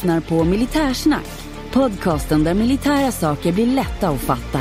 lyssnar 0.00 0.20
på 0.20 0.44
Militärsnack. 0.44 1.26
Podcasten 1.72 2.44
där 2.44 2.54
militära 2.54 3.12
saker 3.12 3.52
blir 3.52 3.66
lätta 3.66 4.08
att 4.08 4.20
fatta. 4.20 4.60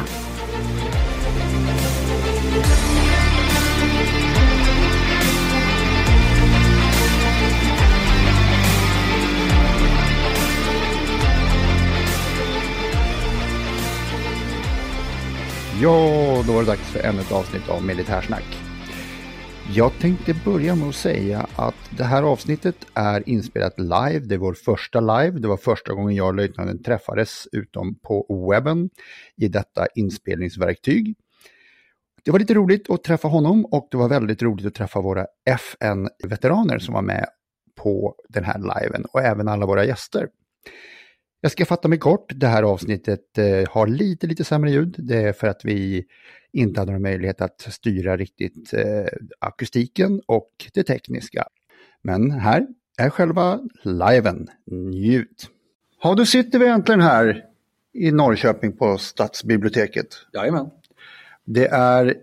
Ja, 15.81 16.43
då 16.47 16.53
var 16.53 16.61
det 16.61 16.67
dags 16.67 16.81
för 16.81 16.99
ännu 16.99 17.21
ett 17.21 17.31
avsnitt 17.31 17.69
av 17.69 17.83
Militärsnack. 17.83 18.58
Jag 19.75 19.91
tänkte 19.99 20.33
börja 20.45 20.75
med 20.75 20.89
att 20.89 20.95
säga 20.95 21.47
att 21.55 21.75
det 21.97 22.03
här 22.03 22.23
avsnittet 22.23 22.75
är 22.93 23.29
inspelat 23.29 23.79
live. 23.79 24.19
Det 24.19 24.35
är 24.35 24.39
vår 24.39 24.53
första 24.53 24.99
live. 24.99 25.39
Det 25.39 25.47
var 25.47 25.57
första 25.57 25.93
gången 25.93 26.15
jag 26.15 26.27
och 26.27 26.33
löjtnanten 26.33 26.83
träffades 26.83 27.47
utom 27.51 27.99
på 27.99 28.47
webben 28.51 28.89
i 29.37 29.47
detta 29.47 29.87
inspelningsverktyg. 29.95 31.15
Det 32.23 32.31
var 32.31 32.39
lite 32.39 32.53
roligt 32.53 32.89
att 32.89 33.03
träffa 33.03 33.27
honom 33.27 33.65
och 33.65 33.87
det 33.91 33.97
var 33.97 34.09
väldigt 34.09 34.41
roligt 34.41 34.65
att 34.65 34.75
träffa 34.75 35.01
våra 35.01 35.25
FN-veteraner 35.45 36.79
som 36.79 36.93
var 36.93 37.01
med 37.01 37.25
på 37.75 38.15
den 38.29 38.43
här 38.43 38.59
liven 38.59 39.05
och 39.05 39.21
även 39.21 39.47
alla 39.47 39.65
våra 39.65 39.85
gäster. 39.85 40.27
Jag 41.41 41.51
ska 41.51 41.65
fatta 41.65 41.87
mig 41.87 41.97
kort. 41.97 42.31
Det 42.35 42.47
här 42.47 42.63
avsnittet 42.63 43.37
eh, 43.37 43.69
har 43.69 43.87
lite, 43.87 44.27
lite 44.27 44.43
sämre 44.43 44.71
ljud. 44.71 44.95
Det 44.97 45.17
är 45.17 45.33
för 45.33 45.47
att 45.47 45.65
vi 45.65 46.05
inte 46.53 46.81
hade 46.81 46.91
någon 46.91 47.01
möjlighet 47.01 47.41
att 47.41 47.61
styra 47.61 48.17
riktigt 48.17 48.73
eh, 48.73 49.05
akustiken 49.39 50.21
och 50.25 50.49
det 50.73 50.83
tekniska. 50.83 51.47
Men 52.01 52.31
här 52.31 52.67
är 52.97 53.09
själva 53.09 53.59
liven. 53.83 54.47
Njut! 54.65 55.49
Ja, 56.03 56.13
då 56.15 56.25
sitter 56.25 56.59
vi 56.59 56.67
äntligen 56.67 57.01
här 57.01 57.45
i 57.93 58.11
Norrköping 58.11 58.77
på 58.77 58.97
Stadsbiblioteket. 58.97 60.07
Jajamän. 60.33 60.69
Det 61.45 61.67
är 61.67 62.15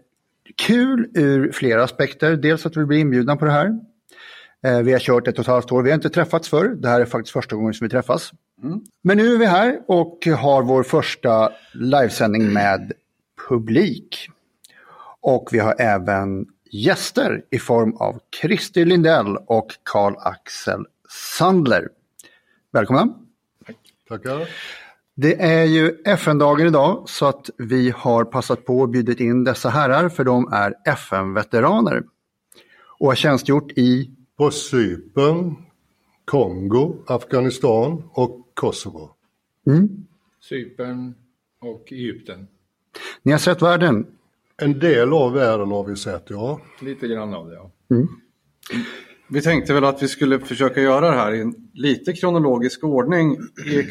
kul 0.56 1.10
ur 1.14 1.52
flera 1.52 1.84
aspekter. 1.84 2.36
Dels 2.36 2.66
att 2.66 2.76
vi 2.76 2.84
blir 2.84 2.98
inbjudna 2.98 3.36
på 3.36 3.44
det 3.44 3.50
här. 3.50 3.78
Eh, 4.64 4.78
vi 4.78 4.92
har 4.92 4.98
kört 4.98 5.28
ett 5.28 5.38
och 5.38 5.44
ett 5.44 5.46
halvt 5.46 5.72
år. 5.72 5.82
Vi 5.82 5.90
har 5.90 5.94
inte 5.94 6.10
träffats 6.10 6.48
förr. 6.48 6.68
Det 6.68 6.88
här 6.88 7.00
är 7.00 7.04
faktiskt 7.04 7.32
första 7.32 7.56
gången 7.56 7.74
som 7.74 7.84
vi 7.84 7.90
träffas. 7.90 8.32
Mm. 8.62 8.80
Men 9.02 9.16
nu 9.16 9.34
är 9.34 9.38
vi 9.38 9.46
här 9.46 9.80
och 9.86 10.26
har 10.26 10.62
vår 10.62 10.82
första 10.82 11.52
livesändning 11.72 12.52
med 12.52 12.92
publik. 13.48 14.28
Och 15.20 15.48
vi 15.52 15.58
har 15.58 15.74
även 15.78 16.46
gäster 16.70 17.44
i 17.50 17.58
form 17.58 17.96
av 17.96 18.20
Christer 18.40 18.84
Lindell 18.84 19.36
och 19.36 19.72
Karl-Axel 19.82 20.86
Sandler. 21.08 21.88
Välkomna! 22.72 23.14
Tackar! 24.08 24.48
Det 25.14 25.42
är 25.42 25.64
ju 25.64 26.02
FN-dagen 26.04 26.66
idag 26.66 27.08
så 27.08 27.26
att 27.26 27.50
vi 27.58 27.90
har 27.90 28.24
passat 28.24 28.64
på 28.64 28.78
och 28.78 28.88
bjudit 28.88 29.20
in 29.20 29.44
dessa 29.44 29.68
herrar 29.68 30.08
för 30.08 30.24
de 30.24 30.52
är 30.52 30.74
FN-veteraner. 30.84 32.02
Och 32.98 33.06
har 33.06 33.14
tjänstgjort 33.14 33.72
i... 33.72 34.10
På 34.36 34.50
Cypern, 34.50 35.56
Kongo, 36.24 37.04
Afghanistan 37.06 38.02
och 38.12 38.50
Kosovo. 38.54 39.10
Mm. 39.66 40.06
Cypern 40.40 41.14
och 41.60 41.92
Egypten. 41.92 42.48
Ni 43.22 43.32
har 43.32 43.38
sett 43.38 43.62
världen? 43.62 44.06
En 44.62 44.78
del 44.78 45.12
av 45.12 45.32
världen 45.32 45.70
har 45.70 45.84
vi 45.84 45.96
sett, 45.96 46.24
ja. 46.28 46.60
Lite 46.80 47.08
grann 47.08 47.34
av 47.34 47.48
det, 47.48 47.54
ja. 47.54 47.70
Mm. 47.90 48.08
Vi 49.28 49.42
tänkte 49.42 49.74
väl 49.74 49.84
att 49.84 50.02
vi 50.02 50.08
skulle 50.08 50.38
försöka 50.38 50.80
göra 50.80 51.10
det 51.10 51.16
här 51.16 51.32
i 51.32 51.40
en 51.40 51.54
lite 51.74 52.12
kronologisk 52.12 52.84
ordning. 52.84 53.38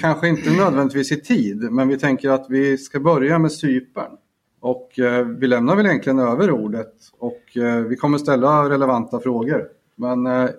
Kanske 0.01 0.27
inte 0.27 0.49
nödvändigtvis 0.49 1.11
i 1.11 1.21
tid, 1.21 1.71
men 1.71 1.87
vi 1.87 1.97
tänker 1.97 2.29
att 2.29 2.45
vi 2.49 2.77
ska 2.77 2.99
börja 2.99 3.39
med 3.39 3.51
Cypern. 3.51 4.11
Och 4.59 4.99
eh, 4.99 5.25
vi 5.25 5.47
lämnar 5.47 5.75
väl 5.75 5.85
egentligen 5.85 6.19
över 6.19 6.51
ordet 6.51 6.93
och 7.19 7.57
eh, 7.57 7.81
vi 7.81 7.95
kommer 7.95 8.17
ställa 8.17 8.69
relevanta 8.69 9.19
frågor. 9.19 9.67
Men 9.95 10.25
eh, 10.25 10.49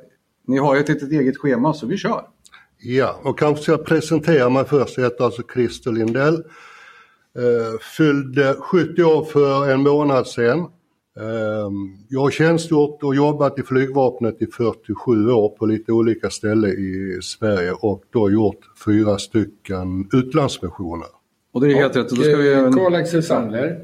ni 0.47 0.59
har 0.59 0.75
ju 0.75 0.81
ett 0.81 0.89
litet 0.89 1.13
eget 1.13 1.37
schema 1.37 1.75
så 1.75 1.87
vi 1.87 1.97
kör. 1.97 2.23
Ja, 2.79 3.21
och 3.23 3.39
kanske 3.39 3.63
ska 3.63 3.73
jag 3.73 3.85
presentera 3.85 4.49
mig 4.49 4.65
först. 4.65 4.97
Jag 4.97 5.05
heter 5.05 5.25
alltså 5.25 5.43
Christer 5.55 5.93
Lindell. 5.93 6.45
Eh, 7.39 7.79
fyllde 7.97 8.55
70 8.55 9.03
år 9.03 9.25
för 9.25 9.71
en 9.71 9.81
månad 9.81 10.27
sedan. 10.27 10.59
Eh, 11.21 11.71
jag 12.09 12.21
har 12.21 12.31
tjänstgjort 12.31 13.03
och 13.03 13.15
jobbat 13.15 13.59
i 13.59 13.63
flygvapnet 13.63 14.43
i 14.43 14.47
47 14.47 15.31
år 15.31 15.49
på 15.49 15.67
lite 15.67 15.93
olika 15.93 16.31
ställen 16.31 16.71
i 16.71 17.19
Sverige 17.23 17.73
och 17.73 18.03
då 18.13 18.31
gjort 18.31 18.61
fyra 18.85 19.19
stycken 19.19 20.09
utlandsmissioner. 20.13 21.07
Och 21.53 21.61
det 21.61 21.73
är 21.73 21.75
helt 21.75 21.97
rätt. 21.97 22.09
Då 22.09 22.17
ska 22.17 22.37
vi 22.37 22.53
även... 22.53 22.73
Karl-Axel 22.73 23.23
Sandler. 23.23 23.81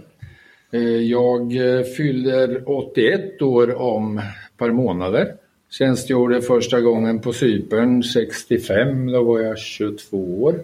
Eh, 0.72 0.80
jag 0.82 1.56
eh, 1.56 1.82
fyller 1.82 2.62
81 2.66 3.42
år 3.42 3.74
om 3.74 4.18
ett 4.18 4.58
par 4.58 4.70
månader. 4.70 5.34
Tjänstgjorde 5.70 6.42
första 6.42 6.80
gången 6.80 7.20
på 7.20 7.32
Cypern 7.32 8.02
65, 8.02 9.06
då 9.06 9.22
var 9.22 9.40
jag 9.40 9.58
22 9.58 10.42
år. 10.42 10.54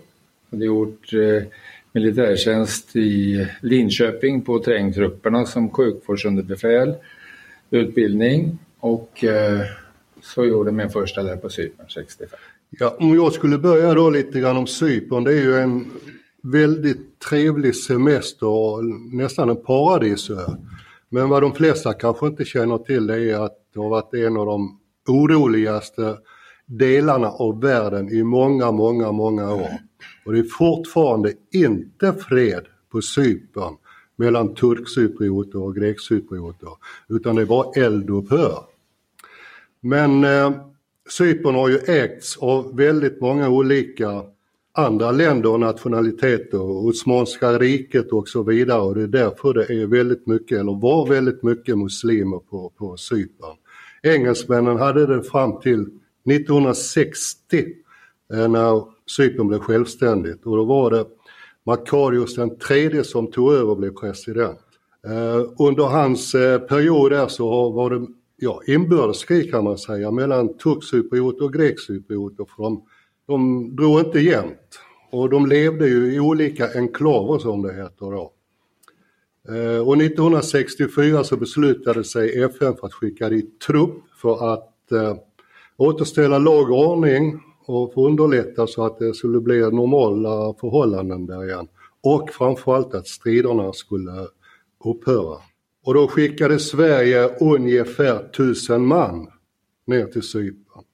Hade 0.51 0.65
gjort 0.65 1.13
eh, 1.13 1.43
militärtjänst 1.99 2.97
i 2.97 3.47
Linköping 3.61 4.43
på 4.43 4.59
trängtrupperna 4.59 5.47
som 5.47 5.71
sjukvårdsunderbefäl, 5.71 6.95
utbildning 7.71 8.59
och 8.81 9.25
eh, 9.25 9.61
så 10.23 10.45
gjorde 10.45 10.73
min 10.73 10.91
första 10.91 11.23
där 11.23 11.37
på 11.37 11.49
Cypern 11.49 11.87
65. 11.89 12.39
Ja, 12.71 12.97
om 12.99 13.15
jag 13.15 13.33
skulle 13.33 13.59
börja 13.59 13.95
då 13.95 14.11
lite 14.11 14.41
grann 14.41 14.57
om 14.57 14.67
Cypern, 14.67 15.25
det 15.25 15.33
är 15.33 15.43
ju 15.43 15.57
en 15.57 15.87
väldigt 16.43 17.19
trevlig 17.31 17.77
semester 17.77 18.47
och 18.47 18.85
nästan 19.13 19.51
en 19.51 19.57
paradisö. 19.57 20.41
Men 21.09 21.29
vad 21.29 21.43
de 21.43 21.55
flesta 21.55 21.93
kanske 21.93 22.27
inte 22.27 22.45
känner 22.45 22.79
till 22.79 23.07
det 23.07 23.31
är 23.33 23.45
att 23.45 23.57
det 23.75 23.81
har 23.81 23.89
varit 23.89 24.15
en 24.15 24.37
av 24.37 24.47
de 24.47 24.81
oroligaste 25.09 26.17
delarna 26.67 27.29
av 27.29 27.61
världen 27.61 28.09
i 28.09 28.23
många, 28.23 28.71
många, 28.73 29.13
många 29.13 29.55
år. 29.55 29.88
Och 30.29 30.35
det 30.35 30.41
är 30.41 30.45
fortfarande 30.59 31.33
inte 31.51 32.13
fred 32.13 32.67
på 32.91 33.03
Cypern 33.03 33.77
mellan 34.17 34.55
turkcyprioter 34.55 35.63
och 35.63 35.77
grekcyprioter, 35.77 36.69
utan 37.09 37.37
det 37.37 37.43
är 37.43 37.47
bara 37.47 37.73
eldupphör. 37.73 38.59
Men 39.81 40.25
eh, 40.25 40.53
Cypern 41.09 41.55
har 41.55 41.69
ju 41.69 41.79
ägts 41.79 42.37
av 42.37 42.77
väldigt 42.77 43.21
många 43.21 43.49
olika 43.49 44.23
andra 44.73 45.11
länder 45.11 45.51
och 45.51 45.61
nationaliteter, 45.61 46.61
Osmanska 46.61 47.59
riket 47.59 48.13
och 48.13 48.29
så 48.29 48.43
vidare 48.43 48.81
och 48.81 48.95
det 48.95 49.03
är 49.03 49.07
därför 49.07 49.55
det 49.55 49.83
är 49.83 49.87
väldigt 49.87 50.27
mycket, 50.27 50.59
eller 50.59 50.81
var 50.81 51.07
väldigt 51.07 51.43
mycket 51.43 51.79
muslimer 51.79 52.39
på, 52.39 52.73
på 52.79 52.97
Cypern. 52.97 53.57
Engelsmännen 54.03 54.77
hade 54.77 55.07
det 55.07 55.23
fram 55.23 55.61
till 55.61 55.81
1960 56.27 57.67
eh, 58.33 58.49
när 58.49 58.98
Cypern 59.17 59.49
blev 59.49 59.59
självständigt 59.59 60.47
och 60.47 60.57
då 60.57 60.65
var 60.65 60.91
det 60.91 61.07
Makarios 61.65 62.35
den 62.35 62.59
tredje 62.59 63.05
som 63.05 63.31
tog 63.31 63.53
över 63.53 63.71
och 63.71 63.77
blev 63.77 63.91
president. 63.91 64.59
Eh, 65.07 65.51
under 65.59 65.85
hans 65.85 66.35
eh, 66.35 66.61
period 66.61 67.13
där 67.13 67.29
så 67.29 67.71
var 67.71 67.91
det 67.91 68.07
ja, 68.37 68.61
inbördeskrig 68.67 69.51
kan 69.51 69.65
man 69.65 69.79
säga 69.79 70.11
mellan 70.11 70.57
turkcyprioter 70.59 71.45
och 71.45 71.53
grekcyprioter 71.53 72.47
för 72.57 72.63
de, 72.63 72.83
de 73.27 73.77
drog 73.77 74.01
inte 74.01 74.21
jämnt. 74.21 74.81
Och 75.11 75.31
de 75.31 75.47
levde 75.47 75.89
ju 75.89 76.15
i 76.15 76.21
olika 76.21 76.69
enklaver 76.75 77.39
som 77.39 77.63
det 77.63 77.75
heter 77.75 78.11
då. 78.11 78.33
Eh, 79.49 79.89
och 79.89 79.97
1964 79.97 81.25
så 81.25 81.37
beslutade 81.37 82.05
sig 82.05 82.43
FN 82.43 82.77
för 82.77 82.87
att 82.87 82.95
skicka 82.95 83.29
dit 83.29 83.61
trupp 83.61 84.03
för 84.23 84.53
att 84.55 84.93
eh, 84.93 85.17
återställa 85.77 86.39
lag 86.39 86.71
och 86.71 86.89
ordning 86.89 87.41
och 87.69 87.95
för 87.95 88.01
underlätta 88.01 88.67
så 88.67 88.85
att 88.85 88.99
det 88.99 89.15
skulle 89.15 89.41
bli 89.41 89.61
normala 89.61 90.55
förhållanden 90.61 91.27
där 91.27 91.45
igen. 91.45 91.69
Och 92.01 92.31
framförallt 92.31 92.95
att 92.95 93.07
striderna 93.07 93.73
skulle 93.73 94.27
upphöra. 94.85 95.39
Och 95.85 95.95
då 95.95 96.09
skickade 96.09 96.59
Sverige 96.59 97.31
ungefär 97.41 98.29
tusen 98.29 98.87
man 98.87 99.29
ner 99.87 100.07
till 100.07 100.23
Cypern. 100.23 100.85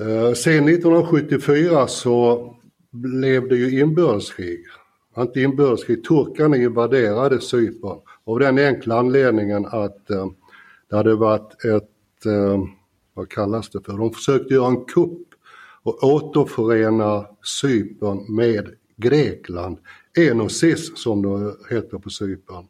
Eh, 0.00 0.32
sen 0.32 0.68
1974 0.68 1.86
så 1.86 2.54
blev 2.90 3.48
det 3.48 3.56
ju 3.56 3.80
inbördeskrig. 3.80 4.64
Inte 5.18 5.40
inbördeskrig, 5.40 6.04
turkarna 6.04 6.56
invaderade 6.56 7.40
Cypern 7.40 7.98
av 8.24 8.38
den 8.38 8.58
enkla 8.58 8.98
anledningen 8.98 9.66
att 9.66 10.10
eh, 10.10 10.26
det 10.90 10.96
hade 10.96 11.14
varit 11.14 11.64
ett 11.64 12.26
eh, 12.26 12.62
vad 13.14 13.28
kallas 13.28 13.70
det 13.70 13.80
för, 13.80 13.92
de 13.92 14.12
försökte 14.12 14.54
göra 14.54 14.68
en 14.68 14.84
kupp 14.84 15.27
och 15.88 16.04
återförena 16.04 17.26
Cypern 17.60 18.36
med 18.36 18.68
Grekland, 18.96 19.78
Enosis 20.18 21.02
som 21.02 21.22
det 21.22 21.74
heter 21.74 21.98
på 21.98 22.10
Cypern. 22.10 22.64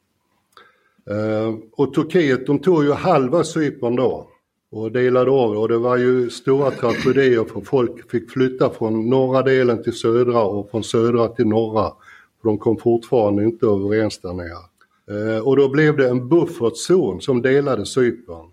Eh, 1.10 1.54
och 1.72 1.94
Turkiet 1.94 2.46
de 2.46 2.58
tog 2.58 2.84
ju 2.84 2.92
halva 2.92 3.44
Cypern 3.44 3.96
då 3.96 4.28
och 4.70 4.92
delade 4.92 5.30
av 5.30 5.58
och 5.58 5.68
det 5.68 5.78
var 5.78 5.96
ju 5.96 6.30
stora 6.30 6.70
tragedier 6.70 7.44
för 7.44 7.60
folk 7.60 8.10
fick 8.10 8.30
flytta 8.30 8.70
från 8.70 9.10
norra 9.10 9.42
delen 9.42 9.82
till 9.82 9.92
södra 9.92 10.42
och 10.42 10.70
från 10.70 10.84
södra 10.84 11.28
till 11.28 11.46
norra. 11.46 11.92
För 12.40 12.48
de 12.48 12.58
kom 12.58 12.76
fortfarande 12.76 13.44
inte 13.44 13.66
överens 13.66 14.18
där 14.18 14.32
nere. 14.32 14.68
Eh, 15.10 15.46
och 15.46 15.56
då 15.56 15.68
blev 15.68 15.96
det 15.96 16.08
en 16.08 16.28
buffertzon 16.28 17.20
som 17.20 17.42
delade 17.42 17.86
Cypern. 17.86 18.46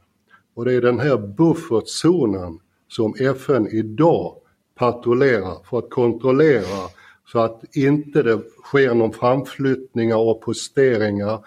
Och 0.55 0.65
det 0.65 0.73
är 0.73 0.81
den 0.81 0.99
här 0.99 1.17
buffertzonen 1.17 2.59
som 2.87 3.13
FN 3.19 3.67
idag 3.67 4.35
patrullera, 4.75 5.53
för 5.69 5.79
att 5.79 5.89
kontrollera 5.89 6.89
så 7.31 7.39
att 7.39 7.75
inte 7.75 8.23
det 8.23 8.41
sker 8.63 8.93
någon 8.93 9.13
framflyttningar 9.13 10.17
och 10.17 10.41
posteringar 10.41 11.39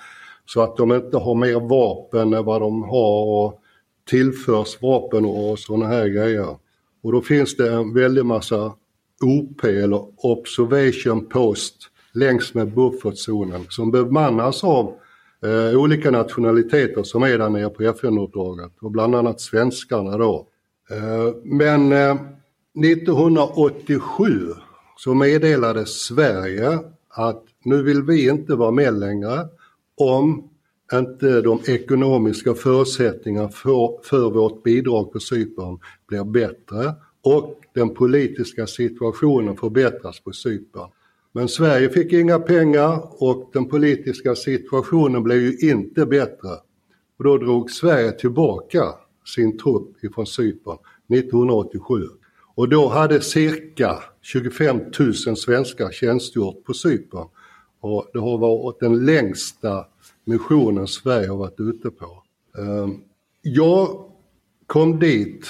så 0.46 0.62
att 0.62 0.76
de 0.76 0.92
inte 0.92 1.16
har 1.16 1.34
mer 1.34 1.60
vapen 1.68 2.34
än 2.34 2.44
vad 2.44 2.60
de 2.60 2.82
har 2.82 3.24
och 3.24 3.60
tillförs 4.10 4.82
vapen 4.82 5.24
och 5.24 5.58
sådana 5.58 5.86
här 5.86 6.08
grejer. 6.08 6.56
Och 7.02 7.12
då 7.12 7.20
finns 7.20 7.56
det 7.56 7.72
en 7.72 7.94
väldig 7.94 8.24
massa 8.24 8.72
OP 9.22 9.64
eller 9.64 10.06
Observation 10.16 11.26
Post 11.26 11.74
längs 12.12 12.54
med 12.54 12.74
buffertzonen 12.74 13.66
som 13.68 13.90
bemannas 13.90 14.64
av 14.64 14.94
eh, 15.44 15.80
olika 15.80 16.10
nationaliteter 16.10 17.02
som 17.02 17.22
är 17.22 17.38
där 17.38 17.48
nere 17.48 17.68
på 17.68 17.82
FN-uppdraget 17.82 18.72
och 18.80 18.90
bland 18.90 19.14
annat 19.14 19.40
svenskarna 19.40 20.18
då. 20.18 20.46
Eh, 20.90 21.34
men 21.44 21.92
eh, 21.92 22.16
1987 22.84 24.54
så 24.96 25.14
meddelade 25.14 25.86
Sverige 25.86 26.78
att 27.08 27.44
nu 27.64 27.82
vill 27.82 28.02
vi 28.02 28.28
inte 28.28 28.54
vara 28.54 28.70
med 28.70 28.94
längre 28.94 29.48
om 29.96 30.50
inte 30.92 31.40
de 31.40 31.60
ekonomiska 31.66 32.54
förutsättningarna 32.54 33.48
för, 33.48 34.02
för 34.02 34.30
vårt 34.30 34.62
bidrag 34.62 35.12
på 35.12 35.20
Cypern 35.20 35.78
blir 36.06 36.24
bättre 36.24 36.94
och 37.22 37.60
den 37.74 37.94
politiska 37.94 38.66
situationen 38.66 39.56
förbättras 39.56 40.20
på 40.20 40.32
Cypern. 40.32 40.90
Men 41.32 41.48
Sverige 41.48 41.88
fick 41.88 42.12
inga 42.12 42.38
pengar 42.38 43.22
och 43.22 43.50
den 43.52 43.68
politiska 43.68 44.34
situationen 44.34 45.22
blev 45.22 45.38
ju 45.38 45.70
inte 45.70 46.06
bättre. 46.06 46.50
Och 47.18 47.24
då 47.24 47.38
drog 47.38 47.70
Sverige 47.70 48.12
tillbaka 48.12 48.82
sin 49.34 49.58
trupp 49.58 50.04
ifrån 50.04 50.26
Cypern 50.26 50.78
1987. 51.12 52.17
Och 52.58 52.68
då 52.68 52.88
hade 52.88 53.20
cirka 53.20 54.02
25 54.22 54.80
000 55.26 55.36
svenskar 55.36 55.90
tjänstgjort 55.90 56.64
på 56.64 56.74
Cypern. 56.74 57.26
Och 57.80 58.10
det 58.12 58.18
har 58.18 58.38
varit 58.38 58.80
den 58.80 59.04
längsta 59.04 59.86
missionen 60.24 60.86
Sverige 60.86 61.28
har 61.28 61.36
varit 61.36 61.60
ute 61.60 61.90
på. 61.90 62.22
Ehm, 62.58 63.00
jag 63.42 64.04
kom 64.66 64.98
dit 64.98 65.46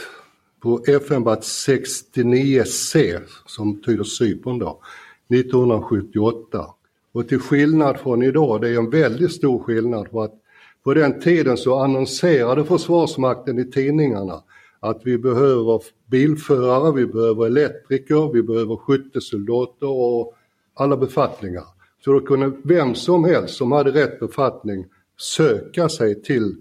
på 0.60 0.84
FN-bat 0.86 1.40
69C, 1.40 3.20
som 3.46 3.74
betyder 3.74 4.04
Cypern 4.04 4.58
då, 4.58 4.80
1978. 5.28 6.66
Och 7.12 7.28
till 7.28 7.40
skillnad 7.40 8.00
från 8.00 8.22
idag, 8.22 8.60
det 8.60 8.68
är 8.68 8.78
en 8.78 8.90
väldigt 8.90 9.32
stor 9.32 9.58
skillnad 9.58 10.08
för 10.10 10.24
att 10.24 10.34
på 10.84 10.94
den 10.94 11.20
tiden 11.20 11.56
så 11.56 11.78
annonserade 11.78 12.64
Försvarsmakten 12.64 13.58
i 13.58 13.70
tidningarna 13.70 14.42
att 14.80 15.00
vi 15.04 15.18
behöver 15.18 15.82
bilförare, 16.06 16.92
vi 16.92 17.06
behöver 17.06 17.46
elektriker, 17.46 18.32
vi 18.32 18.42
behöver 18.42 18.76
skyttesoldater 18.76 19.88
och 19.88 20.34
alla 20.74 20.96
befattningar. 20.96 21.64
Så 22.04 22.12
då 22.12 22.20
kunde 22.20 22.52
vem 22.64 22.94
som 22.94 23.24
helst 23.24 23.54
som 23.54 23.72
hade 23.72 23.90
rätt 23.90 24.20
befattning 24.20 24.86
söka 25.18 25.88
sig 25.88 26.22
till 26.22 26.56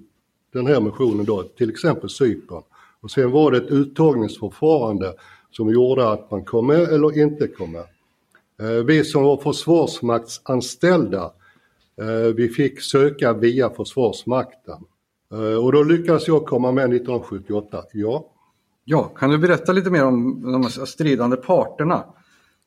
den 0.54 0.68
här 0.68 0.82
missionen 0.82 1.26
då, 1.26 1.44
till 1.44 1.70
exempel 1.70 2.10
Cypern. 2.10 2.64
Och 3.02 3.12
sen 3.12 3.32
var 3.32 3.52
det 3.52 3.58
ett 3.58 3.72
uttagningsförfarande 3.72 5.14
som 5.52 5.70
gjorde 5.70 6.10
att 6.10 6.32
man 6.32 6.46
kom 6.46 6.68
med 6.68 6.82
eller 6.82 7.22
inte 7.22 7.48
kom 7.48 7.72
med. 7.72 7.86
Eh, 8.62 8.84
vi 8.86 9.04
som 9.04 9.24
var 9.24 9.38
försvarsmaktsanställda, 9.38 11.32
eh, 12.02 12.34
vi 12.36 12.50
fick 12.50 12.82
söka 12.82 13.34
via 13.34 13.70
Försvarsmakten. 13.70 14.84
Eh, 15.34 15.66
och 15.66 15.72
då 15.72 15.84
lyckades 15.84 16.28
jag 16.28 16.46
komma 16.46 16.72
med 16.72 16.84
1978, 16.84 17.84
ja. 17.94 18.34
Ja, 18.86 19.04
kan 19.04 19.30
du 19.30 19.38
berätta 19.38 19.72
lite 19.72 19.90
mer 19.90 20.06
om 20.06 20.42
de 20.52 20.86
stridande 20.86 21.38
parterna? 21.38 22.04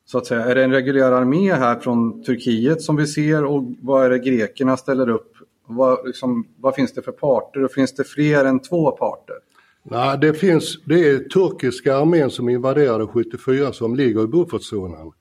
Så 0.05 0.17
att 0.17 0.25
säga, 0.25 0.45
är 0.45 0.55
det 0.55 0.63
en 0.63 0.71
reguljär 0.71 1.11
armé 1.11 1.53
här 1.53 1.79
från 1.79 2.23
Turkiet 2.23 2.81
som 2.81 2.95
vi 2.95 3.07
ser 3.07 3.45
och 3.45 3.63
vad 3.81 4.05
är 4.05 4.09
det 4.09 4.19
grekerna 4.19 4.77
ställer 4.77 5.09
upp? 5.09 5.33
Vad, 5.67 6.05
liksom, 6.05 6.47
vad 6.57 6.75
finns 6.75 6.93
det 6.93 7.01
för 7.01 7.11
parter 7.11 7.63
och 7.63 7.71
finns 7.71 7.95
det 7.95 8.03
fler 8.03 8.45
än 8.45 8.59
två 8.59 8.91
parter? 8.91 9.35
Nej, 9.83 10.17
det 10.17 10.33
finns, 10.33 10.79
det 10.85 11.09
är 11.09 11.19
turkiska 11.19 11.95
armén 11.95 12.29
som 12.29 12.49
invaderade 12.49 13.07
74 13.07 13.73
som 13.73 13.95
ligger 13.95 14.23
i 14.23 14.27
buffertzonen. 14.27 15.11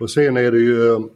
Och 0.00 0.10
sen 0.10 0.36
är 0.36 0.52
det 0.52 0.58
ju 0.58 1.08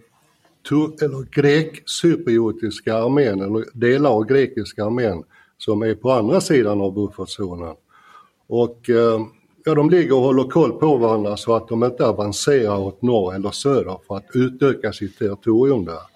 tur, 0.68 1.04
eller 1.04 1.22
grek-cypriotiska 1.30 2.96
armén, 2.96 3.40
eller 3.40 3.64
delar 3.72 4.10
av 4.10 4.24
grekiska 4.24 4.84
armén 4.84 5.24
som 5.58 5.82
är 5.82 5.94
på 5.94 6.10
andra 6.10 6.40
sidan 6.40 6.80
av 6.80 6.94
buffertzonen. 6.94 7.74
Och 8.48 8.90
eh, 8.90 9.20
ja, 9.64 9.74
de 9.74 9.90
ligger 9.90 10.14
och 10.14 10.22
håller 10.22 10.44
koll 10.44 10.72
på 10.72 10.96
varandra 10.96 11.36
så 11.36 11.54
att 11.54 11.68
de 11.68 11.84
inte 11.84 12.06
avancerar 12.06 12.78
åt 12.78 13.02
norr 13.02 13.34
eller 13.34 13.50
söder 13.50 13.98
för 14.06 14.16
att 14.16 14.26
utöka 14.34 14.92
sitt 14.92 15.18
territorium 15.18 15.84
där. 15.84 16.15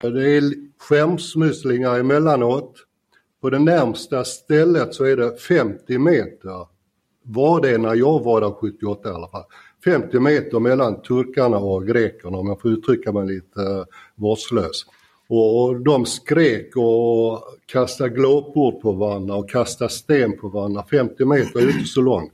Det 0.00 0.36
är 0.36 0.42
skämsmusslingar 0.78 1.98
emellanåt. 1.98 2.76
På 3.40 3.50
det 3.50 3.58
närmsta 3.58 4.24
stället 4.24 4.94
så 4.94 5.04
är 5.04 5.16
det 5.16 5.36
50 5.36 5.98
meter. 5.98 6.66
Var 7.22 7.60
det 7.60 7.78
när 7.78 7.94
jag 7.94 8.24
var 8.24 8.40
där 8.40 8.50
78 8.50 9.08
i 9.08 9.12
alla 9.12 9.28
fall. 9.28 9.44
50 9.84 10.20
meter 10.20 10.60
mellan 10.60 11.02
turkarna 11.02 11.58
och 11.58 11.86
grekerna 11.86 12.38
om 12.38 12.46
jag 12.48 12.60
får 12.60 12.70
uttrycka 12.70 13.12
mig 13.12 13.26
lite 13.26 13.62
eh, 13.62 13.84
vårdslöst. 14.14 14.16
vårdslös. 14.16 14.86
Och 15.28 15.80
de 15.80 16.06
skrek 16.06 16.76
och 16.76 17.42
kastade 17.66 18.10
glåpord 18.10 18.82
på 18.82 18.92
varandra 18.92 19.34
och 19.34 19.50
kastade 19.50 19.90
sten 19.90 20.38
på 20.38 20.48
varandra. 20.48 20.84
50 20.90 21.24
meter 21.24 21.60
är 21.60 21.70
inte 21.70 21.88
så 21.88 22.00
långt. 22.00 22.32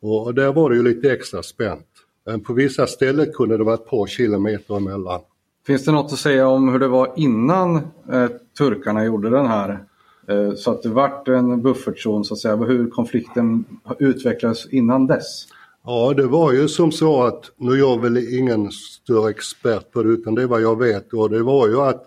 Och 0.00 0.34
där 0.34 0.52
var 0.52 0.70
det 0.70 0.76
ju 0.76 0.82
lite 0.82 1.12
extra 1.12 1.42
spänt. 1.42 1.86
Men 2.26 2.40
på 2.40 2.52
vissa 2.52 2.86
ställen 2.86 3.32
kunde 3.32 3.56
det 3.56 3.64
vara 3.64 3.74
ett 3.74 3.86
par 3.86 4.06
kilometer 4.06 4.76
emellan. 4.76 5.20
Finns 5.68 5.84
det 5.84 5.92
något 5.92 6.12
att 6.12 6.18
säga 6.18 6.48
om 6.48 6.68
hur 6.68 6.78
det 6.78 6.88
var 6.88 7.12
innan 7.16 7.76
eh, 8.12 8.28
turkarna 8.58 9.04
gjorde 9.04 9.30
den 9.30 9.46
här? 9.46 9.84
Eh, 10.28 10.54
så 10.54 10.70
att 10.70 10.82
det 10.82 10.88
vart 10.88 11.28
en 11.28 11.62
buffertzon 11.62 12.24
så 12.24 12.34
att 12.34 12.40
säga, 12.40 12.56
hur 12.56 12.90
konflikten 12.90 13.64
utvecklades 13.98 14.66
innan 14.66 15.06
dess? 15.06 15.46
Ja, 15.84 16.14
det 16.16 16.26
var 16.26 16.52
ju 16.52 16.68
som 16.68 16.92
så 16.92 17.22
att, 17.22 17.50
nu 17.56 17.72
är 17.72 17.76
jag 17.76 18.02
väl 18.02 18.38
ingen 18.38 18.70
större 18.70 19.30
expert 19.30 19.92
på 19.92 20.02
det 20.02 20.08
utan 20.08 20.34
det 20.34 20.42
är 20.42 20.46
vad 20.46 20.62
jag 20.62 20.78
vet 20.78 21.12
och 21.12 21.30
det 21.30 21.42
var 21.42 21.68
ju 21.68 21.80
att 21.80 22.04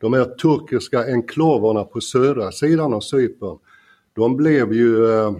de 0.00 0.12
här 0.12 0.24
turkiska 0.24 1.04
enklaverna 1.04 1.84
på 1.84 2.00
södra 2.00 2.52
sidan 2.52 2.94
av 2.94 3.00
Cypern, 3.00 3.58
de 4.12 4.36
blev 4.36 4.72
ju 4.72 5.12
eh, 5.12 5.32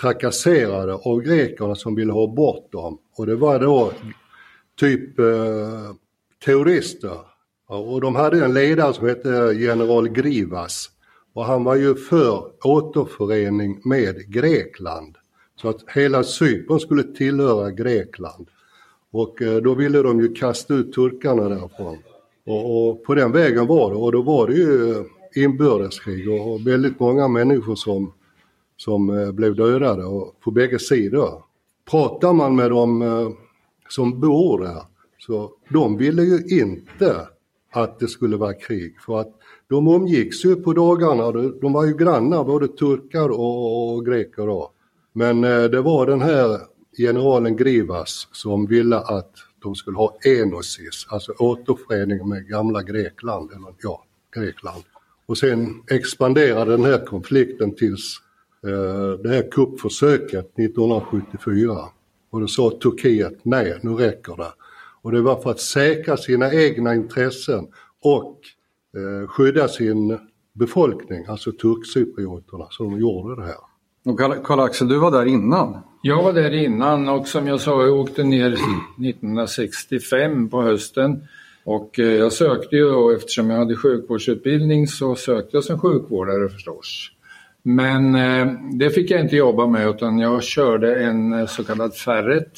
trakasserade 0.00 0.94
av 0.94 1.20
grekerna 1.20 1.74
som 1.74 1.94
ville 1.94 2.12
ha 2.12 2.26
bort 2.26 2.72
dem. 2.72 2.98
Och 3.16 3.26
det 3.26 3.36
var 3.36 3.58
då 3.58 3.92
typ 4.76 5.18
eh, 5.18 5.94
terrorister. 6.44 7.18
Och 7.68 8.00
de 8.00 8.14
hade 8.14 8.44
en 8.44 8.54
ledare 8.54 8.94
som 8.94 9.08
hette 9.08 9.28
general 9.56 10.08
Grivas. 10.08 10.90
Och 11.34 11.44
han 11.44 11.64
var 11.64 11.74
ju 11.74 11.94
för 11.94 12.50
återförening 12.64 13.80
med 13.84 14.32
Grekland. 14.32 15.16
Så 15.60 15.68
att 15.68 15.84
hela 15.94 16.24
Cypern 16.24 16.80
skulle 16.80 17.02
tillhöra 17.02 17.70
Grekland. 17.70 18.48
Och 19.10 19.42
eh, 19.42 19.56
då 19.56 19.74
ville 19.74 20.02
de 20.02 20.20
ju 20.20 20.34
kasta 20.34 20.74
ut 20.74 20.92
turkarna 20.92 21.48
därifrån. 21.48 21.98
Och, 22.46 22.88
och 22.88 23.04
på 23.04 23.14
den 23.14 23.32
vägen 23.32 23.66
var 23.66 23.90
det 23.90 23.96
och 23.96 24.12
då 24.12 24.22
var 24.22 24.46
det 24.46 24.54
ju 24.54 24.90
eh, 24.90 25.04
inbördeskrig 25.34 26.30
och, 26.30 26.52
och 26.52 26.66
väldigt 26.66 27.00
många 27.00 27.28
människor 27.28 27.74
som, 27.74 28.12
som 28.76 29.18
eh, 29.18 29.32
blev 29.32 29.56
dödade 29.56 30.04
och 30.04 30.40
på 30.40 30.50
bägge 30.50 30.78
sidor. 30.78 31.42
Pratar 31.90 32.32
man 32.32 32.56
med 32.56 32.70
dem 32.70 33.36
som 33.88 34.20
bor 34.20 34.58
där 34.58 34.82
så 35.28 35.52
de 35.68 35.96
ville 35.96 36.22
ju 36.22 36.60
inte 36.60 37.28
att 37.72 37.98
det 37.98 38.08
skulle 38.08 38.36
vara 38.36 38.54
krig. 38.54 39.00
För 39.00 39.20
att 39.20 39.34
de 39.68 39.88
omgicks 39.88 40.44
ju 40.44 40.56
på 40.56 40.72
dagarna, 40.72 41.32
de 41.60 41.72
var 41.72 41.86
ju 41.86 41.96
grannar 41.96 42.44
både 42.44 42.68
turkar 42.68 43.28
och, 43.28 43.94
och 43.94 44.06
greker 44.06 44.46
då. 44.46 44.72
Men 45.12 45.44
eh, 45.44 45.64
det 45.64 45.80
var 45.80 46.06
den 46.06 46.20
här 46.20 46.60
generalen 46.98 47.56
Grivas 47.56 48.28
som 48.32 48.66
ville 48.66 48.96
att 48.98 49.32
de 49.62 49.74
skulle 49.74 49.96
ha 49.96 50.18
enosis, 50.24 51.06
alltså 51.08 51.32
återförening 51.38 52.28
med 52.28 52.48
gamla 52.48 52.82
Grekland, 52.82 53.50
eller 53.52 53.74
ja, 53.82 54.04
Grekland. 54.34 54.82
Och 55.26 55.38
sen 55.38 55.82
expanderade 55.90 56.70
den 56.70 56.84
här 56.84 57.06
konflikten 57.06 57.74
tills 57.74 58.20
eh, 58.66 59.22
det 59.22 59.28
här 59.28 59.50
kuppförsöket 59.50 60.58
1974. 60.58 61.78
Och 62.30 62.40
då 62.40 62.46
sa 62.46 62.70
Turkiet 62.70 63.38
nej, 63.42 63.78
nu 63.82 63.90
räcker 63.90 64.36
det. 64.36 64.52
Och 65.08 65.14
det 65.14 65.20
var 65.20 65.40
för 65.40 65.50
att 65.50 65.60
säkra 65.60 66.16
sina 66.16 66.52
egna 66.52 66.94
intressen 66.94 67.66
och 68.02 68.40
eh, 68.96 69.28
skydda 69.28 69.68
sin 69.68 70.18
befolkning, 70.52 71.26
alltså 71.28 71.52
turkcyprioterna, 71.52 72.66
som 72.70 72.90
de 72.90 73.00
gjorde 73.00 73.42
det 73.42 73.46
här. 73.46 73.56
Och 74.04 74.44
Karl-Axel, 74.44 74.88
du 74.88 74.98
var 74.98 75.10
där 75.10 75.26
innan? 75.26 75.76
Jag 76.02 76.22
var 76.22 76.32
där 76.32 76.54
innan 76.54 77.08
och 77.08 77.28
som 77.28 77.46
jag 77.46 77.60
sa, 77.60 77.82
jag 77.82 78.00
åkte 78.00 78.24
ner 78.24 78.52
1965 78.52 80.48
på 80.48 80.62
hösten. 80.62 81.22
Och 81.64 81.98
eh, 81.98 82.06
jag 82.06 82.32
sökte 82.32 82.76
ju 82.76 82.88
då, 82.88 83.10
eftersom 83.10 83.50
jag 83.50 83.58
hade 83.58 83.76
sjukvårdsutbildning 83.76 84.86
så 84.86 85.14
sökte 85.14 85.56
jag 85.56 85.64
som 85.64 85.78
sjukvårdare 85.78 86.48
förstås. 86.48 87.10
Men 87.62 88.14
eh, 88.14 88.46
det 88.72 88.90
fick 88.90 89.10
jag 89.10 89.20
inte 89.20 89.36
jobba 89.36 89.66
med 89.66 89.88
utan 89.88 90.18
jag 90.18 90.42
körde 90.42 91.04
en 91.04 91.32
eh, 91.32 91.46
så 91.46 91.64
kallad 91.64 91.94
Ferret. 91.94 92.52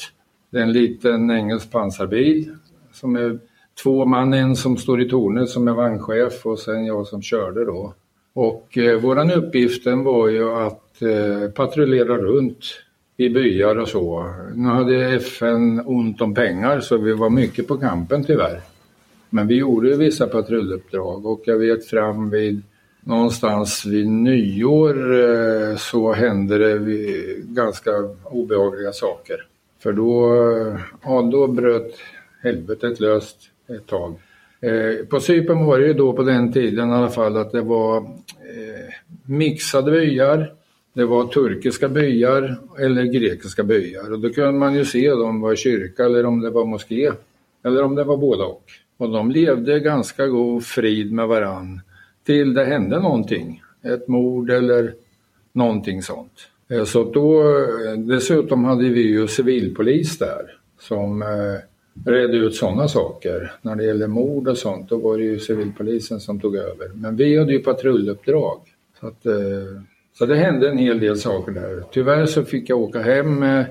Det 0.51 0.57
är 0.57 0.63
en 0.63 0.71
liten 0.71 1.31
engelsk 1.31 1.71
pansarbil 1.71 2.55
som 2.93 3.15
är 3.15 3.39
två 3.83 4.05
man, 4.05 4.33
en 4.33 4.55
som 4.55 4.77
står 4.77 5.01
i 5.01 5.09
tornet 5.09 5.49
som 5.49 5.67
är 5.67 5.71
vagnchef 5.71 6.45
och 6.45 6.59
sen 6.59 6.85
jag 6.85 7.07
som 7.07 7.21
körde 7.21 7.65
då. 7.65 7.93
Och 8.33 8.77
eh, 8.77 8.99
våran 8.99 9.31
uppgift 9.31 9.85
var 9.85 10.27
ju 10.27 10.51
att 10.51 11.01
eh, 11.01 11.51
patrullera 11.51 12.17
runt 12.17 12.65
i 13.17 13.29
byar 13.29 13.75
och 13.75 13.87
så. 13.87 14.33
Nu 14.55 14.67
hade 14.67 15.15
FN 15.15 15.81
ont 15.85 16.21
om 16.21 16.33
pengar 16.33 16.79
så 16.79 16.97
vi 16.97 17.13
var 17.13 17.29
mycket 17.29 17.67
på 17.67 17.77
kampen 17.77 18.23
tyvärr. 18.23 18.61
Men 19.29 19.47
vi 19.47 19.55
gjorde 19.55 19.97
vissa 19.97 20.27
patrulluppdrag 20.27 21.25
och 21.25 21.41
jag 21.45 21.57
vet 21.57 21.85
fram 21.85 22.29
vid 22.29 22.61
någonstans 23.01 23.85
vid 23.85 24.07
nyår 24.07 25.19
eh, 25.19 25.75
så 25.77 26.13
hände 26.13 26.57
det 26.57 26.79
ganska 27.43 27.91
obehagliga 28.23 28.91
saker. 28.91 29.50
För 29.83 29.93
då, 29.93 30.35
ja, 31.03 31.21
då 31.21 31.47
bröt 31.47 31.95
helvetet 32.43 32.99
löst 32.99 33.37
ett 33.67 33.87
tag. 33.87 34.15
Eh, 34.61 35.05
på 35.05 35.19
Cypern 35.19 35.65
var 35.65 35.79
det 35.79 35.87
ju 35.87 35.93
då 35.93 36.13
på 36.13 36.23
den 36.23 36.53
tiden 36.53 36.89
i 36.89 36.93
alla 36.93 37.09
fall 37.09 37.37
att 37.37 37.51
det 37.51 37.61
var 37.61 37.97
eh, 37.97 38.93
mixade 39.25 39.91
byar. 39.91 40.53
Det 40.93 41.05
var 41.05 41.25
turkiska 41.25 41.89
byar 41.89 42.57
eller 42.79 43.03
grekiska 43.03 43.63
byar 43.63 44.11
och 44.11 44.19
då 44.19 44.29
kunde 44.29 44.51
man 44.51 44.75
ju 44.75 44.85
se 44.85 45.11
om 45.11 45.41
det 45.41 45.47
var 45.47 45.55
kyrka 45.55 46.05
eller 46.05 46.25
om 46.25 46.41
det 46.41 46.49
var 46.49 46.65
moské. 46.65 47.11
Eller 47.63 47.83
om 47.83 47.95
det 47.95 48.03
var 48.03 48.17
båda 48.17 48.45
och. 48.45 48.63
Och 48.97 49.09
de 49.09 49.31
levde 49.31 49.79
ganska 49.79 50.27
god 50.27 50.63
frid 50.63 51.11
med 51.11 51.27
varann 51.27 51.81
till 52.25 52.53
det 52.53 52.65
hände 52.65 52.99
någonting. 52.99 53.63
Ett 53.83 54.07
mord 54.07 54.49
eller 54.49 54.93
någonting 55.53 56.03
sånt. 56.03 56.47
Eh, 56.71 56.83
så 56.83 57.03
då, 57.03 57.41
eh, 57.41 57.97
dessutom 57.97 58.63
hade 58.65 58.89
vi 58.89 59.01
ju 59.01 59.27
civilpolis 59.27 60.17
där 60.17 60.57
som 60.79 61.21
eh, 61.21 62.07
redde 62.11 62.37
ut 62.37 62.55
sådana 62.55 62.87
saker. 62.87 63.53
När 63.61 63.75
det 63.75 63.83
gäller 63.83 64.07
mord 64.07 64.47
och 64.47 64.57
sånt, 64.57 64.89
då 64.89 64.97
var 64.97 65.17
det 65.17 65.23
ju 65.23 65.39
civilpolisen 65.39 66.19
som 66.19 66.39
tog 66.39 66.55
över. 66.55 66.91
Men 66.93 67.15
vi 67.15 67.37
hade 67.37 67.53
ju 67.53 67.59
patrulluppdrag. 67.59 68.59
Så, 68.99 69.07
att, 69.07 69.25
eh, 69.25 69.81
så 70.17 70.25
det 70.25 70.35
hände 70.35 70.69
en 70.69 70.77
hel 70.77 70.99
del 70.99 71.17
saker 71.17 71.51
där. 71.51 71.83
Tyvärr 71.91 72.25
så 72.25 72.43
fick 72.43 72.69
jag 72.69 72.79
åka 72.79 73.01
hem 73.01 73.43
eh, 73.43 73.65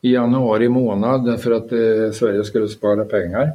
i 0.00 0.12
januari 0.12 0.68
månad 0.68 1.40
för 1.40 1.50
att 1.50 1.68
Sverige 2.14 2.44
skulle 2.44 2.68
spara 2.68 3.04
pengar. 3.04 3.52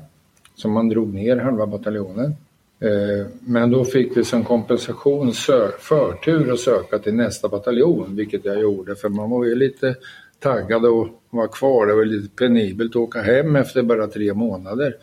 Så 0.55 0.69
man 0.69 0.89
drog 0.89 1.13
ner 1.13 1.37
halva 1.37 1.67
bataljonen. 1.67 2.35
Eh, 2.83 3.27
men 3.39 3.71
då 3.71 3.85
fick 3.85 4.17
vi 4.17 4.23
som 4.23 4.43
kompensation 4.43 5.33
förtur 5.79 6.53
att 6.53 6.59
söka 6.59 6.99
till 6.99 7.15
nästa 7.15 7.49
bataljon, 7.49 8.15
vilket 8.15 8.45
jag 8.45 8.61
gjorde 8.61 8.95
för 8.95 9.09
man 9.09 9.29
var 9.29 9.45
ju 9.45 9.55
lite 9.55 9.95
taggad 10.39 10.85
att 10.85 11.07
vara 11.29 11.47
kvar. 11.47 11.87
Det 11.87 11.93
var 11.93 12.05
lite 12.05 12.35
penibelt 12.35 12.91
att 12.91 12.95
åka 12.95 13.21
hem 13.21 13.55
efter 13.55 13.83
bara 13.83 14.07
tre 14.07 14.33
månader 14.33 14.95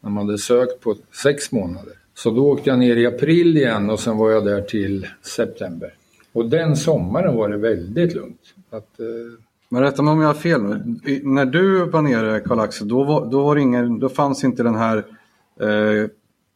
när 0.00 0.10
man 0.10 0.26
hade 0.26 0.38
sökt 0.38 0.80
på 0.80 0.96
sex 1.22 1.52
månader. 1.52 1.92
Så 2.14 2.30
då 2.30 2.52
åkte 2.52 2.70
jag 2.70 2.78
ner 2.78 2.96
i 2.96 3.06
april 3.06 3.56
igen 3.56 3.90
och 3.90 4.00
sen 4.00 4.16
var 4.16 4.30
jag 4.30 4.44
där 4.44 4.62
till 4.62 5.06
september. 5.22 5.94
Och 6.32 6.48
den 6.48 6.76
sommaren 6.76 7.36
var 7.36 7.48
det 7.48 7.56
väldigt 7.56 8.14
lugnt. 8.14 8.40
Att, 8.70 9.00
eh... 9.00 9.06
Men 9.68 9.82
rätta 9.82 10.02
mig 10.02 10.12
om 10.12 10.20
jag 10.20 10.28
har 10.28 10.34
fel 10.34 10.60
När 11.22 11.44
du 11.44 11.84
var 11.84 12.02
nere 12.02 12.40
Karl-Axel, 12.40 12.88
då, 12.88 13.04
var, 13.04 13.30
då, 13.30 13.42
var 13.42 13.56
ingen, 13.56 13.98
då 13.98 14.08
fanns 14.08 14.44
inte 14.44 14.62
den 14.62 14.74
här 14.74 14.96
eh, 15.60 16.08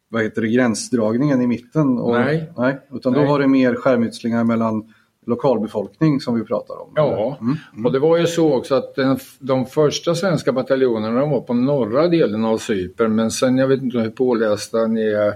vad 0.09 0.23
heter 0.23 0.43
det, 0.43 0.49
gränsdragningen 0.49 1.43
i 1.43 1.47
mitten. 1.47 1.99
Och, 1.99 2.13
nej. 2.13 2.53
nej. 2.57 2.79
Utan 2.93 3.13
nej. 3.13 3.23
då 3.23 3.29
var 3.29 3.39
det 3.39 3.49
mer 3.49 3.75
skärmytslingar 3.75 4.45
mellan 4.45 4.93
lokalbefolkning 5.29 6.21
som 6.21 6.35
vi 6.35 6.45
pratar 6.45 6.83
om. 6.83 6.93
Ja, 6.95 7.39
mm. 7.41 7.57
Mm. 7.73 7.87
och 7.87 7.93
det 7.93 7.99
var 7.99 8.17
ju 8.17 8.27
så 8.27 8.55
också 8.55 8.75
att 8.75 8.95
den, 8.95 9.19
de 9.39 9.67
första 9.67 10.15
svenska 10.15 10.53
bataljonerna 10.53 11.27
var 11.27 11.41
på 11.41 11.55
norra 11.55 12.09
delen 12.09 12.45
av 12.45 12.59
Cypern 12.59 13.15
men 13.15 13.31
sen, 13.31 13.59
jag 13.59 13.69
vet 13.69 13.83
inte 13.83 13.99
hur 13.99 14.11
pålästa 14.11 14.87
ni 14.87 15.03
är, 15.03 15.35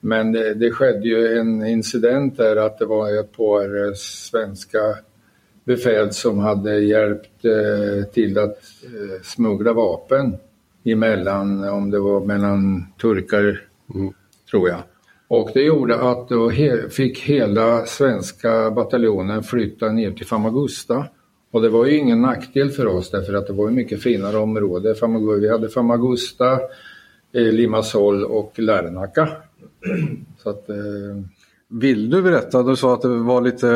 men 0.00 0.32
det, 0.32 0.54
det 0.54 0.70
skedde 0.70 1.08
ju 1.08 1.38
en 1.38 1.66
incident 1.66 2.36
där 2.36 2.56
att 2.56 2.78
det 2.78 2.86
var 2.86 3.20
ett 3.20 3.36
par 3.36 3.86
eh, 3.86 3.92
svenska 3.94 4.78
befäl 5.64 6.12
som 6.12 6.38
hade 6.38 6.78
hjälpt 6.78 7.44
eh, 7.44 8.04
till 8.12 8.38
att 8.38 8.58
eh, 8.84 9.22
smuggla 9.22 9.72
vapen 9.72 10.36
emellan, 10.84 11.68
om 11.68 11.90
det 11.90 11.98
var 11.98 12.20
mellan 12.20 12.86
turkar 13.00 13.71
Mm. 13.94 14.12
Tror 14.50 14.68
jag. 14.68 14.82
Och 15.28 15.50
det 15.54 15.62
gjorde 15.62 16.10
att 16.10 16.28
då 16.28 16.48
he 16.48 16.88
fick 16.88 17.20
hela 17.20 17.86
svenska 17.86 18.70
bataljonen 18.70 19.42
flytta 19.42 19.92
ner 19.92 20.10
till 20.10 20.26
Famagusta. 20.26 21.06
Och 21.50 21.62
det 21.62 21.68
var 21.68 21.86
ju 21.86 21.96
ingen 21.96 22.22
nackdel 22.22 22.70
för 22.70 22.86
oss 22.86 23.10
därför 23.10 23.34
att 23.34 23.46
det 23.46 23.52
var 23.52 23.68
ju 23.68 23.74
mycket 23.74 24.02
finare 24.02 24.36
område. 24.36 24.94
Vi 25.40 25.48
hade 25.48 25.68
Famagusta, 25.68 26.52
eh, 27.32 27.52
Limassol 27.52 28.24
och 28.24 28.58
Larnaca. 28.58 29.28
Så 30.42 30.50
att, 30.50 30.68
eh, 30.68 30.76
vill 31.72 32.10
du 32.10 32.22
berätta? 32.22 32.62
Du 32.62 32.76
sa 32.76 32.94
att 32.94 33.02
det 33.02 33.08
var 33.08 33.40
lite, 33.40 33.66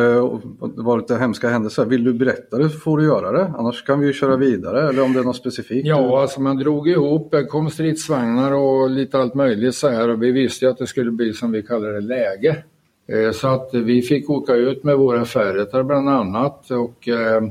det 0.77 0.83
var 0.83 0.99
lite 0.99 1.17
hemska 1.17 1.49
händelser. 1.49 1.85
Vill 1.85 2.05
du 2.05 2.13
berätta 2.13 2.59
det 2.59 2.71
så 2.71 2.79
får 2.79 2.99
du 2.99 3.05
göra 3.05 3.33
det. 3.33 3.53
Annars 3.59 3.85
kan 3.85 4.01
vi 4.01 4.07
ju 4.07 4.13
köra 4.13 4.37
vidare 4.37 4.89
eller 4.89 5.03
om 5.03 5.13
det 5.13 5.21
är 5.21 5.25
något 5.25 5.37
specifikt. 5.37 5.87
Ja, 5.87 6.21
alltså 6.23 6.41
man 6.41 6.57
drog 6.57 6.89
ihop, 6.89 7.31
det 7.31 7.45
kom 7.45 7.71
stridsvagnar 7.71 8.53
och 8.53 8.91
lite 8.91 9.19
allt 9.19 9.35
möjligt 9.35 9.75
så 9.75 9.89
här 9.89 10.09
och 10.09 10.23
vi 10.23 10.33
visste 10.33 10.65
ju 10.65 10.71
att 10.71 10.79
det 10.79 10.87
skulle 10.87 11.11
bli 11.11 11.33
som 11.33 11.53
vi 11.53 11.63
kallar 11.63 11.93
det 11.93 12.01
läge. 12.01 12.65
Eh, 13.09 13.31
så 13.31 13.49
att 13.49 13.75
vi 13.75 14.03
fick 14.03 14.31
åka 14.31 14.55
ut 14.55 14.85
med 14.85 14.97
våra 14.97 15.25
färjetar 15.25 15.83
bland 15.83 16.09
annat 16.09 16.71
och 16.71 17.09
eh, 17.09 17.45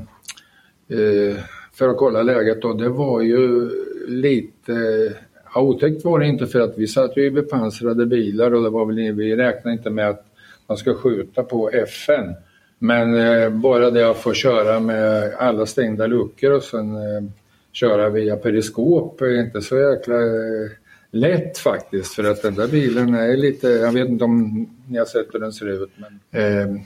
eh, 1.00 1.36
för 1.72 1.88
att 1.88 1.96
kolla 1.96 2.22
läget 2.22 2.64
och 2.64 2.76
det 2.76 2.88
var 2.88 3.20
ju 3.20 3.70
lite 4.08 5.12
otäckt 5.54 6.04
var 6.04 6.18
det 6.18 6.26
inte 6.26 6.46
för 6.46 6.60
att 6.60 6.78
vi 6.78 6.86
satt 6.86 7.16
ju 7.16 7.24
i 7.24 7.30
bepansrade 7.30 8.06
bilar 8.06 8.54
och 8.54 8.62
det 8.62 8.70
var 8.70 8.86
väl, 8.86 9.12
vi 9.12 9.36
räknade 9.36 9.76
inte 9.76 9.90
med 9.90 10.08
att 10.08 10.25
man 10.66 10.78
ska 10.78 10.94
skjuta 10.94 11.42
på 11.42 11.70
FN. 11.70 12.34
Men 12.78 13.14
eh, 13.14 13.50
bara 13.50 13.90
det 13.90 14.10
att 14.10 14.16
få 14.16 14.32
köra 14.32 14.80
med 14.80 15.34
alla 15.38 15.66
stängda 15.66 16.06
luckor 16.06 16.52
och 16.52 16.62
sen 16.62 16.96
eh, 16.96 17.30
köra 17.72 18.08
via 18.08 18.36
periskop 18.36 19.20
är 19.20 19.40
inte 19.40 19.60
så 19.60 19.78
jäkla 19.78 20.14
eh, 20.14 20.70
lätt 21.10 21.58
faktiskt. 21.58 22.14
För 22.14 22.30
att 22.30 22.42
den 22.42 22.54
där 22.54 22.68
bilen 22.68 23.14
är 23.14 23.36
lite, 23.36 23.68
jag 23.68 23.92
vet 23.92 24.08
inte 24.08 24.24
om 24.24 24.66
ni 24.88 24.98
har 24.98 25.06
sett 25.06 25.34
hur 25.34 25.38
den 25.38 25.52
ser 25.52 25.66
ut 25.66 25.90
men 25.96 26.42
eh, 26.42 26.80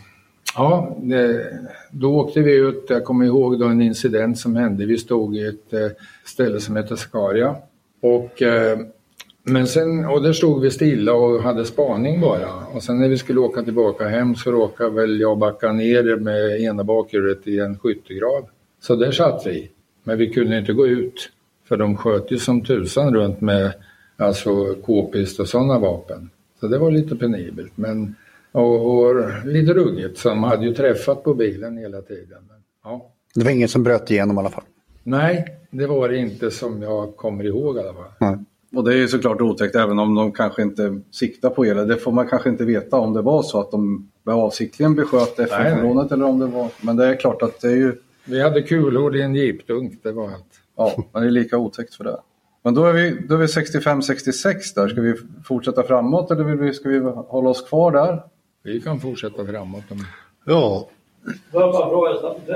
Ja, 0.55 0.97
det, 1.03 1.53
då 1.91 2.17
åkte 2.21 2.41
vi 2.41 2.55
ut, 2.55 2.85
jag 2.89 3.05
kommer 3.05 3.25
ihåg 3.25 3.59
då 3.59 3.67
en 3.67 3.83
incident 3.83 4.39
som 4.39 4.57
hände, 4.57 4.87
vi 4.87 4.99
stod 4.99 5.37
i 5.37 5.47
ett 5.47 5.73
eh, 5.73 5.89
ställe 6.25 6.61
som 6.61 6.77
heter 6.77 6.97
Skaria 6.97 7.57
och 8.03 8.43
eh, 8.43 8.79
men 9.43 9.67
sen, 9.67 10.05
och 10.07 10.23
där 10.23 10.33
stod 10.33 10.63
vi 10.63 10.71
stilla 10.71 11.13
och 11.13 11.43
hade 11.43 11.65
spaning 11.65 12.21
bara. 12.21 12.67
Och 12.75 12.83
sen 12.83 13.01
när 13.01 13.09
vi 13.09 13.19
skulle 13.19 13.41
åka 13.41 13.63
tillbaka 13.63 14.09
hem 14.09 14.35
så 14.35 14.53
råkade 14.53 14.91
väl 14.91 15.21
jag 15.21 15.39
backa 15.39 15.73
ner 15.73 16.17
med 16.17 16.61
ena 16.61 16.85
bakhjulet 16.85 17.49
i 17.49 17.59
en 17.59 17.79
skyttegrav. 17.79 18.49
Så 18.81 18.97
där 18.97 19.13
satt 19.13 19.47
vi. 19.47 19.71
Men 20.05 20.19
vi 20.19 20.31
kunde 20.33 20.59
inte 20.59 20.73
gå 20.73 20.87
ut. 20.87 21.31
För 21.69 21.77
de 21.77 21.97
sköt 21.97 22.33
ju 22.33 22.39
som 22.39 22.65
tusan 22.65 23.15
runt 23.15 23.41
med 23.41 23.73
alltså 24.17 24.75
k-pist 24.75 25.41
och 25.41 25.49
sådana 25.49 25.79
vapen. 25.79 26.31
Så 26.61 26.67
det 26.67 26.79
var 26.79 26.91
lite 26.91 27.17
penibelt. 27.17 27.73
Men, 27.75 28.15
och, 28.53 28.99
och 28.99 29.15
lite 29.45 29.73
ruggigt. 29.73 30.19
Så 30.19 30.29
de 30.29 30.43
hade 30.43 30.67
ju 30.67 30.75
träffat 30.75 31.25
på 31.25 31.35
bilen 31.35 31.77
hela 31.77 32.03
tiden. 32.03 32.39
Men, 32.49 32.57
ja. 32.85 33.11
Det 33.35 33.45
var 33.45 33.51
ingen 33.51 33.69
som 33.69 33.83
bröt 33.83 34.11
igenom 34.11 34.37
i 34.37 34.39
alla 34.39 34.51
fall? 34.51 34.65
Nej, 35.03 35.45
det 35.71 35.87
var 35.87 36.09
det 36.09 36.17
inte 36.17 36.51
som 36.51 36.83
jag 36.83 37.17
kommer 37.17 37.45
ihåg 37.47 37.77
i 37.77 37.81
alla 37.81 37.95
fall. 37.95 38.13
Nej. 38.21 38.37
Och 38.75 38.85
det 38.85 38.95
är 38.95 38.97
ju 38.97 39.09
såklart 39.09 39.41
otäckt 39.41 39.77
även 39.77 39.99
om 39.99 40.15
de 40.15 40.33
kanske 40.33 40.63
inte 40.63 41.01
siktar 41.11 41.51
på 41.51 41.67
er. 41.67 41.75
Det 41.75 41.97
får 41.97 42.13
man 42.13 42.29
kanske 42.29 42.49
inte 42.49 42.65
veta 42.65 42.97
om 42.97 43.13
det 43.13 43.23
var 43.23 43.43
så 43.43 43.61
att 43.61 43.71
de 43.71 44.11
avsiktligen 44.27 44.95
besköt 44.95 45.39
FN-fordonet 45.39 46.13
eller 46.13 46.25
om 46.25 46.39
det 46.39 46.47
var... 46.47 46.69
Men 46.81 46.97
det 46.97 47.07
är 47.07 47.17
klart 47.17 47.43
att 47.43 47.61
det 47.61 47.69
är 47.69 47.77
ju... 47.77 47.97
Vi 48.25 48.43
hade 48.43 48.63
kulor 48.63 49.17
i 49.17 49.23
en 49.23 49.35
jeepdunk, 49.35 50.01
det 50.03 50.13
var 50.13 50.25
allt. 50.25 50.61
Ja, 50.77 51.05
men 51.13 51.23
det 51.23 51.29
är 51.29 51.33
lika 51.33 51.59
otäckt 51.59 51.95
för 51.95 52.05
det. 52.05 52.17
Men 52.63 52.75
då 52.75 52.85
är 52.85 52.93
vi, 52.93 53.27
då 53.29 53.35
är 53.35 53.39
vi 53.39 53.47
65-66 53.47 54.75
där. 54.75 54.89
Ska 54.89 55.01
vi 55.01 55.15
fortsätta 55.45 55.83
framåt 55.83 56.31
eller 56.31 56.45
vill 56.45 56.59
vi, 56.59 56.73
ska 56.73 56.89
vi 56.89 56.99
hålla 56.99 57.51
oss 57.51 57.69
kvar 57.69 57.93
där? 57.93 58.23
Vi 58.63 58.81
kan 58.81 59.01
fortsätta 59.01 59.47
framåt. 59.47 59.85
Ja, 60.45 60.89
Får 61.53 61.61
jag 61.63 61.73
bara 61.73 61.89
fråga 61.89 62.21
snabbt? 62.21 62.51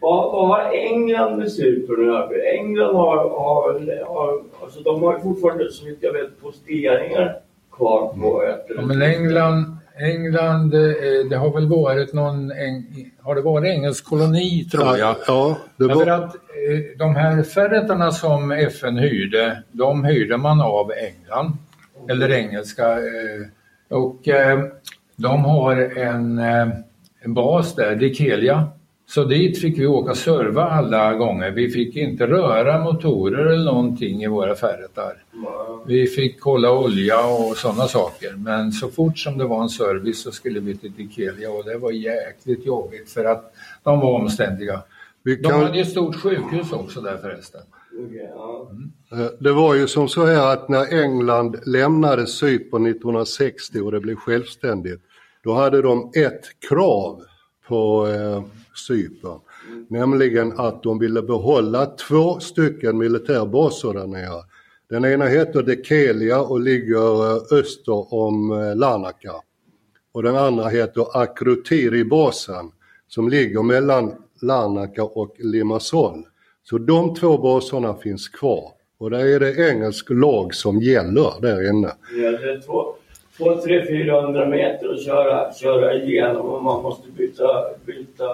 Vad, 0.00 0.32
vad 0.32 0.48
har 0.48 0.72
England 0.74 1.36
med 1.38 1.52
Cypern 1.52 2.00
att 2.00 2.06
göra? 2.06 2.28
För 2.28 2.54
England 2.58 2.94
har, 2.96 3.16
har, 3.16 3.72
har, 4.06 4.42
alltså 4.62 4.80
de 4.80 5.02
har 5.02 5.18
fortfarande 5.18 5.72
så 5.72 5.84
mycket 5.84 6.02
jag 6.02 6.12
vet 6.12 6.42
posteringar 6.42 7.36
kvar 7.72 8.08
på 8.20 8.42
ett 8.42 8.66
Ja, 8.76 8.82
men 8.82 9.02
England, 9.02 9.76
England 10.00 10.74
eh, 10.74 10.80
det 11.30 11.36
har 11.36 11.54
väl 11.54 11.68
varit 11.68 12.12
någon, 12.12 12.52
eng- 12.52 13.10
har 13.22 13.34
det 13.34 13.40
varit 13.40 13.68
engelsk 13.68 14.04
koloni 14.04 14.64
tror 14.64 14.84
jag? 14.84 14.98
ja, 14.98 15.16
ja 15.26 15.56
det 15.76 15.84
för 15.88 15.94
var, 15.94 16.06
att 16.06 16.34
eh, 16.34 16.98
de 16.98 17.16
här 17.16 17.42
ferretarna 17.42 18.10
som 18.12 18.50
FN 18.52 18.96
hyrde, 18.96 19.62
de 19.72 20.04
hyrde 20.04 20.36
man 20.36 20.60
av 20.60 20.92
England, 20.92 21.52
eller 22.10 22.30
engelska. 22.32 22.92
eh, 22.92 23.46
Och 23.98 24.28
de 25.16 25.44
har 25.44 25.76
en, 25.98 26.38
en 27.20 27.34
bas 27.34 27.74
där, 27.74 27.96
Dikelia. 27.96 28.68
Så 29.08 29.24
dit 29.24 29.60
fick 29.60 29.78
vi 29.78 29.86
åka 29.86 30.10
och 30.10 30.16
serva 30.16 30.64
alla 30.64 31.14
gånger. 31.14 31.50
Vi 31.50 31.70
fick 31.70 31.96
inte 31.96 32.26
röra 32.26 32.84
motorer 32.84 33.46
eller 33.46 33.64
någonting 33.64 34.22
i 34.22 34.26
våra 34.26 34.54
ferretar. 34.54 35.22
Vi 35.86 36.06
fick 36.06 36.40
kolla 36.40 36.72
olja 36.72 37.26
och 37.26 37.56
sådana 37.56 37.88
saker. 37.88 38.34
Men 38.36 38.72
så 38.72 38.88
fort 38.88 39.18
som 39.18 39.38
det 39.38 39.44
var 39.44 39.62
en 39.62 39.68
service 39.68 40.22
så 40.22 40.30
skulle 40.32 40.60
vi 40.60 40.76
till 40.76 40.92
Dikelia 40.92 41.50
och 41.50 41.64
det 41.64 41.78
var 41.78 41.90
jäkligt 41.90 42.66
jobbigt 42.66 43.10
för 43.10 43.24
att 43.24 43.52
de 43.82 44.00
var 44.00 44.12
omständiga. 44.20 44.82
vi 45.22 45.36
De 45.36 45.48
kan, 45.48 45.60
hade 45.62 45.76
ju 45.76 45.82
ett 45.82 45.90
stort 45.90 46.16
sjukhus 46.16 46.72
också 46.72 47.00
där 47.00 47.16
förresten. 47.16 47.60
Ja. 48.12 48.70
Eh, 49.12 49.26
Det 49.40 49.52
var 49.52 49.74
ju 49.74 49.86
som 49.86 50.08
så 50.08 50.26
här 50.26 50.52
att 50.52 50.68
när 50.68 51.02
England 51.02 51.56
lämnade 51.66 52.26
Cypern 52.26 52.86
1960 52.86 53.80
och 53.80 53.92
det 53.92 54.00
blev 54.00 54.16
självständigt, 54.16 55.00
då 55.44 55.54
hade 55.54 55.82
de 55.82 56.12
ett 56.14 56.44
krav 56.68 57.22
på 57.68 58.08
eh, 58.08 58.42
Cypern, 58.78 59.40
nämligen 59.88 60.52
att 60.60 60.82
de 60.82 60.98
ville 60.98 61.22
behålla 61.22 61.86
två 61.86 62.40
stycken 62.40 62.98
militärbaser 62.98 63.92
där 63.92 64.06
nere. 64.06 64.42
Den 64.88 65.04
ena 65.04 65.26
heter 65.26 65.62
Dekelia 65.62 66.40
och 66.40 66.60
ligger 66.60 67.36
eh, 67.36 67.58
öster 67.58 68.14
om 68.14 68.52
eh, 68.52 68.76
Larnaca. 68.76 69.32
Och 70.12 70.22
den 70.22 70.36
andra 70.36 70.68
heter 70.68 71.06
Akrotiri-basen 71.22 72.70
som 73.08 73.28
ligger 73.28 73.62
mellan 73.62 74.14
Larnaca 74.42 75.04
och 75.04 75.36
Limassol. 75.38 76.24
Så 76.62 76.78
de 76.78 77.14
två 77.14 77.38
baserna 77.38 77.94
finns 77.94 78.28
kvar. 78.28 78.72
Och 78.98 79.10
där 79.10 79.26
är 79.26 79.40
det 79.40 79.70
engelsk 79.70 80.10
lag 80.10 80.54
som 80.54 80.82
gäller 80.82 81.40
där 81.40 81.70
inne. 81.70 81.92
Det 82.14 82.26
är 82.26 82.60
två, 82.60 82.94
två, 83.38 83.54
tre, 83.60 83.86
400 83.86 84.46
meter 84.46 84.92
att 84.94 85.04
köra, 85.04 85.52
köra 85.52 85.94
igenom 85.94 86.46
och 86.46 86.62
man 86.64 86.82
måste 86.82 87.10
byta, 87.10 87.44
byta 87.86 88.24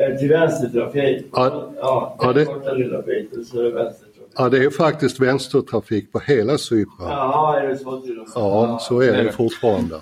eh, 0.00 0.16
till 0.18 0.28
vänstertrafik. 0.28 1.26
Ja. 1.32 1.70
ja, 1.76 2.16
Ja, 2.20 2.32
det- 2.32 2.44
korta 2.44 2.72
lilla 2.72 3.02
biten 3.02 3.44
så 3.44 3.60
är 3.60 3.64
det 3.64 3.70
vänstertrafik. 3.70 4.32
Ja, 4.36 4.48
det 4.48 4.64
är 4.64 4.70
faktiskt 4.70 5.20
vänstertrafik 5.20 6.12
på 6.12 6.18
hela 6.18 6.58
Cypern. 6.58 7.06
Jaha, 7.08 7.60
är 7.60 7.68
det 7.68 7.76
så 7.76 8.00
till 8.00 8.10
och 8.20 8.26
med? 8.28 8.32
Ja, 8.34 8.78
så 8.80 9.00
är 9.02 9.24
det 9.24 9.32
fortfarande. 9.32 9.96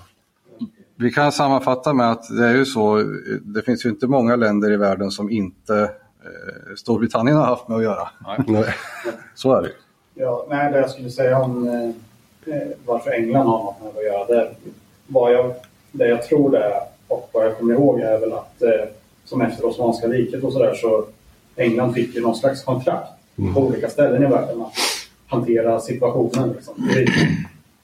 Vi 0.95 1.11
kan 1.11 1.31
sammanfatta 1.31 1.93
med 1.93 2.11
att 2.11 2.23
det 2.37 2.45
är 2.45 2.55
ju 2.55 2.65
så, 2.65 3.03
det 3.41 3.61
finns 3.61 3.85
ju 3.85 3.89
inte 3.89 4.07
många 4.07 4.35
länder 4.35 4.71
i 4.71 4.77
världen 4.77 5.11
som 5.11 5.29
inte 5.29 5.75
eh, 5.81 6.75
Storbritannien 6.77 7.37
har 7.37 7.45
haft 7.45 7.67
med 7.67 7.77
att 7.77 7.83
göra. 7.83 8.07
Nej. 8.47 8.65
Så 9.35 9.53
är 9.55 9.61
det. 9.61 9.69
Ja, 10.13 10.45
nej, 10.49 10.71
det 10.71 10.77
jag 10.79 10.89
skulle 10.89 11.09
säga 11.09 11.37
om 11.39 11.67
eh, 11.67 11.91
varför 12.85 13.11
England 13.11 13.47
har 13.47 13.63
något 13.63 13.81
med 13.83 13.89
att 13.97 14.03
göra. 14.05 14.25
Det, 14.25 14.51
vad 15.07 15.33
jag, 15.33 15.53
det 15.91 16.07
jag 16.07 16.23
tror 16.23 16.51
det 16.51 16.63
är 16.63 16.81
och 17.07 17.29
vad 17.31 17.45
jag 17.45 17.57
kommer 17.57 17.73
ihåg 17.73 17.99
är 17.99 18.19
väl 18.19 18.33
att 18.33 18.61
eh, 18.61 18.85
som 19.25 19.41
efter 19.41 19.65
Osmanska 19.65 20.07
riket 20.07 20.43
och 20.43 20.53
sådär 20.53 20.73
så 20.75 21.05
England 21.55 21.93
fick 21.93 22.15
ju 22.15 22.21
någon 22.21 22.35
slags 22.35 22.63
kontrakt 22.63 23.09
på 23.53 23.59
olika 23.61 23.89
ställen 23.89 24.23
i 24.23 24.25
världen 24.25 24.61
att 24.61 24.73
hantera 25.27 25.79
situationen. 25.79 26.53
Liksom. 26.53 26.89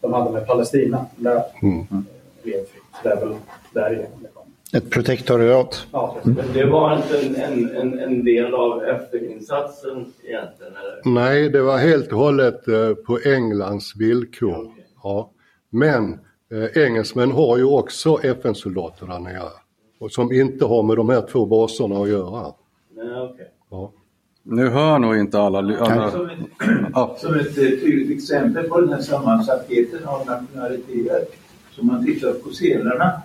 De 0.01 0.13
hade 0.13 0.31
med 0.31 0.47
Palestina. 0.47 1.05
Där 1.15 1.43
Mm. 1.61 1.79
eh, 1.79 1.97
fritt. 2.43 2.67
Det 3.03 3.09
är 3.09 3.15
väl 3.15 3.35
därigenom 3.73 4.11
det. 4.21 4.29
Ett 4.73 4.89
protektoriat. 4.89 5.87
Ja, 5.91 6.17
det 6.53 6.65
var 6.65 6.97
inte 6.97 7.19
en, 7.19 7.35
en, 7.35 7.75
en, 7.75 7.99
en 7.99 8.25
del 8.25 8.53
av 8.53 8.83
FN-insatsen 8.83 10.13
egentligen? 10.23 10.73
Eller? 10.73 11.13
Nej, 11.13 11.49
det 11.49 11.61
var 11.61 11.77
helt 11.77 12.11
och 12.11 12.19
hållet 12.19 12.67
eh, 12.67 12.93
på 12.93 13.19
Englands 13.25 13.95
villkor. 13.95 14.71
Ja. 15.03 15.31
Men 15.69 16.19
eh, 16.51 16.83
engelsmän 16.83 17.31
har 17.31 17.57
ju 17.57 17.63
också 17.63 18.19
FN-soldater 18.23 19.05
där 19.05 19.19
nere. 19.19 19.49
Och 19.99 20.11
som 20.11 20.31
inte 20.31 20.65
har 20.65 20.83
med 20.83 20.97
de 20.97 21.09
här 21.09 21.21
två 21.21 21.45
baserna 21.45 22.01
att 22.01 22.09
göra. 22.09 22.53
Nej, 22.95 23.21
okej. 23.21 23.51
Ja. 23.71 23.91
Nu 24.43 24.69
hör 24.69 24.99
nog 24.99 25.17
inte 25.17 25.39
alla... 25.39 25.59
alla 25.59 26.11
Som 26.11 26.29
ett, 26.29 26.37
ja, 26.93 27.15
som 27.19 27.35
ett 27.35 27.57
eh, 27.57 27.63
tydligt 27.63 28.17
exempel 28.17 28.69
på 28.69 28.81
den 28.81 28.93
här 28.93 29.01
sammansattheten 29.01 30.05
av 30.05 30.25
nationaliteter. 30.25 31.25
Så 31.71 31.85
man 31.85 32.05
tittar 32.05 32.33
på 32.33 32.49
sedlarna 32.49 33.21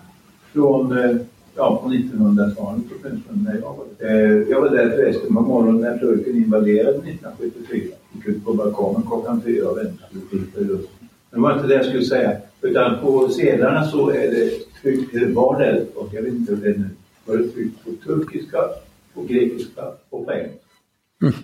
från, 0.52 0.98
eh, 0.98 1.16
ja, 1.56 1.80
på 1.82 1.88
1900-talet 1.88 2.84
åtminstone 2.90 3.42
när 3.44 3.54
jag 3.54 3.60
var 3.76 3.84
där. 3.98 4.14
Eh, 4.14 4.48
Jag 4.48 4.60
var 4.60 4.70
där 4.70 4.90
förresten 4.90 5.34
på 5.34 5.40
morgonen 5.40 5.80
när 5.80 5.98
turken 5.98 6.36
invaderade 6.36 6.98
1974. 6.98 7.96
Gick 8.12 8.26
ut 8.26 8.44
på 8.44 8.54
balkongen 8.54 9.02
klockan 9.06 9.42
fyra 9.42 9.68
och 9.68 9.78
väntade 9.78 10.08
och 10.56 10.62
just. 10.62 10.88
Men 11.30 11.40
det 11.40 11.48
var 11.48 11.54
inte 11.54 11.66
det 11.66 11.74
jag 11.74 11.84
skulle 11.84 12.04
säga. 12.04 12.36
Utan 12.60 13.00
på 13.00 13.28
sedlarna 13.28 13.84
så 13.84 14.10
är 14.10 14.30
det 14.30 14.50
tryckt, 14.82 15.14
eller 15.14 15.28
eh, 15.28 15.32
var 15.34 15.58
det, 15.58 15.86
och 15.94 16.08
jag 16.12 16.22
vet 16.22 16.34
inte 16.34 16.52
hur 16.54 16.62
det 16.62 16.68
är 16.70 16.78
nu, 16.78 16.88
var 17.24 17.36
det 17.36 17.48
tryckt 17.48 17.84
på 17.84 17.90
turkiska, 18.06 18.58
på 19.14 19.22
grekiska 19.22 19.82
och 20.10 20.26
på 20.26 20.32
engelska. 20.32 20.58
Mm 21.22 21.34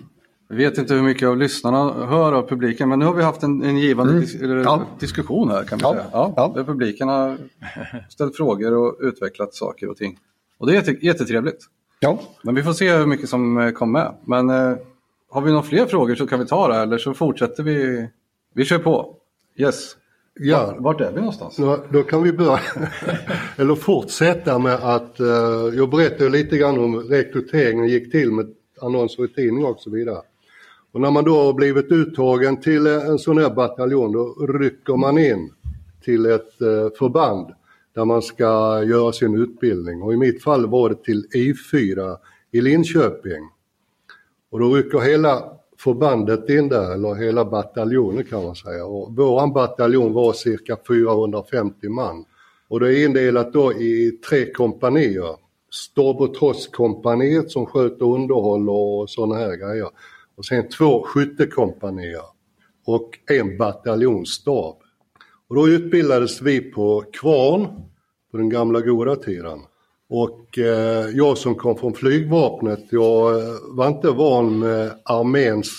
jag 0.49 0.55
vet 0.55 0.77
inte 0.77 0.93
hur 0.93 1.01
mycket 1.01 1.27
av 1.27 1.37
lyssnarna 1.37 2.05
hör 2.05 2.33
av 2.33 2.47
publiken, 2.47 2.89
men 2.89 2.99
nu 2.99 3.05
har 3.05 3.13
vi 3.13 3.23
haft 3.23 3.43
en, 3.43 3.61
en 3.63 3.77
givande 3.77 4.13
dis- 4.13 4.43
eller, 4.43 4.55
Ja. 4.63 4.81
diskussion 4.99 5.49
här 5.49 5.63
kan 5.63 5.77
vi 5.77 5.83
Ja. 5.83 5.91
säga. 5.93 6.05
Ja, 6.11 6.33
Ja. 6.37 6.51
Där 6.55 6.63
publiken 6.63 7.07
har 7.07 7.37
ställt 8.09 8.35
frågor 8.37 8.73
och 8.73 8.97
utvecklat 8.99 9.53
saker 9.55 9.89
och 9.89 9.97
ting. 9.97 10.17
Och 10.57 10.67
det 10.67 10.73
är 10.73 10.75
jätte, 10.75 11.05
jättetrevligt. 11.05 11.65
Ja, 11.99 12.19
Men 12.43 12.55
vi 12.55 12.63
får 12.63 12.73
se 12.73 12.97
hur 12.97 13.05
mycket 13.05 13.29
som 13.29 13.57
eh, 13.57 13.71
kom 13.71 13.91
med. 13.91 14.13
Men 14.25 14.49
eh, 14.49 14.77
har 15.29 15.41
vi 15.41 15.51
några 15.51 15.63
fler 15.63 15.85
frågor 15.85 16.15
så 16.15 16.27
kan 16.27 16.39
vi 16.39 16.45
ta 16.45 16.67
det 16.67 16.75
eller 16.77 16.97
så 16.97 17.13
fortsätter 17.13 17.63
vi. 17.63 18.07
Vi 18.53 18.65
kör 18.65 18.79
på. 18.79 19.15
Yes. 19.57 19.95
Ja, 20.41 20.75
Vart 20.79 21.01
är 21.01 21.11
vi 21.11 21.17
någonstans? 21.19 21.57
Nå, 21.59 21.77
då 21.89 22.03
kan 22.03 22.23
vi 22.23 22.33
börja, 22.33 22.59
eller 23.57 23.75
fortsätta 23.75 24.59
med 24.59 24.73
att, 24.75 25.19
eh, 25.19 25.27
jag 25.73 25.89
berättade 25.89 26.29
lite 26.29 26.57
grann 26.57 26.79
om 26.79 26.95
rekryteringen 26.99 27.87
gick 27.87 28.11
till 28.11 28.31
med 28.31 28.47
annonser 28.81 29.25
i 29.25 29.27
tidning 29.27 29.65
och 29.65 29.79
så 29.79 29.89
vidare. 29.89 30.21
Och 30.91 31.01
när 31.01 31.11
man 31.11 31.23
då 31.23 31.43
har 31.43 31.53
blivit 31.53 31.91
uttagen 31.91 32.61
till 32.61 32.87
eh, 32.87 33.05
en 33.05 33.19
sån 33.19 33.37
här 33.37 33.49
bataljon 33.49 34.11
då 34.11 34.35
rycker 34.47 34.97
man 34.97 35.17
in 35.17 35.53
till 36.03 36.25
ett 36.25 36.61
eh, 36.61 36.89
förband 36.99 37.53
där 37.95 38.05
man 38.05 38.21
ska 38.21 38.83
göra 38.83 39.11
sin 39.11 39.35
utbildning. 39.35 40.01
Och 40.01 40.13
i 40.13 40.17
mitt 40.17 40.43
fall 40.43 40.67
var 40.67 40.89
det 40.89 41.03
till 41.03 41.27
I4 41.33 42.17
i 42.51 42.61
Linköping. 42.61 43.49
Och 44.49 44.59
då 44.59 44.75
rycker 44.75 44.99
hela 44.99 45.43
förbandet 45.77 46.49
in 46.49 46.69
där, 46.69 46.93
eller 46.93 47.15
hela 47.15 47.45
bataljonen 47.45 48.23
kan 48.23 48.43
man 48.43 48.55
säga. 48.55 48.85
Och 48.85 49.15
våran 49.15 49.53
bataljon 49.53 50.13
var 50.13 50.33
cirka 50.33 50.77
450 50.87 51.89
man. 51.89 52.25
Och 52.67 52.79
det 52.79 52.99
är 52.99 53.05
indelat 53.05 53.53
då 53.53 53.73
i 53.73 54.19
tre 54.29 54.51
kompanier. 54.53 55.35
Stab 55.71 56.35
som 57.47 57.65
sköter 57.65 58.05
underhåll 58.05 58.69
och 58.69 59.09
sådana 59.09 59.35
här 59.35 59.55
grejer. 59.55 59.89
Och 60.39 60.45
sen 60.45 60.69
två 60.69 61.03
skyttekompanier 61.03 62.23
och 62.85 63.19
en 63.29 63.57
bataljonsstab. 63.57 64.75
Och 65.47 65.55
då 65.55 65.67
utbildades 65.67 66.41
vi 66.41 66.61
på 66.61 67.03
Kvarn 67.13 67.65
på 68.31 68.37
den 68.37 68.49
gamla 68.49 68.81
goda 68.81 69.15
tiden. 69.15 69.59
Och 70.09 70.57
eh, 70.57 71.09
jag 71.13 71.37
som 71.37 71.55
kom 71.55 71.77
från 71.77 71.93
flygvapnet, 71.93 72.79
jag 72.89 73.39
eh, 73.39 73.55
var 73.69 73.87
inte 73.87 74.11
van 74.11 74.59
med 74.59 74.91
arméns 75.03 75.69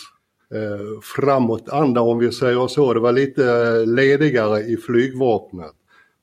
eh, 0.55 1.01
framåtanda 1.16 2.01
om 2.01 2.18
vi 2.18 2.33
säger 2.33 2.66
så. 2.68 2.94
Det 2.94 3.01
var 3.01 3.12
lite 3.12 3.44
eh, 3.44 3.87
ledigare 3.87 4.61
i 4.61 4.77
flygvapnet. 4.77 5.73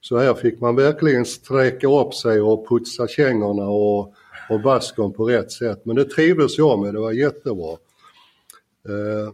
Så 0.02 0.18
här 0.18 0.34
fick 0.34 0.62
man 0.62 0.76
verkligen 0.76 1.26
sträcka 1.26 1.88
upp 1.88 2.14
sig 2.14 2.42
och 2.42 2.68
putsa 2.70 3.08
kängorna 3.08 3.66
och, 3.68 4.14
och 4.50 4.62
baskon 4.64 5.14
på 5.14 5.26
rätt 5.26 5.52
sätt. 5.52 5.86
Men 5.86 5.96
det 5.96 6.06
trivdes 6.06 6.58
jag 6.58 6.80
med, 6.80 6.94
det 6.94 7.00
var 7.00 7.12
jättebra. 7.12 7.78
Eh, 8.88 9.34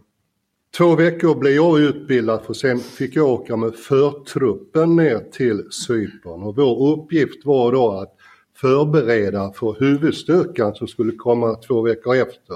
två 0.76 0.96
veckor 0.96 1.34
blev 1.34 1.52
jag 1.52 1.80
utbildad 1.80 2.42
för 2.42 2.54
sen 2.54 2.80
fick 2.80 3.16
jag 3.16 3.28
åka 3.28 3.56
med 3.56 3.74
förtruppen 3.74 4.96
ner 4.96 5.18
till 5.18 5.72
Cypern. 5.72 6.42
Och 6.42 6.56
vår 6.56 6.92
uppgift 6.92 7.44
var 7.44 7.72
då 7.72 7.92
att 7.92 8.14
förbereda 8.56 9.52
för 9.52 9.76
huvudstyrkan 9.80 10.74
som 10.74 10.88
skulle 10.88 11.12
komma 11.12 11.54
två 11.54 11.82
veckor 11.82 12.14
efter. 12.16 12.54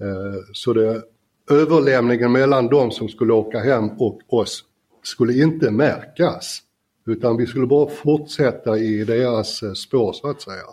Eh, 0.00 0.40
så 0.52 0.72
det, 0.72 1.02
överlämningen 1.50 2.32
mellan 2.32 2.66
de 2.66 2.90
som 2.90 3.08
skulle 3.08 3.32
åka 3.32 3.58
hem 3.58 3.88
och 3.88 4.20
oss 4.28 4.64
skulle 5.02 5.42
inte 5.42 5.70
märkas. 5.70 6.62
Utan 7.06 7.36
vi 7.36 7.46
skulle 7.46 7.66
bara 7.66 7.90
fortsätta 7.90 8.78
i 8.78 9.04
deras 9.04 9.62
eh, 9.62 9.72
spår 9.72 10.12
så 10.12 10.30
att 10.30 10.40
säga. 10.40 10.64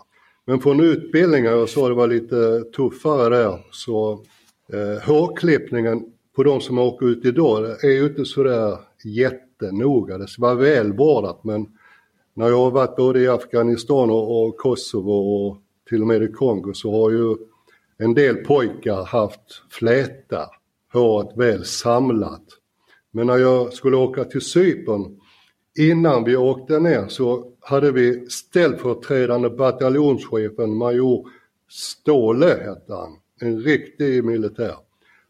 Men 0.44 0.60
från 0.60 0.80
utbildningen, 0.80 1.52
jag 1.52 1.68
sa 1.68 1.88
det 1.88 1.94
var 1.94 2.06
lite 2.06 2.64
tuffare 2.76 3.28
där, 3.28 3.66
så 3.70 4.24
eh, 4.72 5.02
hårklippningen 5.02 6.04
på 6.36 6.42
de 6.42 6.60
som 6.60 6.78
åker 6.78 7.06
ut 7.06 7.24
idag 7.24 7.84
är 7.84 7.90
ju 7.90 8.06
inte 8.06 8.24
sådär 8.24 8.78
jättenoga. 9.04 10.18
Det 10.18 10.28
ska 10.28 10.42
vara 10.42 10.54
välvårdat 10.54 11.44
men 11.44 11.66
när 12.34 12.48
jag 12.48 12.58
har 12.58 12.70
varit 12.70 12.96
både 12.96 13.20
i 13.20 13.28
Afghanistan 13.28 14.10
och, 14.10 14.46
och 14.46 14.56
Kosovo 14.56 15.12
och 15.12 15.56
till 15.88 16.00
och 16.00 16.06
med 16.06 16.22
i 16.22 16.32
Kongo 16.32 16.74
så 16.74 16.90
har 16.90 17.10
ju 17.10 17.36
en 17.98 18.14
del 18.14 18.36
pojkar 18.36 19.04
haft 19.04 19.62
fläta, 19.70 20.50
håret 20.92 21.36
väl 21.36 21.64
samlat. 21.64 22.44
Men 23.10 23.26
när 23.26 23.36
jag 23.38 23.72
skulle 23.72 23.96
åka 23.96 24.24
till 24.24 24.40
Cypern, 24.40 25.20
innan 25.78 26.24
vi 26.24 26.36
åkte 26.36 26.78
ner 26.78 27.08
så 27.08 27.52
hade 27.60 27.92
vi 27.92 28.30
ställföreträdande 28.30 29.50
bataljonschefen, 29.50 30.76
major 30.76 31.28
Ståhle 31.70 32.46
hette 32.46 32.92
han, 32.92 33.16
en 33.40 33.60
riktig 33.60 34.24
militär. 34.24 34.74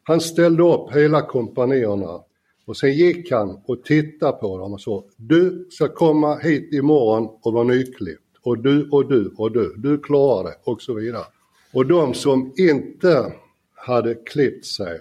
Han 0.03 0.21
ställde 0.21 0.63
upp 0.63 0.95
hela 0.95 1.23
kompanierna 1.23 2.21
och 2.67 2.77
sen 2.77 2.93
gick 2.93 3.31
han 3.31 3.61
och 3.67 3.85
tittade 3.85 4.33
på 4.33 4.59
dem 4.59 4.73
och 4.73 4.81
sa, 4.81 5.05
du 5.17 5.67
ska 5.71 5.89
komma 5.89 6.37
hit 6.37 6.73
imorgon 6.73 7.29
och 7.43 7.53
vara 7.53 7.65
nyklippt. 7.65 8.23
Och 8.43 8.59
du 8.59 8.89
och 8.91 9.09
du 9.09 9.35
och 9.37 9.53
du, 9.53 9.75
du 9.77 9.99
klarar 9.99 10.45
det 10.45 10.57
och 10.65 10.83
så 10.83 10.95
vidare. 10.95 11.25
Och 11.73 11.87
de 11.87 12.15
som 12.15 12.53
inte 12.57 13.33
hade 13.75 14.15
klippt 14.15 14.67
sig, 14.67 15.01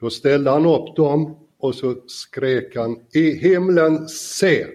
då 0.00 0.10
ställde 0.10 0.50
han 0.50 0.66
upp 0.66 0.96
dem 0.96 1.36
och 1.58 1.74
så 1.74 1.94
skrek 2.06 2.76
han 2.76 2.96
i 3.14 3.30
himlen 3.30 4.08
se. 4.08 4.66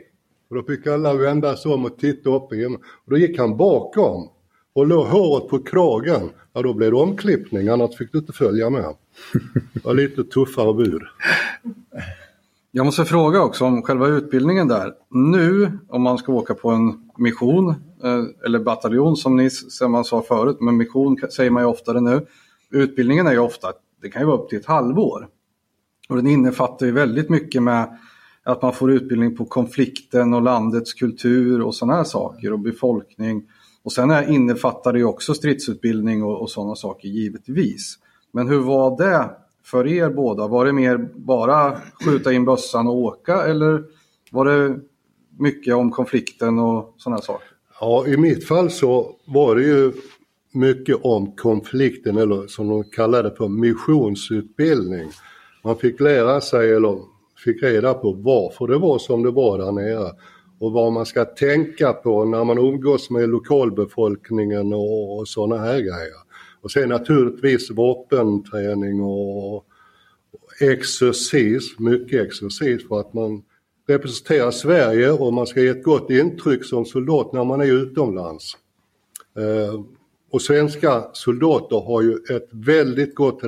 Och 0.49 0.55
då 0.55 0.63
fick 0.63 0.87
alla 0.87 1.13
vända 1.13 1.57
sig 1.57 1.71
om 1.71 1.85
och 1.85 1.97
titta 1.97 2.29
upp 2.29 2.53
i 2.53 2.55
himlen. 2.55 2.81
Och 3.05 3.11
då 3.11 3.17
gick 3.17 3.39
han 3.39 3.57
bakom 3.57 4.29
och 4.73 4.87
låg 4.87 5.05
håret 5.05 5.49
på 5.49 5.59
kragen. 5.59 6.29
Ja 6.53 6.61
då 6.61 6.73
blev 6.73 6.91
det 6.91 6.97
omklippning, 6.97 7.67
annars 7.67 7.97
fick 7.97 8.11
du 8.11 8.17
inte 8.17 8.33
följa 8.33 8.69
med. 8.69 8.95
Det 9.73 9.85
var 9.85 9.93
lite 9.93 10.23
tuffare 10.23 10.73
bud. 10.73 11.01
Jag 12.71 12.85
måste 12.85 13.05
fråga 13.05 13.41
också 13.41 13.65
om 13.65 13.81
själva 13.81 14.07
utbildningen 14.07 14.67
där. 14.67 14.93
Nu 15.09 15.71
om 15.89 16.01
man 16.01 16.17
ska 16.17 16.33
åka 16.33 16.53
på 16.53 16.69
en 16.69 17.11
mission 17.17 17.69
eh, 18.03 18.23
eller 18.45 18.59
bataljon 18.59 19.15
som 19.15 19.35
ni 19.35 19.49
som 19.49 19.91
man 19.91 20.05
sa 20.05 20.21
förut, 20.21 20.57
men 20.59 20.77
mission 20.77 21.17
säger 21.35 21.51
man 21.51 21.63
ju 21.63 21.67
oftare 21.67 22.01
nu. 22.01 22.25
Utbildningen 22.71 23.27
är 23.27 23.31
ju 23.31 23.39
ofta, 23.39 23.67
det 24.01 24.09
kan 24.09 24.21
ju 24.21 24.25
vara 24.25 24.37
upp 24.37 24.49
till 24.49 24.59
ett 24.59 24.65
halvår. 24.65 25.27
Och 26.09 26.15
den 26.15 26.27
innefattar 26.27 26.85
ju 26.85 26.91
väldigt 26.91 27.29
mycket 27.29 27.63
med 27.63 27.97
att 28.43 28.61
man 28.61 28.73
får 28.73 28.91
utbildning 28.91 29.35
på 29.37 29.45
konflikten 29.45 30.33
och 30.33 30.41
landets 30.41 30.93
kultur 30.93 31.61
och 31.61 31.75
sådana 31.75 31.97
här 31.97 32.03
saker 32.03 32.53
och 32.53 32.59
befolkning. 32.59 33.43
Och 33.83 33.91
sen 33.91 34.29
innefattar 34.33 34.93
det 34.93 35.03
också 35.03 35.33
stridsutbildning 35.33 36.23
och, 36.23 36.41
och 36.41 36.49
sådana 36.49 36.75
saker 36.75 37.07
givetvis. 37.07 37.99
Men 38.31 38.47
hur 38.47 38.59
var 38.59 38.97
det 38.97 39.29
för 39.65 39.87
er 39.87 40.09
båda? 40.09 40.47
Var 40.47 40.65
det 40.65 40.73
mer 40.73 41.09
bara 41.15 41.77
skjuta 42.05 42.33
in 42.33 42.45
bössan 42.45 42.87
och 42.87 42.95
åka 42.95 43.43
eller 43.43 43.83
var 44.31 44.45
det 44.45 44.79
mycket 45.39 45.75
om 45.75 45.91
konflikten 45.91 46.59
och 46.59 46.93
sådana 46.97 47.21
saker? 47.21 47.47
Ja, 47.79 48.07
i 48.07 48.17
mitt 48.17 48.47
fall 48.47 48.71
så 48.71 49.15
var 49.25 49.55
det 49.55 49.63
ju 49.63 49.91
mycket 50.51 50.95
om 51.01 51.31
konflikten 51.31 52.17
eller 52.17 52.47
som 52.47 52.67
de 52.67 52.83
kallade 52.83 53.31
för 53.31 53.47
missionsutbildning. 53.47 55.09
Man 55.63 55.77
fick 55.77 55.99
lära 55.99 56.41
sig 56.41 56.73
eller 56.73 56.99
fick 57.43 57.63
reda 57.63 57.93
på 57.93 58.11
varför 58.11 58.67
det 58.67 58.77
var 58.77 58.99
som 58.99 59.23
det 59.23 59.31
var 59.31 59.57
där 59.57 59.71
nere 59.71 60.11
och 60.63 60.71
vad 60.71 60.93
man 60.93 61.05
ska 61.05 61.25
tänka 61.25 61.93
på 61.93 62.25
när 62.25 62.43
man 62.43 62.57
umgås 62.57 63.09
med 63.09 63.29
lokalbefolkningen 63.29 64.73
och, 64.73 65.17
och 65.17 65.27
sådana 65.27 65.61
här 65.61 65.79
grejer. 65.79 66.23
Och 66.61 66.71
sen 66.71 66.89
naturligtvis 66.89 67.71
vapenträning 67.71 69.01
och 69.01 69.65
exercis, 70.59 71.79
mycket 71.79 72.21
exercis 72.27 72.87
för 72.87 72.99
att 72.99 73.13
man 73.13 73.43
representerar 73.87 74.51
Sverige 74.51 75.11
och 75.11 75.33
man 75.33 75.47
ska 75.47 75.61
ge 75.61 75.67
ett 75.67 75.83
gott 75.83 76.09
intryck 76.09 76.65
som 76.65 76.85
soldat 76.85 77.33
när 77.33 77.43
man 77.43 77.61
är 77.61 77.65
utomlands. 77.65 78.57
Eh, 79.37 79.81
och 80.31 80.41
svenska 80.41 81.03
soldater 81.13 81.79
har 81.79 82.01
ju 82.01 82.13
ett 82.35 82.49
väldigt 82.51 83.15
gott 83.15 83.39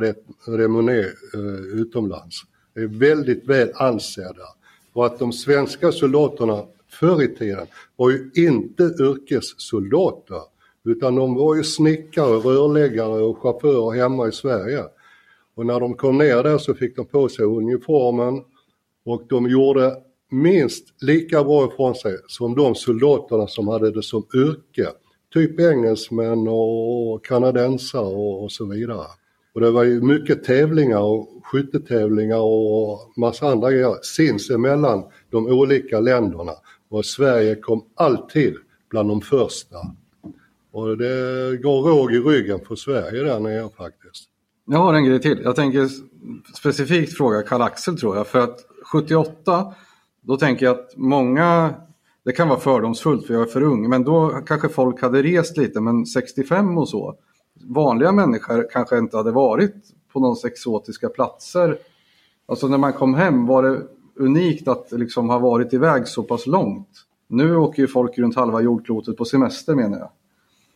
renommé 0.47 0.99
eh, 1.33 1.79
utomlands. 1.81 2.41
De 2.73 2.81
är 2.81 2.87
väldigt 2.87 3.49
väl 3.49 3.71
ansedda. 3.75 4.45
Och 4.93 5.05
att 5.05 5.19
de 5.19 5.33
svenska 5.33 5.91
soldaterna 5.91 6.63
förr 6.95 7.23
i 7.23 7.35
tiden 7.35 7.67
var 7.95 8.09
ju 8.09 8.31
inte 8.35 8.83
yrkessoldater 8.83 10.41
utan 10.85 11.15
de 11.15 11.35
var 11.35 11.55
ju 11.55 11.63
snickare, 11.63 12.35
rörläggare 12.37 13.21
och 13.21 13.37
chaufförer 13.37 14.01
hemma 14.01 14.27
i 14.27 14.31
Sverige. 14.31 14.83
Och 15.55 15.65
när 15.65 15.79
de 15.79 15.93
kom 15.93 16.17
ner 16.17 16.43
där 16.43 16.57
så 16.57 16.73
fick 16.73 16.95
de 16.95 17.05
på 17.05 17.29
sig 17.29 17.45
uniformen 17.45 18.43
och 19.05 19.23
de 19.29 19.49
gjorde 19.49 19.95
minst 20.31 21.03
lika 21.03 21.43
bra 21.43 21.67
ifrån 21.67 21.95
sig 21.95 22.17
som 22.27 22.55
de 22.55 22.75
soldaterna 22.75 23.47
som 23.47 23.67
hade 23.67 23.91
det 23.91 24.03
som 24.03 24.25
yrke. 24.35 24.87
Typ 25.33 25.59
engelsmän 25.59 26.47
och 26.47 27.25
kanadensare 27.25 28.15
och, 28.15 28.51
så 28.51 28.65
vidare. 28.65 29.07
Och 29.53 29.61
det 29.61 29.71
var 29.71 29.83
ju 29.83 30.01
mycket 30.01 30.43
tävlingar 30.43 30.99
och 30.99 31.29
skyttetävlingar 31.43 32.39
och 32.39 33.13
massa 33.17 33.47
andra 33.47 33.71
grejer 33.71 33.95
sinsemellan 34.01 35.03
de 35.29 35.47
olika 35.47 35.99
länderna. 35.99 36.51
Och 36.95 37.05
Sverige 37.05 37.55
kom 37.55 37.85
alltid 37.95 38.55
bland 38.89 39.09
de 39.09 39.21
första. 39.21 39.77
Och 40.71 40.97
det 40.97 41.57
går 41.57 41.81
råg 41.81 42.13
i 42.13 42.19
ryggen 42.19 42.59
för 42.67 42.75
Sverige 42.75 43.23
där 43.23 43.39
nere 43.39 43.69
faktiskt. 43.77 44.29
Jag 44.65 44.77
har 44.77 44.93
en 44.93 45.05
grej 45.05 45.21
till. 45.21 45.41
Jag 45.43 45.55
tänker 45.55 45.89
specifikt 46.57 47.17
fråga 47.17 47.41
Karl-Axel 47.41 47.97
tror 47.97 48.15
jag. 48.15 48.27
För 48.27 48.39
att 48.39 48.59
78, 48.91 49.73
då 50.21 50.37
tänker 50.37 50.65
jag 50.65 50.79
att 50.79 50.93
många, 50.95 51.73
det 52.25 52.31
kan 52.31 52.47
vara 52.47 52.59
fördomsfullt 52.59 53.27
för 53.27 53.33
jag 53.33 53.43
är 53.43 53.51
för 53.51 53.63
ung, 53.63 53.89
men 53.89 54.03
då 54.03 54.29
kanske 54.29 54.69
folk 54.69 55.01
hade 55.01 55.23
rest 55.23 55.57
lite, 55.57 55.81
men 55.81 56.05
65 56.05 56.77
och 56.77 56.89
så. 56.89 57.15
Vanliga 57.63 58.11
människor 58.11 58.67
kanske 58.71 58.97
inte 58.97 59.17
hade 59.17 59.31
varit 59.31 59.75
på 60.13 60.19
någons 60.19 60.45
exotiska 60.45 61.09
platser. 61.09 61.77
Alltså 62.45 62.67
när 62.67 62.77
man 62.77 62.93
kom 62.93 63.13
hem 63.13 63.45
var 63.45 63.63
det 63.63 63.81
unikt 64.15 64.67
att 64.67 64.91
liksom 64.91 65.29
ha 65.29 65.39
varit 65.39 65.73
iväg 65.73 66.07
så 66.07 66.23
pass 66.23 66.47
långt. 66.47 66.89
Nu 67.27 67.55
åker 67.55 67.81
ju 67.81 67.87
folk 67.87 68.17
runt 68.17 68.35
halva 68.35 68.61
jordklotet 68.61 69.17
på 69.17 69.25
semester 69.25 69.75
menar 69.75 69.97
jag. 69.97 70.09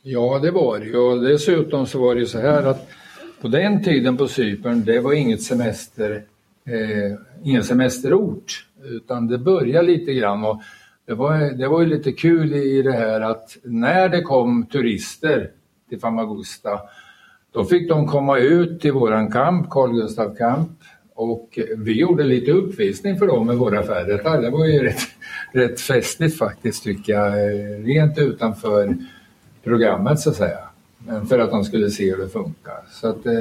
Ja, 0.01 0.39
det 0.39 0.51
var 0.51 0.79
det 0.79 0.85
ju. 0.85 0.97
Och 0.97 1.21
dessutom 1.21 1.85
så 1.85 1.99
var 1.99 2.15
det 2.15 2.21
ju 2.21 2.27
så 2.27 2.39
här 2.39 2.63
att 2.63 2.87
på 3.41 3.47
den 3.47 3.83
tiden 3.83 4.17
på 4.17 4.27
Cypern, 4.27 4.83
det 4.85 4.99
var 4.99 5.13
inget 5.13 5.43
semester, 5.43 6.23
eh, 6.65 7.19
ingen 7.43 7.63
semesterort. 7.63 8.65
Utan 8.83 9.27
det 9.27 9.37
började 9.37 9.87
lite 9.87 10.13
grann 10.13 10.43
och 10.43 10.61
det 11.05 11.13
var, 11.13 11.57
det 11.57 11.67
var 11.67 11.81
ju 11.81 11.87
lite 11.87 12.11
kul 12.11 12.53
i 12.53 12.81
det 12.81 12.91
här 12.91 13.21
att 13.21 13.57
när 13.63 14.09
det 14.09 14.21
kom 14.21 14.65
turister 14.65 15.51
till 15.89 15.99
Famagusta, 15.99 16.79
då 17.51 17.65
fick 17.65 17.89
de 17.89 18.07
komma 18.07 18.37
ut 18.37 18.81
till 18.81 18.91
våran 18.91 19.31
kamp, 19.31 19.69
Carl 19.69 19.91
Gustaf 19.91 20.37
kamp, 20.37 20.71
och 21.19 21.59
vi 21.77 21.99
gjorde 21.99 22.23
lite 22.23 22.51
uppvisning 22.51 23.17
för 23.17 23.27
dem 23.27 23.47
med 23.47 23.57
våra 23.57 23.79
affärer. 23.79 24.41
Det 24.41 24.49
var 24.49 24.65
ju 24.65 24.83
rätt, 24.83 25.01
rätt 25.51 25.81
festligt 25.81 26.37
faktiskt 26.37 26.83
tycker 26.83 27.13
jag, 27.13 27.27
eh, 27.27 27.83
rent 27.83 28.17
utanför 28.17 28.97
programmet 29.63 30.19
så 30.19 30.29
att 30.29 30.35
säga. 30.35 30.59
För 31.29 31.39
att 31.39 31.51
de 31.51 31.63
skulle 31.63 31.89
se 31.89 32.11
hur 32.11 32.17
det 32.17 32.29
funkar. 32.29 32.79
Så 32.91 33.07
att, 33.07 33.25
eh, 33.25 33.33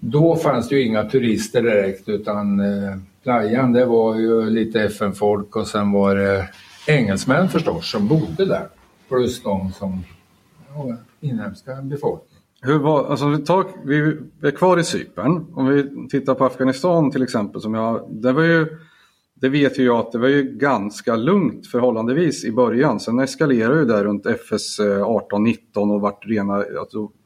då 0.00 0.36
fanns 0.36 0.68
det 0.68 0.76
ju 0.76 0.82
inga 0.82 1.04
turister 1.04 1.62
direkt 1.62 2.08
utan 2.08 2.60
eh, 2.60 2.96
playan 3.22 3.72
det 3.72 3.84
var 3.84 4.16
ju 4.16 4.50
lite 4.50 4.82
FN-folk 4.82 5.56
och 5.56 5.66
sen 5.66 5.92
var 5.92 6.14
det 6.14 6.48
engelsmän 6.86 7.48
förstås 7.48 7.90
som 7.90 8.08
bodde 8.08 8.46
där. 8.46 8.68
Plus 9.08 9.42
de 9.42 9.72
som 9.72 10.04
ja, 10.74 10.96
inhemska 11.20 11.74
befolkningen. 11.74 12.33
Hur 12.66 12.78
var, 12.78 13.04
alltså 13.04 13.28
vi, 13.28 13.38
tar, 13.38 13.66
vi 13.84 13.98
är 14.48 14.50
kvar 14.50 14.78
i 14.78 14.84
Cypern. 14.84 15.46
Om 15.54 15.66
vi 15.66 16.08
tittar 16.08 16.34
på 16.34 16.44
Afghanistan 16.44 17.10
till 17.10 17.22
exempel. 17.22 17.60
Som 17.60 17.74
jag, 17.74 18.08
det 18.10 18.32
var 18.32 18.42
ju 18.42 18.66
det 19.34 19.48
vet 19.48 19.78
ju 19.78 19.84
jag 19.84 19.98
att 19.98 20.12
det 20.12 20.18
var 20.18 20.28
ju 20.28 20.42
ganska 20.42 21.16
lugnt 21.16 21.66
förhållandevis 21.66 22.44
i 22.44 22.52
början. 22.52 23.00
Sen 23.00 23.18
eskalerade 23.18 23.78
ju 23.80 23.84
där 23.84 24.04
runt 24.04 24.26
FS 24.26 24.80
18-19 24.80 25.56
eh, 25.76 25.92
och 25.92 26.00
vart 26.00 26.26
rena, 26.26 26.64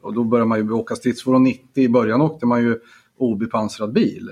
och 0.01 0.13
då 0.13 0.23
började 0.23 0.49
man 0.49 0.59
ju 0.59 0.71
åka 0.71 0.95
stridsfordon 0.95 1.43
90. 1.43 1.83
I 1.83 1.89
början 1.89 2.21
åkte 2.21 2.45
man 2.45 2.61
ju 2.61 2.79
obepansrad 3.17 3.93
bil. 3.93 4.31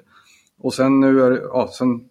Och 0.59 0.73
sen 0.73 0.99
nu 0.99 1.21
är 1.21 1.31
ja, 1.31 1.69
sen, 1.77 2.01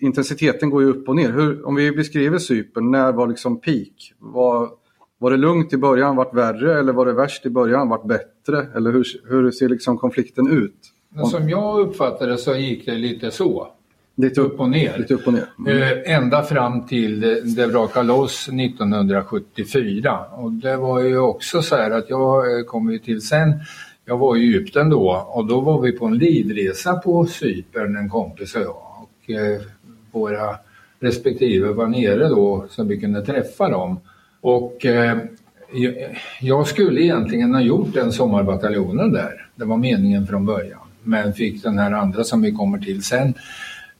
intensiteten 0.00 0.70
går 0.70 0.82
ju 0.82 0.88
upp 0.88 1.08
och 1.08 1.16
ner. 1.16 1.32
Hur, 1.32 1.66
om 1.66 1.74
vi 1.74 1.92
beskriver 1.92 2.38
Cypern, 2.38 2.90
när 2.90 3.12
var 3.12 3.26
liksom 3.26 3.60
peak? 3.60 4.14
Vad, 4.18 4.70
var 5.18 5.30
det 5.30 5.36
lugnt 5.36 5.72
i 5.72 5.76
början, 5.76 6.16
vart 6.16 6.34
värre 6.34 6.78
eller 6.78 6.92
var 6.92 7.06
det 7.06 7.12
värst 7.12 7.46
i 7.46 7.50
början, 7.50 7.88
vart 7.88 8.04
bättre? 8.04 8.66
Eller 8.76 8.92
hur, 8.92 9.04
hur 9.28 9.50
ser 9.50 9.68
liksom 9.68 9.98
konflikten 9.98 10.50
ut? 10.52 10.92
Men 11.08 11.26
som 11.26 11.48
jag 11.48 11.80
uppfattade 11.80 12.38
så 12.38 12.54
gick 12.54 12.86
det 12.86 12.94
lite 12.94 13.30
så. 13.30 13.68
Lite 14.16 14.40
upp 14.40 14.60
och 14.60 14.70
ner. 14.70 14.98
Lite 14.98 15.14
upp 15.14 15.26
och 15.26 15.32
ner. 15.32 15.46
Mm. 15.58 15.82
Eh, 15.82 16.16
ända 16.16 16.42
fram 16.42 16.86
till 16.86 17.20
det, 17.20 17.40
det 17.56 17.68
brakade 17.68 18.06
loss 18.06 18.48
1974. 18.48 20.18
Och 20.36 20.52
det 20.52 20.76
var 20.76 21.00
ju 21.00 21.18
också 21.18 21.62
så 21.62 21.76
här 21.76 21.90
att 21.90 22.10
jag 22.10 22.58
eh, 22.58 22.64
kom 22.64 22.92
ju 22.92 22.98
till 22.98 23.20
sen, 23.20 23.52
jag 24.04 24.18
var 24.18 24.36
i 24.36 24.40
Egypten 24.40 24.90
då 24.90 25.26
och 25.28 25.46
då 25.46 25.60
var 25.60 25.80
vi 25.80 25.92
på 25.92 26.06
en 26.06 26.18
livresa 26.18 26.94
på 26.94 27.26
Cypern, 27.26 27.96
en 27.96 28.08
kompis 28.08 28.54
och 28.54 28.62
jag. 28.62 28.76
Och 29.02 29.30
eh, 29.30 29.60
våra 30.12 30.56
respektive 31.00 31.68
var 31.68 31.86
nere 31.86 32.28
då 32.28 32.66
så 32.70 32.84
vi 32.84 33.00
kunde 33.00 33.24
träffa 33.24 33.68
dem. 33.68 34.00
Och 34.40 34.86
eh, 34.86 35.18
jag 36.40 36.66
skulle 36.66 37.00
egentligen 37.00 37.54
ha 37.54 37.60
gjort 37.60 37.94
den 37.94 38.12
sommarbataljonen 38.12 39.12
där. 39.12 39.46
Det 39.54 39.64
var 39.64 39.76
meningen 39.76 40.26
från 40.26 40.46
början. 40.46 40.80
Men 41.02 41.34
fick 41.34 41.62
den 41.62 41.78
här 41.78 41.92
andra 41.92 42.24
som 42.24 42.42
vi 42.42 42.52
kommer 42.52 42.78
till 42.78 43.02
sen. 43.02 43.34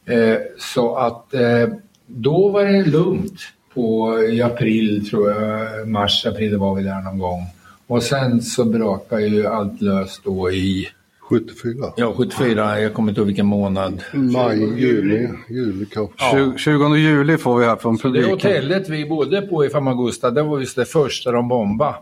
Eh, 0.04 0.36
så 0.58 0.96
att 0.96 1.34
eh, 1.34 1.68
då 2.06 2.48
var 2.48 2.64
det 2.64 2.84
lugnt 2.84 3.40
på 3.74 4.18
i 4.22 4.42
april 4.42 5.10
tror 5.10 5.30
jag, 5.30 5.88
mars, 5.88 6.26
april 6.26 6.56
var 6.56 6.74
vi 6.74 6.82
där 6.82 7.00
någon 7.00 7.18
gång. 7.18 7.46
Och 7.86 8.02
sen 8.02 8.42
så 8.42 8.64
brakade 8.64 9.26
ju 9.26 9.46
allt 9.46 9.80
löst 9.80 10.24
då 10.24 10.50
i 10.50 10.88
74? 11.28 11.92
Ja, 11.96 12.14
74. 12.16 12.80
Jag 12.80 12.94
kommer 12.94 13.08
inte 13.08 13.20
ihåg 13.20 13.26
vilken 13.26 13.46
månad. 13.46 14.02
Maj, 14.12 14.80
juli, 14.80 15.28
juli 15.48 15.86
kanske. 15.86 16.38
Ja. 16.38 16.52
20 16.56 16.96
juli 16.96 17.38
får 17.38 17.58
vi 17.58 17.64
här 17.64 17.76
från 17.76 17.98
publiken. 17.98 18.28
Det 18.28 18.34
hotellet 18.34 18.88
vi 18.88 19.06
bodde 19.06 19.42
på 19.42 19.64
i 19.64 19.68
Famagusta, 19.68 20.30
det 20.30 20.42
var 20.42 20.60
just 20.60 20.76
det 20.76 20.84
första 20.84 21.32
de 21.32 21.48
bombade. 21.48 21.94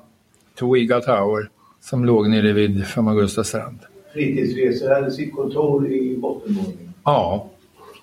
Twiga 0.58 1.00
Tower, 1.00 1.50
som 1.80 2.04
låg 2.04 2.28
nere 2.28 2.52
vid 2.52 2.86
Famagusta 2.86 3.44
strand. 3.44 3.78
Fritidsresor 4.12 4.94
hade 4.94 5.10
sitt 5.10 5.34
kontor 5.34 5.88
i 5.92 6.16
bottenvåningen. 6.16 6.92
Ja. 7.04 7.50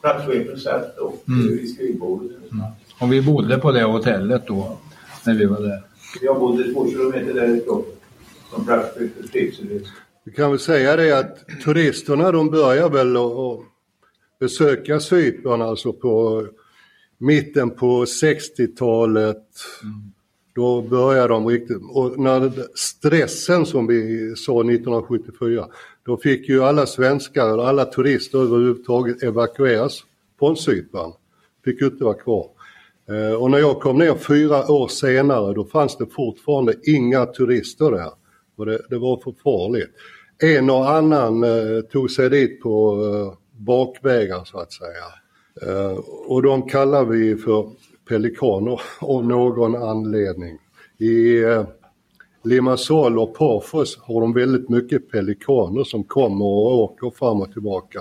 Platschefen 0.02 0.58
satt 0.58 0.98
och 0.98 1.24
mm. 1.28 1.48
vid 1.48 1.74
skrivbordet. 1.74 2.52
Mm. 2.52 2.66
Och 3.00 3.14
vi 3.14 3.22
bodde 3.22 3.58
på 3.58 3.72
det 3.72 3.84
hotellet 3.84 4.44
då, 4.48 4.78
när 5.26 5.34
vi 5.34 5.46
var 5.46 5.62
där. 5.62 5.82
Jag 6.22 6.40
bodde 6.40 6.74
två 6.74 6.90
kilometer 6.90 7.34
därifrån, 7.34 7.84
som 8.54 8.66
platschef 8.66 9.12
för 9.18 9.28
fritidsresor. 9.28 10.03
Vi 10.26 10.32
kan 10.32 10.50
väl 10.50 10.60
säga 10.60 10.96
det 10.96 11.20
att 11.20 11.38
turisterna 11.64 12.32
de 12.32 12.50
börjar 12.50 12.90
väl 12.90 13.18
att 13.18 13.60
besöka 14.40 15.00
Cypern 15.00 15.62
alltså 15.62 15.94
på 15.94 16.46
mitten 17.18 17.70
på 17.70 18.06
60-talet. 18.06 19.48
Mm. 19.84 20.14
Då 20.56 20.82
börjar 20.82 21.30
de 21.30 21.48
riktigt, 21.48 21.78
och 21.90 22.20
när 22.20 22.52
stressen 22.76 23.66
som 23.66 23.88
vi 23.88 24.34
sa 24.36 24.52
1974, 24.52 25.68
då 26.06 26.18
fick 26.18 26.50
ju 26.50 26.64
alla 26.64 26.86
svenskar, 26.86 27.58
alla 27.58 27.86
turister 27.86 28.40
överhuvudtaget 28.40 29.24
evakueras 29.24 30.04
från 30.40 30.58
Cypern. 30.58 31.12
Fick 31.66 31.82
inte 31.82 32.04
vara 32.04 32.14
kvar. 32.14 32.50
Eh, 33.10 33.34
och 33.34 33.52
när 33.52 33.58
jag 33.58 33.82
kom 33.82 33.98
ner 33.98 34.16
fyra 34.16 34.72
år 34.72 34.88
senare, 34.88 35.54
då 35.54 35.66
fanns 35.66 35.98
det 35.98 36.06
fortfarande 36.06 36.74
inga 36.84 37.26
turister 37.26 37.92
där. 37.92 38.23
Och 38.56 38.66
det, 38.66 38.82
det 38.90 38.98
var 38.98 39.18
för 39.18 39.34
farligt. 39.44 39.92
En 40.42 40.70
och 40.70 40.90
annan 40.90 41.44
eh, 41.44 41.82
tog 41.92 42.12
sig 42.12 42.30
dit 42.30 42.62
på 42.62 43.04
eh, 43.06 43.40
bakvägar 43.58 44.44
så 44.46 44.60
att 44.60 44.74
säga. 44.74 45.06
Eh, 45.62 45.98
och 46.28 46.42
de 46.42 46.70
kallar 46.70 47.06
vi 47.06 47.36
för 47.36 47.70
pelikaner 48.10 48.82
av 49.00 49.26
någon 49.28 49.76
anledning. 49.76 50.58
I 50.98 51.44
eh, 51.44 51.64
Limassol 52.44 53.20
och 53.20 53.38
Parfors 53.38 53.98
har 53.98 54.22
de 54.22 54.34
väldigt 54.34 54.70
mycket 54.70 55.12
pelikaner 55.12 55.84
som 55.84 56.04
kommer 56.04 56.46
och 56.46 56.80
åker 56.80 57.10
fram 57.10 57.42
och 57.42 57.54
tillbaka. 57.54 58.00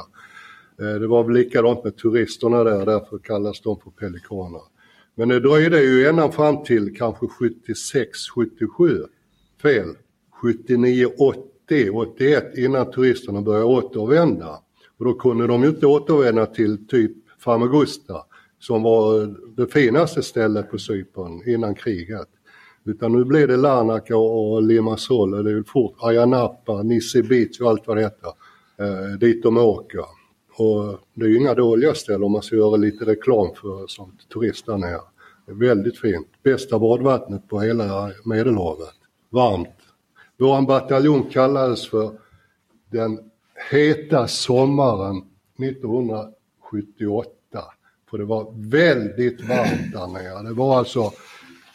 Eh, 0.81 1.01
det 1.01 1.07
var 1.07 1.25
väl 1.25 1.33
likadant 1.33 1.85
med 1.85 1.97
turisterna 1.97 2.65
där, 2.65 2.87
därför 2.87 3.19
kallas 3.19 3.61
de 3.61 3.81
för 3.81 3.91
pelikaner. 3.91 4.63
Men 5.15 5.29
det 5.29 5.41
dröjde 5.41 5.83
ju 5.83 6.07
ända 6.07 6.33
fram 6.33 6.65
till 6.65 6.97
kanske 6.97 7.27
76, 7.27 8.19
77, 8.35 9.05
fel, 9.63 9.89
79, 10.43 11.07
80, 11.69 11.91
81 11.91 12.59
innan 12.59 12.91
turisterna 12.91 13.43
började 13.43 13.65
återvända. 13.65 14.59
Och 14.99 15.05
då 15.05 15.15
kunde 15.15 15.47
de 15.47 15.63
ju 15.63 15.69
inte 15.69 15.87
återvända 15.87 16.47
till 16.47 16.87
typ 16.89 17.13
Famagusta 17.39 18.17
som 18.59 18.83
var 18.83 19.35
det 19.57 19.67
finaste 19.67 20.23
stället 20.23 20.71
på 20.71 20.79
Cypern 20.79 21.49
innan 21.49 21.75
kriget. 21.75 22.29
Utan 22.85 23.13
nu 23.13 23.25
blir 23.25 23.47
det 23.47 23.57
Larnaca 23.57 24.17
och 24.17 24.63
Limassol 24.63 25.35
och 25.35 25.45
det 25.45 25.51
är 25.51 25.63
fort 25.63 25.97
Ayanapa, 26.01 26.83
Nisse 26.83 27.23
Beach 27.23 27.61
och 27.61 27.71
allt 27.71 27.87
vad 27.87 27.97
det 27.97 28.03
heter. 28.03 28.33
Eh, 28.79 29.19
dit 29.19 29.43
de 29.43 29.57
åker. 29.57 30.05
Och 30.57 30.99
det 31.15 31.25
är 31.25 31.29
ju 31.29 31.39
inga 31.39 31.55
dåliga 31.55 31.95
ställen 31.95 32.23
om 32.23 32.33
man 32.33 32.43
ska 32.43 32.57
göra 32.57 32.77
lite 32.77 33.05
reklam 33.05 33.55
för 33.55 33.87
som 33.87 34.17
turist 34.33 34.67
där 34.67 34.77
nere. 34.77 35.01
Det 35.47 35.53
är 35.53 35.57
väldigt 35.57 35.99
fint. 35.99 36.29
Bästa 36.43 36.79
badvattnet 36.79 37.49
på 37.49 37.61
hela 37.61 38.11
Medelhavet. 38.25 38.95
Varmt. 39.31 39.82
Vår 40.43 40.63
bataljon 40.67 41.23
kallades 41.23 41.89
för 41.89 42.11
den 42.91 43.19
heta 43.71 44.29
sommaren 44.29 45.23
1978. 45.59 47.31
För 48.11 48.19
det 48.19 48.25
var 48.25 48.55
väldigt 48.71 49.49
varmt 49.49 49.93
där 49.93 50.07
nere. 50.07 50.43
Det 50.49 50.55
var 50.55 50.79
alltså 50.79 51.13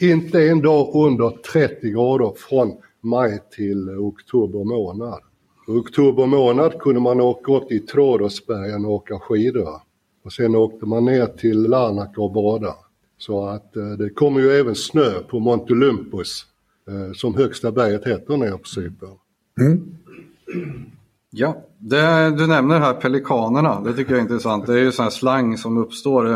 inte 0.00 0.48
en 0.48 0.62
dag 0.62 0.94
under 0.94 1.30
30 1.30 1.90
grader 1.90 2.32
från 2.36 2.76
maj 3.00 3.38
till 3.56 3.90
oktober 3.90 4.64
månad. 4.64 5.20
I 5.68 5.70
oktober 5.70 6.26
månad 6.26 6.78
kunde 6.78 7.00
man 7.00 7.20
åka 7.20 7.52
upp 7.52 7.68
till 7.68 7.86
Trådåsbergen 7.86 8.84
och 8.84 8.92
åka 8.92 9.18
skidor. 9.18 9.80
Och 10.24 10.32
sen 10.32 10.54
åkte 10.54 10.86
man 10.86 11.04
ner 11.04 11.26
till 11.26 11.62
Larnaca 11.62 12.20
och 12.20 12.32
bada. 12.32 12.74
Så 13.18 13.46
att 13.46 13.76
eh, 13.76 13.88
det 13.88 14.10
kommer 14.10 14.40
ju 14.40 14.50
även 14.50 14.74
snö 14.74 15.20
på 15.28 15.38
Monte 15.38 15.72
Olympus 15.72 16.46
som 17.14 17.34
högsta 17.34 17.72
berget 17.72 18.06
heter 18.06 18.36
nere 18.36 18.58
på 18.58 18.68
Cypern. 18.68 19.18
Mm. 19.60 19.96
Ja, 21.30 21.62
det, 21.78 22.30
du 22.30 22.46
nämner 22.46 22.80
här 22.80 22.94
pelikanerna, 22.94 23.80
det 23.80 23.94
tycker 23.94 24.10
jag 24.10 24.18
är 24.18 24.22
intressant. 24.22 24.66
Det 24.66 24.72
är 24.72 24.78
ju 24.78 24.92
sån 24.92 25.02
här 25.02 25.10
slang 25.10 25.58
som 25.58 25.78
uppstår. 25.78 26.32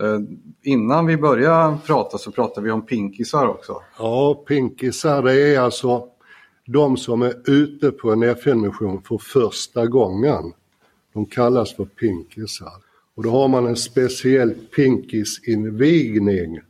Eh, 0.00 0.20
innan 0.62 1.06
vi 1.06 1.16
börjar 1.16 1.76
prata 1.86 2.18
så 2.18 2.30
pratar 2.30 2.62
vi 2.62 2.70
om 2.70 2.86
pinkisar 2.86 3.46
också. 3.46 3.82
Ja, 3.98 4.44
pinkisar 4.48 5.22
det 5.22 5.54
är 5.54 5.60
alltså 5.60 6.08
de 6.66 6.96
som 6.96 7.22
är 7.22 7.50
ute 7.50 7.90
på 7.90 8.12
en 8.12 8.22
FN-mission 8.22 9.02
för 9.02 9.18
första 9.18 9.86
gången. 9.86 10.52
De 11.12 11.26
kallas 11.26 11.76
för 11.76 11.84
pinkisar. 11.84 12.72
Och 13.14 13.22
då 13.22 13.30
har 13.30 13.48
man 13.48 13.66
en 13.66 13.76
speciell 13.76 14.54
pinkisinvigning 14.76 16.60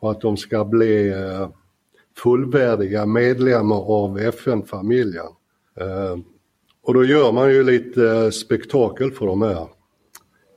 för 0.00 0.10
att 0.10 0.20
de 0.20 0.36
ska 0.36 0.64
bli 0.64 1.08
eh, 1.08 1.48
fullvärdiga 2.16 3.06
medlemmar 3.06 3.76
av 3.76 4.18
FN-familjen. 4.18 5.26
Eh, 5.80 6.16
och 6.82 6.94
då 6.94 7.04
gör 7.04 7.32
man 7.32 7.50
ju 7.50 7.62
lite 7.62 8.10
eh, 8.10 8.30
spektakel 8.30 9.10
för 9.10 9.26
de 9.26 9.42
här 9.42 9.68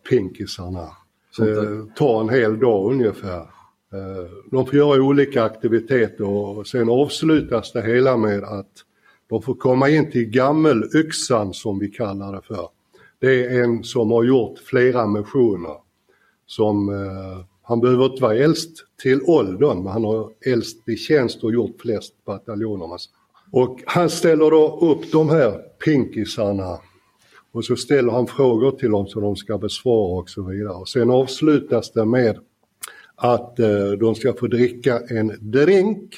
pinkisarna. 0.10 0.88
Det 1.38 1.96
tar 1.96 2.22
en 2.22 2.30
hel 2.30 2.60
dag 2.60 2.92
ungefär. 2.92 3.42
Eh, 3.94 4.32
de 4.52 4.66
får 4.66 4.76
göra 4.76 5.02
olika 5.02 5.44
aktiviteter 5.44 6.28
och 6.28 6.68
sen 6.68 6.90
avslutas 6.90 7.72
det 7.72 7.82
hela 7.82 8.18
med 8.18 8.44
att 8.44 8.72
de 9.30 9.42
får 9.42 9.56
komma 9.56 9.90
in 9.90 10.12
till 10.12 10.26
gammelyxan 10.26 11.54
som 11.54 11.80
vi 11.80 11.88
kallar 11.88 12.34
det 12.34 12.42
för. 12.42 12.70
Det 13.20 13.46
är 13.46 13.64
en 13.64 13.84
som 13.84 14.12
har 14.12 14.24
gjort 14.24 14.60
flera 14.60 15.08
missioner. 15.08 15.76
Som, 16.46 16.90
eh, 16.90 17.46
han 17.68 17.82
behöver 17.82 18.06
inte 18.06 18.22
vara 18.22 18.36
äldst 18.36 18.86
till 19.02 19.22
åldern 19.22 19.84
men 19.84 19.94
han 19.94 20.04
har 20.04 20.32
äldst 20.46 20.90
i 20.90 20.96
tjänst 20.96 21.44
och 21.44 21.54
gjort 21.54 21.82
flest 21.82 22.26
bataljoner. 22.26 23.00
Och 23.52 23.84
han 23.86 24.10
ställer 24.10 24.52
då 24.52 24.80
upp 24.82 25.12
de 25.12 25.30
här 25.30 25.62
pinkisarna 25.86 26.80
och 27.52 27.66
så 27.66 27.76
ställer 27.76 28.12
han 28.12 28.28
frågor 28.28 28.72
till 28.72 28.92
dem 28.92 29.08
som 29.08 29.22
de 29.22 29.36
ska 29.36 29.58
besvara 29.58 30.20
och 30.20 30.30
så 30.30 30.42
vidare. 30.42 30.74
Och 30.74 30.90
sen 30.90 31.10
avslutas 31.10 31.92
det 31.92 32.06
med 32.06 32.40
att 33.16 33.60
eh, 33.60 33.92
de 34.00 34.16
ska 34.16 34.34
få 34.34 34.48
dricka 34.48 35.00
en 35.10 35.38
drink 35.40 36.16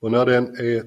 och 0.00 0.10
när 0.10 0.26
den 0.26 0.46
är 0.46 0.82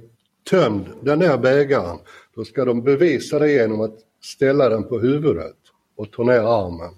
tömd, 0.50 0.86
den 1.02 1.22
här 1.22 1.38
bägaren, 1.38 1.98
då 2.36 2.46
ska 2.46 2.66
de 2.66 2.84
bevisa 2.84 3.40
det 3.40 3.52
genom 3.52 3.82
att 3.82 3.96
ställa 4.22 4.70
den 4.70 4.84
på 4.84 5.00
huvudet 5.00 5.58
och 5.96 6.12
ta 6.12 6.24
ner 6.24 6.40
armen. 6.40 6.94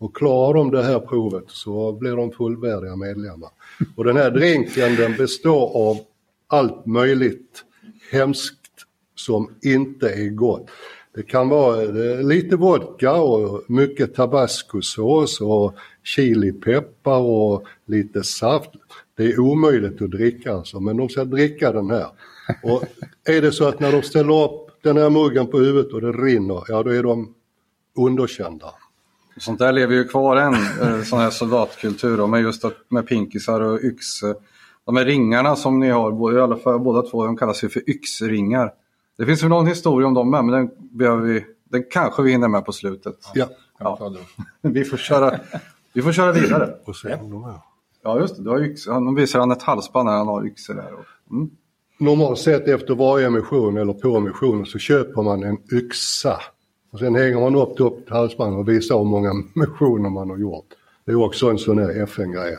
Och 0.00 0.16
klarar 0.16 0.54
de 0.54 0.70
det 0.70 0.82
här 0.82 1.00
provet 1.00 1.44
så 1.46 1.92
blir 1.92 2.16
de 2.16 2.32
fullvärdiga 2.32 2.96
medlemmar. 2.96 3.50
Och 3.96 4.04
den 4.04 4.16
här 4.16 4.30
drinken 4.30 4.96
den 4.96 5.16
består 5.16 5.90
av 5.90 5.98
allt 6.46 6.86
möjligt 6.86 7.64
hemskt 8.10 8.60
som 9.14 9.50
inte 9.62 10.08
är 10.08 10.28
gott. 10.28 10.70
Det 11.14 11.22
kan 11.22 11.48
vara 11.48 11.82
eh, 11.82 12.22
lite 12.22 12.56
vodka 12.56 13.12
och 13.12 13.62
mycket 13.66 14.14
tabascosås 14.14 15.40
och 15.40 15.74
chilipeppar 16.02 17.20
och 17.20 17.64
lite 17.86 18.22
saft. 18.22 18.70
Det 19.16 19.24
är 19.24 19.40
omöjligt 19.40 20.02
att 20.02 20.10
dricka 20.10 20.52
alltså, 20.52 20.80
men 20.80 20.96
de 20.96 21.08
ska 21.08 21.24
dricka 21.24 21.72
den 21.72 21.90
här. 21.90 22.06
Och 22.62 22.84
är 23.24 23.42
det 23.42 23.52
så 23.52 23.68
att 23.68 23.80
när 23.80 23.92
de 23.92 24.02
ställer 24.02 24.44
upp 24.44 24.82
den 24.82 24.96
här 24.96 25.10
muggen 25.10 25.46
på 25.46 25.58
huvudet 25.58 25.92
och 25.92 26.00
det 26.00 26.12
rinner, 26.12 26.62
ja 26.68 26.82
då 26.82 26.90
är 26.90 27.02
de 27.02 27.34
underkända. 27.96 28.74
Sånt 29.40 29.58
där 29.58 29.72
lever 29.72 29.94
ju 29.94 30.04
kvar 30.04 30.36
än, 30.36 30.54
eh, 30.54 31.02
sån 31.02 31.18
här 31.18 31.30
soldatkultur 31.30 32.26
med 32.26 32.40
just 32.42 32.64
att, 32.64 32.74
med 32.88 33.06
pinkisar 33.06 33.60
och 33.60 33.80
yxor. 33.80 34.36
De 34.84 34.96
här 34.96 35.04
ringarna 35.04 35.56
som 35.56 35.80
ni 35.80 35.90
har, 35.90 36.36
i 36.36 36.40
alla 36.40 36.56
fall 36.56 36.80
båda 36.80 37.02
två, 37.02 37.24
de 37.24 37.36
kallas 37.36 37.64
ju 37.64 37.68
för 37.68 37.90
yxringar. 37.90 38.72
Det 39.18 39.26
finns 39.26 39.42
väl 39.42 39.48
någon 39.48 39.66
historia 39.66 40.08
om 40.08 40.14
dem 40.14 40.30
med, 40.30 40.44
men 40.44 40.54
den, 40.54 40.70
behöver 40.90 41.22
vi, 41.22 41.44
den 41.70 41.84
kanske 41.90 42.22
vi 42.22 42.30
hinner 42.30 42.48
med 42.48 42.64
på 42.64 42.72
slutet. 42.72 43.16
Ja. 43.34 43.46
ja. 43.78 44.12
vi, 44.60 44.84
får 44.84 44.96
köra, 44.96 45.38
vi 45.92 46.02
får 46.02 46.12
köra 46.12 46.32
vidare. 46.32 46.74
Och 46.84 46.96
se 46.96 47.14
om 47.14 47.30
de 47.30 47.44
är. 47.44 47.60
Ja, 48.02 48.20
just 48.20 48.36
det. 48.36 48.42
Du 48.42 48.50
har 48.50 48.58
yxor. 48.58 48.92
Han 48.92 49.14
visar 49.14 49.38
han 49.38 49.50
ett 49.50 49.62
halsband 49.62 50.06
när 50.06 50.16
han 50.16 50.28
har 50.28 50.46
yxor 50.46 50.74
där. 50.74 50.88
Mm. 51.30 51.50
Normalt 51.98 52.38
sett 52.38 52.68
efter 52.68 52.94
varje 52.94 53.30
mission 53.30 53.76
eller 53.76 53.92
på 53.92 54.20
missionen 54.20 54.66
så 54.66 54.78
köper 54.78 55.22
man 55.22 55.42
en 55.42 55.58
yxa. 55.72 56.40
Och 56.90 56.98
sen 56.98 57.14
hänger 57.14 57.40
man 57.40 57.56
upp 57.56 57.76
det 57.76 57.84
upp 57.84 58.10
halsbandet 58.10 58.58
och 58.58 58.68
visar 58.68 58.98
hur 58.98 59.04
många 59.04 59.32
missioner 59.54 60.10
man 60.10 60.30
har 60.30 60.38
gjort. 60.38 60.66
Det 61.04 61.12
är 61.12 61.24
också 61.24 61.50
en 61.50 61.58
sån 61.58 61.78
här 61.78 62.02
FN-grej. 62.02 62.56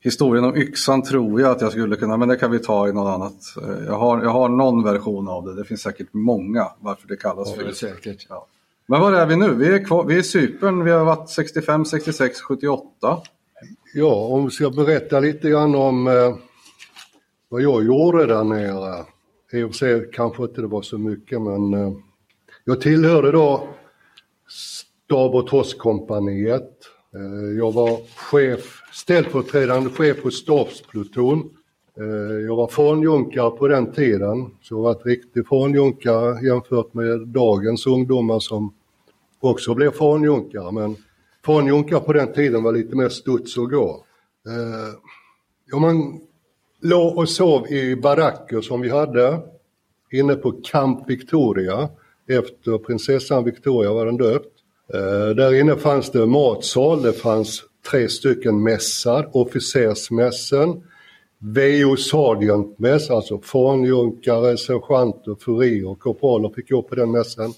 Historien 0.00 0.44
om 0.44 0.56
yxan 0.56 1.02
tror 1.02 1.40
jag 1.40 1.50
att 1.50 1.60
jag 1.60 1.72
skulle 1.72 1.96
kunna, 1.96 2.16
men 2.16 2.28
det 2.28 2.36
kan 2.36 2.50
vi 2.50 2.58
ta 2.58 2.88
i 2.88 2.92
något 2.92 3.14
annat. 3.14 3.34
Eh, 3.62 3.86
jag 3.86 3.98
har, 3.98 4.22
jag 4.22 4.30
har 4.30 4.48
någon 4.48 4.82
version 4.82 5.28
av 5.28 5.44
det, 5.44 5.54
det 5.54 5.64
finns 5.64 5.80
säkert 5.80 6.08
många 6.12 6.66
varför 6.80 7.08
det 7.08 7.16
kallas 7.16 7.48
Ja, 7.48 7.56
för 7.56 7.64
det 7.64 7.74
säkert. 7.74 8.26
Ja. 8.28 8.46
Men 8.86 9.00
var 9.00 9.12
är 9.12 9.26
vi 9.26 9.36
nu? 9.36 9.54
Vi 9.54 9.74
är, 9.74 9.84
kvar, 9.84 10.04
vi 10.04 10.14
är 10.14 10.18
i 10.18 10.22
Cypern, 10.22 10.84
vi 10.84 10.90
har 10.90 11.04
varit 11.04 11.30
65, 11.30 11.84
66, 11.84 12.40
78. 12.40 13.22
Ja, 13.94 14.14
om 14.14 14.44
vi 14.44 14.50
ska 14.50 14.70
berätta 14.70 15.20
lite 15.20 15.50
grann 15.50 15.74
om 15.74 16.06
eh, 16.06 16.36
vad 17.48 17.62
jag 17.62 17.84
gjorde 17.84 18.26
där 18.26 18.44
nere. 18.44 19.04
I 19.52 19.62
och 19.62 19.70
för 19.70 19.76
sig 19.76 20.10
kanske 20.12 20.42
inte 20.42 20.60
det 20.60 20.66
var 20.66 20.82
så 20.82 20.98
mycket 20.98 21.42
men 21.42 21.74
eh, 21.74 21.92
jag 22.68 22.80
tillhörde 22.80 23.32
då 23.32 23.68
stab 24.48 25.34
och 25.34 25.46
trosskompaniet. 25.46 26.70
Eh, 27.14 27.58
jag 27.58 27.72
var 27.72 28.00
chef, 28.16 28.82
ställföreträdande 28.92 29.90
chef 29.90 30.22
på 30.22 30.30
stabspluton. 30.30 31.50
Eh, 31.96 32.36
jag 32.46 32.56
var 32.56 32.68
fanjunkare 32.68 33.50
på 33.50 33.68
den 33.68 33.92
tiden, 33.92 34.50
så 34.62 34.74
jag 34.74 34.82
var 34.82 34.92
ett 34.92 35.06
riktig 35.06 35.46
fanjunkare 35.46 36.46
jämfört 36.46 36.94
med 36.94 37.28
dagens 37.28 37.86
ungdomar 37.86 38.38
som 38.38 38.74
också 39.40 39.74
blev 39.74 39.90
fanjunkare. 39.90 40.72
Men 40.72 40.96
fanjunkare 41.44 42.00
på 42.00 42.12
den 42.12 42.32
tiden 42.32 42.62
var 42.62 42.72
lite 42.72 42.96
mer 42.96 43.08
studs 43.08 43.56
och 43.56 43.70
gå. 43.70 44.04
Eh, 44.46 44.94
ja, 45.70 45.78
man 45.78 46.20
låg 46.80 47.18
och 47.18 47.28
sov 47.28 47.66
i 47.66 47.96
baracker 47.96 48.60
som 48.60 48.80
vi 48.80 48.88
hade 48.88 49.40
inne 50.12 50.34
på 50.34 50.52
Camp 50.52 51.10
Victoria 51.10 51.88
efter 52.28 52.78
prinsessan 52.78 53.44
Victoria 53.44 53.92
var 53.92 54.06
den 54.06 54.16
döpt. 54.16 54.52
Eh, 54.94 55.34
där 55.36 55.60
inne 55.60 55.76
fanns 55.76 56.10
det 56.10 56.26
matsal, 56.26 57.02
det 57.02 57.12
fanns 57.12 57.64
tre 57.90 58.08
stycken 58.08 58.62
mässar, 58.62 59.30
officersmässen, 59.32 60.82
VO 61.38 61.96
Sargentmäss, 61.96 63.10
alltså 63.10 63.38
fanjunkare, 63.38 64.56
sergeanter, 64.56 65.36
furier 65.44 65.88
och 65.88 65.98
korpraler 65.98 66.48
fick 66.48 66.70
gå 66.70 66.82
på 66.82 66.94
den 66.94 67.10
mässen. 67.10 67.52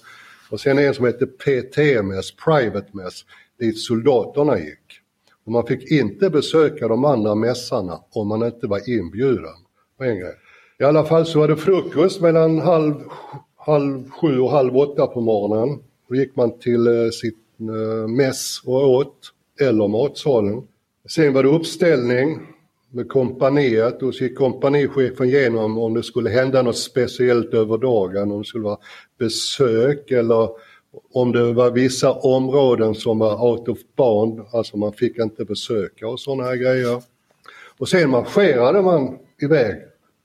Och 0.49 0.59
sen 0.59 0.79
en 0.79 0.93
som 0.93 1.05
hette 1.05 1.25
PT-mäss, 1.25 2.31
Private 2.45 2.87
mäss, 2.91 3.25
dit 3.59 3.79
soldaterna 3.79 4.59
gick. 4.59 4.99
Och 5.45 5.51
man 5.51 5.67
fick 5.67 5.91
inte 5.91 6.29
besöka 6.29 6.87
de 6.87 7.05
andra 7.05 7.35
mässarna 7.35 7.99
om 8.11 8.27
man 8.27 8.45
inte 8.45 8.67
var 8.67 8.89
inbjuden. 8.89 9.55
En 9.99 10.19
grej. 10.19 10.35
I 10.79 10.83
alla 10.83 11.05
fall 11.05 11.25
så 11.25 11.39
var 11.39 11.47
det 11.47 11.57
frukost 11.57 12.21
mellan 12.21 12.59
halv, 12.59 12.95
halv 13.69 14.09
sju 14.09 14.39
och 14.39 14.51
halv 14.51 14.77
åtta 14.77 15.07
på 15.07 15.21
morgonen. 15.21 15.79
Då 16.09 16.15
gick 16.15 16.35
man 16.35 16.59
till 16.59 16.87
eh, 16.87 17.09
sitt 17.09 17.37
eh, 17.59 18.07
mäss 18.07 18.61
och 18.65 18.89
åt, 18.89 19.15
eller 19.61 19.87
matsalen. 19.87 20.67
Sen 21.09 21.33
var 21.33 21.43
det 21.43 21.49
uppställning 21.49 22.39
med 22.91 23.09
kompaniet 23.09 24.03
och 24.03 24.15
så 24.15 24.23
gick 24.23 24.37
kompanichefen 24.37 25.27
igenom 25.27 25.77
om 25.77 25.93
det 25.93 26.03
skulle 26.03 26.29
hända 26.29 26.61
något 26.61 26.77
speciellt 26.77 27.53
över 27.53 27.77
dagen, 27.77 28.31
om 28.31 28.41
det 28.41 28.47
skulle 28.47 28.63
vara 28.63 28.77
besök 29.19 30.11
eller 30.11 30.49
om 31.13 31.31
det 31.31 31.53
var 31.53 31.71
vissa 31.71 32.13
områden 32.13 32.95
som 32.95 33.19
var 33.19 33.51
out 33.51 33.67
of 33.67 33.79
bound, 33.97 34.41
alltså 34.51 34.77
man 34.77 34.93
fick 34.93 35.17
inte 35.17 35.45
besöka 35.45 36.07
och 36.07 36.19
sådana 36.19 36.43
här 36.43 36.55
grejer. 36.55 37.01
Och 37.77 37.89
sen 37.89 38.09
marscherade 38.09 38.81
man 38.81 39.17
iväg 39.41 39.75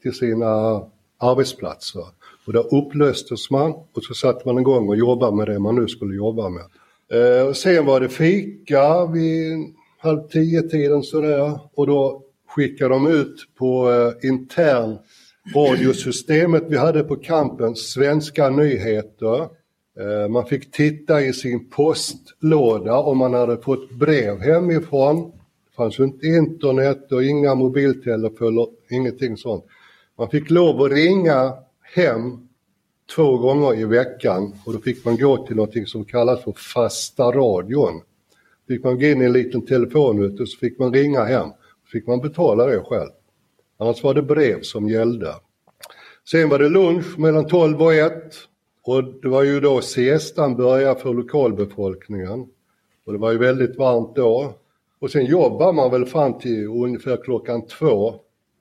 till 0.02 0.14
sina 0.14 0.83
arbetsplatser. 1.18 2.04
Och 2.46 2.52
där 2.52 2.74
upplöstes 2.74 3.50
man 3.50 3.70
och 3.70 4.04
så 4.04 4.14
satte 4.14 4.48
man 4.48 4.59
igång 4.59 4.88
och 4.88 4.96
jobbade 4.96 5.37
med 5.37 5.46
det 5.46 5.59
man 5.59 5.74
nu 5.74 5.88
skulle 5.88 6.16
jobba 6.16 6.48
med. 6.48 6.64
Eh, 7.12 7.46
och 7.46 7.57
sen 7.57 7.87
var 7.87 8.00
det 8.00 8.09
fika 8.09 9.07
vid 9.07 9.74
halv 9.98 10.28
tio-tiden 10.28 11.02
sådär 11.02 11.59
och 11.74 11.87
då 11.87 12.22
skickade 12.48 12.94
de 12.94 13.07
ut 13.07 13.37
på 13.59 13.90
eh, 13.90 14.28
intern 14.28 14.98
radiosystemet 15.54 16.64
vi 16.68 16.76
hade 16.76 17.04
på 17.04 17.16
kampen, 17.16 17.76
svenska 17.76 18.50
nyheter. 18.50 19.40
Eh, 20.00 20.28
man 20.30 20.46
fick 20.46 20.70
titta 20.70 21.22
i 21.22 21.33
sin 21.33 21.70
postlåda 21.70 22.98
om 22.98 23.18
man 23.18 23.35
hade 23.35 23.57
fått 23.57 23.90
brev 23.90 24.40
hemifrån. 24.40 25.33
Det 25.70 25.76
fanns 25.76 25.98
ju 25.98 26.04
inte 26.04 26.26
internet 26.26 27.12
och 27.12 27.24
inga 27.24 27.54
mobiltelefoner, 27.54 28.66
ingenting 28.90 29.37
sånt. 29.37 29.64
Man 30.18 30.30
fick 30.30 30.50
lov 30.50 30.83
att 30.83 30.92
ringa 30.92 31.52
hem 31.94 32.48
två 33.14 33.38
gånger 33.38 33.80
i 33.80 33.85
veckan 33.85 34.54
och 34.66 34.72
då 34.72 34.78
fick 34.78 35.04
man 35.04 35.16
gå 35.16 35.46
till 35.46 35.57
något 35.57 35.88
som 35.88 36.04
kallas 36.04 36.44
för 36.44 36.52
fasta 36.52 37.24
radion. 37.24 38.02
Fick 38.68 38.85
man 38.85 38.98
gå 38.98 39.07
in 39.07 39.22
i 39.22 39.24
en 39.24 39.33
liten 39.33 39.66
telefon 39.66 40.40
och 40.40 40.48
så 40.48 40.59
fick 40.59 40.78
man 40.78 40.92
ringa 40.92 41.24
hem. 41.24 41.48
Så 41.85 41.90
fick 41.92 42.07
man 42.07 42.20
betala 42.20 42.66
det 42.66 42.80
själv. 42.80 43.11
Annars 43.78 44.02
var 44.02 44.14
det 44.14 44.22
brev 44.22 44.62
som 44.62 44.88
gällde. 44.88 45.35
Sen 46.30 46.48
var 46.48 46.59
det 46.59 46.68
lunch 46.68 47.18
mellan 47.18 47.46
12 47.46 47.83
och 47.83 47.94
1 47.94 48.12
och 48.83 49.04
det 49.04 49.28
var 49.28 49.42
ju 49.42 49.61
då 49.61 49.80
siestan 49.80 50.57
började 50.57 51.00
för 51.00 51.14
lokalbefolkningen. 51.14 52.46
Och 53.04 53.12
det 53.12 53.18
var 53.18 53.33
ju 53.33 53.38
väldigt 53.38 53.76
varmt 53.76 54.16
då. 54.16 54.54
Och 54.98 55.11
sen 55.11 55.26
jobbar 55.26 55.72
man 55.72 55.90
väl 55.90 56.07
fram 56.07 56.38
till 56.38 56.66
ungefär 56.66 57.24
klockan 57.24 57.66
två 57.66 58.14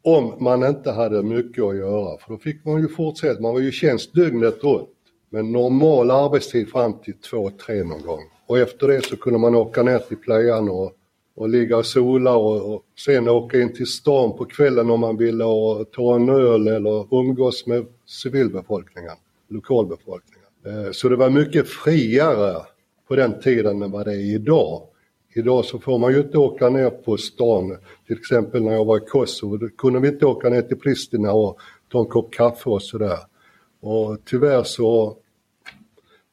om 0.04 0.34
man 0.39 0.63
inte 0.63 0.92
hade 0.92 1.24
mycket 1.24 1.63
att 1.63 1.76
göra. 1.78 2.18
För 2.18 2.32
då 2.32 2.38
fick 2.38 2.66
man 2.66 2.82
ju 2.82 2.88
fortsätta, 2.88 3.42
man 3.42 3.54
var 3.54 3.60
ju 3.60 3.72
tjänst 3.72 4.13
dygnet 4.13 4.63
runt. 4.63 4.89
Men 5.30 5.52
normal 5.52 6.12
arbetstid 6.12 6.70
fram 6.70 6.94
till 6.94 7.13
två, 7.13 7.50
tre 7.50 7.84
någon 7.84 8.02
gång. 8.02 8.22
Och 8.48 8.60
efter 8.60 8.88
det 8.88 9.06
så 9.06 9.18
kunde 9.18 9.39
man 9.39 9.56
åka 9.56 9.84
ner 9.84 10.00
till 10.00 10.18
playan 10.18 10.70
och, 10.70 10.92
och 11.36 11.50
ligga 11.50 11.78
och 11.78 11.86
sola 11.86 12.36
och, 12.36 12.74
och 12.74 12.84
sen 13.06 13.30
åka 13.30 13.60
in 13.60 13.74
till 13.74 13.86
stan 13.86 14.38
på 14.38 14.46
kvällen 14.46 14.89
om 14.89 15.00
man 15.00 15.18
ville 15.18 15.44
och 15.44 15.92
ta 15.92 16.16
en 16.16 16.30
öl 16.30 16.68
eller 16.68 17.16
umgås 17.20 17.68
med 17.68 17.86
civilbefolkningen, 18.06 19.16
lokalbefolkningen. 19.50 20.47
Eh, 20.66 20.91
så 20.91 21.10
det 21.10 21.16
var 21.16 21.30
mycket 21.30 21.68
friare 21.68 22.56
på 23.08 23.16
den 23.16 23.41
tiden 23.41 23.82
än 23.82 23.91
vad 23.91 24.06
det 24.06 24.14
är 24.14 24.36
idag. 24.36 24.82
Idag 25.36 25.66
så 25.66 25.80
får 25.80 26.00
man 26.00 26.14
ju 26.14 26.20
inte 26.20 26.38
åka 26.38 26.70
ner 26.70 26.90
på 26.90 27.18
stan. 27.18 27.78
Till 28.08 28.18
exempel 28.18 28.64
när 28.64 28.72
jag 28.72 28.86
var 28.86 28.98
i 28.98 29.06
Kosovo, 29.06 29.58
då 29.58 29.70
kunde 29.70 30.00
vi 30.00 30.08
inte 30.08 30.26
åka 30.26 30.50
ner 30.50 30.62
till 30.62 30.80
Pristina 30.80 31.34
och 31.34 31.60
ta 31.92 32.00
en 32.00 32.06
kopp 32.06 32.34
kaffe 32.34 32.70
och 32.70 32.84
sådär. 32.84 33.20
Och 33.82 34.18
tyvärr 34.26 34.64
så 34.64 35.18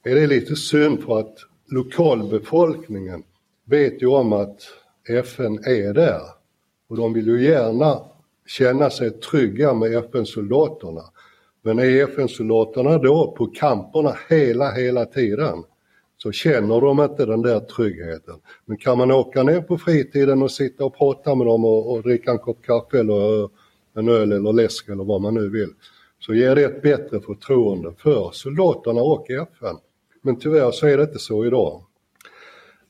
är 0.05 0.15
det 0.15 0.27
lite 0.27 0.57
synd 0.57 1.03
för 1.03 1.19
att 1.19 1.37
lokalbefolkningen 1.67 3.23
vet 3.65 4.03
ju 4.03 4.07
om 4.07 4.33
att 4.33 4.61
FN 5.09 5.59
är 5.65 5.95
där. 5.95 6.23
Och 6.89 6.97
de 6.97 7.13
vill 7.13 7.27
ju 7.27 7.45
gärna 7.45 8.01
känna 8.47 8.91
sig 8.91 9.11
trygga 9.11 9.75
med 9.75 9.97
FN-soldaterna. 9.97 11.03
Men 11.63 11.79
är 11.79 12.05
FN-soldaterna 12.05 12.99
då 12.99 13.35
på 13.39 13.47
kamperna 13.47 14.17
hela, 14.29 14.71
hela 14.71 15.05
tiden 15.05 15.65
så 16.23 16.33
känner 16.33 16.81
de 16.81 17.01
inte 17.01 17.27
den 17.27 17.43
där 17.43 17.61
tryggheten. 17.61 18.35
Men 18.65 18.77
kan 18.77 18.99
man 18.99 19.11
åka 19.11 19.43
ner 19.43 19.61
på 19.61 19.79
fritiden 19.79 20.43
och 20.43 20.51
sitta 20.51 20.85
och 20.85 20.99
prata 20.99 21.35
med 21.35 21.47
dem 21.47 21.65
och, 21.65 21.93
och 21.93 22.03
dricka 22.03 22.31
en 22.31 22.39
kopp 22.39 22.63
kaffe 22.63 22.99
eller 22.99 23.43
eh, 23.43 23.49
en 23.95 24.09
öl 24.09 24.33
eller 24.33 24.53
läsk 24.53 24.89
eller 24.89 25.05
vad 25.05 25.21
man 25.21 25.35
nu 25.35 25.49
vill, 25.49 25.73
så 26.19 26.35
ger 26.35 26.55
det 26.55 26.65
ett 26.65 26.83
bättre 26.83 27.21
förtroende 27.21 27.93
för 27.99 28.31
soldaterna 28.33 29.03
och 29.03 29.31
FN. 29.31 29.77
Men 30.23 30.37
tyvärr 30.37 30.71
så 30.71 30.87
är 30.87 30.97
det 30.97 31.03
inte 31.03 31.19
så 31.19 31.47
idag. 31.47 31.83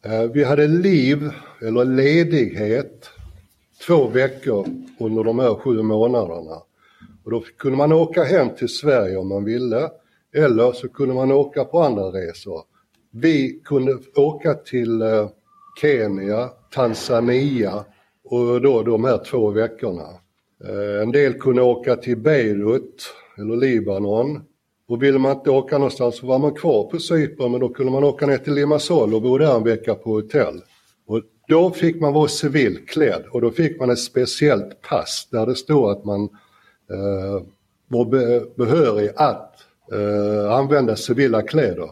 Eh, 0.04 0.22
vi 0.22 0.44
hade 0.44 0.66
liv, 0.66 1.30
eller 1.60 1.84
ledighet, 1.84 3.10
två 3.86 4.08
veckor 4.08 4.66
under 5.00 5.24
de 5.24 5.38
här 5.38 5.54
sju 5.54 5.82
månaderna. 5.82 6.62
Och 7.24 7.30
då 7.30 7.44
kunde 7.56 7.78
man 7.78 7.92
åka 7.92 8.24
hem 8.24 8.48
till 8.54 8.68
Sverige 8.68 9.16
om 9.16 9.28
man 9.28 9.44
ville. 9.44 9.90
Eller 10.34 10.72
så 10.72 10.88
kunde 10.88 11.14
man 11.14 11.32
åka 11.32 11.64
på 11.64 11.82
andra 11.82 12.02
resor. 12.02 12.69
Vi 13.12 13.60
kunde 13.64 13.98
åka 14.16 14.54
till 14.54 15.02
eh, 15.02 15.28
Kenya, 15.80 16.50
Tanzania 16.74 17.84
och 18.24 18.60
då 18.60 18.82
de 18.82 19.04
här 19.04 19.24
två 19.24 19.50
veckorna. 19.50 20.06
Eh, 20.64 21.02
en 21.02 21.12
del 21.12 21.34
kunde 21.34 21.62
åka 21.62 21.96
till 21.96 22.16
Beirut 22.16 23.14
eller 23.38 23.56
Libanon. 23.56 24.40
Och 24.88 25.02
ville 25.02 25.18
man 25.18 25.36
inte 25.36 25.50
åka 25.50 25.78
någonstans 25.78 26.16
så 26.16 26.26
var 26.26 26.38
man 26.38 26.54
kvar 26.54 26.84
på 26.84 26.98
Cypern 26.98 27.52
men 27.52 27.60
då 27.60 27.68
kunde 27.68 27.92
man 27.92 28.04
åka 28.04 28.26
ner 28.26 28.38
till 28.38 28.54
Limassol 28.54 29.14
och 29.14 29.22
bo 29.22 29.38
där 29.38 29.56
en 29.56 29.64
vecka 29.64 29.94
på 29.94 30.10
hotell. 30.10 30.62
Och 31.06 31.22
då 31.48 31.70
fick 31.70 32.00
man 32.00 32.12
vara 32.12 32.28
civilklädd 32.28 33.24
och 33.30 33.40
då 33.40 33.50
fick 33.50 33.80
man 33.80 33.90
ett 33.90 33.98
speciellt 33.98 34.82
pass 34.82 35.28
där 35.30 35.46
det 35.46 35.54
stod 35.54 35.90
att 35.90 36.04
man 36.04 36.22
eh, 36.90 37.42
var 37.88 38.04
behörig 38.56 39.10
att 39.16 39.54
eh, 39.92 40.52
använda 40.52 40.96
civila 40.96 41.42
kläder. 41.42 41.90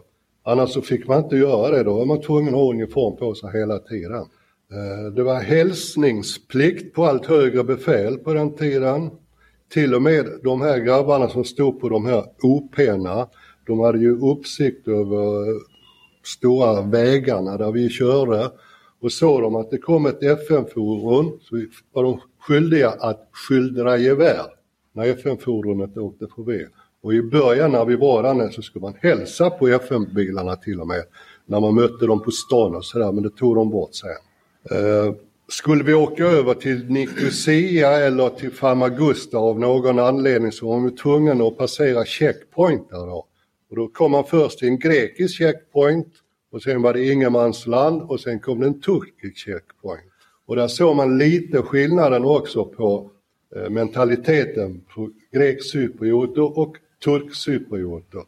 Annars 0.49 0.69
så 0.73 0.81
fick 0.81 1.07
man 1.07 1.23
inte 1.23 1.35
göra 1.35 1.71
det, 1.71 1.83
då 1.83 1.93
var 1.93 2.05
man 2.05 2.21
tvungen 2.21 2.53
att 2.53 2.59
ha 2.59 2.73
uniform 2.73 3.17
på 3.17 3.35
sig 3.35 3.51
hela 3.53 3.79
tiden. 3.79 4.25
Eh, 4.71 5.13
det 5.15 5.23
var 5.23 5.39
hälsningsplikt 5.39 6.93
på 6.95 7.05
allt 7.05 7.25
högre 7.25 7.63
befäl 7.63 8.17
på 8.17 8.33
den 8.33 8.55
tiden. 8.55 9.09
Till 9.73 9.95
och 9.95 10.01
med 10.01 10.25
de 10.43 10.61
här 10.61 10.79
grabbarna 10.79 11.29
som 11.29 11.43
stod 11.43 11.79
på 11.79 11.89
de 11.89 12.05
här 12.05 12.23
OP'na, 12.43 13.27
de 13.67 13.79
hade 13.79 13.99
ju 13.99 14.19
uppsikt 14.19 14.87
över 14.87 15.45
stora 16.23 16.81
vägarna 16.81 17.57
där 17.57 17.71
vi 17.71 17.89
körde 17.89 18.51
och 19.01 19.11
såg 19.11 19.41
de 19.41 19.55
att 19.55 19.71
det 19.71 19.77
kom 19.77 20.05
ett 20.05 20.23
FN-fordon 20.23 21.39
så 21.41 21.65
var 21.93 22.03
de 22.03 22.19
skyldiga 22.39 22.89
att 22.89 23.29
skildra 23.31 23.97
gevär 23.97 24.45
när 24.93 25.05
FN-fordonet 25.05 25.97
åkte 25.97 26.27
förbi. 26.35 26.65
Och 27.01 27.13
i 27.13 27.21
början 27.21 27.71
när 27.71 27.85
vi 27.85 27.95
var 27.95 28.23
där 28.23 28.33
nere 28.33 28.51
så 28.51 28.61
skulle 28.61 28.83
man 28.83 28.95
hälsa 29.01 29.49
på 29.49 29.67
FN-bilarna 29.67 30.55
till 30.55 30.81
och 30.81 30.87
med 30.87 31.03
när 31.45 31.59
man 31.59 31.75
mötte 31.75 32.05
dem 32.05 32.23
på 32.23 32.31
stan 32.31 32.75
och 32.75 32.85
sådär 32.85 33.11
men 33.11 33.23
det 33.23 33.29
tog 33.29 33.55
de 33.55 33.69
bort 33.69 33.95
sen. 33.95 34.09
Eh, 34.77 35.13
skulle 35.47 35.83
vi 35.83 35.93
åka 35.93 36.23
över 36.23 36.53
till 36.53 36.89
Nicosia 36.89 37.91
eller 37.91 38.29
till 38.29 38.51
Famagusta 38.51 39.37
av 39.37 39.59
någon 39.59 39.99
anledning 39.99 40.51
så 40.51 40.67
var 40.67 40.79
vi 40.79 40.91
tvungna 40.91 41.45
att 41.45 41.57
passera 41.57 42.05
checkpointer 42.05 42.97
då. 42.97 43.25
Och 43.69 43.75
då 43.75 43.87
kom 43.87 44.11
man 44.11 44.23
först 44.23 44.59
till 44.59 44.67
en 44.67 44.79
grekisk 44.79 45.37
checkpoint 45.37 46.07
och 46.51 46.61
sen 46.61 46.81
var 46.81 46.93
det 46.93 47.11
ingenmansland 47.11 48.01
och 48.01 48.19
sen 48.19 48.39
kom 48.39 48.59
det 48.59 48.67
en 48.67 48.81
turkisk 48.81 49.37
checkpoint. 49.37 50.03
Och 50.45 50.55
där 50.55 50.67
såg 50.67 50.95
man 50.95 51.17
lite 51.17 51.61
skillnaden 51.61 52.25
också 52.25 52.65
på 52.65 53.11
eh, 53.55 53.69
mentaliteten 53.69 54.81
på 54.95 55.09
grekcyprioter 55.33 56.59
och 56.59 56.77
turkcyprioter. 57.03 58.21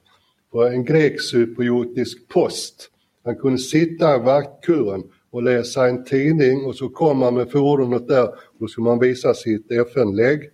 På 0.52 0.64
en 0.64 0.86
grekcypriotisk 0.86 2.28
post, 2.28 2.90
han 3.24 3.36
kunde 3.36 3.58
sitta 3.58 4.16
i 4.16 4.20
vaktkuren 4.20 5.04
och 5.32 5.44
läsa 5.44 5.88
en 5.88 6.04
tidning 6.04 6.66
och 6.66 6.76
så 6.76 6.90
kom 6.90 7.22
han 7.22 7.34
med 7.36 7.52
fordonet 7.52 8.08
där 8.08 8.28
och 8.28 8.60
då 8.60 8.68
skulle 8.68 8.86
man 8.86 9.00
visa 9.00 9.34
sitt 9.34 9.72
FN-lägg. 9.72 10.50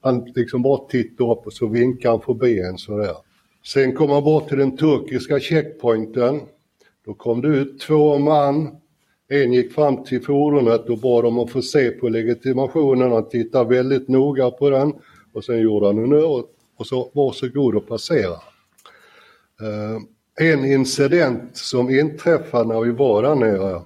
Han 0.00 0.32
liksom 0.34 0.62
bara 0.62 0.88
tittade 0.88 1.32
upp 1.32 1.46
och 1.46 1.52
så 1.52 1.66
vinkade 1.66 2.14
han 2.14 2.20
förbi 2.20 2.60
en 2.60 2.78
sådär. 2.78 3.16
Sen 3.64 3.94
kom 3.94 4.10
han 4.10 4.24
bort 4.24 4.48
till 4.48 4.58
den 4.58 4.76
turkiska 4.76 5.40
checkpointen. 5.40 6.40
Då 7.06 7.14
kom 7.14 7.40
det 7.40 7.48
ut 7.48 7.80
två 7.80 8.18
man. 8.18 8.68
En 9.28 9.52
gick 9.52 9.72
fram 9.72 10.04
till 10.04 10.22
fordonet 10.22 10.88
och 10.88 10.98
bad 10.98 11.24
dem 11.24 11.38
att 11.38 11.50
få 11.50 11.62
se 11.62 11.90
på 11.90 12.08
legitimationen. 12.08 13.12
Han 13.12 13.28
tittade 13.28 13.76
väldigt 13.76 14.08
noga 14.08 14.50
på 14.50 14.70
den 14.70 14.92
och 15.32 15.44
sen 15.44 15.60
gjorde 15.60 15.86
han 15.86 15.98
en 15.98 16.12
och 16.82 16.86
så 16.86 17.10
varsågod 17.14 17.74
och 17.74 17.88
passera. 17.88 18.38
Eh, 19.60 19.98
en 20.48 20.64
incident 20.64 21.56
som 21.56 21.90
inträffade 21.90 22.68
när 22.68 22.80
vi 22.80 22.90
var 22.90 23.22
där 23.22 23.34
nere 23.34 23.82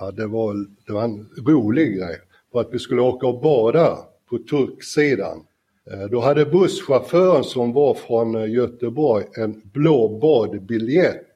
Ja, 0.00 0.10
det 0.10 0.26
var, 0.26 0.54
det 0.86 0.92
var 0.92 1.02
en 1.02 1.28
rolig 1.46 1.96
grej. 1.96 2.16
För 2.52 2.60
att 2.60 2.68
vi 2.72 2.78
skulle 2.78 3.02
åka 3.02 3.26
och 3.26 3.40
bada 3.40 3.98
på 4.30 4.38
turksidan. 4.38 5.42
Eh, 5.90 6.10
då 6.10 6.20
hade 6.20 6.46
busschauffören 6.46 7.44
som 7.44 7.72
var 7.72 7.94
från 7.94 8.34
eh, 8.34 8.50
Göteborg 8.50 9.24
en 9.36 9.62
blå 9.64 10.18
badbiljett. 10.18 11.26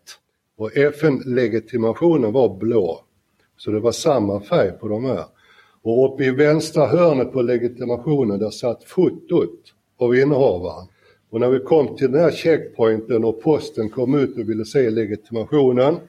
Och 0.57 0.77
FN-legitimationen 0.77 2.33
var 2.33 2.59
blå. 2.59 3.01
Så 3.57 3.71
det 3.71 3.81
var 3.81 3.93
samma 3.93 4.41
färg 4.41 4.73
på 4.73 4.89
de 4.89 5.05
här. 5.05 5.25
Och 5.83 6.15
uppe 6.15 6.25
i 6.25 6.31
vänstra 6.31 6.87
hörnet 6.87 7.33
på 7.33 7.43
legitimationen 7.43 8.39
där 8.39 8.51
satt 8.51 8.85
fotot 8.85 9.61
av 9.99 10.17
innehavaren. 10.17 10.87
Och 11.35 11.41
när 11.41 11.49
vi 11.49 11.61
kom 11.61 11.97
till 11.97 12.13
den 12.13 12.21
här 12.21 12.33
checkpointen 12.33 13.25
och 13.25 13.43
posten 13.43 13.91
kom 13.91 14.15
ut 14.15 14.39
och 14.39 14.49
ville 14.51 14.65
se 14.65 14.91
legitimationen 14.91 16.01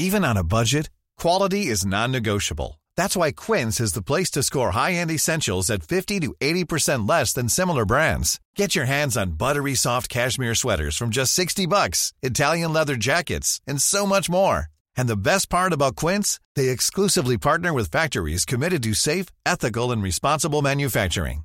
Even 0.00 0.24
on 0.24 0.36
a 0.36 0.44
budget, 0.44 0.90
quality 1.22 1.66
is 1.72 1.84
non-negotiable. 1.86 2.80
That's 2.96 3.16
why 3.16 3.32
Quince 3.32 3.84
is 3.84 3.92
the 3.92 4.02
place 4.02 4.30
to 4.32 4.42
score 4.42 4.70
high-end 4.70 5.10
essentials 5.10 5.70
at 5.70 5.82
50 5.82 6.20
to 6.20 6.34
80% 6.40 7.08
less 7.08 7.32
than 7.32 7.48
similar 7.48 7.84
brands. 7.84 8.40
Get 8.56 8.76
your 8.76 8.86
hands 8.86 9.16
on 9.16 9.38
buttery 9.38 9.74
soft 9.74 10.08
cashmere 10.08 10.54
sweaters 10.54 10.96
from 10.96 11.10
just 11.10 11.34
60 11.34 11.66
bucks, 11.66 12.12
Italian 12.22 12.72
leather 12.72 12.96
jackets, 12.96 13.60
and 13.68 13.82
so 13.82 14.06
much 14.06 14.30
more. 14.30 14.66
And 14.96 15.08
the 15.08 15.16
best 15.16 15.48
part 15.48 15.72
about 15.72 15.96
Quince, 15.96 16.40
they 16.56 16.70
exclusively 16.70 17.38
partner 17.38 17.72
with 17.72 17.92
factories 17.92 18.44
committed 18.44 18.82
to 18.82 18.94
safe, 18.94 19.26
ethical, 19.46 19.92
and 19.92 20.02
responsible 20.02 20.62
manufacturing. 20.62 21.44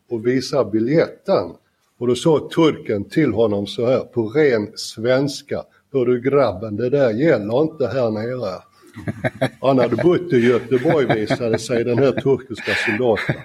och 0.11 0.27
visa 0.27 0.65
biljetten. 0.65 1.51
Och 1.97 2.07
då 2.07 2.15
sa 2.15 2.49
turken 2.55 3.03
till 3.03 3.33
honom 3.33 3.67
så 3.67 3.85
här 3.85 3.99
på 3.99 4.27
ren 4.27 4.71
svenska. 4.75 5.63
Hör 5.93 6.05
du 6.05 6.21
grabben, 6.21 6.75
det 6.75 6.89
där 6.89 7.11
gäller 7.11 7.61
inte 7.61 7.87
här 7.87 8.11
nere. 8.11 8.61
Han 9.61 9.79
hade 9.79 9.95
bott 9.95 10.33
i 10.33 10.37
Göteborg 10.37 11.19
visade 11.19 11.59
sig, 11.59 11.83
den 11.83 11.97
här 11.97 12.11
turkiska 12.11 12.71
soldaten. 12.85 13.35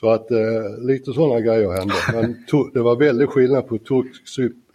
Så 0.00 0.10
att 0.10 0.30
eh, 0.30 0.38
lite 0.78 1.12
sådana 1.12 1.40
grejer 1.40 1.70
hände. 1.70 1.94
Men 2.12 2.44
det 2.72 2.80
var 2.80 2.96
väldigt 2.96 3.28
skillnad 3.28 3.68
på 3.68 3.78
turk, 3.78 4.06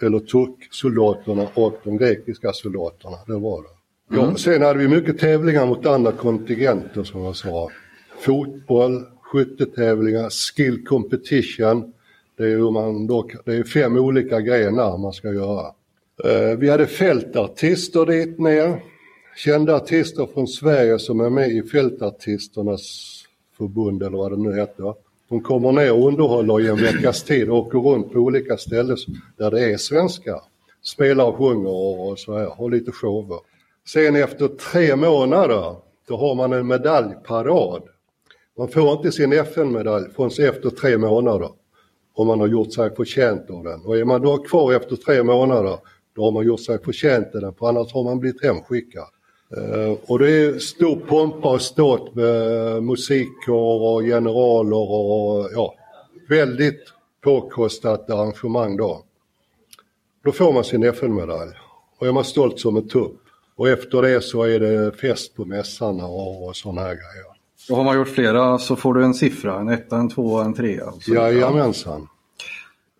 eller 0.01 0.19
turksoldaterna 0.19 1.47
och 1.53 1.79
de 1.83 1.97
grekiska 1.97 2.53
soldaterna. 2.53 3.17
Det 3.27 3.39
var 3.39 3.61
det. 3.61 3.67
Ja, 4.15 4.23
mm. 4.23 4.35
sen 4.35 4.61
hade 4.61 4.79
vi 4.79 4.87
mycket 4.87 5.19
tävlingar 5.19 5.65
mot 5.65 5.85
andra 5.85 6.11
kontingenter 6.11 7.03
som 7.03 7.23
jag 7.23 7.35
sa. 7.35 7.69
Fotboll, 8.19 9.05
skyttetävlingar, 9.35 10.29
skill 10.29 10.85
competition. 10.85 11.93
Det 12.37 12.43
är, 12.43 12.57
hur 12.57 12.71
man 12.71 13.07
då, 13.07 13.29
det 13.45 13.53
är 13.53 13.63
fem 13.63 13.97
olika 13.97 14.41
grenar 14.41 14.97
man 14.97 15.13
ska 15.13 15.33
göra. 15.33 15.65
Eh, 16.23 16.57
vi 16.57 16.69
hade 16.69 16.87
fältartister 16.87 18.05
dit 18.05 18.39
ner. 18.39 18.81
Kända 19.37 19.75
artister 19.75 20.27
från 20.33 20.47
Sverige 20.47 20.99
som 20.99 21.19
är 21.19 21.29
med 21.29 21.49
i 21.49 21.63
Fältartisternas 21.63 23.11
förbund 23.57 24.03
eller 24.03 24.17
vad 24.17 24.31
det 24.31 24.37
nu 24.37 24.55
heter. 24.55 24.93
De 25.29 25.41
kommer 25.41 25.71
ner 25.71 25.93
och 25.93 26.07
underhåller 26.07 26.61
i 26.61 26.67
en 26.67 26.75
veckas 26.75 27.23
tid 27.23 27.49
och 27.49 27.57
åker 27.57 27.79
runt 27.79 28.13
på 28.13 28.19
olika 28.19 28.57
ställen 28.57 28.97
där 29.37 29.51
det 29.51 29.73
är 29.73 29.77
svenskar. 29.77 30.41
Spelar 30.83 31.25
och 31.25 31.35
sjunger 31.35 32.09
och 32.09 32.19
så 32.19 32.37
här, 32.37 32.45
har 32.45 32.69
lite 32.69 32.91
shower. 32.91 33.39
Sen 33.87 34.15
efter 34.15 34.47
tre 34.47 34.95
månader, 34.95 35.75
då 36.07 36.17
har 36.17 36.35
man 36.35 36.53
en 36.53 36.67
medaljparad. 36.67 37.83
Man 38.57 38.67
får 38.67 38.91
inte 38.91 39.11
sin 39.11 39.33
FN-medalj 39.33 40.05
förrän 40.15 40.49
efter 40.49 40.69
tre 40.69 40.97
månader 40.97 41.49
om 42.15 42.27
man 42.27 42.39
har 42.39 42.47
gjort 42.47 42.73
sig 42.73 42.95
förtjänt 42.95 43.49
av 43.49 43.63
den. 43.63 43.81
Och 43.85 43.97
är 43.97 44.05
man 44.05 44.21
då 44.21 44.37
kvar 44.37 44.73
efter 44.73 44.95
tre 44.95 45.23
månader, 45.23 45.77
då 46.15 46.23
har 46.23 46.31
man 46.31 46.45
gjort 46.45 46.59
sig 46.61 46.83
förtjänt 46.83 47.35
av 47.35 47.41
den, 47.41 47.53
för 47.53 47.67
annars 47.67 47.93
har 47.93 48.03
man 48.03 48.19
blivit 48.19 48.43
hemskickad. 48.43 49.07
Eh, 49.57 49.97
och 50.07 50.19
det 50.19 50.31
är 50.31 50.59
stor 50.59 50.95
pompa 50.95 51.51
och 51.51 51.61
ståt 51.61 52.15
med 52.15 52.83
musikkår 52.83 53.81
och 53.81 54.01
generaler 54.01 54.91
och 54.91 55.49
ja, 55.53 55.75
väldigt 56.29 56.81
påkostat 57.21 58.09
arrangemang 58.09 58.77
då. 58.77 59.03
Då 60.23 60.31
får 60.31 60.53
man 60.53 60.63
sin 60.63 60.83
FN-medalj 60.83 61.51
och 61.99 62.07
är 62.07 62.11
man 62.11 62.23
stolt 62.23 62.59
som 62.59 62.77
en 62.77 62.87
tupp. 62.87 63.21
Och 63.55 63.69
efter 63.69 64.01
det 64.01 64.21
så 64.21 64.43
är 64.43 64.59
det 64.59 64.91
fest 64.91 65.35
på 65.35 65.45
mässarna 65.45 66.05
och, 66.05 66.47
och 66.47 66.55
sådana 66.55 66.81
här 66.81 66.93
grejer. 66.93 67.34
Och 67.69 67.77
har 67.77 67.83
man 67.83 67.95
gjort 67.95 68.07
flera 68.07 68.57
så 68.57 68.75
får 68.75 68.93
du 68.93 69.03
en 69.03 69.13
siffra, 69.13 69.59
en 69.59 69.69
etta, 69.69 69.97
en 69.97 70.09
tvåa, 70.09 70.45
en 70.45 70.53
trea. 70.53 70.85
Jajamensan. 71.07 72.07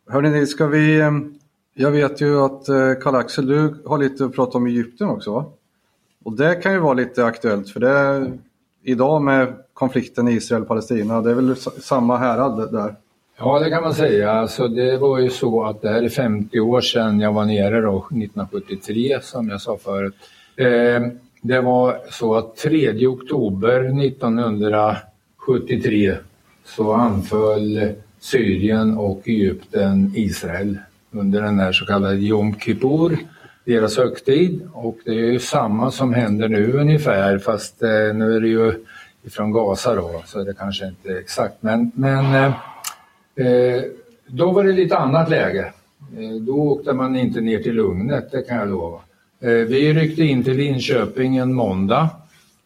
Hörrni, 0.10 0.46
ska 0.48 0.68
vi... 0.68 1.00
eh, 1.00 1.12
Jag 1.74 1.92
vet 1.92 2.22
ju 2.22 2.40
att 2.42 2.70
eh, 2.70 2.76
Karl-Axel, 3.02 3.48
du 3.48 3.76
har 3.86 3.98
lite 3.98 4.26
att 4.26 4.34
prata 4.36 4.58
om 4.58 4.66
Egypten 4.68 5.10
också 5.10 5.32
va? 5.34 5.46
Och 6.24 6.34
det 6.34 6.56
kan 6.56 6.74
ju 6.74 6.80
vara 6.80 6.94
lite 6.94 7.26
aktuellt 7.26 7.70
för 7.70 7.80
det 7.80 8.32
idag 8.84 9.22
med 9.22 9.54
konflikten 9.74 10.28
Israel-Palestina, 10.28 11.22
det 11.22 11.32
är 11.32 11.36
väl 11.36 11.56
samma 11.82 12.18
härad 12.18 12.72
där? 12.74 12.96
Ja, 13.38 13.60
det 13.60 13.70
kan 13.70 13.84
man 13.84 13.94
säga. 13.94 14.32
Alltså, 14.32 14.68
det 14.68 14.98
var 14.98 15.20
ju 15.20 15.30
så 15.30 15.64
att 15.64 15.82
det 15.82 15.90
här 15.90 16.04
är 16.04 16.10
50 16.10 16.60
år 16.60 16.82
sedan 16.82 17.20
jag 17.20 17.34
var 17.34 17.46
nere 17.46 17.82
då, 17.82 17.98
1973 17.98 19.20
som 19.22 19.50
jag 19.50 19.62
sa 19.62 19.78
förut. 19.78 20.16
Eh, 20.56 21.02
det 21.48 21.62
var 21.62 21.98
så 22.10 22.36
att 22.36 22.56
3 22.56 23.08
oktober 23.08 24.06
1973 24.06 26.16
så 26.66 26.94
anföll 26.94 27.92
Syrien 28.20 28.98
och 28.98 29.22
Egypten 29.26 30.12
Israel 30.16 30.78
under 31.12 31.42
den 31.42 31.60
här 31.60 31.72
så 31.72 31.86
kallade 31.86 32.16
Jom 32.16 32.60
Kippur, 32.60 33.18
deras 33.66 33.98
högtid. 33.98 34.62
Och 34.74 34.98
det 35.06 35.12
är 35.12 35.32
ju 35.32 35.40
samma 35.40 35.92
som 35.92 36.14
händer 36.14 36.48
nu 36.48 36.74
ungefär 36.74 37.38
fast 37.38 37.84
eh, 37.84 37.90
nu 37.90 38.36
är 38.36 38.42
det 38.42 38.48
ju 38.48 38.74
ifrån 39.24 39.52
Gaza 39.52 39.96
då, 39.96 40.24
så 40.26 40.44
det 40.44 40.54
kanske 40.54 40.88
inte 40.88 41.10
är 41.10 41.18
exakt. 41.18 41.56
Men, 41.60 41.92
men 41.96 42.36
eh, 42.36 42.54
Eh, 43.36 43.84
då 44.28 44.52
var 44.52 44.64
det 44.64 44.72
lite 44.72 44.98
annat 44.98 45.30
läge. 45.30 45.74
Eh, 46.18 46.42
då 46.42 46.54
åkte 46.54 46.94
man 46.94 47.16
inte 47.16 47.42
ner 47.42 47.60
till 47.60 47.76
Lugnet, 47.76 48.32
det 48.32 48.42
kan 48.42 48.58
jag 48.58 48.70
lova. 48.70 49.00
Eh, 49.46 49.52
vi 49.52 49.94
ryckte 49.94 50.24
in 50.24 50.44
till 50.44 50.58
Linköping 50.58 51.38
en 51.38 51.54
måndag. 51.54 52.10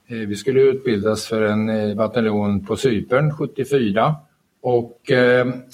Eh, 0.07 0.17
vi 0.17 0.35
skulle 0.35 0.61
utbildas 0.61 1.25
för 1.25 1.41
en 1.41 1.69
eh, 1.69 1.95
bataljon 1.95 2.65
på 2.65 2.75
Cypern 2.75 3.31
74. 3.33 4.15
Och 4.61 5.11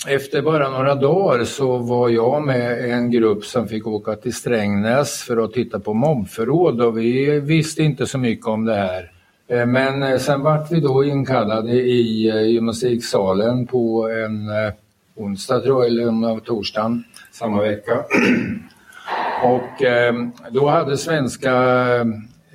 efter 0.08 0.42
bara 0.42 0.70
några 0.70 0.96
dagar 0.96 1.44
så 1.44 1.78
var 1.78 2.10
jag 2.10 2.46
med 2.46 2.92
en 2.92 3.12
grupp 3.12 3.46
som 3.46 3.68
fick 3.68 3.88
åka 3.88 4.16
till 4.16 4.34
Strängnäs 4.34 5.24
för 5.24 5.38
att 5.38 5.54
titta 5.54 5.80
på 5.80 5.94
mobbförråd 5.94 6.82
och 6.82 6.98
vi 6.98 7.40
visste 7.40 7.84
inte 7.84 8.08
så 8.08 8.18
mycket 8.18 8.46
om 8.46 8.66
det 8.66 8.76
här. 8.76 9.12
Men 9.66 10.20
sen 10.20 10.42
vart 10.42 10.72
vi 10.72 10.80
då 10.80 11.04
inkallade 11.04 11.72
i 11.72 12.32
gymnastiksalen 12.52 13.68
på 13.68 14.10
en 14.10 14.50
onsdag 15.16 15.60
tror 15.60 15.84
jag, 15.84 15.92
eller 15.92 16.40
torsdagen 16.40 17.04
samma 17.32 17.62
vecka. 17.62 18.06
Och 19.44 19.84
ehm, 19.84 20.32
då 20.52 20.68
hade 20.68 20.98
svenska 20.98 21.54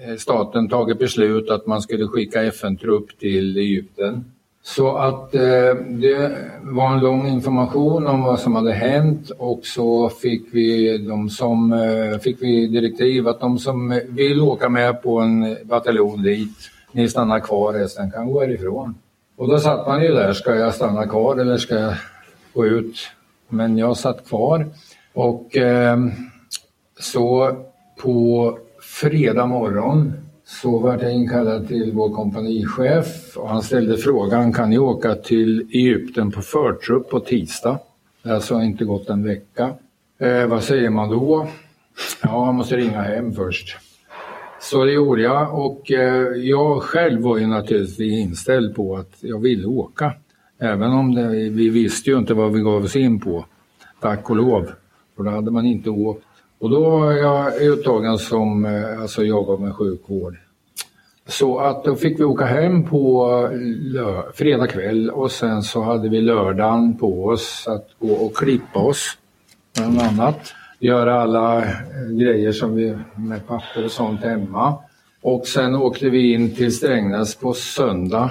eh, 0.07 0.17
staten 0.19 0.69
tagit 0.69 0.99
beslut 0.99 1.51
att 1.51 1.67
man 1.67 1.83
skulle 1.83 2.07
skicka 2.07 2.43
FN-trupp 2.43 3.19
till 3.19 3.57
Egypten. 3.57 4.25
Så 4.63 4.97
att 4.97 5.35
eh, 5.35 5.75
det 5.89 6.37
var 6.63 6.93
en 6.93 7.01
lång 7.01 7.27
information 7.27 8.07
om 8.07 8.23
vad 8.23 8.41
som 8.41 8.55
hade 8.55 8.73
hänt 8.73 9.31
och 9.39 9.61
så 9.63 10.09
fick 10.09 10.43
vi, 10.53 10.99
de 10.99 11.31
som, 11.31 11.73
eh, 11.73 12.19
fick 12.19 12.43
vi 12.43 12.67
direktiv 12.67 13.29
att 13.29 13.41
de 13.41 13.59
som 13.59 14.01
vill 14.09 14.41
åka 14.41 14.69
med 14.69 15.03
på 15.03 15.19
en 15.19 15.57
bataljon 15.65 16.23
dit, 16.23 16.57
ni 16.93 17.09
stannar 17.09 17.41
kvar, 17.41 17.73
resten 17.73 18.11
kan 18.11 18.33
gå 18.33 18.41
härifrån. 18.41 18.95
Och 19.37 19.49
då 19.49 19.59
satt 19.59 19.87
man 19.87 20.03
ju 20.03 20.09
där, 20.09 20.33
ska 20.33 20.55
jag 20.55 20.75
stanna 20.75 21.07
kvar 21.07 21.37
eller 21.37 21.57
ska 21.57 21.75
jag 21.75 21.95
gå 22.55 22.67
ut? 22.67 22.97
Men 23.49 23.79
jag 23.79 23.97
satt 23.97 24.29
kvar 24.29 24.67
och 25.13 25.57
eh, 25.57 25.99
så 27.01 27.57
på 28.03 28.59
fredag 29.01 29.47
morgon 29.47 30.13
så 30.45 30.79
var 30.79 30.99
jag 31.03 31.15
inkallad 31.15 31.69
till 31.69 31.93
vår 31.93 32.15
kompanichef 32.15 33.37
och 33.37 33.49
han 33.49 33.63
ställde 33.63 33.97
frågan, 33.97 34.53
kan 34.53 34.71
ni 34.71 34.79
åka 34.79 35.15
till 35.15 35.61
Egypten 35.73 36.31
på 36.31 36.43
förtrupp 36.43 37.11
på 37.11 37.21
tisdag? 37.21 37.79
Det 38.23 38.29
har 38.29 38.37
alltså 38.37 38.61
inte 38.61 38.85
gått 38.85 39.09
en 39.09 39.25
vecka. 39.25 39.75
Eh, 40.19 40.47
vad 40.47 40.63
säger 40.63 40.91
man 40.91 41.11
då? 41.11 41.49
Ja, 42.23 42.45
man 42.45 42.55
måste 42.55 42.77
ringa 42.77 43.03
hem 43.03 43.33
först. 43.33 43.77
Så 44.61 44.85
det 44.85 44.93
gjorde 44.93 45.23
jag 45.23 45.59
och 45.67 45.93
eh, 45.93 46.27
jag 46.37 46.83
själv 46.83 47.23
var 47.23 47.39
ju 47.39 47.47
naturligtvis 47.47 48.01
inställd 48.01 48.75
på 48.75 48.97
att 48.97 49.17
jag 49.21 49.39
ville 49.39 49.67
åka. 49.67 50.13
Även 50.59 50.93
om 50.93 51.15
det, 51.15 51.29
vi 51.29 51.69
visste 51.69 52.11
ju 52.11 52.19
inte 52.19 52.35
vad 52.35 52.53
vi 52.53 52.61
gav 52.61 52.85
oss 52.85 52.97
in 52.97 53.21
på, 53.21 53.45
tack 54.01 54.31
och 54.31 54.37
lov. 54.37 54.71
För 55.17 55.23
då 55.23 55.31
hade 55.31 55.51
man 55.51 55.67
inte 55.67 55.91
åkt. 55.91 56.25
Och 56.61 56.71
då 56.71 56.91
var 56.91 57.13
jag 57.13 57.63
uttagen 57.63 58.19
som, 58.19 58.65
eh, 58.65 59.01
alltså 59.01 59.21
jag 59.21 59.29
jobbar 59.29 59.57
med 59.57 59.75
sjukvård. 59.75 60.37
Så 61.27 61.59
att 61.59 61.85
då 61.85 61.97
fick 61.97 62.21
vi 62.21 62.25
åka 62.25 62.45
hem 62.45 62.85
på 62.89 63.27
eh, 63.53 63.59
lö- 63.95 64.33
fredag 64.35 64.67
kväll 64.67 65.11
och 65.11 65.31
sen 65.31 65.63
så 65.63 65.83
hade 65.83 66.09
vi 66.09 66.21
lördagen 66.21 66.99
på 66.99 67.25
oss 67.27 67.65
att 67.69 67.89
gå 67.99 68.13
och 68.13 68.37
klippa 68.37 68.79
oss. 68.79 69.19
Bland 69.77 70.01
annat. 70.01 70.53
Göra 70.79 71.23
alla 71.23 71.59
eh, 71.59 71.67
grejer 72.11 72.53
som 72.53 72.75
vi 72.75 72.97
med 73.17 73.47
papper 73.47 73.85
och 73.85 73.91
sånt 73.91 74.21
hemma. 74.21 74.75
Och 75.23 75.47
sen 75.47 75.75
åkte 75.75 76.11
vi 76.11 76.33
in 76.33 76.55
till 76.55 76.77
Strängnäs 76.77 77.35
på 77.35 77.53
söndag. 77.53 78.31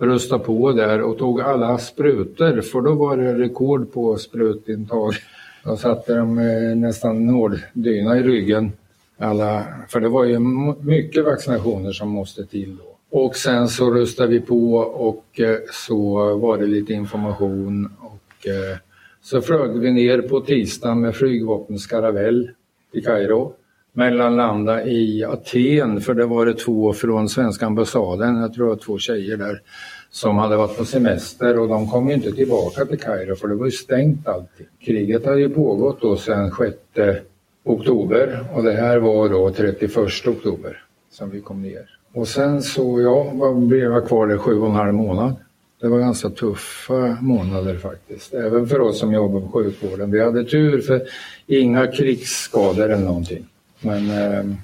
Röstade 0.00 0.44
på 0.44 0.72
där 0.72 1.00
och 1.02 1.18
tog 1.18 1.40
alla 1.40 1.78
sprutor 1.78 2.60
för 2.60 2.80
då 2.80 2.92
var 2.94 3.16
det 3.16 3.38
rekord 3.38 3.92
på 3.92 4.16
sprutintag. 4.16 5.14
Jag 5.64 5.78
satte 5.78 6.14
dem 6.14 6.38
eh, 6.38 6.76
nästan 6.76 7.28
hårddyna 7.28 8.18
i 8.18 8.22
ryggen. 8.22 8.72
Alla, 9.18 9.66
för 9.88 10.00
det 10.00 10.08
var 10.08 10.24
ju 10.24 10.38
mycket 10.80 11.24
vaccinationer 11.24 11.92
som 11.92 12.08
måste 12.08 12.46
till 12.46 12.76
då. 12.76 13.18
Och 13.18 13.36
sen 13.36 13.68
så 13.68 13.90
röstade 13.90 14.28
vi 14.28 14.40
på 14.40 14.74
och 14.78 15.40
eh, 15.40 15.56
så 15.72 16.34
var 16.36 16.58
det 16.58 16.66
lite 16.66 16.92
information 16.92 17.92
och 18.00 18.46
eh, 18.46 18.78
så 19.22 19.40
flög 19.40 19.78
vi 19.78 19.92
ner 19.92 20.22
på 20.22 20.40
tisdagen 20.40 21.00
med 21.00 21.16
flygvapnets 21.16 21.86
karavell 21.86 22.50
till 22.92 23.04
Kairo. 23.04 23.52
Mellanlanda 23.92 24.84
i 24.86 25.24
Aten 25.24 26.00
för 26.00 26.14
det 26.14 26.26
var 26.26 26.46
det 26.46 26.54
två 26.54 26.92
från 26.92 27.28
svenska 27.28 27.66
ambassaden, 27.66 28.36
jag 28.36 28.54
tror 28.54 28.64
det 28.64 28.70
var 28.70 28.76
två 28.76 28.98
tjejer 28.98 29.36
där 29.36 29.60
som 30.10 30.36
hade 30.36 30.56
varit 30.56 30.76
på 30.76 30.84
semester 30.84 31.58
och 31.58 31.68
de 31.68 31.90
kom 31.90 32.08
ju 32.08 32.14
inte 32.14 32.32
tillbaka 32.32 32.84
till 32.84 32.98
Kairo 32.98 33.36
för 33.36 33.48
det 33.48 33.54
var 33.54 33.66
ju 33.66 33.72
stängt 33.72 34.28
allting. 34.28 34.66
Kriget 34.80 35.26
hade 35.26 35.40
ju 35.40 35.48
pågått 35.48 36.00
då 36.00 36.16
sedan 36.16 36.52
6 36.58 36.76
oktober 37.64 38.44
och 38.54 38.62
det 38.62 38.72
här 38.72 38.98
var 38.98 39.28
då 39.28 39.50
31 39.50 39.96
oktober 40.26 40.84
som 41.10 41.30
vi 41.30 41.40
kom 41.40 41.62
ner. 41.62 41.98
Och 42.12 42.28
sen 42.28 42.62
så, 42.62 43.00
ja, 43.00 43.30
vad 43.34 43.56
blev 43.56 43.92
jag 43.92 44.08
kvar 44.08 44.26
där 44.26 44.38
sju 44.38 44.60
och 44.60 44.68
en 44.68 44.74
halv 44.74 44.94
månad. 44.94 45.34
Det 45.80 45.88
var 45.88 45.98
ganska 45.98 46.30
tuffa 46.30 47.16
månader 47.20 47.76
faktiskt, 47.76 48.34
även 48.34 48.66
för 48.66 48.80
oss 48.80 48.98
som 48.98 49.12
jobbar 49.12 49.40
på 49.40 49.48
sjukvården. 49.48 50.10
Vi 50.10 50.24
hade 50.24 50.44
tur 50.44 50.80
för 50.80 51.02
inga 51.46 51.86
krigsskador 51.86 52.90
eller 52.90 53.04
någonting. 53.04 53.46
Men 53.80 54.10
eh, 54.10 54.56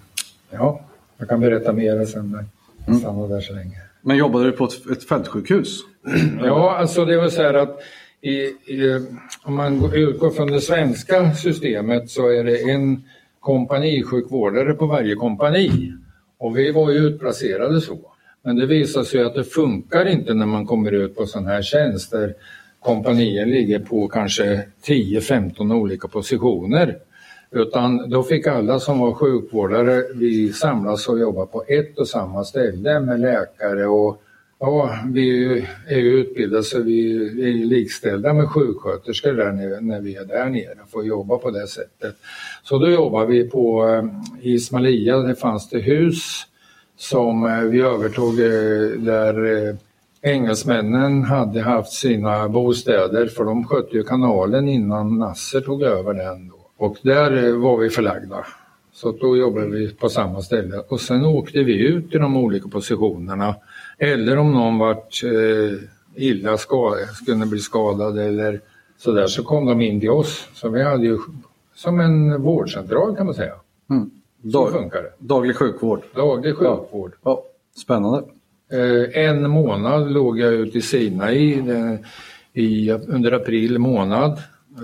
ja, 0.51 0.81
jag 1.19 1.29
kan 1.29 1.41
berätta 1.41 1.73
mer 1.73 2.05
sen 2.05 2.47
men 2.87 2.95
Jag 2.95 3.01
stannar 3.03 3.29
där 3.29 3.41
så 3.41 3.53
länge. 3.55 3.77
Men 4.03 4.17
jobbade 4.17 4.45
du 4.45 4.53
på 4.53 4.65
ett, 4.65 4.91
ett 4.91 5.05
fältsjukhus? 5.05 5.81
Ja, 6.45 6.77
alltså 6.77 7.05
det 7.05 7.17
var 7.17 7.29
så 7.29 7.43
här 7.43 7.55
att 7.55 7.79
i, 8.21 8.31
i, 8.33 9.07
om 9.45 9.55
man 9.55 9.79
går- 9.81 9.97
utgår 9.97 10.31
från 10.31 10.47
det 10.47 10.61
svenska 10.61 11.35
systemet 11.35 12.11
så 12.11 12.29
är 12.29 12.45
det 12.45 12.71
en 12.71 13.05
kompanisjukvårdare 13.41 14.73
på 14.75 14.87
varje 14.87 15.15
kompani. 15.15 15.93
Och 16.39 16.59
vi 16.59 16.73
var 16.73 16.91
ju 16.91 16.99
utplacerade 16.99 17.81
så. 17.81 17.99
Men 18.43 18.57
det 18.57 18.67
visar 18.67 19.03
sig 19.05 19.23
att 19.25 19.35
det 19.35 19.45
funkar 19.45 20.07
inte 20.09 20.35
när 20.35 20.47
man 20.47 20.67
kommer 20.67 20.93
ut 20.93 21.17
på 21.17 21.27
sån 21.27 21.47
här 21.47 21.63
tjänst 21.63 22.11
där 22.11 22.35
kompanier 22.81 23.47
ligger 23.47 23.79
på 23.79 24.09
kanske 24.09 24.63
10-15 24.87 25.75
olika 25.75 26.09
positioner. 26.09 26.97
Utan 27.51 28.11
då 28.11 28.23
fick 28.23 28.47
alla 28.47 28.81
som 28.81 28.99
var 28.99 29.13
sjukvårdare, 29.13 30.05
vi 30.15 30.53
samlas 30.53 31.09
och 31.09 31.19
jobba 31.19 31.47
på 31.47 31.65
ett 31.69 31.99
och 31.99 32.09
samma 32.09 32.45
ställe 32.45 33.01
med 33.01 33.21
läkare 33.21 33.87
och 33.87 34.23
ja, 34.59 34.99
vi 35.13 35.59
är 35.89 35.99
ju 35.99 36.21
utbildade 36.21 36.63
så 36.63 36.83
vi 36.83 37.17
är 37.43 37.49
ju 37.49 37.65
likställda 37.65 38.33
med 38.33 38.49
sjuksköterskor 38.49 39.33
där 39.33 39.53
nere, 39.53 39.81
när 39.81 40.01
vi 40.01 40.17
är 40.17 40.25
där 40.25 40.47
nere, 40.47 40.79
får 40.93 41.05
jobba 41.07 41.39
på 41.39 41.51
det 41.51 41.67
sättet. 41.67 42.17
Så 42.63 42.79
då 42.79 42.91
jobbar 42.91 43.27
vi 43.27 43.51
på 43.51 43.89
eh, 43.89 43.97
Ismalia, 43.97 44.51
i 44.51 44.55
Ismailia, 44.55 45.19
det 45.19 45.35
fanns 45.35 45.69
det 45.69 45.79
hus 45.79 46.47
som 46.97 47.47
eh, 47.47 47.61
vi 47.61 47.81
övertog 47.81 48.41
eh, 48.41 48.99
där 48.99 49.77
engelsmännen 50.23 51.25
hade 51.25 51.61
haft 51.61 51.93
sina 51.93 52.49
bostäder 52.49 53.27
för 53.27 53.45
de 53.45 53.65
skötte 53.65 53.97
ju 53.97 54.03
kanalen 54.03 54.69
innan 54.69 55.19
Nasser 55.19 55.61
tog 55.61 55.83
över 55.83 56.15
den. 56.15 56.53
Och 56.77 56.97
där 57.03 57.45
eh, 57.45 57.57
var 57.57 57.77
vi 57.77 57.91
förlagda. 57.91 58.47
Så 58.93 59.13
då 59.13 59.37
jobbade 59.37 59.67
vi 59.67 59.95
på 59.95 60.09
samma 60.09 60.43
ställe 60.43 60.77
och 60.89 61.01
sen 61.01 61.25
åkte 61.25 61.63
vi 61.63 61.87
ut 61.87 62.15
i 62.15 62.19
de 62.19 62.37
olika 62.37 62.69
positionerna. 62.69 63.55
Eller 63.99 64.37
om 64.37 64.53
någon 64.53 64.79
vart 64.79 65.23
eh, 65.25 65.79
illa 66.15 66.59
skadad, 66.59 67.09
skulle 67.09 67.47
bli 67.47 67.59
skadad 67.59 68.19
eller 68.19 68.61
Så 68.99 69.13
där 69.13 69.27
så 69.27 69.45
kom 69.45 69.67
de 69.67 69.81
in 69.81 70.01
till 70.01 70.11
oss. 70.11 70.49
Så 70.55 70.69
vi 70.69 70.83
hade 70.83 71.07
ju 71.07 71.19
som 71.75 72.01
en 72.01 72.43
vårdcentral 72.43 73.17
kan 73.17 73.27
man 73.27 73.35
säga. 73.35 73.55
Mm. 73.91 74.11
Så 74.53 74.67
funkar 74.67 75.03
det. 75.03 75.13
Daglig 75.19 75.57
sjukvård. 75.57 76.03
Daglig 76.15 76.57
sjukvård. 76.57 77.13
Ja, 77.25 77.43
spännande. 77.77 78.23
Eh, 78.73 79.25
en 79.25 79.51
månad 79.51 80.13
låg 80.13 80.39
jag 80.39 80.53
ute 80.53 80.79
i 80.79 80.83
Sinai 80.83 81.63
i, 82.53 82.91
under 82.91 83.33
april 83.33 83.79
månad. 83.79 84.39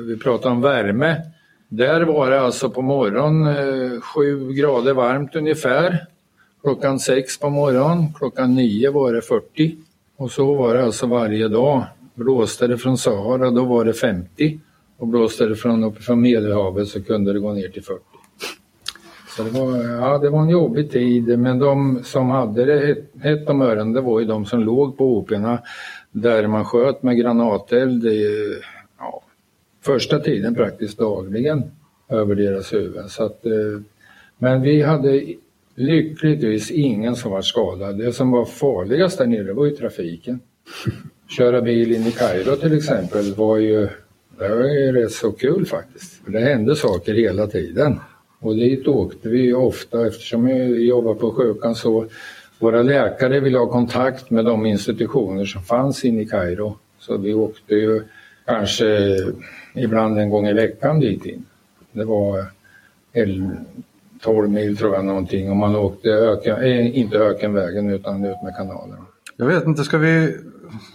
Vi 0.07 0.17
pratar 0.19 0.51
om 0.51 0.61
värme. 0.61 1.32
Där 1.75 2.01
var 2.01 2.31
det 2.31 2.41
alltså 2.41 2.71
på 2.71 2.83
morgonen 2.83 3.47
eh, 3.47 4.01
sju 4.01 4.49
7 4.49 4.53
grader 4.53 4.95
varmt 4.95 5.37
ungefär. 5.37 6.07
Klockan 6.63 6.99
6 6.99 7.39
på 7.39 7.51
morgonen, 7.51 8.15
klockan 8.19 8.55
9 8.55 8.91
var 8.91 9.13
det 9.13 9.23
40. 9.23 9.77
Och 10.17 10.31
så 10.31 10.55
var 10.55 10.75
det 10.75 10.85
alltså 10.85 11.07
varje 11.07 11.49
dag. 11.49 11.85
Blåste 12.15 12.67
det 12.67 12.79
från 12.79 12.99
Sahara 12.99 13.51
då 13.51 13.65
var 13.65 13.85
det 13.85 13.93
50 13.93 14.61
och 14.99 15.07
blåste 15.07 15.47
det 15.47 15.57
från, 15.57 15.85
uppifrån 15.85 16.21
Medelhavet 16.21 16.89
så 16.89 17.03
kunde 17.03 17.33
det 17.33 17.39
gå 17.39 17.53
ner 17.53 17.69
till 17.69 17.85
40. 17.85 18.01
Så 19.37 19.43
det 19.43 19.51
var, 19.51 19.79
ja, 19.79 20.19
det 20.19 20.31
var 20.31 20.43
en 20.43 20.49
jobbig 20.49 20.91
tid 20.91 21.39
men 21.39 21.59
de 21.59 22.01
som 22.05 22.31
hade 22.31 22.65
det 22.65 22.97
hett 23.23 23.49
om 23.49 23.63
öronen 23.63 23.93
det 23.93 24.01
var 24.01 24.21
ju 24.21 24.27
de 24.27 24.45
som 24.45 24.61
låg 24.61 24.99
på 24.99 25.19
operna 25.19 25.59
där 26.11 26.47
man 26.47 26.65
sköt 26.65 27.03
med 27.03 27.19
granateld 27.19 28.05
första 29.83 30.19
tiden 30.19 30.55
praktiskt 30.55 30.99
dagligen 30.99 31.63
över 32.09 32.35
deras 32.35 32.73
huvuden. 32.73 33.09
Så 33.09 33.25
att, 33.25 33.47
eh, 33.47 33.81
men 34.39 34.63
vi 34.63 34.83
hade 34.83 35.23
lyckligtvis 35.75 36.71
ingen 36.71 37.17
som 37.17 37.31
var 37.31 37.43
skadad. 37.43 37.99
Det 37.99 38.13
som 38.13 38.31
var 38.31 38.45
farligast 38.45 39.19
där 39.19 39.27
nere 39.27 39.53
var 39.53 39.65
ju 39.65 39.71
trafiken. 39.71 40.41
Köra 41.37 41.61
bil 41.61 41.93
in 41.93 42.07
i 42.07 42.11
Kairo 42.11 42.57
till 42.57 42.77
exempel 42.77 43.35
var 43.35 43.57
ju, 43.57 43.89
det 44.39 44.49
var 44.49 44.65
ju 44.65 44.93
rätt 44.93 45.13
så 45.13 45.33
kul 45.33 45.67
faktiskt. 45.67 46.21
Det 46.27 46.41
hände 46.41 46.77
saker 46.77 47.15
hela 47.15 47.47
tiden. 47.47 48.01
Och 48.41 48.57
dit 48.57 48.89
åkte 48.89 49.29
vi 49.29 49.53
ofta 49.53 50.07
eftersom 50.07 50.49
jag 50.49 50.81
jobbar 50.81 51.15
på 51.15 51.31
sjukan 51.31 51.75
så 51.75 52.07
våra 52.59 52.83
läkare 52.83 53.41
ville 53.41 53.59
ha 53.59 53.67
kontakt 53.67 54.31
med 54.31 54.45
de 54.45 54.67
institutioner 54.67 55.45
som 55.45 55.63
fanns 55.63 56.05
inne 56.05 56.23
i 56.23 56.27
Kairo. 56.27 56.79
Så 56.99 57.17
vi 57.17 57.35
åkte 57.35 57.75
ju 57.75 58.03
kanske 58.47 59.19
ibland 59.75 60.19
en 60.19 60.31
gång 60.31 60.47
i 60.47 60.53
veckan 60.53 61.01
dit 61.01 61.25
in. 61.27 61.45
Det 61.93 62.05
var 62.05 62.47
12 64.23 64.51
mil 64.51 64.77
tror 64.77 64.95
jag 64.95 65.05
någonting 65.05 65.51
och 65.51 65.57
man 65.57 65.77
åkte 65.77 66.09
öken, 66.09 66.63
eh, 66.63 66.99
inte 66.99 67.19
ökenvägen 67.19 67.91
utan 67.91 68.25
ut 68.25 68.43
med 68.45 68.57
kanalerna. 68.57 69.07
Jag 69.37 69.47
vet 69.47 69.67
inte, 69.67 69.85
ska 69.85 69.99
vi, 69.99 70.37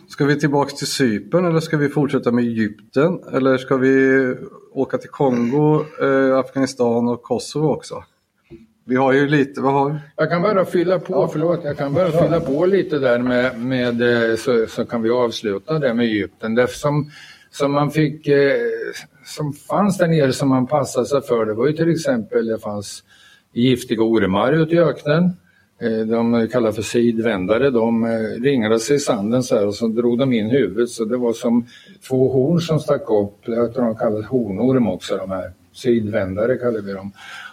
ska 0.07 0.25
vi 0.25 0.39
tillbaks 0.39 0.73
till 0.73 0.87
Cypern 0.87 1.45
eller 1.45 1.59
ska 1.59 1.77
vi 1.77 1.89
fortsätta 1.89 2.31
med 2.31 2.43
Egypten? 2.43 3.19
Eller 3.33 3.57
ska 3.57 3.77
vi 3.77 4.35
åka 4.73 4.97
till 4.97 5.09
Kongo, 5.09 5.85
eh, 6.01 6.37
Afghanistan 6.37 7.07
och 7.07 7.23
Kosovo 7.23 7.67
också? 7.67 8.03
Vi 8.85 8.95
har 8.95 9.13
ju 9.13 9.27
lite, 9.27 9.61
vad 9.61 9.73
har 9.73 9.89
vi? 9.89 9.95
Jag 10.15 10.29
kan 10.29 10.41
bara 10.41 10.65
fylla 10.65 10.99
på, 10.99 11.13
ja. 11.13 11.29
förlåt, 11.31 11.59
jag 11.63 11.77
kan 11.77 11.93
bara 11.93 12.11
fylla 12.11 12.39
på 12.39 12.65
lite 12.65 12.99
där 12.99 13.19
med, 13.19 13.59
med 13.59 14.01
eh, 14.31 14.35
så, 14.35 14.65
så 14.69 14.85
kan 14.85 15.01
vi 15.01 15.09
avsluta 15.09 15.79
det 15.79 15.93
med 15.93 16.05
Egypten. 16.05 16.55
Det 16.55 16.67
som, 16.67 17.11
som 17.57 17.71
man 17.71 17.91
fick, 17.91 18.27
eh, 18.27 18.53
som 19.25 19.53
fanns 19.53 19.97
där 19.97 20.07
nere 20.07 20.33
som 20.33 20.49
man 20.49 20.67
passade 20.67 21.05
sig 21.05 21.21
för, 21.21 21.45
det 21.45 21.53
var 21.53 21.67
ju 21.67 21.73
till 21.73 21.91
exempel, 21.91 22.47
det 22.47 22.59
fanns 22.59 23.03
giftiga 23.53 24.01
ormar 24.01 24.53
ute 24.53 24.75
i 24.75 24.79
öknen. 24.79 25.23
Eh, 25.81 26.07
de 26.07 26.47
kallar 26.51 26.71
för 26.71 26.81
sidvändare, 26.81 27.69
de 27.69 28.05
ringlade 28.05 28.49
ringade 28.49 28.79
sig 28.79 28.95
i 28.95 28.99
sanden 28.99 29.43
så 29.43 29.55
här 29.55 29.67
och 29.67 29.75
så 29.75 29.87
drog 29.87 30.17
de 30.17 30.33
in 30.33 30.49
huvudet 30.49 30.89
så 30.89 31.05
det 31.05 31.17
var 31.17 31.33
som 31.33 31.65
två 32.07 32.33
horn 32.33 32.61
som 32.61 32.79
stack 32.79 33.09
upp. 33.09 33.37
Jag 33.45 33.73
tror 33.73 33.85
de 33.85 33.95
kallas 33.95 34.25
hornorm 34.25 34.87
också 34.87 35.17
de 35.17 35.31
här. 35.31 35.51
Sidvändare 35.73 36.57
kallar 36.57 36.81
vi 36.81 36.93
dem. 36.93 37.11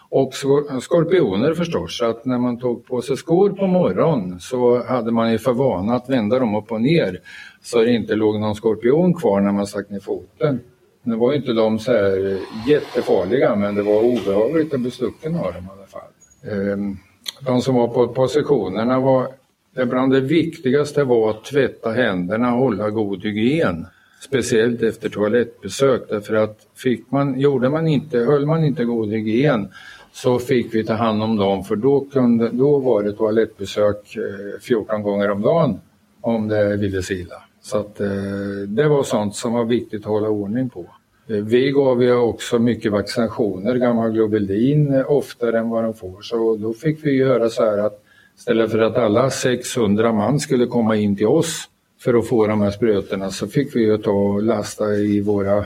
Och 0.09 0.34
skorpioner 0.80 1.55
förstås, 1.55 1.98
så 1.98 2.05
att 2.05 2.24
när 2.24 2.38
man 2.38 2.59
tog 2.59 2.86
på 2.86 3.02
sig 3.02 3.16
skor 3.16 3.50
på 3.50 3.66
morgonen 3.66 4.40
så 4.40 4.84
hade 4.84 5.11
man 5.11 5.32
ju 5.32 5.38
för 5.38 5.52
vana 5.52 5.94
att 5.94 6.09
vända 6.09 6.38
dem 6.38 6.55
upp 6.55 6.72
och 6.72 6.80
ner 6.80 7.20
så 7.64 7.84
det 7.84 7.92
inte 7.92 8.14
låg 8.14 8.40
någon 8.40 8.54
skorpion 8.54 9.14
kvar 9.14 9.40
när 9.40 9.52
man 9.52 9.66
stack 9.66 9.90
ner 9.90 10.00
foten. 10.00 10.60
Nu 11.02 11.16
var 11.16 11.32
ju 11.32 11.38
inte 11.38 11.52
de 11.52 11.78
så 11.78 11.92
här 11.92 12.32
eh, 12.32 12.68
jättefarliga 12.68 13.56
men 13.56 13.74
det 13.74 13.82
var 13.82 14.02
obehagligt 14.02 14.74
att 14.74 14.80
bli 14.80 14.90
stucken 14.90 15.36
av 15.36 15.52
dem 15.52 15.64
i 15.64 15.68
alla 15.78 15.86
fall. 15.86 16.10
Ehm, 16.52 16.96
de 17.46 17.60
som 17.62 17.74
var 17.74 17.88
på 17.88 18.08
positionerna 18.08 19.00
var, 19.00 19.28
bland 19.74 20.12
det 20.12 20.20
viktigaste 20.20 21.04
var 21.04 21.30
att 21.30 21.44
tvätta 21.44 21.90
händerna 21.90 22.54
och 22.54 22.60
hålla 22.60 22.90
god 22.90 23.22
hygien. 23.22 23.86
Speciellt 24.20 24.82
efter 24.82 25.08
toalettbesök 25.08 26.02
därför 26.08 26.34
att 26.34 26.58
fick 26.74 27.10
man, 27.10 27.40
gjorde 27.40 27.68
man 27.68 27.88
inte, 27.88 28.18
höll 28.18 28.46
man 28.46 28.64
inte 28.64 28.84
god 28.84 29.08
hygien 29.08 29.68
så 30.12 30.38
fick 30.38 30.74
vi 30.74 30.84
ta 30.84 30.94
hand 30.94 31.22
om 31.22 31.36
dem 31.36 31.64
för 31.64 31.76
då, 31.76 32.00
kunde, 32.00 32.48
då 32.48 32.78
var 32.78 33.02
det 33.02 33.12
toalettbesök 33.12 34.16
eh, 34.16 34.60
14 34.60 35.02
gånger 35.02 35.30
om 35.30 35.42
dagen 35.42 35.80
om 36.20 36.48
det 36.48 36.76
ville 36.76 37.02
sig 37.02 37.20
illa. 37.20 37.42
Så 37.64 37.78
att, 37.78 38.00
eh, 38.00 38.08
det 38.68 38.88
var 38.88 39.02
sånt 39.02 39.36
som 39.36 39.52
var 39.52 39.64
viktigt 39.64 40.00
att 40.00 40.06
hålla 40.06 40.28
ordning 40.28 40.68
på. 40.68 40.86
Eh, 41.28 41.36
vi 41.36 41.70
gav 41.70 42.02
ju 42.02 42.14
också 42.14 42.58
mycket 42.58 42.92
vaccinationer, 42.92 43.74
gammal 43.74 44.12
globulin, 44.12 44.94
eh, 44.94 45.10
oftare 45.10 45.58
än 45.58 45.70
vad 45.70 45.84
de 45.84 45.94
får. 45.94 46.22
Så 46.22 46.56
då 46.56 46.72
fick 46.72 47.06
vi 47.06 47.12
göra 47.12 47.48
så 47.48 47.64
här 47.64 47.78
att 47.78 48.02
istället 48.36 48.70
för 48.70 48.78
att 48.78 48.96
alla 48.96 49.30
600 49.30 50.12
man 50.12 50.40
skulle 50.40 50.66
komma 50.66 50.96
in 50.96 51.16
till 51.16 51.26
oss 51.26 51.68
för 52.00 52.14
att 52.14 52.28
få 52.28 52.46
de 52.46 52.60
här 52.60 52.70
sprutorna 52.70 53.30
så 53.30 53.46
fick 53.46 53.76
vi 53.76 53.80
ju 53.80 53.98
ta 53.98 54.10
och 54.10 54.42
lasta 54.42 54.94
i 54.94 55.20
våra 55.20 55.64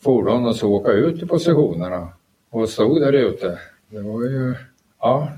fordon 0.00 0.46
och 0.46 0.56
så 0.56 0.68
åka 0.68 0.92
ut 0.92 1.18
till 1.18 1.28
positionerna 1.28 2.08
och 2.50 2.68
stod 2.68 3.00
där 3.00 3.12
ute. 3.12 3.58
Det 3.90 4.00
var 4.00 4.22
ju, 4.22 4.54
ja, 5.00 5.28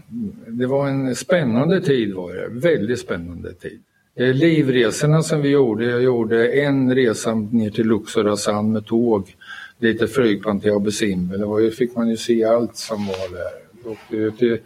det 0.46 0.66
var 0.66 0.88
en 0.88 1.14
spännande 1.14 1.80
tid 1.80 2.14
var 2.14 2.34
det, 2.34 2.48
väldigt 2.48 3.00
spännande 3.00 3.54
tid. 3.54 3.80
Eh, 4.20 4.34
livresorna 4.34 5.22
som 5.22 5.42
vi 5.42 5.48
gjorde, 5.48 5.84
jag 5.84 6.02
gjorde 6.02 6.52
en 6.52 6.94
resa 6.94 7.34
ner 7.34 7.70
till 7.70 7.86
Luxor 7.86 8.26
och 8.26 8.38
San 8.38 8.72
med 8.72 8.86
tåg, 8.86 9.36
lite 9.78 10.06
flygplan 10.06 10.60
till 10.60 10.72
Abu 10.72 10.90
Simbel, 10.90 11.40
då 11.40 11.70
fick 11.70 11.96
man 11.96 12.08
ju 12.08 12.16
se 12.16 12.44
allt 12.44 12.76
som 12.76 13.06
var 13.06 13.38
där. 13.38 13.52
Vi 13.84 13.90
åkte 13.90 14.16
ut 14.16 14.38
till 14.38 14.58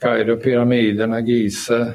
Kairo, 0.00 0.36
pyramiderna, 0.36 1.20
Giza. 1.20 1.86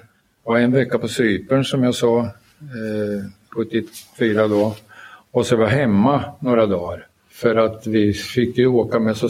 var 0.43 0.57
en 0.57 0.71
vecka 0.71 0.97
på 0.97 1.07
Cypern 1.07 1.63
som 1.63 1.83
jag 1.83 1.95
sa, 1.95 2.19
eh, 2.19 3.29
74 3.55 4.47
då. 4.47 4.75
Och 5.31 5.45
så 5.45 5.55
var 5.55 5.63
jag 5.63 5.71
hemma 5.71 6.23
några 6.39 6.65
dagar. 6.65 7.07
För 7.29 7.55
att 7.55 7.87
vi 7.87 8.13
fick 8.13 8.57
ju 8.57 8.67
åka 8.67 8.99
med 8.99 9.17
så 9.17 9.29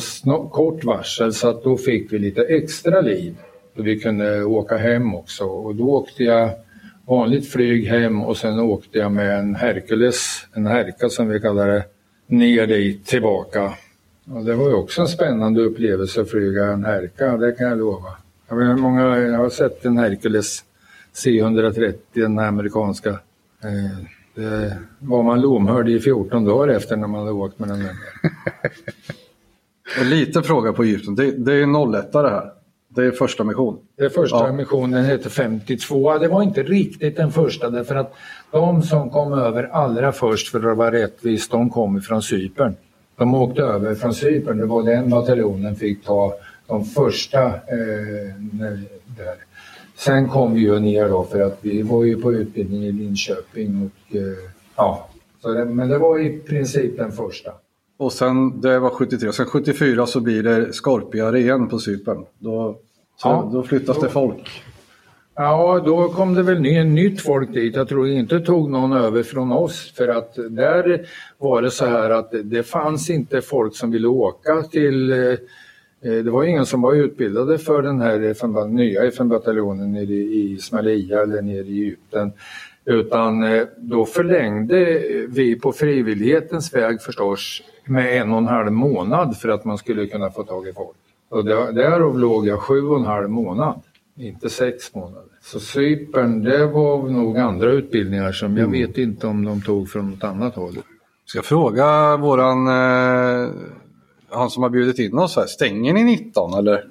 kort 0.51 0.83
varsel 0.83 1.33
så 1.33 1.49
att 1.49 1.63
då 1.63 1.77
fick 1.77 2.13
vi 2.13 2.19
lite 2.19 2.41
extra 2.41 3.01
liv. 3.01 3.35
Så 3.75 3.83
vi 3.83 3.99
kunde 3.99 4.43
åka 4.43 4.77
hem 4.77 5.15
också 5.15 5.43
och 5.43 5.75
då 5.75 5.83
åkte 5.83 6.23
jag 6.23 6.64
vanligt 7.05 7.51
flyg 7.51 7.87
hem 7.87 8.21
och 8.21 8.37
sen 8.37 8.59
åkte 8.59 8.97
jag 8.97 9.11
med 9.11 9.39
en 9.39 9.55
Hercules, 9.55 10.47
en 10.53 10.67
Herka 10.67 11.09
som 11.09 11.27
vi 11.27 11.39
kallar 11.39 11.67
det, 11.67 11.83
ner 12.27 12.67
dit 12.67 13.05
tillbaka. 13.05 13.73
Och 14.33 14.45
det 14.45 14.55
var 14.55 14.67
ju 14.69 14.73
också 14.73 15.01
en 15.01 15.07
spännande 15.07 15.61
upplevelse 15.61 16.21
att 16.21 16.29
flyga 16.29 16.65
en 16.65 16.85
Herka, 16.85 17.37
det 17.37 17.51
kan 17.51 17.67
jag 17.67 17.77
lova. 17.77 18.09
Jag, 18.49 18.55
vet, 18.55 18.79
många, 18.79 19.17
jag 19.19 19.37
har 19.37 19.49
sett 19.49 19.85
en 19.85 19.97
Hercules 19.97 20.63
C130, 21.13 21.93
den 22.13 22.39
amerikanska. 22.39 23.09
Eh, 23.09 24.07
det 24.35 24.77
var 24.99 25.23
man 25.23 25.41
lomhörd 25.41 25.89
i 25.89 25.99
14 25.99 26.45
dagar 26.45 26.73
efter 26.73 26.95
när 26.95 27.07
man 27.07 27.19
hade 27.19 27.31
åkt 27.31 27.59
med 27.59 27.69
den 27.69 27.79
där. 27.79 27.95
En 29.99 30.09
liten 30.09 30.43
fråga 30.43 30.73
på 30.73 30.83
Egypten, 30.83 31.15
det, 31.15 31.31
det 31.31 31.53
är 31.53 31.95
01 31.95 32.11
det 32.11 32.29
här? 32.29 32.51
Det 32.95 33.05
är 33.05 33.11
första 33.11 33.43
mission? 33.43 33.77
Det 33.95 34.09
första 34.09 34.47
ja. 34.47 34.51
missionen 34.51 35.05
heter 35.05 35.29
52. 35.29 36.17
Det 36.17 36.27
var 36.27 36.43
inte 36.43 36.63
riktigt 36.63 37.17
den 37.17 37.31
första 37.31 37.69
därför 37.69 37.95
att 37.95 38.13
de 38.51 38.83
som 38.83 39.09
kom 39.09 39.33
över 39.33 39.63
allra 39.63 40.11
först 40.11 40.47
för 40.47 40.71
att 40.71 40.77
vara 40.77 40.91
rättvis, 40.91 41.49
de 41.49 41.69
kom 41.69 42.01
från 42.01 42.21
Cypern. 42.21 42.75
De 43.17 43.35
åkte 43.35 43.61
över 43.61 43.95
från 43.95 44.13
Cypern, 44.13 44.57
det 44.57 44.65
var 44.65 44.83
den 44.83 45.09
bataljonen 45.09 45.75
fick 45.75 46.05
ta 46.05 46.33
de 46.67 46.85
första 46.85 47.45
eh, 47.45 48.33
där. 49.17 49.35
Sen 49.95 50.29
kom 50.29 50.53
vi 50.53 50.59
ju 50.59 50.79
ner 50.79 51.09
då 51.09 51.23
för 51.23 51.41
att 51.41 51.57
vi 51.61 51.81
var 51.81 52.03
ju 52.03 52.21
på 52.21 52.33
utbildning 52.33 52.83
i 52.83 52.91
Linköping 52.91 53.91
och 53.91 54.15
eh, 54.15 54.21
ja, 54.75 55.09
så 55.41 55.53
det, 55.53 55.65
men 55.65 55.89
det 55.89 55.97
var 55.97 56.19
i 56.19 56.39
princip 56.39 56.97
den 56.97 57.11
första. 57.11 57.51
Och 57.97 58.13
sen, 58.13 58.61
det 58.61 58.79
var 58.79 58.89
73, 58.89 59.33
sen 59.33 59.45
74 59.45 60.07
så 60.07 60.19
blir 60.19 60.43
det 60.43 60.73
Skorpiar 60.73 61.35
igen 61.35 61.67
på 61.67 61.79
Cypern. 61.79 62.25
Då, 62.39 62.79
ja, 63.23 63.49
då 63.53 63.63
flyttas 63.63 63.99
det 63.99 64.09
folk. 64.09 64.63
Ja, 65.35 65.81
då 65.85 66.09
kom 66.09 66.33
det 66.33 66.43
väl 66.43 66.61
ner 66.61 66.83
nytt 66.83 67.21
folk 67.21 67.53
dit. 67.53 67.75
Jag 67.75 67.89
tror 67.89 68.07
inte 68.07 68.39
tog 68.39 68.69
någon 68.69 68.93
över 68.93 69.23
från 69.23 69.51
oss 69.51 69.93
för 69.97 70.07
att 70.07 70.35
där 70.49 71.07
var 71.37 71.61
det 71.61 71.71
så 71.71 71.85
här 71.85 72.09
att 72.09 72.33
det 72.43 72.63
fanns 72.63 73.09
inte 73.09 73.41
folk 73.41 73.75
som 73.75 73.91
ville 73.91 74.07
åka 74.07 74.63
till 74.71 75.13
Eh, 76.05 76.23
det 76.23 76.31
var 76.31 76.43
ingen 76.43 76.65
som 76.65 76.81
var 76.81 76.93
utbildade 76.93 77.57
för 77.57 77.81
den 77.81 78.01
här 78.01 78.21
FN, 78.21 78.75
nya 78.75 79.03
FN-bataljonen 79.03 79.91
nere 79.91 80.13
i 80.13 80.53
Ismailia 80.53 81.21
eller 81.21 81.41
nere 81.41 81.65
i 81.65 81.81
Egypten. 81.81 82.31
Utan 82.85 83.43
eh, 83.43 83.63
då 83.77 84.05
förlängde 84.05 85.01
vi 85.29 85.59
på 85.59 85.71
frivillighetens 85.71 86.73
väg 86.73 87.01
förstås 87.01 87.61
med 87.85 88.21
en 88.21 88.31
och 88.31 88.37
en 88.37 88.47
halv 88.47 88.71
månad 88.71 89.37
för 89.37 89.49
att 89.49 89.65
man 89.65 89.77
skulle 89.77 90.07
kunna 90.07 90.31
få 90.31 90.43
tag 90.43 90.67
i 90.67 90.73
folk. 90.73 90.97
Och 91.29 91.45
där, 91.45 91.71
därav 91.71 92.19
låg 92.19 92.47
jag 92.47 92.59
sju 92.59 92.81
och 92.87 92.97
en 92.99 93.05
halv 93.05 93.29
månad, 93.29 93.81
inte 94.17 94.49
sex 94.49 94.95
månader. 94.95 95.23
Så 95.41 95.59
Cypern, 95.59 96.43
det 96.43 96.65
var 96.67 97.09
nog 97.09 97.37
andra 97.37 97.69
utbildningar 97.71 98.31
som 98.31 98.57
jag 98.57 98.71
vet 98.71 98.97
inte 98.97 99.27
om 99.27 99.45
de 99.45 99.61
tog 99.61 99.89
från 99.89 100.11
något 100.11 100.23
annat 100.23 100.55
håll. 100.55 100.73
Ska 101.25 101.37
jag 101.37 101.45
fråga 101.45 102.17
våran, 102.17 102.67
eh, 102.67 103.49
han 104.29 104.49
som 104.49 104.63
har 104.63 104.69
bjudit 104.69 104.99
in 104.99 105.17
oss 105.17 105.35
här, 105.35 105.45
stänger 105.45 105.93
ni 105.93 106.03
19 106.03 106.53
eller? 106.53 106.83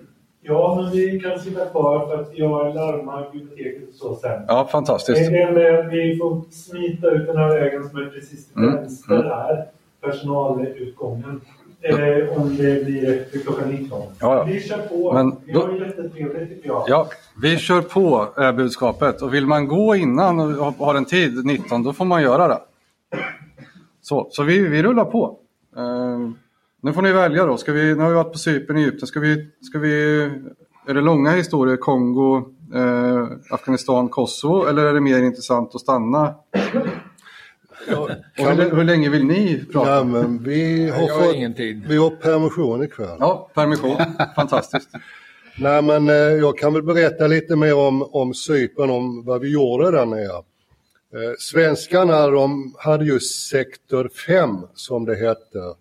Ja, 0.46 0.80
men 0.82 0.92
vi 0.92 1.20
kan 1.20 1.38
sitta 1.38 1.64
kvar 1.64 2.06
för 2.06 2.22
att 2.22 2.30
jag 2.38 2.74
larmar 2.74 3.30
biblioteket 3.32 3.88
och 3.88 3.94
så 3.94 4.14
sen. 4.16 4.42
Ja, 4.48 4.68
fantastiskt. 4.72 5.30
Med, 5.30 5.88
vi 5.90 6.16
får 6.16 6.42
smita 6.50 7.10
ut 7.10 7.26
den 7.26 7.36
här 7.36 7.48
vägen 7.48 7.88
som 7.88 7.98
är 7.98 8.06
precis 8.06 8.48
till 8.48 8.62
Mm, 8.62 8.74
vänster 8.74 9.14
mm. 9.14 9.26
här. 9.26 9.66
Personalutgången. 10.00 11.40
Eh, 11.84 12.40
om 12.40 12.56
det 12.56 12.84
blir 12.84 13.20
efter 13.20 13.38
klockan 13.38 13.68
19. 13.68 14.02
Ja. 14.20 14.44
Vi 14.44 14.60
kör 14.60 14.78
på. 14.78 15.12
Men 15.12 15.36
vi 15.46 15.52
har 15.52 15.68
det 15.68 15.86
jättetrevligt 15.86 16.48
tycker 16.50 16.68
jag. 16.68 16.84
Ja, 16.88 17.08
vi 17.42 17.56
kör 17.56 17.82
på 17.82 18.28
är 18.36 18.52
budskapet 18.52 19.22
och 19.22 19.34
vill 19.34 19.46
man 19.46 19.66
gå 19.68 19.96
innan 19.96 20.40
och 20.40 20.46
ha- 20.52 20.74
har 20.86 20.94
en 20.94 21.04
tid 21.04 21.44
19 21.46 21.82
då 21.82 21.92
får 21.92 22.04
man 22.04 22.22
göra 22.22 22.48
det. 22.48 22.58
Så, 24.02 24.28
så 24.30 24.42
vi, 24.42 24.58
vi 24.68 24.82
rullar 24.82 25.04
på. 25.04 25.38
Eh, 25.76 26.18
nu 26.80 26.92
får 26.92 27.02
ni 27.02 27.12
välja 27.12 27.46
då. 27.46 27.56
Ska 27.56 27.72
vi, 27.72 27.94
nu 27.94 28.02
har 28.02 28.08
vi 28.08 28.14
varit 28.14 28.32
på 28.32 28.38
Cypern, 28.38 28.76
Egypten. 28.76 29.06
Ska 29.06 29.20
vi, 29.20 29.48
ska 29.60 29.78
vi, 29.78 30.22
är 30.86 30.94
det 30.94 31.00
långa 31.00 31.30
historier, 31.30 31.76
Kongo, 31.76 32.36
eh, 32.74 33.26
Afghanistan, 33.50 34.08
Kosovo 34.08 34.66
eller 34.66 34.84
är 34.84 34.94
det 34.94 35.00
mer 35.00 35.22
intressant 35.22 35.74
att 35.74 35.80
stanna? 35.80 36.34
Och 37.88 38.10
hur, 38.34 38.76
hur 38.76 38.84
länge 38.84 39.10
vill 39.10 39.24
ni 39.24 39.64
prata? 39.72 39.90
Ja, 39.90 40.04
men 40.04 40.42
vi 40.42 40.90
har, 40.90 41.02
Jag 41.02 41.14
har 41.14 41.24
fått, 41.24 41.34
ingen 41.34 41.54
tid. 41.54 41.84
vi 41.88 41.96
har 41.96 42.10
permission 42.10 42.84
ikväll. 42.84 43.16
Ja, 43.20 43.50
permission. 43.54 43.96
Fantastiskt. 44.36 44.88
Nej, 45.58 45.82
men 45.82 46.08
eh, 46.08 46.14
jag 46.14 46.58
kan 46.58 46.72
väl 46.72 46.82
berätta 46.82 47.26
lite 47.26 47.56
mer 47.56 47.76
om, 47.76 48.02
om 48.02 48.34
Cypern, 48.34 48.90
om 48.90 49.24
vad 49.24 49.40
vi 49.40 49.52
gjorde 49.52 49.90
där 49.90 50.06
nere. 50.06 50.36
Eh, 51.14 51.34
svenskarna 51.38 52.26
de 52.26 52.74
hade 52.78 53.04
ju 53.04 53.20
sektor 53.20 54.08
5 54.26 54.56
som 54.74 55.04
det 55.04 55.14
hette. 55.16 55.74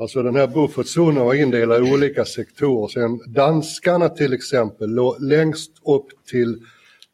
Alltså 0.00 0.22
den 0.22 0.36
här 0.36 0.46
buffertzonen 0.46 1.24
var 1.24 1.34
indelad 1.34 1.86
i 1.86 1.92
olika 1.92 2.24
sektorer. 2.24 2.88
Sen 2.88 3.20
danskarna 3.26 4.08
till 4.08 4.32
exempel 4.32 4.90
låg 4.90 5.22
längst 5.22 5.70
upp 5.86 6.06
till 6.30 6.58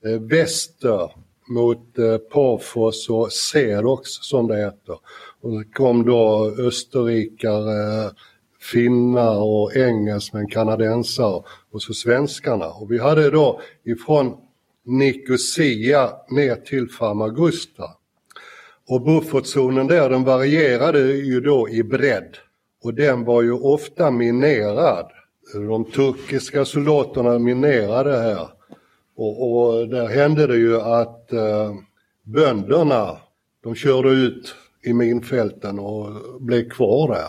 eh, 0.05 0.21
väster 0.21 1.11
mot 1.49 1.99
eh, 1.99 2.17
och 3.09 3.33
Sedox 3.33 4.11
som 4.11 4.49
det 4.49 4.57
heter. 4.57 4.99
Och 5.41 5.53
så 5.53 5.63
kom 5.73 6.05
då 6.05 6.55
österrikare, 6.59 8.11
finnar 8.61 9.37
och 9.37 9.77
engelsmän, 9.77 10.49
kanadensare 10.49 11.43
och 11.73 11.83
så 11.83 11.95
svenskarna. 11.95 12.67
Och 12.67 12.93
vi 12.93 12.99
hade 12.99 13.31
då 13.31 13.61
ifrån 13.85 14.37
Nicosia 14.85 16.11
ner 16.31 16.55
till 16.55 16.91
Famagusta. 16.91 17.85
Och 18.89 19.03
buffertzonen 19.03 19.87
där 19.87 20.11
den 20.11 20.25
varierade 20.25 21.01
ju 21.01 21.41
då 21.41 21.69
i 21.69 21.83
bredd 21.83 22.37
och 22.85 22.95
den 22.95 23.25
var 23.25 23.43
ju 23.43 23.53
ofta 23.53 24.11
minerad. 24.11 25.07
De 25.55 25.85
turkiska 25.85 26.65
soldaterna 26.65 27.39
minerade 27.39 28.17
här 28.17 28.49
och, 29.19 29.51
och 29.51 29.89
där 29.89 30.07
hände 30.07 30.47
det 30.47 30.57
ju 30.57 30.81
att 30.81 31.33
eh, 31.33 31.75
bönderna 32.23 33.17
de 33.63 33.75
körde 33.75 34.09
ut 34.09 34.55
i 34.83 34.93
minfälten 34.93 35.79
och 35.79 36.07
blev 36.41 36.69
kvar 36.69 37.09
där. 37.09 37.29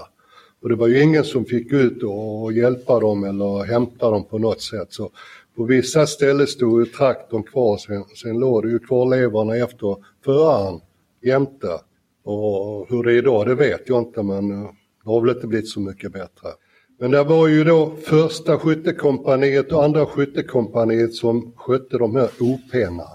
Och 0.62 0.70
det 0.70 0.76
var 0.76 0.88
ju 0.88 1.04
ingen 1.04 1.24
som 1.24 1.46
fick 1.46 1.74
ut 1.74 2.04
och 2.04 2.54
hjälpa 2.54 3.00
dem 3.00 3.24
eller 3.24 3.64
hämta 3.64 4.10
dem 4.12 4.24
på 4.24 4.38
något 4.38 4.62
sätt. 4.62 4.88
Så 4.90 5.12
på 5.56 5.64
vissa 5.64 6.08
ställen 6.08 6.48
stod 6.48 6.80
ju 6.80 6.86
traktorn 6.86 7.44
kvar, 7.44 7.78
sen, 7.78 8.04
sen 8.04 8.40
låg 8.40 8.64
det 8.64 8.70
ju 8.70 8.80
kvarlevorna 8.80 9.56
efter 9.56 9.96
föraren 10.26 10.80
jämte. 11.22 11.80
Och 12.24 12.90
hur 12.90 13.04
det 13.04 13.14
är 13.14 13.18
idag 13.18 13.48
det 13.48 13.56
vet 13.56 13.90
jag 13.90 14.02
inte 14.02 14.24
men 14.24 14.52
eh, 14.52 14.70
det 15.04 15.10
har 15.10 15.22
väl 15.22 15.36
inte 15.36 15.48
blivit 15.48 15.70
så 15.70 15.80
mycket 15.80 16.14
bättre. 16.14 16.50
Men 17.02 17.12
det 17.12 17.24
var 17.24 17.48
ju 17.48 17.64
då 17.64 17.92
första 18.04 18.60
skyttekompaniet 18.60 19.72
och 19.72 19.84
andra 19.84 20.06
skyttekompaniet 20.06 21.14
som 21.14 21.52
skötte 21.56 21.98
de 21.98 22.16
här 22.16 22.30
OP'na 22.40 23.08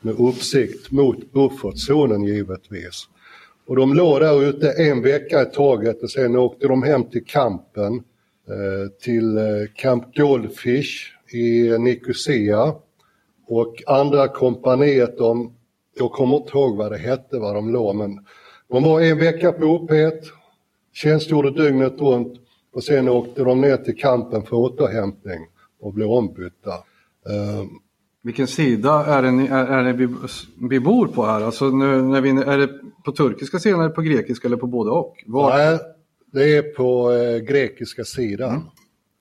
med 0.00 0.14
uppsikt 0.20 0.90
mot 0.90 1.32
buffertzonen 1.32 2.24
givetvis. 2.24 3.08
Och 3.66 3.76
de 3.76 3.94
låg 3.94 4.20
där 4.20 4.42
ute 4.42 4.70
en 4.70 5.02
vecka 5.02 5.42
i 5.42 5.44
taget 5.44 6.02
och 6.02 6.10
sen 6.10 6.36
åkte 6.36 6.66
de 6.66 6.82
hem 6.82 7.04
till 7.04 7.24
kampen, 7.24 7.94
eh, 8.48 8.90
till 9.02 9.36
eh, 9.36 9.44
Camp 9.74 10.16
Goldfish 10.16 11.12
i 11.32 11.78
Nicosia. 11.78 12.74
Och 13.46 13.82
andra 13.86 14.28
kompaniet, 14.28 15.18
de, 15.18 15.52
jag 15.98 16.12
kommer 16.12 16.36
inte 16.36 16.58
ihåg 16.58 16.76
vad 16.76 16.92
det 16.92 16.98
hette, 16.98 17.38
var 17.38 17.54
de 17.54 17.72
låg, 17.72 17.96
men 17.96 18.18
de 18.68 18.82
var 18.82 19.00
en 19.00 19.18
vecka 19.18 19.52
på 19.52 19.64
OP1, 19.64 20.12
tjänstgjorde 20.92 21.50
dygnet 21.50 22.00
runt 22.00 22.40
och 22.76 22.84
sen 22.84 23.08
åkte 23.08 23.44
de 23.44 23.60
ner 23.60 23.76
till 23.76 23.96
kampen 23.98 24.42
för 24.42 24.56
återhämtning 24.56 25.46
och 25.80 25.92
blev 25.94 26.10
ombytta. 26.10 26.70
Eh, 27.28 27.64
Vilken 28.22 28.46
sida 28.46 29.04
är 29.06 29.22
det 29.22 29.30
ni, 29.30 29.46
är, 29.46 29.66
är 29.66 29.84
det 29.84 29.92
vi, 29.92 30.08
vi 30.70 30.80
bor 30.80 31.06
på 31.06 31.26
här? 31.26 31.40
Alltså 31.40 31.64
nu, 31.70 32.02
när 32.02 32.20
vi, 32.20 32.30
är 32.30 32.58
det 32.58 32.68
på 33.04 33.12
turkiska 33.12 33.58
sidan, 33.58 33.80
eller 33.80 33.90
på 33.90 34.02
grekiska 34.02 34.48
eller 34.48 34.56
på 34.56 34.66
båda 34.66 34.90
och? 34.90 35.14
Var, 35.26 35.50
Nej, 35.56 35.78
det 36.32 36.56
är 36.56 36.62
på 36.62 37.12
eh, 37.12 37.38
grekiska 37.38 38.04
sidan. 38.04 38.70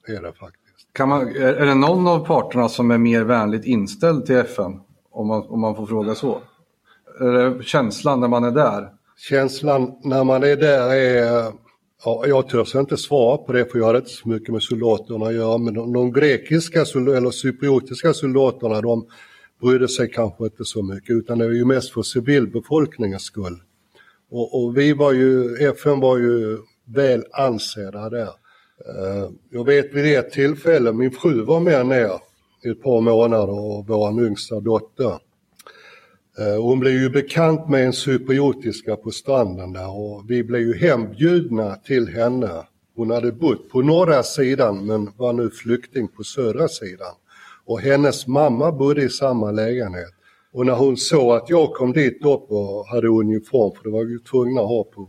Är 0.07 0.21
det 0.21 0.33
faktiskt. 0.33 0.93
kan 0.93 1.09
man, 1.09 1.21
är, 1.27 1.53
är 1.53 1.65
det 1.65 1.75
någon 1.75 2.07
av 2.07 2.25
parterna 2.25 2.69
som 2.69 2.91
är 2.91 2.97
mer 2.97 3.23
vänligt 3.23 3.65
inställd 3.65 4.25
till 4.25 4.35
FN? 4.35 4.79
Om 5.11 5.27
man, 5.27 5.41
om 5.47 5.59
man 5.59 5.75
får 5.75 5.85
fråga 5.85 6.15
så. 6.15 6.41
Är 7.19 7.25
det 7.25 7.63
känslan 7.63 8.19
när 8.19 8.27
man 8.27 8.43
är 8.43 8.51
där? 8.51 8.89
Känslan 9.17 9.95
när 10.03 10.23
man 10.23 10.43
är 10.43 10.55
där 10.55 10.93
är, 10.93 11.51
ja, 12.03 12.23
jag 12.27 12.49
törs 12.49 12.75
inte 12.75 12.97
svara 12.97 13.37
på 13.37 13.53
det 13.53 13.71
för 13.71 13.79
jag 13.79 13.85
hade 13.85 13.97
inte 13.97 14.09
så 14.09 14.29
mycket 14.29 14.49
med 14.49 14.63
soldaterna 14.63 15.25
att 15.25 15.33
göra, 15.33 15.57
men 15.57 15.73
de, 15.73 15.93
de 15.93 16.13
grekiska 16.13 16.79
eller 16.79 17.31
cypriotiska 17.31 18.13
soldaterna 18.13 18.81
de 18.81 19.07
brydde 19.61 19.87
sig 19.87 20.11
kanske 20.11 20.43
inte 20.43 20.65
så 20.65 20.83
mycket 20.83 21.09
utan 21.09 21.37
det 21.37 21.45
var 21.45 21.53
ju 21.53 21.65
mest 21.65 21.93
för 21.93 22.01
civilbefolkningens 22.01 23.23
skull. 23.23 23.61
Och, 24.31 24.63
och 24.63 24.77
vi 24.77 24.93
var 24.93 25.11
ju, 25.11 25.55
FN 25.55 25.99
var 25.99 26.17
ju 26.17 26.57
väl 26.85 27.23
ansedda 27.31 28.09
där. 28.09 28.29
Eh, 28.79 29.29
jag 29.49 29.65
vet 29.65 29.93
vid 29.93 30.03
det 30.03 30.31
tillfälle, 30.31 30.93
min 30.93 31.11
fru 31.11 31.41
var 31.41 31.59
med 31.59 31.85
ner 31.85 32.19
i 32.65 32.69
ett 32.69 32.83
par 32.83 33.01
månader 33.01 33.49
och 33.49 33.87
vår 33.87 34.25
yngsta 34.25 34.59
dotter. 34.59 35.19
Eh, 36.39 36.55
och 36.55 36.63
Hon 36.63 36.79
blev 36.79 36.93
ju 36.93 37.09
bekant 37.09 37.69
med 37.69 37.85
en 37.85 37.93
cypriotiska 37.93 38.95
på 38.95 39.11
stranden 39.11 39.73
där 39.73 39.89
och 39.89 40.23
vi 40.27 40.43
blev 40.43 40.61
ju 40.61 40.77
hembjudna 40.77 41.75
till 41.75 42.07
henne. 42.07 42.63
Hon 42.95 43.11
hade 43.11 43.31
bott 43.31 43.69
på 43.69 43.81
norra 43.81 44.23
sidan 44.23 44.85
men 44.85 45.11
var 45.17 45.33
nu 45.33 45.49
flykting 45.49 46.07
på 46.07 46.23
södra 46.23 46.67
sidan. 46.67 47.13
Och 47.65 47.79
hennes 47.79 48.27
mamma 48.27 48.71
bodde 48.71 49.03
i 49.03 49.09
samma 49.09 49.51
lägenhet. 49.51 50.13
Och 50.53 50.65
när 50.65 50.73
hon 50.73 50.97
såg 50.97 51.35
att 51.35 51.49
jag 51.49 51.73
kom 51.73 51.93
dit 51.93 52.25
upp 52.25 52.51
och 52.51 52.87
hade 52.87 53.07
uniform, 53.07 53.75
för 53.75 53.83
det 53.83 53.89
var 53.89 54.05
vi 54.05 54.11
ju 54.11 54.19
tvungna 54.19 54.61
att 54.61 54.67
ha 54.67 54.83
på 54.83 55.07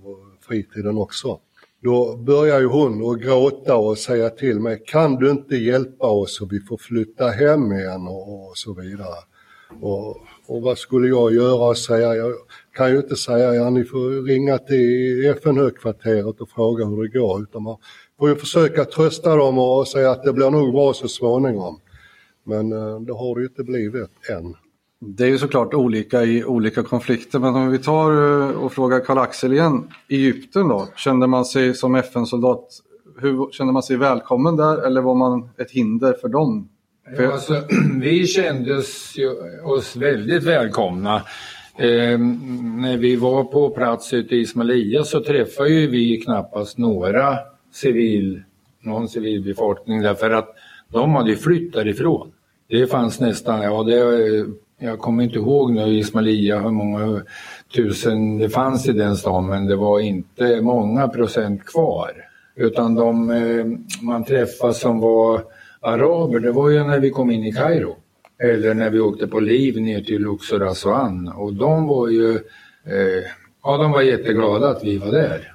fritiden 0.49 0.99
också. 0.99 1.39
Då 1.83 2.17
började 2.17 2.61
ju 2.61 2.67
hon 2.67 3.11
att 3.11 3.21
gråta 3.21 3.77
och 3.77 3.99
säga 3.99 4.31
till 4.31 4.61
mig, 4.61 4.83
kan 4.87 5.15
du 5.15 5.31
inte 5.31 5.57
hjälpa 5.57 6.07
oss 6.07 6.37
så 6.37 6.47
vi 6.47 6.61
får 6.61 6.77
flytta 6.77 7.29
hem 7.29 7.73
igen 7.73 8.07
och, 8.09 8.49
och 8.49 8.57
så 8.57 8.75
vidare. 8.75 9.17
Och, 9.81 10.17
och 10.49 10.63
vad 10.63 10.79
skulle 10.79 11.09
jag 11.09 11.35
göra 11.35 11.69
och 11.69 11.79
säga? 11.79 12.15
Jag 12.15 12.33
kan 12.77 12.91
ju 12.91 12.97
inte 12.97 13.17
säga, 13.17 13.55
ja 13.55 13.71
ni 13.71 13.85
får 13.85 14.27
ringa 14.27 14.59
till 14.59 15.27
FN-högkvarteret 15.27 16.41
och 16.41 16.51
fråga 16.51 16.85
hur 16.85 17.03
det 17.03 17.19
går. 17.19 17.43
Utan 17.43 17.63
man 17.63 17.77
får 18.19 18.29
ju 18.29 18.37
försöka 18.37 18.85
trösta 18.85 19.37
dem 19.37 19.59
och 19.59 19.89
säga 19.89 20.11
att 20.11 20.25
det 20.25 20.33
blir 20.33 20.51
nog 20.51 20.73
bra 20.73 20.95
så 20.95 21.09
småningom. 21.09 21.81
Men 22.45 22.73
eh, 22.73 23.01
det 23.01 23.13
har 23.13 23.35
det 23.35 23.41
ju 23.41 23.47
inte 23.47 23.65
blivit 23.65 24.11
än. 24.31 24.55
Det 25.01 25.25
är 25.25 25.29
ju 25.29 25.39
såklart 25.39 25.75
olika 25.75 26.25
i 26.25 26.45
olika 26.45 26.83
konflikter, 26.83 27.39
men 27.39 27.55
om 27.55 27.71
vi 27.71 27.79
tar 27.79 28.13
eh, 28.13 28.51
och 28.51 28.73
frågar 28.73 29.01
Karl-Axel 29.01 29.53
igen. 29.53 29.89
Egypten 30.09 30.69
då, 30.69 30.89
kände 30.97 31.27
man 31.27 31.45
sig 31.45 31.75
som 31.75 31.95
FN-soldat, 31.95 32.69
hur, 33.19 33.51
kände 33.53 33.73
man 33.73 33.83
sig 33.83 33.97
välkommen 33.97 34.57
där 34.57 34.87
eller 34.87 35.01
var 35.01 35.15
man 35.15 35.49
ett 35.59 35.71
hinder 35.71 36.13
för 36.13 36.29
dem? 36.29 36.69
För, 37.15 37.27
Alltså, 37.27 37.63
vi 38.01 38.27
kände 38.27 38.77
oss, 38.77 39.15
ju, 39.17 39.31
oss 39.61 39.97
väldigt 39.97 40.43
välkomna. 40.43 41.17
Eh, 41.79 42.19
när 42.79 42.97
vi 42.97 43.17
var 43.17 43.45
på 43.45 43.71
plats 43.71 44.13
ute 44.13 44.37
i 44.37 44.41
Ismailia 44.41 45.05
så 45.05 45.21
träffade 45.21 45.69
ju 45.69 45.87
vi 45.87 46.17
knappast 46.17 46.79
några 46.79 47.39
civil, 47.73 48.43
någon 48.81 49.09
civilbefolkning 49.09 50.03
därför 50.03 50.31
att 50.31 50.49
de 50.89 51.15
hade 51.15 51.31
ju 51.31 51.37
flytt 51.37 51.73
därifrån. 51.73 52.33
Det 52.69 52.87
fanns 52.87 53.21
nästan, 53.21 53.63
ja 53.63 53.83
det 53.83 54.47
jag 54.79 54.99
kommer 54.99 55.25
inte 55.25 55.39
ihåg 55.39 55.73
nu 55.73 55.87
i 55.87 55.99
Ismailia 55.99 56.61
hur 56.61 56.71
många 56.71 57.23
tusen 57.75 58.39
det 58.39 58.49
fanns 58.49 58.89
i 58.89 58.93
den 58.93 59.17
stan 59.17 59.47
men 59.47 59.67
det 59.67 59.77
var 59.77 60.01
inte 60.01 60.61
många 60.61 61.09
procent 61.09 61.65
kvar. 61.65 62.13
Utan 62.55 62.95
de 62.95 63.31
eh, 63.31 63.67
man 64.03 64.25
träffade 64.25 64.75
som 64.75 65.01
var 65.01 65.43
araber, 65.87 66.39
det 66.41 66.53
var 66.53 66.71
ju 66.71 66.85
när 66.85 67.01
vi 67.01 67.11
kom 67.11 67.31
in 67.31 67.45
i 67.45 67.53
Kairo. 67.53 67.97
Eller 68.39 68.75
när 68.75 68.91
vi 68.91 69.01
åkte 69.01 69.27
på 69.27 69.41
liv 69.41 69.81
ner 69.81 70.01
till 70.01 70.23
Luxor 70.23 70.69
Aswan 70.69 71.29
och 71.29 71.55
de 71.55 71.87
var 71.87 72.09
ju, 72.09 72.35
eh, 72.87 73.25
ja 73.63 73.77
de 73.77 73.93
var 73.93 74.03
jätteglada 74.03 74.69
att 74.69 74.85
vi 74.85 74.99
var 74.99 75.13
där. 75.13 75.53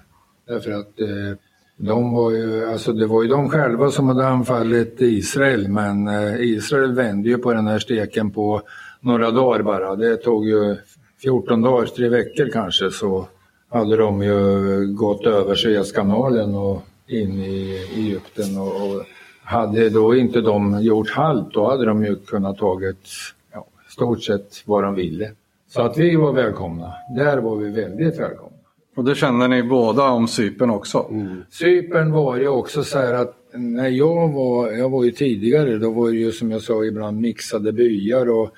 Därför 0.48 0.72
att 0.72 1.00
eh, 1.00 1.38
de 1.78 2.14
var 2.14 2.32
ju, 2.32 2.66
alltså 2.66 2.94
det 2.94 3.08
var 3.08 3.24
ju 3.24 3.30
de 3.30 3.50
själva 3.50 3.92
som 3.92 4.08
hade 4.08 4.28
anfallit 4.28 5.02
Israel 5.02 5.68
men 5.68 6.08
eh, 6.08 6.42
Israel 6.42 6.94
vände 6.94 7.30
ju 7.30 7.38
på 7.38 7.54
den 7.54 7.68
här 7.68 7.80
steken 7.80 8.32
på 8.32 8.62
några 9.00 9.32
dagar 9.32 9.62
bara. 9.62 9.96
Det 9.96 10.18
tog 10.18 10.48
ju 10.48 10.76
14 11.22 11.62
dagar, 11.62 11.86
tre 11.86 12.10
veckor 12.10 12.50
kanske 12.54 12.92
så 12.92 13.28
hade 13.70 13.98
de 13.98 14.24
ju 14.24 14.88
gått 14.94 15.26
över 15.26 15.56
Suezkanalen 15.56 16.56
och 16.56 16.82
in 17.08 17.40
i 17.40 17.88
Egypten 17.96 18.58
och, 18.58 18.68
och 18.68 19.06
hade 19.44 19.90
då 19.90 20.16
inte 20.16 20.42
de 20.42 20.82
gjort 20.82 21.10
halt 21.10 21.54
då 21.54 21.70
hade 21.70 21.86
de 21.86 22.06
ju 22.06 22.16
kunnat 22.16 22.58
tagit 22.58 23.10
ja, 23.54 23.66
stort 23.90 24.24
sett 24.24 24.64
vad 24.66 24.84
de 24.84 24.96
ville. 24.96 25.32
Så 25.70 25.82
att 25.82 25.98
vi 25.98 26.16
var 26.16 26.34
välkomna. 26.34 26.94
Där 27.16 27.38
var 27.38 27.56
vi 27.56 27.72
väldigt 27.72 28.20
välkomna. 28.20 28.58
Och 28.96 29.04
det 29.04 29.16
känner 29.16 29.48
ni 29.48 29.64
båda 29.64 30.10
om 30.10 30.28
Sypen 30.28 30.70
också? 30.70 31.08
Mm. 31.10 31.44
Sypen 31.50 32.12
var 32.12 32.38
ju 32.38 32.48
också 32.48 32.84
så 32.84 32.98
här 32.98 33.14
att 33.14 33.38
när 33.54 33.88
jag 33.88 34.34
var, 34.34 34.72
jag 34.72 34.90
var 34.90 35.04
ju 35.04 35.12
tidigare, 35.12 35.78
då 35.78 35.92
var 35.92 36.10
det 36.10 36.18
ju 36.18 36.32
som 36.32 36.52
jag 36.52 36.62
sa 36.62 36.86
ibland 36.86 37.22
mixade 37.22 37.72
byar 37.72 38.30
och 38.30 38.50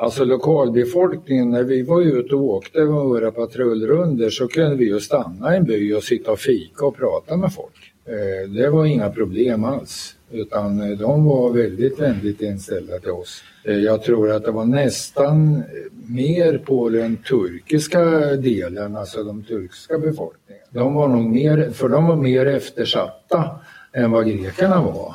Alltså 0.00 0.24
lokalbefolkningen, 0.24 1.50
när 1.50 1.62
vi 1.62 1.82
var 1.82 2.00
ute 2.00 2.34
och 2.34 2.42
åkte 2.42 2.78
med 2.78 2.88
våra 2.88 3.30
patrullrunder 3.30 4.30
så 4.30 4.48
kunde 4.48 4.76
vi 4.76 4.84
ju 4.84 5.00
stanna 5.00 5.54
i 5.54 5.56
en 5.56 5.64
by 5.64 5.94
och 5.94 6.02
sitta 6.02 6.32
och 6.32 6.38
fika 6.38 6.86
och 6.86 6.96
prata 6.96 7.36
med 7.36 7.52
folk. 7.52 7.92
Eh, 8.04 8.50
det 8.50 8.70
var 8.70 8.86
inga 8.86 9.10
problem 9.10 9.64
alls. 9.64 10.14
Utan 10.30 10.80
eh, 10.80 10.98
de 10.98 11.24
var 11.24 11.52
väldigt 11.52 12.00
vänligt 12.00 12.42
inställda 12.42 12.98
till 12.98 13.10
oss. 13.10 13.42
Eh, 13.64 13.76
jag 13.76 14.02
tror 14.02 14.32
att 14.32 14.44
det 14.44 14.50
var 14.50 14.64
nästan 14.64 15.56
eh, 15.56 15.62
mer 16.06 16.58
på 16.58 16.88
den 16.88 17.16
turkiska 17.16 18.00
delen, 18.36 18.96
alltså 18.96 19.22
de 19.22 19.42
turkiska 19.42 19.98
befolkningen. 19.98 20.62
De 20.70 20.94
var 20.94 21.08
nog 21.08 21.24
mer, 21.24 21.70
för 21.70 21.88
de 21.88 22.06
var 22.06 22.16
mer 22.16 22.46
eftersatta 22.46 23.50
än 23.92 24.10
vad 24.10 24.26
grekerna 24.26 24.82
var. 24.82 25.14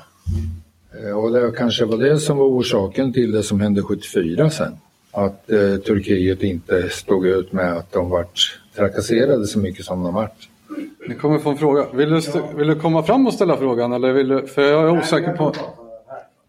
Och 1.15 1.31
det 1.31 1.51
kanske 1.57 1.85
var 1.85 1.97
det 1.97 2.19
som 2.19 2.37
var 2.37 2.45
orsaken 2.45 3.13
till 3.13 3.31
det 3.31 3.43
som 3.43 3.61
hände 3.61 3.81
74 3.81 4.49
sen. 4.49 4.77
Att 5.11 5.51
eh, 5.51 5.75
Turkiet 5.77 6.43
inte 6.43 6.89
stod 6.89 7.27
ut 7.27 7.51
med 7.51 7.77
att 7.77 7.91
de 7.91 8.09
vart 8.09 8.59
trakasserade 8.75 9.47
så 9.47 9.59
mycket 9.59 9.85
som 9.85 10.03
de 10.03 10.13
vart. 10.13 10.49
Ni 11.07 11.15
kommer 11.15 11.39
få 11.39 11.49
en 11.49 11.57
fråga. 11.57 11.85
Vill 11.93 12.09
du, 12.09 12.21
vill 12.55 12.67
du 12.67 12.75
komma 12.75 13.03
fram 13.03 13.27
och 13.27 13.33
ställa 13.33 13.57
frågan? 13.57 13.93
Eller 13.93 14.13
vill 14.13 14.27
du, 14.27 14.47
för 14.47 14.61
jag 14.61 14.83
är 14.83 14.99
osäker 14.99 15.37
på... 15.37 15.53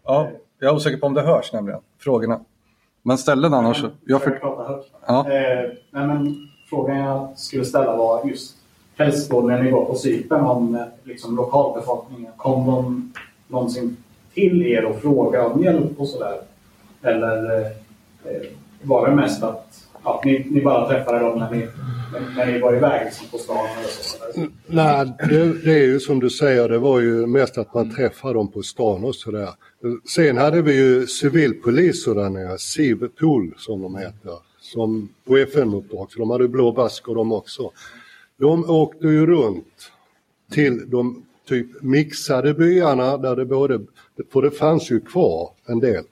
Ja, 0.03 0.27
jag 0.59 0.71
är 0.71 0.75
osäker 0.75 0.97
på 0.97 1.07
om 1.07 1.13
det 1.13 1.21
hörs 1.21 1.53
nämligen, 1.53 1.79
frågorna. 1.99 2.39
Men 3.01 3.17
ställ 3.17 3.41
den 3.41 3.53
annars. 3.53 3.83
Jag 4.05 4.21
för... 4.21 4.39
ja. 5.07 5.19
eh, 5.19 5.71
nej, 5.91 6.07
men 6.07 6.47
frågan 6.69 6.97
jag 6.97 7.29
skulle 7.35 7.65
ställa 7.65 7.95
var 7.95 8.25
just 8.25 8.55
när 8.97 9.63
ni 9.63 9.71
var 9.71 9.85
på 9.85 9.95
Cypern 9.95 10.45
om 10.45 10.75
eh, 10.75 10.81
liksom, 11.03 11.35
lokalbefolkningen. 11.35 12.31
Kom 12.37 12.65
de 12.65 13.13
någonsin 13.47 13.97
till 14.33 14.67
er 14.67 14.85
och 14.85 15.01
fråga 15.01 15.47
om 15.47 15.63
hjälp 15.63 15.99
och 15.99 16.07
sådär? 16.07 16.41
Eller 17.01 17.61
eh, 17.61 18.41
var 18.81 19.09
det 19.09 19.15
mest 19.15 19.43
att 19.43 19.85
att 20.05 20.25
ni, 20.25 20.47
ni 20.49 20.61
bara 20.61 20.89
träffade 20.89 21.19
dem 21.19 21.39
när 21.39 21.51
ni, 21.51 21.67
när 22.35 22.45
ni 22.45 22.59
var 22.59 22.75
iväg 22.75 23.05
liksom, 23.05 23.27
på 23.27 23.37
stan? 23.37 23.57
Eller 23.57 23.87
så. 23.87 24.39
Mm. 24.39 24.51
Nej, 24.67 25.13
det, 25.29 25.63
det, 25.63 25.73
är 25.73 25.85
ju 25.85 25.99
som 25.99 26.19
du 26.19 26.29
säger, 26.29 26.69
det 26.69 26.77
var 26.77 26.99
ju 26.99 27.27
mest 27.27 27.57
att 27.57 27.73
man 27.73 27.95
träffade 27.95 28.33
dem 28.33 28.51
på 28.51 28.61
stan 28.61 29.03
och 29.03 29.15
sådär. 29.15 29.49
Sen 30.15 30.37
hade 30.37 30.61
vi 30.61 30.75
ju 30.75 31.07
civilpoliser 31.07 32.15
där 32.15 32.29
nere, 32.29 32.57
Civpool 32.57 33.53
som 33.57 33.81
de 33.81 33.95
heter, 33.95 34.37
som 34.59 35.09
på 35.27 35.37
FN-uppdrag, 35.37 36.11
så 36.11 36.19
de 36.19 36.29
hade 36.29 36.47
blå 36.47 36.71
basker 36.71 37.15
de 37.15 37.31
också. 37.31 37.71
De 38.37 38.69
åkte 38.69 39.07
ju 39.07 39.25
runt 39.25 39.91
till 40.51 40.89
de 40.89 41.25
typ 41.47 41.81
mixade 41.81 42.53
byarna 42.53 43.17
där 43.17 43.35
det 43.35 43.45
både, 43.45 43.79
för 44.33 44.41
det 44.41 44.51
fanns 44.51 44.91
ju 44.91 44.99
kvar 44.99 45.49
en 45.65 45.79
del, 45.79 46.03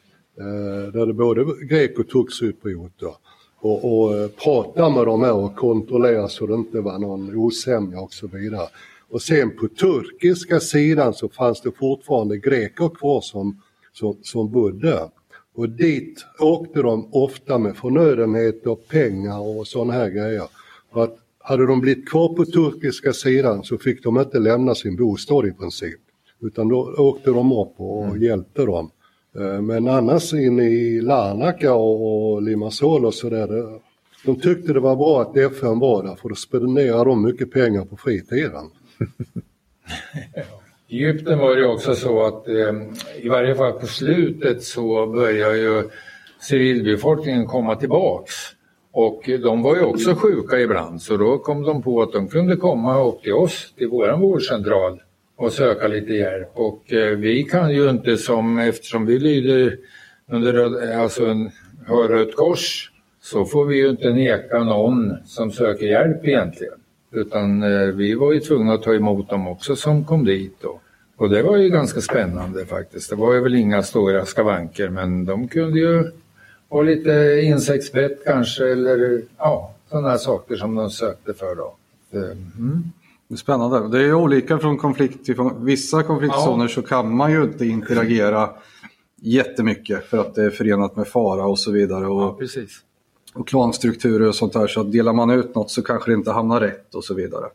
där 0.93 1.05
det 1.05 1.13
både 1.13 1.45
grek 1.65 1.99
och 1.99 2.09
turkcyprioter 2.09 3.13
och, 3.59 4.03
och 4.03 4.17
eh, 4.17 4.27
prata 4.27 4.89
med 4.89 5.05
dem 5.05 5.21
här 5.21 5.33
och 5.33 5.55
kontrollera 5.55 6.27
så 6.27 6.47
det 6.47 6.53
inte 6.53 6.81
var 6.81 6.99
någon 6.99 7.35
osämja 7.35 7.99
och 7.99 8.13
så 8.13 8.27
vidare. 8.27 8.67
Och 9.09 9.21
sen 9.21 9.57
på 9.57 9.67
turkiska 9.67 10.59
sidan 10.59 11.13
så 11.13 11.29
fanns 11.29 11.61
det 11.61 11.71
fortfarande 11.71 12.37
greker 12.37 12.89
kvar 12.89 13.21
som, 13.21 13.61
som, 13.93 14.17
som 14.21 14.51
bodde. 14.51 15.09
Och 15.55 15.69
dit 15.69 16.25
åkte 16.39 16.81
de 16.81 17.13
ofta 17.13 17.57
med 17.57 17.77
förnödenheter, 17.77 18.75
pengar 18.75 19.57
och 19.57 19.67
sådana 19.67 19.93
här 19.93 20.09
grejer. 20.09 20.47
För 20.93 21.03
att 21.03 21.17
hade 21.39 21.65
de 21.65 21.81
blivit 21.81 22.09
kvar 22.09 22.33
på 22.33 22.45
turkiska 22.45 23.13
sidan 23.13 23.63
så 23.63 23.77
fick 23.77 24.03
de 24.03 24.19
inte 24.19 24.39
lämna 24.39 24.75
sin 24.75 24.95
bostad 24.95 25.47
i 25.47 25.51
princip. 25.51 25.99
Utan 26.41 26.67
då 26.67 26.95
åkte 26.97 27.29
de 27.29 27.51
upp 27.51 27.73
och 27.77 28.05
mm. 28.05 28.21
hjälpte 28.21 28.65
dem. 28.65 28.91
Eh, 29.39 29.61
men 29.61 29.87
annars 29.87 30.33
inne 30.33 30.63
i 30.63 31.01
Larnaca 31.01 31.73
och 31.73 32.41
Limassol 32.41 33.05
och 33.05 33.13
sådär, 33.13 33.57
eh, 33.57 33.79
de 34.25 34.39
tyckte 34.39 34.73
det 34.73 34.79
var 34.79 34.95
bra 34.95 35.21
att 35.21 35.37
FN 35.37 35.79
var 35.79 36.03
där 36.03 36.15
för 36.15 36.29
då 36.29 36.35
spenderade 36.35 37.03
de 37.03 37.23
mycket 37.23 37.51
pengar 37.51 37.85
på 37.85 37.97
fritiden. 37.97 38.65
I 40.87 41.05
Egypten 41.05 41.39
var 41.39 41.55
det 41.55 41.67
också 41.67 41.95
så 41.95 42.25
att 42.25 42.47
ehm, 42.47 42.93
i 43.21 43.29
varje 43.29 43.55
fall 43.55 43.71
på 43.71 43.87
slutet 43.87 44.63
så 44.63 45.07
började 45.07 45.57
ju 45.57 45.89
civilbefolkningen 46.41 47.45
komma 47.45 47.75
tillbaks. 47.75 48.33
Och 48.91 49.29
de 49.43 49.61
var 49.61 49.75
ju 49.75 49.81
också 49.81 50.15
sjuka 50.15 50.59
ibland 50.59 51.01
så 51.01 51.17
då 51.17 51.37
kom 51.37 51.63
de 51.63 51.81
på 51.81 52.01
att 52.01 52.11
de 52.11 52.27
kunde 52.27 52.55
komma 52.55 53.03
upp 53.03 53.21
till 53.21 53.33
oss, 53.33 53.73
till 53.77 53.87
våran 53.87 54.21
vårdcentral 54.21 55.01
och 55.35 55.53
söka 55.53 55.87
lite 55.87 56.13
hjälp. 56.13 56.49
Och 56.53 56.93
eh, 56.93 57.17
vi 57.17 57.43
kan 57.43 57.71
ju 57.71 57.89
inte 57.89 58.17
som, 58.17 58.59
eftersom 58.59 59.05
vi 59.05 59.19
lyder 59.19 59.77
under 60.27 60.81
alltså 61.01 61.25
en 61.25 61.51
Rött 61.87 62.35
Kors, 62.35 62.91
så 63.21 63.45
får 63.45 63.65
vi 63.65 63.77
ju 63.77 63.89
inte 63.89 64.09
neka 64.09 64.63
någon 64.63 65.13
som 65.25 65.51
söker 65.51 65.85
hjälp 65.85 66.27
egentligen. 66.27 66.73
Utan 67.11 67.63
eh, 67.63 67.87
vi 67.87 68.13
var 68.13 68.33
ju 68.33 68.39
tvungna 68.39 68.73
att 68.73 68.83
ta 68.83 68.93
emot 68.93 69.29
dem 69.29 69.47
också 69.47 69.75
som 69.75 70.05
kom 70.05 70.25
dit 70.25 70.55
då. 70.61 70.79
Och 71.17 71.29
det 71.29 71.43
var 71.43 71.57
ju 71.57 71.69
ganska 71.69 72.01
spännande 72.01 72.65
faktiskt. 72.65 73.09
Det 73.09 73.15
var 73.15 73.33
ju 73.33 73.39
väl 73.39 73.55
inga 73.55 73.83
stora 73.83 74.25
skavanker 74.25 74.89
men 74.89 75.25
de 75.25 75.47
kunde 75.47 75.79
ju 75.79 76.11
ha 76.69 76.81
lite 76.81 77.41
insektsbett 77.43 78.23
kanske 78.25 78.71
eller 78.71 79.21
ja, 79.37 79.73
sådana 79.89 80.17
saker 80.17 80.55
som 80.55 80.75
de 80.75 80.89
sökte 80.89 81.33
för 81.33 81.55
då. 81.55 81.75
Eh, 82.13 82.37
mm. 82.57 82.83
Spännande. 83.37 83.87
Det 83.87 84.03
är 84.03 84.05
ju 84.05 84.13
olika 84.13 84.59
från 84.59 84.77
konflikt 84.77 85.25
till 85.25 85.35
vissa 85.59 86.03
konfliktzoner 86.03 86.63
ja. 86.63 86.69
så 86.69 86.81
kan 86.81 87.15
man 87.15 87.31
ju 87.31 87.43
inte 87.43 87.65
interagera 87.65 88.49
jättemycket 89.21 90.09
för 90.09 90.17
att 90.17 90.35
det 90.35 90.43
är 90.43 90.49
förenat 90.49 90.95
med 90.95 91.07
fara 91.07 91.45
och 91.45 91.59
så 91.59 91.71
vidare. 91.71 92.07
Och, 92.07 92.21
ja, 92.21 92.35
precis. 92.39 92.79
och 93.33 93.47
klanstrukturer 93.47 94.27
och 94.27 94.35
sånt 94.35 94.53
där. 94.53 94.67
Så 94.67 94.83
delar 94.83 95.13
man 95.13 95.29
ut 95.29 95.55
något 95.55 95.71
så 95.71 95.81
kanske 95.81 96.11
det 96.11 96.15
inte 96.15 96.31
hamnar 96.31 96.59
rätt 96.59 96.95
och 96.95 97.03
så 97.03 97.13
vidare. 97.13 97.45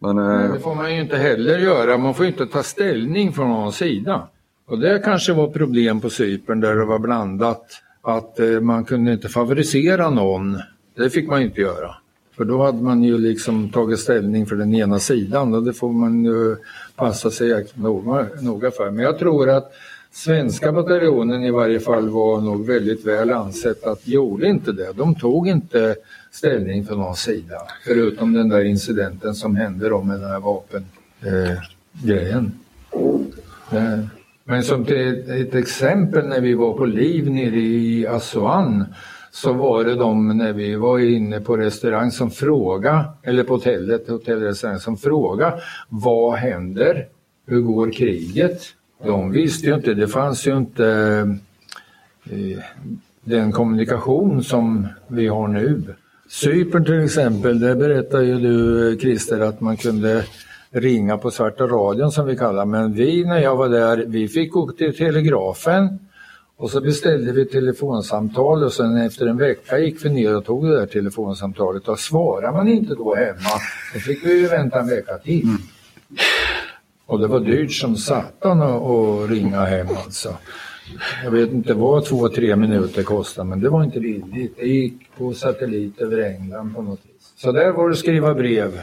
Men, 0.00 0.16
Nej, 0.16 0.46
eh, 0.46 0.52
det 0.52 0.60
får 0.60 0.74
man 0.74 0.94
ju 0.94 1.00
inte 1.00 1.16
heller 1.16 1.58
göra. 1.58 1.98
Man 1.98 2.14
får 2.14 2.26
inte 2.26 2.46
ta 2.46 2.62
ställning 2.62 3.32
från 3.32 3.48
någon 3.48 3.72
sida. 3.72 4.28
Och 4.66 4.78
det 4.78 5.02
kanske 5.04 5.32
var 5.32 5.48
problem 5.48 6.00
på 6.00 6.10
Cypern 6.10 6.60
där 6.60 6.76
det 6.76 6.84
var 6.84 6.98
blandat 6.98 7.82
att 8.02 8.40
eh, 8.40 8.60
man 8.60 8.84
kunde 8.84 9.12
inte 9.12 9.28
favorisera 9.28 10.10
någon. 10.10 10.58
Det 10.96 11.10
fick 11.10 11.28
man 11.28 11.42
inte 11.42 11.60
göra. 11.60 11.94
För 12.38 12.44
då 12.44 12.62
hade 12.62 12.82
man 12.82 13.02
ju 13.02 13.18
liksom 13.18 13.68
tagit 13.68 13.98
ställning 13.98 14.46
för 14.46 14.56
den 14.56 14.74
ena 14.74 14.98
sidan 14.98 15.54
och 15.54 15.62
det 15.62 15.72
får 15.72 15.92
man 15.92 16.24
ju 16.24 16.56
passa 16.96 17.30
sig 17.30 17.66
noga, 17.74 18.26
noga 18.40 18.70
för. 18.70 18.90
Men 18.90 19.04
jag 19.04 19.18
tror 19.18 19.50
att 19.50 19.72
svenska 20.12 20.72
bataljonen 20.72 21.44
i 21.44 21.50
varje 21.50 21.80
fall 21.80 22.08
var 22.08 22.40
nog 22.40 22.66
väldigt 22.66 23.06
väl 23.06 23.30
ansett 23.30 23.86
att 23.86 24.08
gjorde 24.08 24.48
inte 24.48 24.72
det. 24.72 24.92
De 24.96 25.14
tog 25.14 25.48
inte 25.48 25.94
ställning 26.30 26.84
för 26.84 26.96
någon 26.96 27.16
sida. 27.16 27.56
Förutom 27.86 28.32
den 28.32 28.48
där 28.48 28.64
incidenten 28.64 29.34
som 29.34 29.56
hände 29.56 29.88
då 29.88 30.02
med 30.02 30.20
den 30.20 30.30
här 30.30 30.40
vapengrejen. 30.40 32.52
Eh, 33.72 33.92
eh, 33.92 33.98
men 34.44 34.64
som 34.64 34.84
till 34.84 35.30
ett 35.30 35.54
exempel 35.54 36.28
när 36.28 36.40
vi 36.40 36.54
var 36.54 36.72
på 36.72 36.86
liv 36.86 37.30
nere 37.30 37.60
i 37.60 38.06
Assuan 38.06 38.84
så 39.42 39.52
var 39.52 39.84
det 39.84 39.94
de 39.94 40.38
när 40.38 40.52
vi 40.52 40.74
var 40.74 40.98
inne 40.98 41.40
på 41.40 41.56
restaurang 41.56 42.10
som 42.10 42.30
frågade, 42.30 43.04
eller 43.22 43.44
på 43.44 43.54
hotellet, 43.54 44.08
hotellrestaurang 44.08 44.78
som 44.78 44.96
frågade 44.96 45.60
vad 45.88 46.34
händer? 46.34 47.06
Hur 47.46 47.60
går 47.60 47.92
kriget? 47.92 48.62
De 49.04 49.30
visste 49.30 49.66
ju 49.66 49.74
inte, 49.74 49.94
det 49.94 50.08
fanns 50.08 50.46
ju 50.46 50.56
inte 50.56 50.86
eh, 52.30 52.58
den 53.24 53.52
kommunikation 53.52 54.44
som 54.44 54.86
vi 55.08 55.26
har 55.26 55.48
nu. 55.48 55.82
Cypern 56.28 56.84
till 56.84 57.04
exempel, 57.04 57.60
det 57.60 57.74
berättar 57.74 58.20
ju 58.20 58.38
du 58.38 58.98
Christer 59.00 59.40
att 59.40 59.60
man 59.60 59.76
kunde 59.76 60.24
ringa 60.70 61.18
på 61.18 61.30
svarta 61.30 61.66
radion 61.66 62.12
som 62.12 62.26
vi 62.26 62.36
kallar 62.36 62.64
men 62.64 62.92
vi 62.92 63.24
när 63.24 63.38
jag 63.38 63.56
var 63.56 63.68
där, 63.68 64.04
vi 64.06 64.28
fick 64.28 64.52
gå 64.52 64.72
till 64.72 64.96
telegrafen 64.96 65.98
och 66.58 66.70
så 66.70 66.80
beställde 66.80 67.32
vi 67.32 67.44
telefonsamtal 67.46 68.64
och 68.64 68.72
sen 68.72 68.96
efter 68.96 69.26
en 69.26 69.36
vecka 69.36 69.78
gick 69.78 70.04
vi 70.04 70.10
ner 70.10 70.36
och 70.36 70.44
tog 70.44 70.68
det 70.68 70.78
där 70.78 70.86
telefonsamtalet 70.86 71.88
och 71.88 71.98
svarar 71.98 72.52
man 72.52 72.68
inte 72.68 72.94
då 72.94 73.14
hemma, 73.14 73.58
då 73.94 74.00
fick 74.00 74.24
vi 74.26 74.40
ju 74.40 74.48
vänta 74.48 74.80
en 74.80 74.88
vecka 74.88 75.18
till. 75.18 75.42
Mm. 75.42 75.58
Och 77.06 77.18
det 77.18 77.26
var 77.26 77.40
dyrt 77.40 77.72
som 77.72 77.96
satan 77.96 78.62
att 78.62 79.30
ringa 79.30 79.64
hem 79.64 79.86
alltså. 80.04 80.36
Jag 81.24 81.30
vet 81.30 81.52
inte 81.52 81.74
vad 81.74 82.04
två, 82.04 82.28
tre 82.28 82.56
minuter 82.56 83.02
kostade 83.02 83.48
men 83.48 83.60
det 83.60 83.68
var 83.68 83.84
inte 83.84 84.00
billigt. 84.00 84.56
Det 84.56 84.66
gick 84.66 85.16
på 85.18 85.32
satellit 85.32 86.00
över 86.00 86.18
England 86.18 86.74
på 86.74 86.82
något 86.82 87.00
vis. 87.04 87.32
Så 87.36 87.52
där 87.52 87.72
var 87.72 87.88
det 87.88 87.92
att 87.92 87.98
skriva 87.98 88.34
brev. 88.34 88.80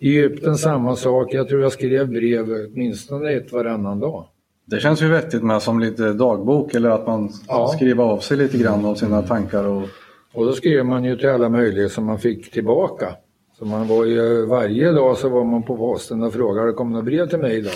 I 0.00 0.18
Egypten 0.18 0.58
samma 0.58 0.96
sak. 0.96 1.34
Jag 1.34 1.48
tror 1.48 1.62
jag 1.62 1.72
skrev 1.72 2.08
brev 2.08 2.68
åtminstone 2.72 3.32
ett 3.32 3.52
varannan 3.52 4.00
dag. 4.00 4.26
Det 4.70 4.80
känns 4.80 5.02
ju 5.02 5.08
vettigt 5.08 5.42
med 5.42 5.62
som 5.62 5.80
lite 5.80 6.12
dagbok 6.12 6.74
eller 6.74 6.90
att 6.90 7.06
man 7.06 7.32
ja. 7.48 7.72
skriver 7.76 8.04
av 8.04 8.18
sig 8.18 8.36
lite 8.36 8.58
grann 8.58 8.84
av 8.84 8.94
sina 8.94 9.22
tankar. 9.22 9.64
Och... 9.64 9.88
och 10.34 10.46
då 10.46 10.52
skrev 10.52 10.86
man 10.86 11.04
ju 11.04 11.16
till 11.16 11.28
alla 11.28 11.48
möjliga 11.48 11.88
som 11.88 12.04
man 12.04 12.18
fick 12.18 12.50
tillbaka. 12.50 13.14
Så 13.58 13.64
man 13.64 13.88
var 13.88 14.04
ju, 14.04 14.46
varje 14.46 14.92
dag 14.92 15.18
så 15.18 15.28
var 15.28 15.44
man 15.44 15.62
på 15.62 15.76
posten 15.76 16.22
och 16.22 16.32
frågade, 16.32 16.72
kom 16.72 16.92
några 16.92 17.04
brev 17.04 17.28
till 17.28 17.38
mig 17.38 17.56
idag? 17.56 17.72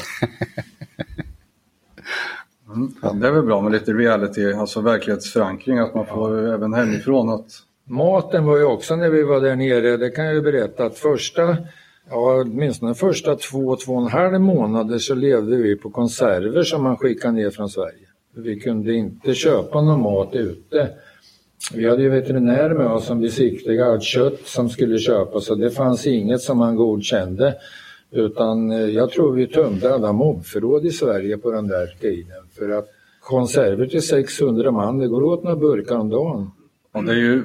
mm, 2.75 2.95
ja, 3.03 3.13
det 3.13 3.27
är 3.27 3.33
väl 3.33 3.43
bra 3.43 3.61
med 3.61 3.73
lite 3.73 3.93
reality, 3.93 4.53
alltså 4.53 4.81
verklighetsförankring, 4.81 5.79
att 5.79 5.95
man 5.95 6.07
får 6.07 6.39
ja. 6.39 6.55
även 6.55 6.75
hemifrån 6.75 7.29
att... 7.31 7.47
Maten 7.85 8.45
var 8.45 8.57
ju 8.57 8.65
också 8.65 8.97
när 8.97 9.11
vi 9.11 9.23
var 9.23 9.41
där 9.41 9.57
nere, 9.57 9.97
det 9.97 10.11
kan 10.11 10.25
jag 10.25 10.35
ju 10.35 10.43
berätta 10.43 10.85
att 10.85 10.99
första 10.99 11.57
Ja, 12.15 12.45
åtminstone 12.47 12.95
första 12.95 13.37
två, 13.37 13.77
två 13.77 13.93
och 13.93 14.03
en 14.03 14.09
halv 14.09 14.41
månader 14.41 14.99
så 14.99 15.15
levde 15.15 15.57
vi 15.57 15.77
på 15.77 15.91
konserver 15.91 16.63
som 16.63 16.83
man 16.83 16.97
skickade 16.97 17.35
ner 17.35 17.51
från 17.51 17.69
Sverige. 17.69 18.07
Vi 18.35 18.61
kunde 18.61 18.95
inte 18.95 19.35
köpa 19.35 19.83
någon 19.83 20.03
mat 20.03 20.35
ute. 20.35 20.89
Vi 21.75 21.89
hade 21.89 22.03
ju 22.03 22.09
veterinärer 22.09 22.75
med 22.75 22.87
oss 22.87 23.07
som 23.07 23.21
besiktigade 23.21 23.93
allt 23.93 24.03
kött 24.03 24.41
som 24.45 24.69
skulle 24.69 24.99
köpas 24.99 25.51
och 25.51 25.59
det 25.59 25.71
fanns 25.71 26.07
inget 26.07 26.41
som 26.41 26.59
man 26.59 26.77
godkände. 26.77 27.55
Utan 28.11 28.71
eh, 28.71 28.79
jag 28.79 29.11
tror 29.11 29.33
vi 29.33 29.47
tömde 29.47 29.95
alla 29.95 30.13
mobförråd 30.13 30.87
i 30.87 30.91
Sverige 30.91 31.39
på 31.39 31.51
den 31.51 31.69
där 31.69 31.97
tiden. 32.01 32.43
För 32.59 32.69
att 32.69 32.89
konserver 33.21 33.87
till 33.87 34.03
600 34.03 34.71
man, 34.71 34.99
det 34.99 35.09
går 35.09 35.23
åt 35.23 35.43
några 35.43 35.57
burkar 35.57 35.97
om 35.97 36.09
dagen. 36.11 36.51
Och 36.93 37.05
det 37.05 37.13
är 37.13 37.17
ju 37.17 37.43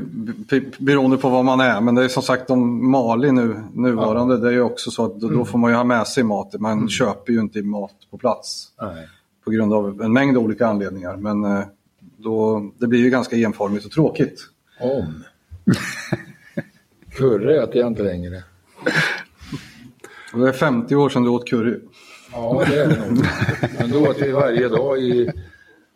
beroende 0.79 1.17
på 1.17 1.29
vad 1.29 1.45
man 1.45 1.59
är, 1.59 1.81
men 1.81 1.95
det 1.95 2.03
är 2.03 2.07
som 2.07 2.23
sagt 2.23 2.49
om 2.49 2.91
Mali 2.91 3.31
nu, 3.31 3.63
nuvarande, 3.73 4.33
ja. 4.33 4.39
det 4.39 4.47
är 4.47 4.51
ju 4.51 4.61
också 4.61 4.91
så 4.91 5.05
att 5.05 5.19
då, 5.19 5.29
då, 5.29 5.45
får 5.45 5.57
man 5.57 5.71
ju 5.71 5.77
ha 5.77 5.83
med 5.83 6.07
sig 6.07 6.23
mat. 6.23 6.59
Man 6.59 6.71
mm. 6.71 6.89
köper 6.89 7.33
ju 7.33 7.39
inte 7.39 7.61
mat 7.61 7.95
på 8.11 8.17
plats. 8.17 8.67
Nej. 8.81 9.07
På 9.43 9.51
grund 9.51 9.73
av 9.73 10.01
en 10.01 10.13
mängd 10.13 10.37
olika 10.37 10.67
anledningar. 10.67 11.15
Men 11.17 11.43
eh, 11.43 11.63
då, 12.17 12.69
det 12.77 12.87
blir 12.87 12.99
ju 12.99 13.09
ganska 13.09 13.35
enformigt 13.35 13.85
och 13.85 13.91
tråkigt. 13.91 14.39
Om. 14.79 15.23
curry 17.09 17.57
äter 17.57 17.77
jag 17.77 17.87
inte 17.87 18.03
längre. 18.03 18.43
Och 20.33 20.39
det 20.39 20.47
är 20.49 20.53
50 20.53 20.95
år 20.95 21.09
sedan 21.09 21.23
du 21.23 21.29
åt 21.29 21.49
curry. 21.49 21.79
Ja, 22.31 22.63
det 22.69 22.81
är 22.81 22.87
det 22.87 23.09
nog. 23.09 23.25
Men 23.79 23.91
då 23.91 24.09
åt 24.09 24.21
vi 24.21 24.31
varje 24.31 24.69
dag 24.69 24.99
i 24.99 25.31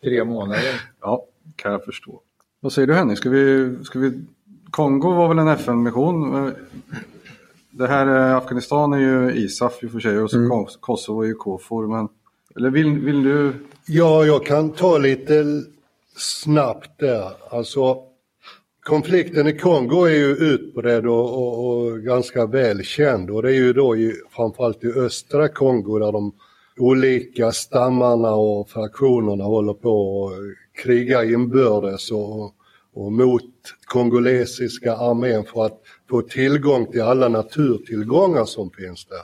tre 0.02 0.24
månader. 0.24 0.80
Ja, 1.00 1.26
kan 1.56 1.72
jag 1.72 1.84
förstå. 1.84 2.20
Vad 2.64 2.72
säger 2.72 2.88
du 2.88 2.94
Henning, 2.94 3.16
ska 3.16 3.30
vi, 3.30 3.76
ska 3.84 3.98
vi... 3.98 4.12
Kongo 4.70 5.14
var 5.14 5.28
väl 5.28 5.38
en 5.38 5.48
FN-mission? 5.48 6.52
Det 7.70 7.86
här 7.86 8.06
Afghanistan 8.36 8.92
är 8.92 8.98
ju 8.98 9.32
ISAF 9.32 9.82
i 9.82 9.86
och 9.86 9.90
för 9.90 10.00
sig 10.00 10.18
och 10.18 10.30
så 10.30 10.38
mm. 10.38 10.66
Kosovo 10.80 11.22
är 11.22 11.26
ju 11.26 11.34
KFOR. 11.34 11.86
Men, 11.86 12.08
eller 12.56 12.70
vill, 12.70 12.98
vill 12.98 13.22
du? 13.22 13.52
Ja, 13.86 14.24
jag 14.24 14.46
kan 14.46 14.70
ta 14.70 14.98
lite 14.98 15.44
snabbt 16.16 16.90
där. 16.98 17.32
Alltså, 17.50 17.96
konflikten 18.82 19.46
i 19.46 19.58
Kongo 19.58 20.04
är 20.04 20.14
ju 20.14 20.36
utbredd 20.36 21.06
och, 21.06 21.34
och, 21.34 21.68
och 21.68 21.98
ganska 21.98 22.46
välkänd 22.46 23.30
och 23.30 23.42
det 23.42 23.50
är 23.50 23.56
ju 23.56 23.72
då 23.72 23.96
i, 23.96 24.14
framförallt 24.30 24.84
i 24.84 24.88
östra 24.88 25.48
Kongo 25.48 25.98
där 25.98 26.12
de 26.12 26.32
olika 26.78 27.52
stammarna 27.52 28.34
och 28.34 28.70
fraktionerna 28.70 29.44
håller 29.44 29.74
på 29.74 30.22
och 30.22 30.32
kriga 30.72 31.24
inbördes 31.24 32.10
och, 32.10 32.54
och 32.92 33.12
mot 33.12 33.50
kongolesiska 33.84 34.96
armén 34.96 35.44
för 35.44 35.66
att 35.66 35.80
få 36.10 36.22
tillgång 36.22 36.86
till 36.86 37.02
alla 37.02 37.28
naturtillgångar 37.28 38.44
som 38.44 38.70
finns 38.70 39.04
där. 39.04 39.22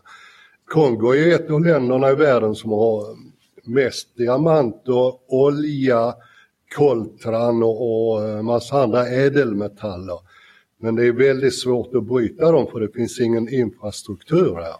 Kongo 0.66 1.14
är 1.14 1.34
ett 1.34 1.50
av 1.50 1.64
länderna 1.64 2.10
i 2.10 2.14
världen 2.14 2.54
som 2.54 2.70
har 2.70 3.16
mest 3.64 4.16
diamanter, 4.16 5.32
olja, 5.32 6.14
koltran 6.76 7.62
och, 7.62 8.10
och 8.12 8.44
massa 8.44 8.82
andra 8.82 9.06
ädelmetaller. 9.06 10.18
Men 10.80 10.96
det 10.96 11.06
är 11.06 11.12
väldigt 11.12 11.58
svårt 11.58 11.94
att 11.94 12.04
bryta 12.04 12.52
dem 12.52 12.66
för 12.72 12.80
det 12.80 12.92
finns 12.92 13.20
ingen 13.20 13.48
infrastruktur 13.48 14.54
här. 14.54 14.76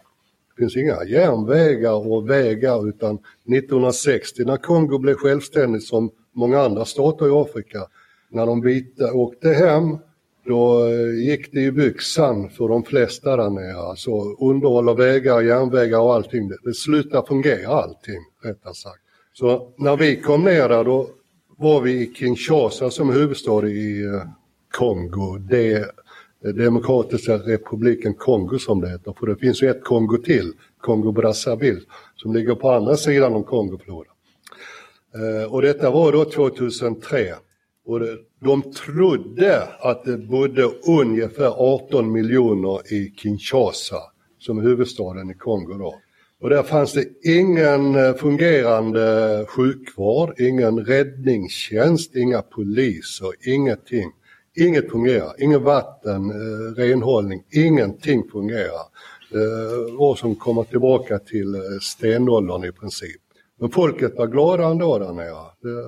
Det 0.55 0.61
finns 0.61 0.77
inga 0.77 1.03
järnvägar 1.03 2.07
och 2.07 2.29
vägar 2.29 2.89
utan 2.89 3.15
1960 3.15 4.45
när 4.45 4.57
Kongo 4.57 4.97
blev 4.97 5.15
självständigt 5.15 5.83
som 5.83 6.11
många 6.33 6.59
andra 6.59 6.85
stater 6.85 7.27
i 7.27 7.31
Afrika, 7.31 7.87
när 8.29 8.45
de 8.45 8.61
vita 8.61 9.13
åkte 9.13 9.49
hem 9.49 9.97
då 10.45 10.85
eh, 10.85 11.29
gick 11.29 11.51
det 11.51 11.61
i 11.61 11.71
byxan 11.71 12.49
för 12.49 12.67
de 12.67 12.83
flesta 12.83 13.37
där 13.37 13.49
nere. 13.49 13.77
Alltså 13.77 14.11
underhåll 14.39 14.89
av 14.89 14.97
vägar, 14.97 15.41
järnvägar 15.41 15.99
och 15.99 16.13
allting. 16.13 16.51
Det 16.63 16.73
slutade 16.73 17.27
fungera 17.27 17.67
allting, 17.67 18.19
rättare 18.43 18.73
sagt. 18.73 19.01
Så 19.33 19.73
när 19.77 19.97
vi 19.97 20.21
kom 20.21 20.43
ner 20.43 20.69
där 20.69 20.83
då 20.83 21.09
var 21.57 21.81
vi 21.81 21.91
i 21.91 22.13
Kinshasa 22.13 22.89
som 22.89 23.13
huvudstad 23.13 23.67
i 23.67 24.03
eh, 24.03 24.21
Kongo. 24.71 25.37
Det 25.37 25.73
eh, 25.73 26.49
Demokratiska 26.53 27.33
republiken 27.37 28.13
Kongo 28.13 28.59
som 28.59 28.81
det 28.81 28.89
heter. 28.89 29.13
För 29.19 29.27
det 29.27 29.35
finns 29.35 29.63
ju 29.63 29.69
ett 29.69 29.83
Kongo 29.83 30.17
till, 30.17 30.53
Kongo 30.81 31.11
Brazzaville, 31.11 31.81
som 32.15 32.33
ligger 32.33 32.55
på 32.55 32.71
andra 32.71 32.95
sidan 32.95 33.33
om 33.33 33.43
Kongofloden. 33.43 34.08
Eh, 35.15 35.53
och 35.53 35.61
detta 35.61 35.91
var 35.91 36.11
då 36.11 36.25
2003. 36.25 37.33
Och 37.85 37.99
de 38.39 38.71
trodde 38.71 39.63
att 39.79 40.05
det 40.05 40.17
bodde 40.17 40.63
ungefär 40.87 41.53
18 41.57 42.11
miljoner 42.11 42.93
i 42.93 43.13
Kinshasa, 43.17 44.01
som 44.39 44.57
är 44.57 44.61
huvudstaden 44.61 45.31
i 45.31 45.33
Kongo 45.33 45.73
då. 45.73 45.95
Och 46.41 46.49
där 46.49 46.63
fanns 46.63 46.93
det 46.93 47.05
ingen 47.23 47.95
eh, 47.95 48.13
fungerande 48.13 49.45
sjukvård, 49.47 50.39
ingen 50.39 50.85
räddningstjänst, 50.85 52.15
inga 52.15 52.41
poliser, 52.41 53.31
ingenting. 53.47 54.11
Inget 54.55 54.91
fungerar, 54.91 55.33
ingen 55.39 55.63
vatten, 55.63 56.29
eh, 56.29 56.73
renhållning, 56.75 57.43
ingenting 57.51 58.29
fungerar. 58.31 58.85
Eh, 59.33 59.85
det 59.85 59.97
var 59.97 60.15
som 60.15 60.35
kommer 60.35 60.63
tillbaka 60.63 61.19
till 61.19 61.55
stenåldern 61.81 62.63
i 62.63 62.71
princip. 62.71 63.21
Men 63.59 63.69
folket 63.69 64.17
var 64.17 64.27
glada 64.27 64.63
ändå 64.63 64.99
där 64.99 65.13
nere. 65.13 65.45
Det, 65.61 65.83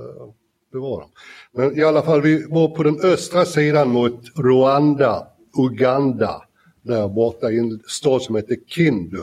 det 0.72 0.78
var 0.78 1.02
de. 1.02 1.10
Men 1.52 1.78
i 1.78 1.84
alla 1.84 2.02
fall, 2.02 2.22
vi 2.22 2.46
var 2.50 2.68
på 2.68 2.84
den 2.84 3.00
östra 3.04 3.46
sidan 3.46 3.90
mot 3.90 4.22
Rwanda, 4.38 5.28
Uganda, 5.58 6.42
där 6.82 7.08
borta 7.08 7.52
i 7.52 7.60
en 7.60 7.80
stad 7.88 8.22
som 8.22 8.36
heter 8.36 8.58
Kindu. 8.68 9.22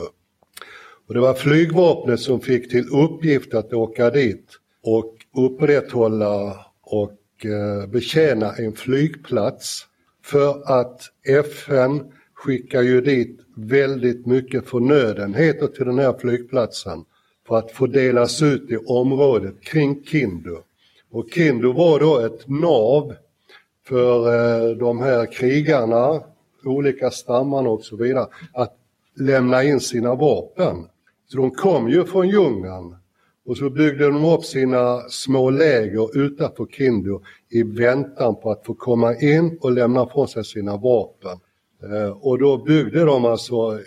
Och 1.07 1.13
det 1.13 1.19
var 1.19 1.33
flygvapnet 1.33 2.19
som 2.19 2.41
fick 2.41 2.69
till 2.69 2.85
uppgift 2.89 3.53
att 3.53 3.73
åka 3.73 4.09
dit 4.09 4.45
och 4.83 5.15
upprätthålla 5.37 6.65
och 6.81 7.45
eh, 7.45 7.89
betjäna 7.89 8.53
en 8.53 8.73
flygplats 8.73 9.85
för 10.25 10.79
att 10.79 11.01
FN 11.27 12.11
skickar 12.33 12.81
ju 12.81 13.01
dit 13.01 13.39
väldigt 13.55 14.25
mycket 14.25 14.67
förnödenheter 14.67 15.67
till 15.67 15.85
den 15.85 15.99
här 15.99 16.15
flygplatsen 16.19 17.05
för 17.49 17.57
att 17.57 17.71
få 17.71 17.87
delas 17.87 18.41
ut 18.41 18.71
i 18.71 18.77
området 18.77 19.61
kring 19.61 20.03
Kindu. 20.03 20.57
Och 21.11 21.25
Kindu 21.33 21.73
var 21.73 21.99
då 21.99 22.19
ett 22.19 22.47
nav 22.47 23.13
för 23.87 24.17
eh, 24.33 24.77
de 24.77 24.99
här 24.99 25.25
krigarna, 25.31 26.21
olika 26.65 27.11
stammarna 27.11 27.69
och 27.69 27.83
så 27.83 27.95
vidare, 27.95 28.27
att 28.53 28.77
lämna 29.15 29.63
in 29.63 29.79
sina 29.79 30.15
vapen. 30.15 30.75
Så 31.27 31.37
de 31.37 31.51
kom 31.51 31.89
ju 31.89 32.05
från 32.05 32.29
djungeln 32.29 32.95
och 33.45 33.57
så 33.57 33.69
byggde 33.69 34.05
de 34.05 34.25
upp 34.25 34.45
sina 34.45 34.99
små 35.09 35.49
läger 35.49 36.17
utanför 36.17 36.65
Kindu 36.65 37.19
i 37.49 37.63
väntan 37.63 38.35
på 38.35 38.51
att 38.51 38.65
få 38.65 38.73
komma 38.73 39.15
in 39.15 39.57
och 39.61 39.71
lämna 39.71 40.07
från 40.07 40.27
sig 40.27 40.45
sina 40.45 40.77
vapen. 40.77 41.39
Eh, 41.83 42.09
och 42.09 42.39
då 42.39 42.57
byggde 42.57 43.05
de 43.05 43.25
alltså 43.25 43.79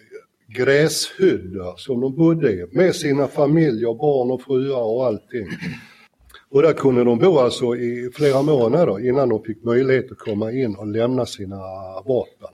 gräshydda 0.55 1.77
som 1.77 2.01
de 2.01 2.17
bodde 2.17 2.53
i 2.53 2.67
med 2.73 2.95
sina 2.95 3.29
familjer, 3.29 3.95
barn 3.95 4.31
och 4.31 4.43
fruar 4.43 4.83
och 4.83 5.07
allting. 5.07 5.47
Och 6.51 6.63
där 6.63 6.73
kunde 6.73 7.05
de 7.05 7.19
bo 7.19 7.39
alltså 7.39 7.77
i 7.77 8.11
flera 8.15 8.43
månader 8.43 9.09
innan 9.09 9.29
de 9.29 9.43
fick 9.43 9.65
möjlighet 9.65 10.13
att 10.13 10.19
komma 10.19 10.53
in 10.53 10.77
och 10.77 10.87
lämna 10.87 11.27
sina 11.27 11.57
vapen. 12.05 12.49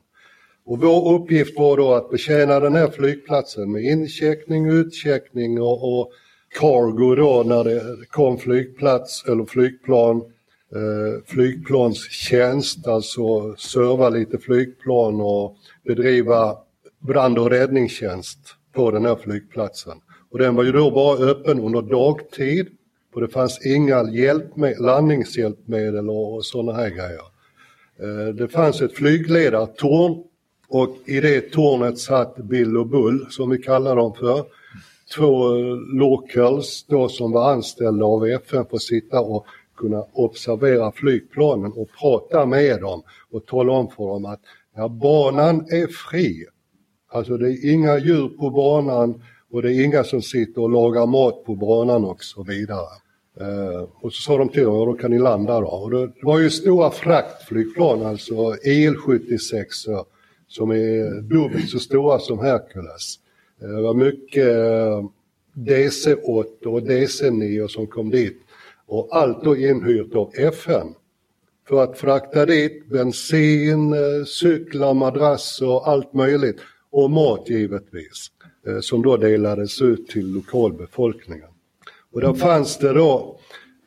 Och 0.67 0.81
vår 0.81 1.15
uppgift 1.15 1.59
var 1.59 1.77
då 1.77 1.95
att 1.95 2.11
betjäna 2.11 2.61
den 2.61 2.75
här 2.75 2.91
flygplatsen 2.91 3.73
med 3.73 3.83
incheckning, 3.83 4.71
utcheckning 4.71 5.63
och, 5.63 6.01
och 6.01 6.13
cargo 6.61 7.15
då 7.15 7.43
när 7.47 7.65
det 7.65 8.07
kom 8.11 8.39
flygplats 8.39 9.25
eller 9.29 9.45
flygplan, 9.45 10.17
eh, 10.75 11.25
flygplanstjänst, 11.27 12.87
alltså 12.87 13.55
serva 13.57 14.09
lite 14.09 14.39
flygplan 14.39 15.21
och 15.21 15.57
bedriva 15.85 16.57
brand 16.99 17.39
och 17.39 17.51
räddningstjänst 17.51 18.39
på 18.73 18.91
den 18.91 19.05
här 19.05 19.17
flygplatsen. 19.17 20.01
Och 20.31 20.39
den 20.39 20.55
var 20.55 20.65
ju 20.65 20.73
då 20.73 20.91
bara 20.91 21.19
öppen 21.19 21.61
under 21.61 21.83
dagtid 21.83 22.69
och 23.15 23.21
det 23.21 23.29
fanns 23.29 23.67
inga 23.67 24.11
hjälpmed, 24.11 24.81
landningshjälpmedel 24.81 26.11
och 26.11 26.45
sådana 26.45 26.73
här 26.73 26.89
grejer. 26.89 27.23
Eh, 28.03 28.35
det 28.35 28.49
fanns 28.49 28.81
ett 28.81 28.93
flygledartorn 28.93 30.25
och 30.69 30.97
i 31.07 31.21
det 31.21 31.53
tornet 31.53 31.99
satt 31.99 32.37
Bill 32.37 32.77
och 32.77 32.87
Bull, 32.87 33.27
som 33.31 33.51
vi 33.51 33.59
kallar 33.59 33.97
dem 33.97 34.15
för. 34.15 34.45
Två 35.17 35.57
eh, 35.57 35.77
locals 35.77 36.87
då 36.89 37.09
som 37.09 37.33
var 37.33 37.53
anställda 37.53 38.05
av 38.05 38.27
FN 38.27 38.67
för 38.67 38.77
att 38.77 38.83
sitta 38.83 39.21
och 39.21 39.47
kunna 39.77 40.05
observera 40.13 40.93
flygplanen 40.93 41.73
och 41.73 41.89
prata 42.01 42.47
med 42.47 42.81
dem 42.81 43.03
och 43.31 43.47
tala 43.47 43.73
om 43.73 43.91
för 43.91 44.05
dem 44.05 44.25
att 44.25 44.41
ja, 44.77 44.89
banan 44.89 45.61
är 45.61 45.87
fri. 45.87 46.47
Alltså 47.09 47.37
det 47.37 47.49
är 47.49 47.73
inga 47.73 47.99
djur 47.99 48.29
på 48.29 48.51
banan 48.51 49.23
och 49.51 49.63
det 49.63 49.75
är 49.75 49.85
inga 49.85 50.05
som 50.05 50.23
sitter 50.23 50.63
och 50.63 50.71
lagar 50.71 51.07
mat 51.07 51.45
på 51.45 51.55
banan 51.55 52.05
och 52.05 52.25
så 52.25 52.43
vidare. 52.43 52.89
Eh, 53.41 53.83
och 54.01 54.13
så 54.13 54.23
sa 54.23 54.39
de 54.39 54.49
till 54.49 54.63
dem, 54.63 54.75
ja 54.75 54.85
då 54.85 54.93
kan 54.93 55.11
ni 55.11 55.19
landa 55.19 55.61
då. 55.61 55.67
Och 55.67 55.91
det 55.91 56.13
var 56.23 56.39
ju 56.39 56.51
stora 56.51 56.91
fraktflygplan, 56.91 58.07
alltså 58.07 58.35
Il-76 58.65 60.05
som 60.49 60.71
är 60.71 61.21
dubbelt 61.21 61.71
så 61.71 61.79
stora 61.79 62.19
som 62.19 62.39
Hercules. 62.39 63.19
Eh, 63.63 63.69
det 63.69 63.83
var 63.83 63.95
mycket 63.95 64.49
eh, 64.49 65.05
DC-8 65.55 66.67
och 66.67 66.81
DC-9 66.81 67.69
som 67.69 67.87
kom 67.87 68.11
dit. 68.11 68.39
Och 68.87 69.09
allt 69.11 69.45
då 69.45 69.57
inhyrt 69.57 70.15
av 70.15 70.33
FN. 70.35 70.95
För 71.69 71.83
att 71.83 71.99
frakta 71.99 72.47
dit 72.47 72.89
bensin, 72.89 73.93
eh, 73.93 74.25
cyklar, 74.27 74.95
madrasser, 74.95 75.69
och 75.69 75.89
allt 75.89 76.15
möjligt. 76.15 76.61
Och 76.91 77.11
mat 77.11 77.51
givetvis. 77.51 78.31
Eh, 78.69 78.81
som 78.81 79.03
då 79.03 79.17
delades 79.17 79.83
ut 79.83 80.09
till 80.09 80.33
lokalbefolkningen. 80.33 81.49
Och 82.13 82.21
då 82.21 82.35
fanns 82.35 82.79
det 82.79 82.93
då 82.93 83.39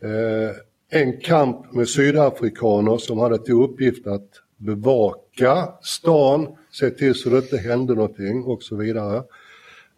eh, 0.01 0.99
en 1.01 1.19
kamp 1.19 1.73
med 1.73 1.89
sydafrikaner 1.89 2.97
som 2.97 3.19
hade 3.19 3.37
till 3.37 3.53
uppgift 3.53 4.07
att 4.07 4.29
bevaka 4.57 5.69
stan, 5.81 6.47
se 6.71 6.89
till 6.89 7.15
så 7.15 7.29
det 7.29 7.37
inte 7.37 7.57
hände 7.57 7.95
någonting 7.95 8.43
och 8.43 8.63
så 8.63 8.75
vidare. 8.75 9.17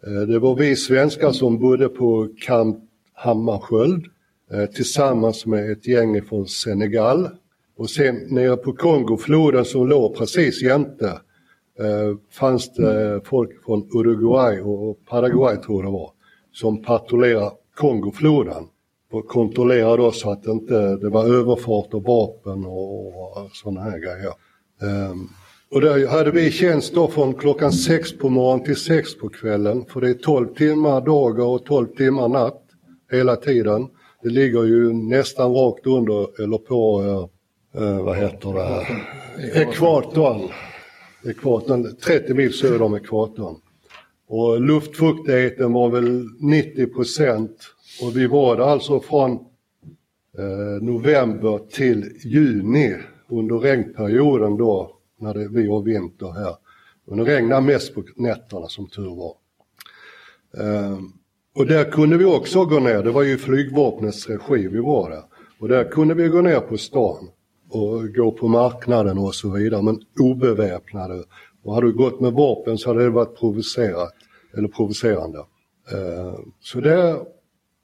Eh, 0.06 0.22
det 0.28 0.38
var 0.38 0.56
vi 0.56 0.76
svenskar 0.76 1.32
som 1.32 1.58
bodde 1.58 1.88
på 1.88 2.28
Camp 2.40 2.78
Hammarskjöld 3.12 4.04
tillsammans 4.74 5.46
med 5.46 5.72
ett 5.72 5.86
gäng 5.86 6.22
från 6.22 6.48
Senegal. 6.48 7.28
Och 7.76 7.90
sen 7.90 8.26
nere 8.28 8.56
på 8.56 8.72
Kongofloden 8.72 9.64
som 9.64 9.88
låg 9.88 10.16
precis 10.16 10.62
jämte 10.62 11.20
fanns 12.32 12.72
det 12.72 13.20
folk 13.24 13.64
från 13.64 13.88
Uruguay 13.94 14.60
och 14.60 15.04
Paraguay 15.06 15.56
tror 15.56 15.84
jag 15.84 15.92
det 15.92 15.98
var, 15.98 16.10
som 16.52 16.82
patrullerade 16.82 17.50
Kongofloden 17.76 18.64
och 19.14 19.28
kontrollera 19.28 19.96
då 19.96 20.12
så 20.12 20.30
att 20.30 20.46
inte 20.46 20.96
det 20.96 21.08
var 21.08 21.24
överfart 21.24 21.94
av 21.94 22.02
vapen 22.02 22.64
och, 22.66 23.06
och 23.06 23.50
sådana 23.52 23.80
här 23.80 23.98
grejer. 23.98 24.32
Um, 25.10 25.28
och 25.70 25.80
där 25.80 26.06
hade 26.06 26.30
vi 26.30 26.50
tjänst 26.50 26.94
då 26.94 27.08
från 27.08 27.34
klockan 27.34 27.72
sex 27.72 28.18
på 28.18 28.28
morgonen 28.28 28.64
till 28.64 28.76
sex 28.76 29.18
på 29.18 29.28
kvällen 29.28 29.84
för 29.88 30.00
det 30.00 30.10
är 30.10 30.14
12 30.14 30.54
timmar 30.54 31.00
dagar 31.00 31.44
och 31.44 31.64
12 31.64 31.86
timmar 31.86 32.28
natt 32.28 32.62
hela 33.12 33.36
tiden. 33.36 33.88
Det 34.22 34.28
ligger 34.28 34.64
ju 34.64 34.92
nästan 34.92 35.52
rakt 35.54 35.86
under 35.86 36.42
eller 36.42 36.58
på, 36.58 37.02
uh, 37.02 37.82
uh, 37.82 38.04
vad 38.04 38.16
heter 38.16 38.52
det, 38.52 39.60
ekvatorn 39.60 40.40
ekvatorn. 41.26 41.96
30 41.96 42.34
mil 42.34 42.52
söder 42.52 42.82
om 42.82 42.94
ekvatorn. 42.94 43.56
Och 44.26 44.60
luftfuktigheten 44.60 45.72
var 45.72 45.90
väl 45.90 46.28
90 46.40 46.86
procent 46.86 47.56
och 48.02 48.16
vi 48.16 48.26
var 48.26 48.56
där 48.56 48.64
alltså 48.64 49.00
från 49.00 49.32
eh, 50.38 50.82
november 50.82 51.58
till 51.70 52.12
juni 52.24 52.96
under 53.28 53.58
regnperioden 53.58 54.56
då 54.56 54.96
när 55.20 55.34
det, 55.34 55.48
vi 55.48 55.66
har 55.66 55.82
vinter 55.82 56.32
här. 56.32 56.56
Men 57.06 57.18
det 57.18 57.24
regnar 57.24 57.60
mest 57.60 57.94
på 57.94 58.02
nätterna 58.16 58.68
som 58.68 58.86
tur 58.86 59.16
var. 59.16 59.36
Eh, 60.64 60.98
och 61.54 61.66
där 61.66 61.90
kunde 61.90 62.16
vi 62.16 62.24
också 62.24 62.64
gå 62.64 62.80
ner, 62.80 63.02
det 63.02 63.10
var 63.10 63.22
ju 63.22 63.38
flygvapnets 63.38 64.28
regi 64.28 64.68
vi 64.68 64.80
var 64.80 65.10
där. 65.10 65.22
Och 65.58 65.68
där 65.68 65.84
kunde 65.84 66.14
vi 66.14 66.28
gå 66.28 66.40
ner 66.40 66.60
på 66.60 66.76
stan 66.76 67.28
och 67.74 68.14
gå 68.14 68.32
på 68.32 68.48
marknaden 68.48 69.18
och 69.18 69.34
så 69.34 69.50
vidare, 69.50 69.82
men 69.82 70.00
obeväpnade. 70.20 71.24
Och 71.62 71.74
hade 71.74 71.86
du 71.86 71.92
gått 71.92 72.20
med 72.20 72.32
vapen 72.32 72.78
så 72.78 72.90
hade 72.90 73.02
det 73.02 73.10
varit 73.10 73.38
provocerat, 73.38 74.14
eller 74.56 74.68
provocerande. 74.68 75.38
Eh, 75.92 76.34
så 76.60 76.80
där, 76.80 77.16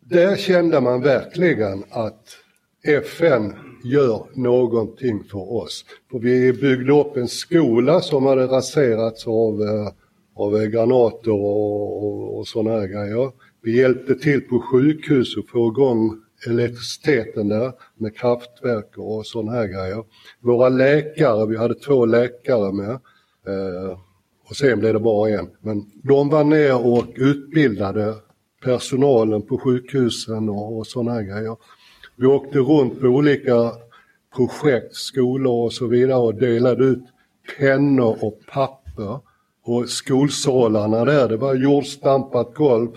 där 0.01 0.37
kände 0.37 0.81
man 0.81 1.03
verkligen 1.03 1.85
att 1.91 2.37
FN 2.85 3.55
gör 3.85 4.27
någonting 4.35 5.25
för 5.25 5.53
oss. 5.53 5.85
För 6.11 6.19
vi 6.19 6.53
byggde 6.53 6.93
upp 6.93 7.17
en 7.17 7.29
skola 7.29 8.01
som 8.01 8.27
hade 8.27 8.47
raserats 8.47 9.27
av, 9.27 9.63
eh, 9.63 9.89
av 10.35 10.57
eh, 10.57 10.63
granater 10.63 11.33
och, 11.33 12.05
och, 12.05 12.39
och 12.39 12.49
sådana 12.49 12.81
här 12.81 12.87
grejer. 12.87 13.33
Vi 13.63 13.79
hjälpte 13.79 14.15
till 14.15 14.41
på 14.41 14.61
sjukhus 14.61 15.37
att 15.39 15.49
få 15.49 15.69
igång 15.69 16.23
elektriciteten 16.47 17.49
där 17.49 17.73
med 17.97 18.17
kraftverk 18.17 18.99
och 18.99 19.27
sådana 19.27 19.53
här 19.53 19.67
grejer. 19.67 20.05
Våra 20.41 20.69
läkare, 20.69 21.47
vi 21.47 21.57
hade 21.57 21.75
två 21.75 22.07
läkare 22.07 22.73
med 22.73 22.91
eh, 23.47 23.99
och 24.49 24.57
sen 24.57 24.81
blev 24.81 24.93
det 24.93 25.01
bara 25.01 25.31
en. 25.31 25.51
Men 25.61 25.91
de 26.03 26.29
var 26.29 26.45
ner 26.45 26.87
och 26.87 27.05
utbildade 27.15 28.15
personalen 28.63 29.43
på 29.43 29.59
sjukhusen 29.59 30.49
och, 30.49 30.79
och 30.79 30.87
sådana 30.87 31.13
här 31.13 31.23
grejer. 31.23 31.57
Vi 32.17 32.27
åkte 32.27 32.59
runt 32.59 33.01
på 33.01 33.07
olika 33.07 33.73
projekt, 34.37 34.95
skolor 34.95 35.65
och 35.65 35.73
så 35.73 35.87
vidare 35.87 36.19
och 36.19 36.35
delade 36.35 36.85
ut 36.85 37.05
pennor 37.59 38.19
och 38.21 38.41
papper. 38.53 39.21
Och 39.65 39.89
skolsalarna 39.89 41.05
där, 41.05 41.29
det 41.29 41.37
var 41.37 41.55
jordstampat 41.55 42.55
golv 42.55 42.89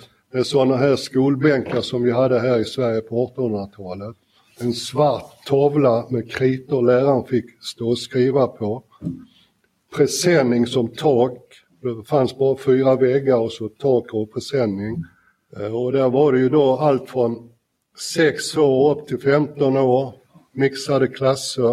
sådana 0.42 0.78
här 0.78 0.96
skolbänkar 0.96 1.82
som 1.82 2.04
vi 2.04 2.12
hade 2.12 2.40
här 2.40 2.60
i 2.60 2.66
Sverige 2.66 3.02
på 3.02 3.32
1800-talet. 3.36 4.16
En 4.60 4.74
svart 4.74 5.46
tavla 5.46 6.06
med 6.10 6.32
kritor 6.32 6.82
läraren 6.82 7.24
fick 7.24 7.46
stå 7.64 7.90
och 7.90 7.98
skriva 7.98 8.48
på. 8.48 8.84
Presenning 9.96 10.68
som 10.68 10.88
tak. 10.88 11.40
Det 11.82 12.08
fanns 12.08 12.38
bara 12.38 12.58
fyra 12.58 12.96
väggar 12.96 13.38
och 13.38 13.52
så 13.52 13.70
tak 13.70 14.14
och 14.14 14.34
presenning. 14.34 15.04
Eh, 15.58 15.76
och 15.76 15.92
där 15.92 16.10
var 16.10 16.32
det 16.34 16.40
ju 16.40 16.50
då 16.50 16.78
allt 16.78 17.10
från 17.10 17.50
6 18.16 18.58
år 18.58 18.92
upp 18.92 19.08
till 19.08 19.20
15 19.20 19.78
år, 19.78 20.14
mixade 20.52 21.08
klasser. 21.08 21.72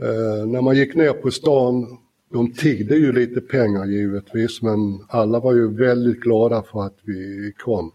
Eh, 0.00 0.46
när 0.46 0.60
man 0.60 0.76
gick 0.76 0.94
ner 0.94 1.12
på 1.12 1.30
stan, 1.30 1.98
de 2.32 2.52
tiggde 2.52 2.96
ju 2.96 3.12
lite 3.12 3.40
pengar 3.40 3.86
givetvis, 3.86 4.62
men 4.62 5.04
alla 5.08 5.40
var 5.40 5.52
ju 5.52 5.74
väldigt 5.74 6.20
glada 6.20 6.62
för 6.62 6.86
att 6.86 6.98
vi 7.02 7.52
kom. 7.58 7.92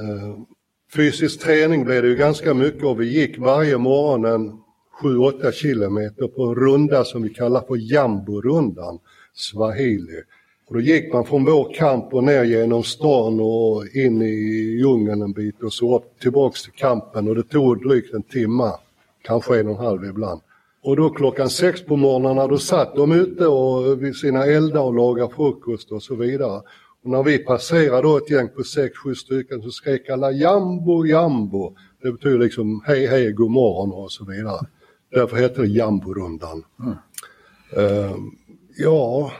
Eh, 0.00 0.38
fysisk 0.94 1.40
träning 1.40 1.84
blev 1.84 2.02
det 2.02 2.08
ju 2.08 2.16
ganska 2.16 2.54
mycket 2.54 2.84
och 2.84 3.00
vi 3.00 3.06
gick 3.06 3.38
varje 3.38 3.78
morgon 3.78 4.24
en 4.24 4.58
7-8 5.02 5.52
kilometer 5.52 6.28
på 6.28 6.42
en 6.42 6.54
runda 6.54 7.04
som 7.04 7.22
vi 7.22 7.28
kallar 7.28 7.60
för 7.60 7.92
Jamborundan, 7.92 8.98
Swahili. 9.34 10.22
Och 10.66 10.74
då 10.74 10.80
gick 10.80 11.12
man 11.12 11.24
från 11.24 11.44
vår 11.44 11.74
kamp 11.74 12.14
och 12.14 12.24
ner 12.24 12.44
genom 12.44 12.82
stan 12.82 13.40
och 13.40 13.86
in 13.86 14.22
i 14.22 14.34
djungeln 14.78 15.22
en 15.22 15.32
bit 15.32 15.62
och 15.62 15.72
så 15.72 15.96
upp 15.96 16.20
tillbaks 16.20 16.62
till 16.62 16.72
kampen 16.72 17.28
och 17.28 17.34
det 17.34 17.42
tog 17.42 17.88
drygt 17.88 18.14
en 18.14 18.22
timme, 18.22 18.70
kanske 19.22 19.60
en 19.60 19.68
och 19.68 19.78
en 19.78 19.84
halv 19.84 20.04
ibland. 20.04 20.40
Och 20.84 20.96
då 20.96 21.10
klockan 21.10 21.50
sex 21.50 21.84
på 21.84 21.96
morgnarna 21.96 22.46
då 22.46 22.58
satt 22.58 22.96
de 22.96 23.12
ute 23.12 23.46
och 23.46 24.02
vid 24.02 24.16
sina 24.16 24.44
eldar 24.44 24.80
och 24.80 24.94
lagade 24.94 25.34
frukost 25.34 25.92
och 25.92 26.02
så 26.02 26.14
vidare. 26.14 26.62
Och 27.04 27.10
när 27.10 27.22
vi 27.22 27.38
passerade 27.38 28.02
då 28.02 28.16
ett 28.16 28.30
gäng 28.30 28.48
på 28.48 28.62
sex, 28.62 28.98
sju 28.98 29.14
stycken 29.14 29.62
så 29.62 29.70
skrek 29.70 30.08
alla 30.08 30.30
jambo, 30.32 31.06
jambo. 31.06 31.76
Det 32.02 32.12
betyder 32.12 32.38
liksom 32.38 32.82
hej, 32.86 33.06
hej, 33.06 33.32
god 33.32 33.50
morgon 33.50 33.92
och 33.92 34.12
så 34.12 34.24
vidare. 34.24 34.66
Därför 35.10 35.36
heter 35.36 35.62
det 35.62 35.68
jamborundan. 35.68 36.64
Mm. 36.80 36.96
Uh, 37.76 38.16
ja, 38.76 39.32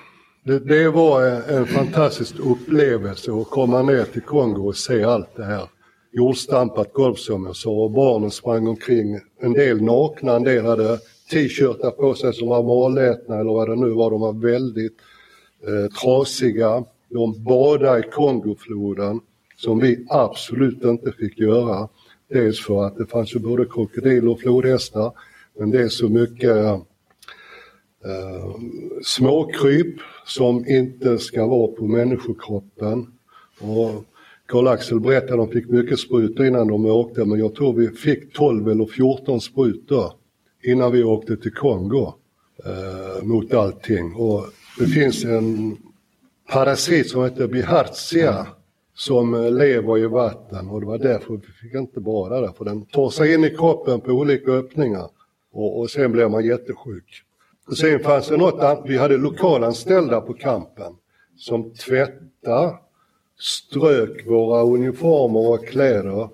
det, 0.45 0.59
det 0.59 0.89
var 0.89 1.23
en, 1.23 1.57
en, 1.57 1.67
fantastisk 1.67 2.35
upplevelse 2.39 3.33
att 3.33 3.51
komma 3.51 3.83
ner 3.83 4.05
till 4.05 4.23
Kongo 4.23 4.67
och 4.69 4.77
se 4.77 5.05
allt 5.05 5.37
det 5.37 5.45
här 5.45 5.69
jordstampat 6.13 6.93
golv 6.93 7.15
som 7.15 7.47
jag 7.47 7.57
sa 7.57 7.71
och 7.71 7.91
barnen 7.91 8.31
sprang 8.31 8.67
omkring. 8.67 9.21
En 9.41 9.53
del 9.53 9.83
nakna, 9.83 10.37
en 10.37 10.45
del 10.45 10.65
hade 10.65 10.99
t-shirtar 11.31 11.91
på 11.91 12.15
sig 12.15 12.35
som 12.35 12.49
var 12.49 12.63
malätna 12.63 13.41
eller 13.41 13.53
vad 13.53 13.69
det 13.69 13.77
nu 13.77 13.91
var. 13.91 14.11
De 14.11 14.21
var 14.21 14.33
väldigt 14.33 14.97
eh, 15.67 15.93
trasiga. 15.93 16.85
De 17.09 17.45
badade 17.45 17.99
i 17.99 18.11
Kongofloden 18.11 19.21
som 19.57 19.79
vi 19.79 20.07
absolut 20.09 20.85
inte 20.85 21.13
fick 21.13 21.39
göra. 21.39 21.89
Dels 22.29 22.61
för 22.61 22.87
att 22.87 22.97
det 22.97 23.07
fanns 23.07 23.35
ju 23.35 23.39
både 23.39 23.65
krokodiler 23.65 24.29
och 24.29 24.41
flodhästar 24.41 25.13
men 25.59 25.71
det 25.71 25.83
är 25.83 25.89
så 25.89 26.09
mycket 26.09 26.57
eh, 26.57 26.81
småkryp 29.03 29.97
som 30.27 30.67
inte 30.69 31.19
ska 31.19 31.47
vara 31.47 31.73
på 31.73 31.87
människokroppen. 31.87 33.07
Och 33.61 34.05
Karl-Axel 34.47 35.01
berättade 35.01 35.43
att 35.43 35.51
de 35.51 35.61
fick 35.61 35.71
mycket 35.71 35.99
sprutor 35.99 36.47
innan 36.47 36.69
de 36.69 36.87
åkte 36.87 37.25
men 37.25 37.39
jag 37.39 37.55
tror 37.55 37.73
vi 37.73 37.89
fick 37.89 38.33
12 38.33 38.69
eller 38.69 38.87
14 38.87 39.41
sprutor 39.41 40.13
innan 40.65 40.93
vi 40.93 41.05
åkte 41.05 41.37
till 41.37 41.55
Kongo 41.55 42.15
eh, 42.65 43.25
mot 43.25 43.55
allting. 43.55 44.15
Och 44.15 44.47
det 44.79 44.87
finns 44.87 45.25
en 45.25 45.77
parasit 46.53 47.11
som 47.11 47.25
heter 47.25 47.47
Bihartia 47.47 48.47
som 48.95 49.35
eh, 49.35 49.53
lever 49.53 49.99
i 49.99 50.07
vatten 50.07 50.69
och 50.71 50.81
det 50.81 50.87
var 50.87 50.99
därför 50.99 51.35
vi 51.35 51.41
fick 51.63 51.75
inte 51.75 52.01
bada 52.01 52.41
där 52.41 52.53
för 52.53 52.65
den 52.65 52.87
tar 52.87 53.11
sig 53.11 53.35
in 53.35 53.45
i 53.45 53.51
kroppen 53.51 54.01
på 54.01 54.11
olika 54.11 54.53
öppningar 54.53 55.09
och, 55.53 55.81
och 55.81 55.91
sen 55.91 56.13
blir 56.13 56.29
man 56.29 56.45
jättesjuk. 56.45 57.23
Och 57.67 57.77
sen 57.77 58.01
fanns 58.01 58.29
det 58.29 58.37
något 58.37 58.61
annat, 58.61 58.83
vi 58.87 58.99
hade 58.99 59.17
lokalanställda 59.17 60.21
på 60.21 60.35
kampen 60.35 60.93
som 61.37 61.75
tvättade, 61.75 62.75
strök 63.39 64.27
våra 64.27 64.63
uniformer 64.63 65.51
och 65.51 65.67
kläder. 65.67 66.29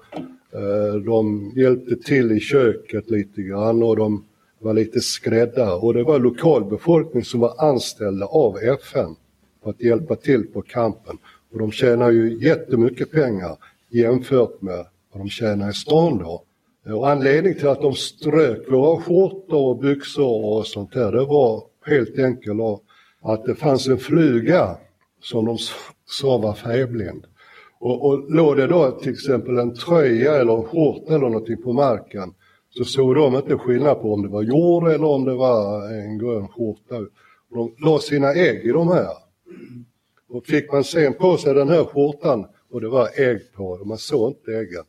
Eh, 0.53 0.95
de 0.95 1.53
hjälpte 1.57 1.97
till 1.97 2.33
i 2.33 2.41
köket 2.41 3.11
lite 3.11 3.43
grann 3.43 3.83
och 3.83 3.97
de 3.97 4.25
var 4.59 4.75
lite 4.75 5.01
skräddare 5.01 5.75
och 5.75 5.95
det 5.95 6.05
var 6.05 6.19
lokalbefolkning 6.19 7.25
som 7.25 7.41
var 7.41 7.55
anställda 7.59 8.27
av 8.27 8.59
FN 8.59 9.17
för 9.63 9.71
att 9.71 9.81
hjälpa 9.81 10.17
till 10.17 10.47
på 10.47 10.63
kampen. 10.63 11.19
Och 11.53 11.59
de 11.59 11.73
tjänar 11.73 12.11
ju 12.11 12.39
jättemycket 12.45 13.11
pengar 13.11 13.57
jämfört 13.89 14.63
med 14.63 14.87
vad 15.13 15.23
de 15.23 15.29
tjänar 15.29 15.71
i 15.71 15.73
stan 15.73 16.19
då. 16.19 16.43
Eh, 16.87 16.93
och 16.93 17.11
anledningen 17.11 17.59
till 17.59 17.69
att 17.69 17.83
de 17.83 17.95
strök 17.95 18.71
våra 18.71 19.01
skjortor 19.01 19.69
och 19.69 19.79
byxor 19.79 20.45
och 20.45 20.67
sånt 20.67 20.93
där, 20.93 21.13
det 21.13 21.25
var 21.25 21.63
helt 21.87 22.19
enkelt 22.19 22.61
att 23.23 23.45
det 23.45 23.55
fanns 23.55 23.89
en 23.89 23.99
fluga 23.99 24.77
som 25.23 25.45
de 25.45 25.59
sa 26.07 26.39
var 26.39 26.55
färgblind. 26.55 27.27
Och, 27.81 28.07
och 28.07 28.31
låg 28.31 28.57
det 28.57 28.67
då 28.67 28.91
till 28.91 29.13
exempel 29.13 29.59
en 29.59 29.75
tröja 29.75 30.37
eller 30.37 30.57
en 30.57 30.65
skjorta 30.65 31.15
eller 31.15 31.29
någonting 31.29 31.63
på 31.63 31.73
marken 31.73 32.35
så 32.71 32.85
såg 32.85 33.15
de 33.15 33.35
inte 33.35 33.59
skillnad 33.59 34.01
på 34.01 34.15
om 34.15 34.23
det 34.23 34.29
var 34.29 34.43
jord 34.43 34.89
eller 34.89 35.05
om 35.07 35.25
det 35.25 35.35
var 35.35 35.93
en 35.93 36.19
grön 36.19 36.49
skjorta. 36.49 36.95
De 37.55 37.75
la 37.85 37.99
sina 37.99 38.33
ägg 38.33 38.65
i 38.65 38.73
de 38.73 38.89
här. 38.89 39.13
Och 40.29 40.47
fick 40.47 40.73
man 40.73 40.85
sen 40.85 41.15
på 41.15 41.37
sig 41.37 41.55
den 41.55 41.69
här 41.69 41.85
skjortan 41.85 42.47
och 42.71 42.81
det 42.81 42.89
var 42.89 43.21
ägg 43.21 43.53
på 43.57 43.65
och 43.65 43.87
man 43.87 43.99
såg 43.99 44.31
inte 44.31 44.53
äggen. 44.53 44.85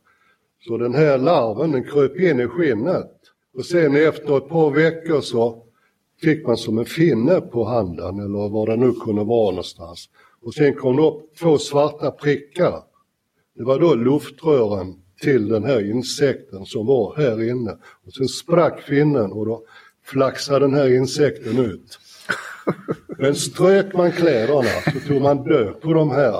Så 0.67 0.77
den 0.77 0.93
här 0.93 1.17
larven 1.17 1.71
den 1.71 1.83
kröp 1.83 2.19
in 2.19 2.39
i 2.39 2.47
skinnet 2.47 3.11
och 3.53 3.65
sen 3.65 3.95
efter 3.95 4.37
ett 4.37 4.49
par 4.49 4.71
veckor 4.71 5.21
så 5.21 5.63
fick 6.21 6.47
man 6.47 6.57
som 6.57 6.77
en 6.77 6.85
finne 6.85 7.41
på 7.41 7.63
handen 7.63 8.19
eller 8.19 8.49
var 8.49 8.67
det 8.67 8.75
nu 8.75 8.91
kunde 8.91 9.23
vara 9.23 9.51
någonstans. 9.51 10.09
Och 10.41 10.53
sen 10.53 10.73
kom 10.73 10.95
det 10.95 11.01
upp 11.01 11.37
två 11.39 11.57
svarta 11.57 12.11
prickar. 12.11 12.83
Det 13.55 13.63
var 13.63 13.79
då 13.79 13.95
luftrören 13.95 14.95
till 15.21 15.47
den 15.47 15.63
här 15.63 15.91
insekten 15.91 16.65
som 16.65 16.85
var 16.85 17.15
här 17.17 17.49
inne. 17.49 17.71
Och 18.05 18.13
sen 18.13 18.27
sprack 18.27 18.81
finnen 18.81 19.31
och 19.31 19.45
då 19.45 19.63
flaxade 20.05 20.59
den 20.59 20.73
här 20.73 20.95
insekten 20.95 21.59
ut. 21.59 21.99
Men 23.17 23.35
strök 23.35 23.93
man 23.93 24.11
kläderna 24.11 24.69
så 24.93 25.07
tog 25.07 25.21
man 25.21 25.43
död 25.43 25.81
på 25.81 25.93
de 25.93 26.11
här 26.11 26.37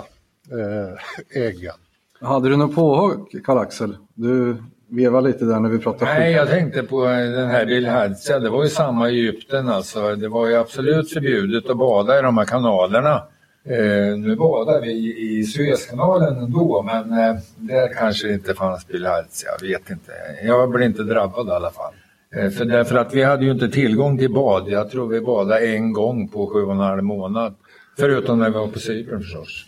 eh, 0.52 1.44
äggen. 1.44 1.74
Hade 2.22 2.50
du 2.50 2.58
något 2.58 2.76
påhugg, 2.76 3.46
Karl-Axel? 3.46 3.98
Du 4.14 4.58
vevade 4.90 5.28
lite 5.28 5.46
där 5.46 5.60
när 5.60 5.70
vi 5.70 5.80
pratade 5.80 6.14
Nej, 6.14 6.32
jag 6.32 6.48
tänkte 6.48 6.84
på 6.84 7.06
den 7.06 7.50
här 7.50 7.66
Bilhadzia. 7.66 8.40
Det 8.40 8.50
var 8.50 8.64
ju 8.64 8.70
samma 8.70 9.10
i 9.10 9.20
Egypten 9.20 9.70
alltså. 9.70 10.16
Det 10.16 10.28
var 10.28 10.48
ju 10.48 10.56
absolut 10.56 11.12
förbjudet 11.12 11.70
att 11.70 11.78
bada 11.78 12.20
i 12.20 12.22
de 12.22 12.38
här 12.38 12.46
kanalerna. 12.46 13.24
Eh, 13.64 14.18
nu 14.18 14.36
badar 14.36 14.82
vi 14.82 14.92
i 15.40 15.44
Suezkanalen 15.44 16.38
ändå, 16.38 16.82
men 16.82 17.12
eh, 17.12 17.36
där 17.56 17.94
kanske 17.94 18.28
det 18.28 18.34
inte 18.34 18.54
fanns 18.54 18.88
bilharz. 18.88 19.46
Jag 19.46 19.68
vet 19.68 19.90
inte. 19.90 20.12
Jag 20.44 20.70
blev 20.70 20.84
inte 20.84 21.04
drabbad 21.04 21.48
i 21.48 21.52
alla 21.52 21.72
fall. 21.72 21.94
Eh, 22.36 22.50
för 22.50 22.66
därför 22.66 22.96
att 22.96 23.14
vi 23.14 23.24
hade 23.24 23.46
ju 23.46 23.52
inte 23.52 23.70
tillgång 23.70 24.18
till 24.18 24.34
bad. 24.34 24.70
Jag 24.70 24.92
tror 24.92 25.08
vi 25.08 25.22
badade 25.22 25.68
en 25.68 25.94
gång 25.94 26.28
på 26.28 26.48
sju 26.48 26.64
och 26.64 26.72
en 26.72 26.80
halv 26.80 27.04
månad. 27.04 27.56
Förutom 28.00 28.40
när 28.40 28.50
vi 28.50 28.56
var 28.56 28.68
på 28.68 28.80
Cypern 28.80 29.20
förstås. 29.20 29.66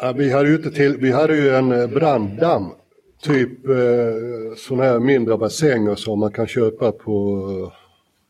Ja, 0.00 0.12
vi, 0.12 0.32
hade 0.32 0.48
ju 0.48 0.56
inte 0.56 0.70
till, 0.70 0.96
vi 0.96 1.12
hade 1.12 1.36
ju 1.36 1.50
en 1.50 1.72
eh, 1.72 1.86
branddamm. 1.86 2.70
Typ 3.22 3.68
eh, 3.68 3.74
sådana 4.56 4.84
här 4.84 4.98
mindre 4.98 5.38
bassänger 5.38 5.94
som 5.94 6.18
man 6.18 6.32
kan 6.32 6.46
köpa 6.46 6.92
på 6.92 7.48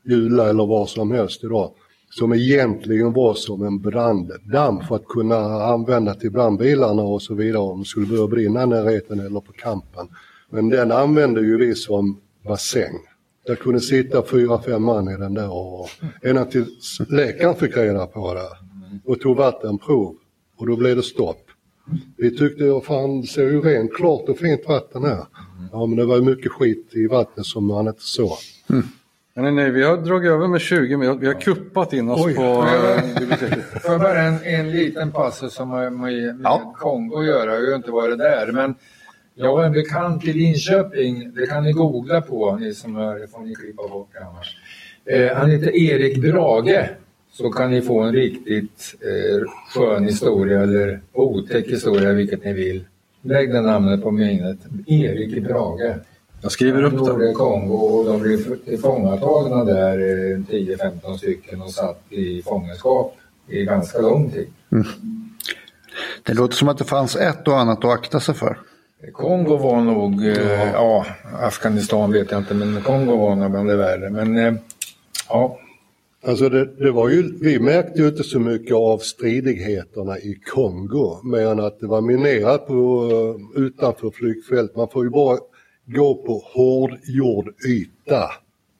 eh, 0.06 0.12
Jula 0.12 0.48
eller 0.48 0.66
var 0.66 0.86
som 0.86 1.12
helst 1.12 1.44
idag 1.44 1.70
som 2.18 2.32
egentligen 2.32 3.12
var 3.12 3.34
som 3.34 3.62
en 3.62 3.80
branddamm 3.80 4.80
för 4.80 4.96
att 4.96 5.04
kunna 5.04 5.36
använda 5.64 6.14
till 6.14 6.30
brandbilarna 6.30 7.02
och 7.02 7.22
så 7.22 7.34
vidare 7.34 7.62
om 7.62 7.78
det 7.78 7.84
skulle 7.84 8.06
börja 8.06 8.26
brinna 8.26 8.62
i 8.62 8.66
närheten 8.66 9.20
eller 9.20 9.40
på 9.40 9.52
kampen. 9.52 10.08
Men 10.50 10.68
den 10.68 10.92
använde 10.92 11.40
ju 11.40 11.58
vi 11.58 11.74
som 11.74 12.20
bassäng. 12.44 12.94
Där 13.46 13.54
kunde 13.54 13.80
sitta 13.80 14.22
fyra, 14.22 14.62
fem 14.62 14.82
man 14.82 15.08
i 15.08 15.16
den 15.16 15.34
där 15.34 15.52
och 15.52 15.88
ända 16.22 16.44
tills 16.44 17.00
läkaren 17.08 17.54
fick 17.54 17.76
reda 17.76 18.06
på 18.06 18.34
det 18.34 18.48
och 19.04 19.20
tog 19.20 19.36
vattenprov 19.36 20.16
och 20.56 20.66
då 20.66 20.76
blev 20.76 20.96
det 20.96 21.02
stopp. 21.02 21.46
Vi 22.16 22.38
tyckte, 22.38 22.64
ja, 22.64 22.80
fan 22.80 23.20
det 23.20 23.26
ser 23.26 23.42
ju 23.42 23.60
rent 23.60 23.94
klart 23.94 24.28
och 24.28 24.38
fint 24.38 24.68
vatten 24.68 25.04
här. 25.04 25.26
Ja 25.72 25.86
men 25.86 25.96
det 25.96 26.04
var 26.04 26.16
ju 26.16 26.22
mycket 26.22 26.52
skit 26.52 26.90
i 26.92 27.06
vattnet 27.06 27.46
som 27.46 27.66
man 27.66 27.88
inte 27.88 28.02
såg. 28.02 28.38
Mm. 28.70 28.84
Nej, 29.36 29.52
nej, 29.52 29.70
vi 29.70 29.82
har 29.82 29.96
dragit 29.96 30.30
över 30.30 30.48
med 30.48 30.60
20 30.60 30.96
minuter. 30.96 31.20
Vi 31.20 31.26
har 31.26 31.34
kuppat 31.34 31.92
in 31.92 32.10
oss 32.10 32.26
Oj. 32.26 32.34
på 32.34 32.42
äh, 32.42 33.20
biblioteket. 33.20 33.64
Får 33.82 33.92
jag 33.92 34.00
bara 34.00 34.22
en, 34.22 34.38
en 34.44 34.70
liten 34.70 35.10
passus 35.10 35.54
som 35.54 35.70
har 35.70 35.90
med, 35.90 36.12
med 36.12 36.36
ja. 36.44 36.74
Kongo 36.76 37.18
att 37.18 37.26
göra. 37.26 37.44
Jag 37.44 37.60
har 37.60 37.68
ju 37.68 37.74
inte 37.74 37.90
varit 37.90 38.18
där. 38.18 38.52
Men 38.52 38.74
jag 39.34 39.56
har 39.56 39.64
en 39.64 39.72
bekant 39.72 40.24
i 40.24 40.32
Linköping. 40.32 41.34
Det 41.34 41.46
kan 41.46 41.64
ni 41.64 41.72
googla 41.72 42.20
på, 42.20 42.56
ni 42.56 42.74
som 42.74 42.96
hör. 42.96 43.18
Det 43.18 43.28
får 43.28 43.40
ni 43.40 43.54
klippa 43.54 43.88
bort 43.88 44.10
annars. 44.20 44.56
Eh, 45.04 45.36
han 45.36 45.50
heter 45.50 45.76
Erik 45.76 46.22
Brage. 46.22 46.88
Så 47.32 47.50
kan 47.50 47.70
ni 47.70 47.82
få 47.82 48.00
en 48.00 48.12
riktigt 48.12 48.94
eh, 49.00 49.48
skön 49.74 50.04
historia 50.04 50.60
eller 50.60 51.00
otäck 51.12 51.66
historia, 51.66 52.12
vilket 52.12 52.44
ni 52.44 52.52
vill. 52.52 52.84
Lägg 53.22 53.52
det 53.52 53.60
namnet 53.60 54.02
på 54.02 54.10
minnet. 54.10 54.58
Erik 54.86 55.44
Brage. 55.44 55.94
Jag 56.44 56.52
skriver 56.52 56.82
upp 56.82 57.18
det. 57.18 57.32
Kongo 57.32 57.74
och 57.74 58.04
de 58.04 58.20
blev 58.20 58.64
tillfångatagna 58.64 59.64
där 59.64 59.98
10-15 60.50 61.10
eh, 61.10 61.16
stycken 61.16 61.62
och 61.62 61.70
satt 61.70 62.02
i 62.10 62.42
fångenskap 62.42 63.16
i 63.48 63.64
ganska 63.64 63.98
lång 63.98 64.30
tid. 64.30 64.46
Mm. 64.72 64.86
Det 66.22 66.34
låter 66.34 66.54
som 66.54 66.68
att 66.68 66.78
det 66.78 66.84
fanns 66.84 67.16
ett 67.16 67.48
och 67.48 67.58
annat 67.58 67.84
att 67.84 67.90
akta 67.90 68.20
sig 68.20 68.34
för. 68.34 68.58
Kongo 69.12 69.56
var 69.56 69.80
nog, 69.80 70.26
eh, 70.26 70.72
ja, 70.72 71.06
Afghanistan 71.40 72.12
vet 72.12 72.30
jag 72.30 72.40
inte, 72.40 72.54
men 72.54 72.82
Kongo 72.82 73.16
var 73.16 73.34
nog 73.34 73.50
bland 73.50 73.68
det 73.68 73.76
värre. 73.76 74.10
Men 74.10 74.36
eh, 74.36 74.54
ja. 75.28 75.58
Alltså 76.26 76.48
det, 76.48 76.64
det, 76.64 76.90
var 76.90 77.08
ju, 77.08 77.38
vi 77.40 77.60
märkte 77.60 78.00
ju 78.00 78.08
inte 78.08 78.24
så 78.24 78.38
mycket 78.38 78.74
av 78.76 78.98
stridigheterna 78.98 80.18
i 80.18 80.40
Kongo, 80.54 81.20
mer 81.24 81.46
än 81.46 81.60
att 81.60 81.80
det 81.80 81.86
var 81.86 82.00
minerat 82.00 82.66
på, 82.66 83.10
utanför 83.56 84.10
flygfält. 84.10 84.76
Man 84.76 84.88
får 84.88 85.04
ju 85.04 85.10
bara 85.10 85.38
gå 85.86 86.14
på 86.14 86.42
hårdgjord 86.54 87.54
yta. 87.68 88.30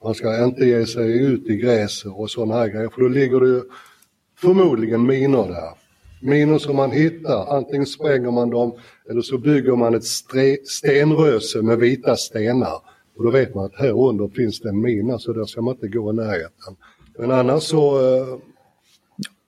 Man 0.03 0.15
ska 0.15 0.43
inte 0.43 0.65
ge 0.65 0.85
sig 0.85 1.21
ut 1.21 1.49
i 1.49 1.55
gräset 1.55 2.11
och 2.15 2.29
sådana 2.29 2.53
här 2.53 2.67
grejer 2.67 2.89
för 2.89 3.01
då 3.01 3.07
ligger 3.07 3.39
det 3.39 3.63
förmodligen 4.37 5.05
minor 5.05 5.47
där. 5.47 5.69
Minor 6.21 6.57
som 6.57 6.75
man 6.75 6.91
hittar, 6.91 7.57
antingen 7.57 7.85
spränger 7.85 8.31
man 8.31 8.49
dem 8.49 8.73
eller 9.09 9.21
så 9.21 9.37
bygger 9.37 9.75
man 9.75 9.95
ett 9.95 10.05
stenröse 10.67 11.61
med 11.61 11.79
vita 11.79 12.15
stenar. 12.15 12.81
Och 13.17 13.23
då 13.23 13.31
vet 13.31 13.55
man 13.55 13.65
att 13.65 13.75
här 13.75 14.07
under 14.09 14.27
finns 14.27 14.59
det 14.59 14.69
en 14.69 14.81
mina 14.81 15.19
så 15.19 15.33
där 15.33 15.45
ska 15.45 15.61
man 15.61 15.73
inte 15.73 15.87
gå 15.87 16.11
i 16.11 16.15
närheten. 16.15 16.75
Men 17.17 17.31
annars 17.31 17.63
så, 17.63 17.99
eh, 17.99 18.37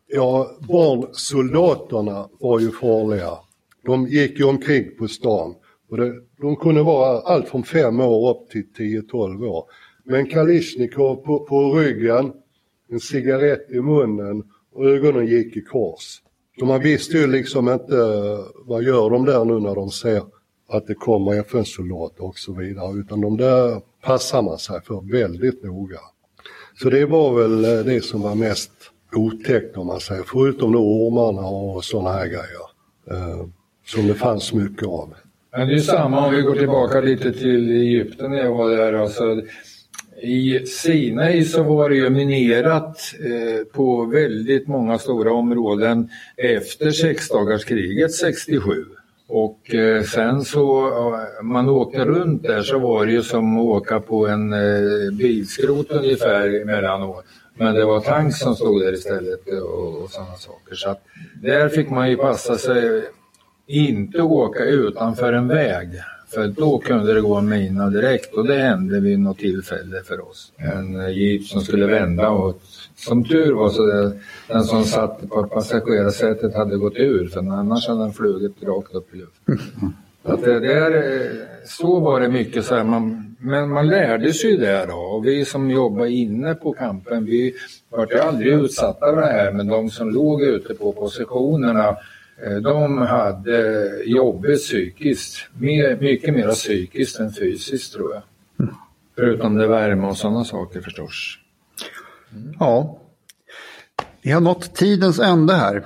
ja 0.07 0.51
barnsoldaterna 0.59 2.29
var 2.39 2.59
ju 2.59 2.71
farliga. 2.71 3.37
De 3.85 4.07
gick 4.07 4.39
ju 4.39 4.45
omkring 4.45 4.97
på 4.97 5.07
stan. 5.07 5.55
Och 5.89 5.97
det, 5.97 6.13
de 6.41 6.55
kunde 6.55 6.83
vara 6.83 7.19
allt 7.19 7.49
från 7.49 7.63
fem 7.63 7.99
år 7.99 8.29
upp 8.31 8.49
till 8.49 8.67
10-12 8.77 9.45
år. 9.45 9.65
Med 10.03 10.19
en 10.19 10.29
Kalishnikov 10.29 11.15
på, 11.15 11.39
på 11.39 11.73
ryggen, 11.73 12.33
en 12.89 12.99
cigarett 12.99 13.71
i 13.71 13.81
munnen 13.81 14.43
och 14.73 14.85
ögonen 14.85 15.27
gick 15.27 15.57
i 15.57 15.61
kors. 15.61 16.21
Så 16.59 16.65
man 16.65 16.81
visste 16.81 17.17
ju 17.17 17.27
liksom 17.27 17.69
inte 17.69 17.95
vad 18.65 18.83
gör 18.83 19.09
de 19.09 19.25
där 19.25 19.45
nu 19.45 19.59
när 19.59 19.75
de 19.75 19.89
ser 19.89 20.23
att 20.69 20.87
det 20.87 20.93
kommer 20.93 21.39
FN-soldater 21.39 22.23
och 22.23 22.37
så 22.37 22.53
vidare, 22.53 22.99
utan 22.99 23.21
de 23.21 23.37
där 23.37 23.81
passar 24.03 24.41
man 24.41 24.57
sig 24.57 24.81
för 24.81 25.11
väldigt 25.11 25.63
noga. 25.63 25.99
Så 26.81 26.89
det 26.89 27.05
var 27.05 27.33
väl 27.33 27.65
eh, 27.65 27.85
det 27.85 28.01
som 28.03 28.21
var 28.21 28.35
mest 28.35 28.71
otäckt 29.15 29.77
om 29.77 29.87
man 29.87 29.99
säger, 29.99 30.23
förutom 30.23 30.71
då 30.71 30.79
ormarna 30.79 31.47
och 31.47 31.83
sådana 31.83 32.09
här 32.09 32.25
grejer. 32.25 32.67
Eh, 33.11 33.47
som 33.85 34.07
det 34.07 34.13
fanns 34.13 34.53
mycket 34.53 34.87
av. 34.87 35.13
Men 35.57 35.67
det 35.67 35.73
är 35.73 35.79
samma 35.79 36.25
om 36.25 36.33
vi 36.33 36.41
går 36.41 36.55
tillbaka 36.55 37.01
lite 37.01 37.33
till 37.33 37.71
Egypten 37.71 38.31
när 38.31 38.37
jag 38.37 38.53
var 38.53 38.69
där. 38.69 38.93
Alltså, 38.93 39.41
I 40.21 40.65
Sinai 40.65 41.45
så 41.45 41.63
var 41.63 41.89
det 41.89 41.95
ju 41.95 42.09
minerat 42.09 42.99
eh, 43.19 43.65
på 43.73 44.05
väldigt 44.05 44.67
många 44.67 44.97
stora 44.97 45.33
områden 45.33 46.09
efter 46.37 46.91
sexdagarskriget 46.91 48.13
67. 48.13 48.85
Och 49.27 49.75
eh, 49.75 50.03
sen 50.03 50.45
så, 50.45 50.87
eh, 50.87 51.43
man 51.43 51.69
åkte 51.69 52.05
runt 52.05 52.43
där 52.43 52.61
så 52.61 52.79
var 52.79 53.05
det 53.05 53.11
ju 53.11 53.23
som 53.23 53.57
att 53.57 53.65
åka 53.65 53.99
på 53.99 54.27
en 54.27 54.53
eh, 54.53 55.13
bilskrot 55.17 55.91
ungefär 55.91 56.61
emellanåt. 56.61 57.25
Men 57.55 57.75
det 57.75 57.85
var 57.85 57.99
tank 57.99 58.35
som 58.35 58.55
stod 58.55 58.81
där 58.81 58.93
istället 58.93 59.47
och, 59.47 60.03
och 60.03 60.09
sådana 60.09 60.35
saker. 60.35 60.75
Så 60.75 60.89
att 60.89 61.03
där 61.41 61.69
fick 61.69 61.89
man 61.89 62.09
ju 62.09 62.17
passa 62.17 62.57
sig 62.57 63.03
inte 63.67 64.21
åka 64.21 64.63
utanför 64.63 65.33
en 65.33 65.47
väg. 65.47 65.89
För 66.29 66.47
då 66.47 66.79
kunde 66.79 67.13
det 67.13 67.21
gå 67.21 67.35
en 67.35 67.49
mina 67.49 67.89
direkt 67.89 68.33
och 68.33 68.47
det 68.47 68.57
hände 68.57 68.99
vid 68.99 69.19
något 69.19 69.37
tillfälle 69.37 70.03
för 70.03 70.29
oss. 70.29 70.51
En 70.57 71.13
jeep 71.13 71.43
som 71.43 71.61
skulle 71.61 71.85
vända 71.85 72.29
och 72.29 72.61
som 72.95 73.23
tur 73.23 73.53
var 73.53 73.69
så 73.69 73.85
det, 73.85 74.11
den 74.47 74.63
som 74.63 74.83
satt 74.83 75.29
på 75.29 75.43
passagerarsätet 75.43 76.55
hade 76.55 76.77
gått 76.77 76.95
ur 76.95 77.27
för 77.27 77.39
annars 77.39 77.87
hade 77.87 77.99
den 77.99 78.13
flugit 78.13 78.63
rakt 78.63 78.95
upp 78.95 79.15
i 79.15 79.17
luften. 79.17 79.59
Att 80.23 80.43
det, 80.43 80.59
det 80.59 81.31
så 81.65 81.99
var 81.99 82.19
det 82.19 82.29
mycket 82.29 82.65
så 82.65 82.75
här, 82.75 82.83
man, 82.83 83.35
men 83.39 83.69
man 83.69 83.87
lärde 83.87 84.33
sig 84.33 84.57
det 84.57 84.85
då 84.85 84.97
och 84.97 85.25
vi 85.25 85.45
som 85.45 85.71
jobbade 85.71 86.11
inne 86.11 86.55
på 86.55 86.73
kampen 86.73 87.25
vi 87.25 87.53
var 87.89 88.07
ju 88.11 88.19
aldrig 88.19 88.53
utsatta 88.53 89.05
för 89.05 89.21
det 89.21 89.27
här 89.27 89.51
men 89.51 89.67
de 89.67 89.89
som 89.89 90.09
låg 90.09 90.41
ute 90.41 90.73
på 90.73 90.91
positionerna 90.91 91.97
de 92.63 92.97
hade 92.97 93.89
jobbigt 94.05 94.59
psykiskt, 94.59 95.47
mer, 95.59 95.97
mycket 96.01 96.33
mer 96.33 96.51
psykiskt 96.51 97.19
än 97.19 97.33
fysiskt 97.33 97.93
tror 97.93 98.13
jag. 98.13 98.23
Mm. 98.59 98.75
Förutom 99.15 99.55
det 99.55 99.67
värme 99.67 100.07
och 100.07 100.17
sådana 100.17 100.45
saker 100.45 100.81
förstås. 100.81 101.37
Mm. 102.31 102.53
Ja, 102.59 102.99
vi 104.21 104.31
har 104.31 104.41
nått 104.41 104.75
tidens 104.75 105.19
ände 105.19 105.53
här 105.53 105.85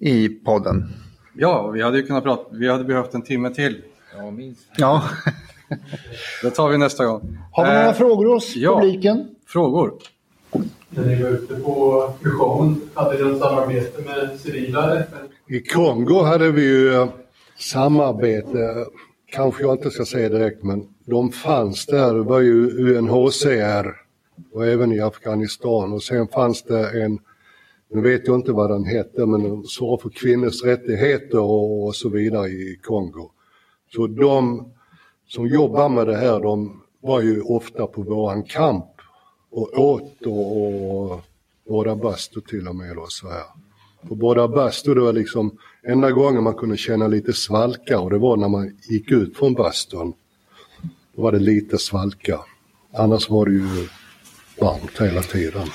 i 0.00 0.28
podden. 0.28 0.88
Ja, 1.36 1.68
vi 1.68 1.82
hade 1.82 1.96
ju 1.96 2.06
kunnat 2.06 2.24
prata, 2.24 2.56
vi 2.56 2.68
hade 2.68 2.84
behövt 2.84 3.14
en 3.14 3.22
timme 3.22 3.50
till. 3.50 3.82
Ja, 4.16 4.30
minst. 4.30 4.66
Ja. 4.76 5.04
det 6.42 6.50
tar 6.50 6.68
vi 6.68 6.78
nästa 6.78 7.06
gång. 7.06 7.38
Har 7.52 7.64
vi 7.64 7.70
några 7.70 7.88
eh, 7.88 7.94
frågor 7.94 8.34
hos 8.34 8.56
ja, 8.56 8.80
publiken? 8.80 9.28
Frågor? 9.46 9.94
När 10.96 11.06
ni 11.06 11.22
var 11.22 11.30
ute 11.30 11.54
på 11.54 12.08
mission, 12.20 12.80
hade 12.94 13.14
ni 13.18 13.30
något 13.30 13.40
samarbete 13.40 14.02
med 14.02 14.40
civila 14.40 15.00
FN? 15.00 15.28
I 15.48 15.60
Kongo 15.60 16.22
hade 16.22 16.50
vi 16.50 16.62
ju 16.62 16.94
eh, 16.94 17.08
samarbete, 17.58 18.86
kanske 19.26 19.62
jag 19.62 19.74
inte 19.74 19.90
ska 19.90 20.04
säga 20.04 20.28
direkt, 20.28 20.62
men 20.62 20.88
de 21.04 21.32
fanns 21.32 21.86
där. 21.86 22.14
Det 22.14 22.22
var 22.22 22.40
ju 22.40 22.70
UNHCR 22.96 23.96
och 24.52 24.66
även 24.66 24.92
i 24.92 25.00
Afghanistan 25.00 25.92
och 25.92 26.02
sen 26.02 26.28
fanns 26.28 26.62
det 26.62 27.02
en, 27.02 27.18
nu 27.90 28.00
vet 28.00 28.26
jag 28.26 28.36
inte 28.36 28.52
vad 28.52 28.70
den 28.70 28.84
hette, 28.84 29.26
men 29.26 29.42
den 29.42 29.64
svarade 29.64 30.02
för 30.02 30.10
kvinnors 30.10 30.64
rättigheter 30.64 31.40
och, 31.40 31.86
och 31.86 31.94
så 31.94 32.08
vidare 32.08 32.48
i 32.48 32.78
Kongo. 32.82 33.30
Så 33.94 34.06
de 34.06 34.68
som 35.28 35.46
jobbar 35.46 35.88
med 35.88 36.06
det 36.06 36.16
här, 36.16 36.40
de 36.40 36.82
var 37.00 37.20
ju 37.20 37.40
ofta 37.40 37.86
på 37.86 38.02
våran 38.02 38.42
kamp 38.42 38.93
och 39.54 39.78
åt 39.78 40.26
och, 40.26 41.10
och 41.12 41.20
båda 41.68 41.96
bastu 41.96 42.40
till 42.40 42.68
och 42.68 42.76
med 42.76 42.96
Då, 42.96 43.06
så 43.08 43.28
här. 43.28 43.42
På 44.08 44.14
båda 44.14 44.48
bastu 44.48 44.94
det 44.94 45.00
var 45.00 45.12
liksom 45.12 45.58
enda 45.86 46.10
gången 46.10 46.42
man 46.42 46.54
kunde 46.54 46.76
känna 46.76 47.06
lite 47.06 47.32
svalka 47.32 48.00
och 48.00 48.10
det 48.10 48.18
var 48.18 48.36
när 48.36 48.48
man 48.48 48.78
gick 48.90 49.10
ut 49.10 49.36
från 49.36 49.54
bastun. 49.54 50.12
Då 51.16 51.22
var 51.22 51.32
det 51.32 51.38
lite 51.38 51.78
svalka. 51.78 52.40
Annars 52.92 53.30
var 53.30 53.46
det 53.46 53.52
ju 53.52 53.88
varmt 54.60 55.00
hela 55.00 55.22
tiden. 55.22 55.68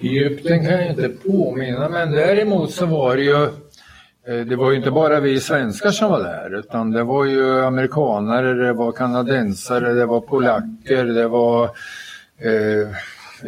Egypten 0.00 0.64
kan 0.64 0.72
jag 0.72 0.90
inte 0.90 1.08
påminna 1.08 1.88
men 1.88 2.12
däremot 2.12 2.70
så 2.70 2.86
var 2.86 3.16
det 3.16 3.22
ju 3.22 3.44
eh, 4.26 4.46
det 4.46 4.56
var 4.56 4.70
ju 4.70 4.76
inte 4.76 4.90
bara 4.90 5.20
vi 5.20 5.40
svenskar 5.40 5.90
som 5.90 6.10
var 6.10 6.22
där 6.22 6.58
utan 6.58 6.90
det 6.90 7.02
var 7.02 7.24
ju 7.24 7.64
amerikanare, 7.64 8.54
det 8.66 8.72
var 8.72 8.92
kanadensare, 8.92 9.92
det 9.92 10.06
var 10.06 10.20
polacker, 10.20 11.04
det 11.04 11.28
var 11.28 11.64
eh, 12.38 12.88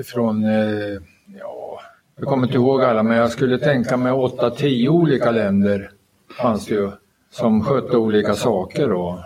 från, 0.03 0.45
eh, 0.45 1.01
ja, 1.41 1.81
jag 2.17 2.29
kommer 2.29 2.47
inte 2.47 2.57
ihåg 2.57 2.83
alla, 2.83 3.03
men 3.03 3.17
jag 3.17 3.31
skulle 3.31 3.59
tänka 3.59 3.97
mig 3.97 4.13
8-10 4.13 4.89
olika 4.89 5.31
länder 5.31 5.91
fanns 6.39 6.67
det 6.67 6.75
ju 6.75 6.91
som 7.31 7.65
skötte 7.65 7.97
olika 7.97 8.35
saker. 8.35 8.89
Då. 8.89 9.25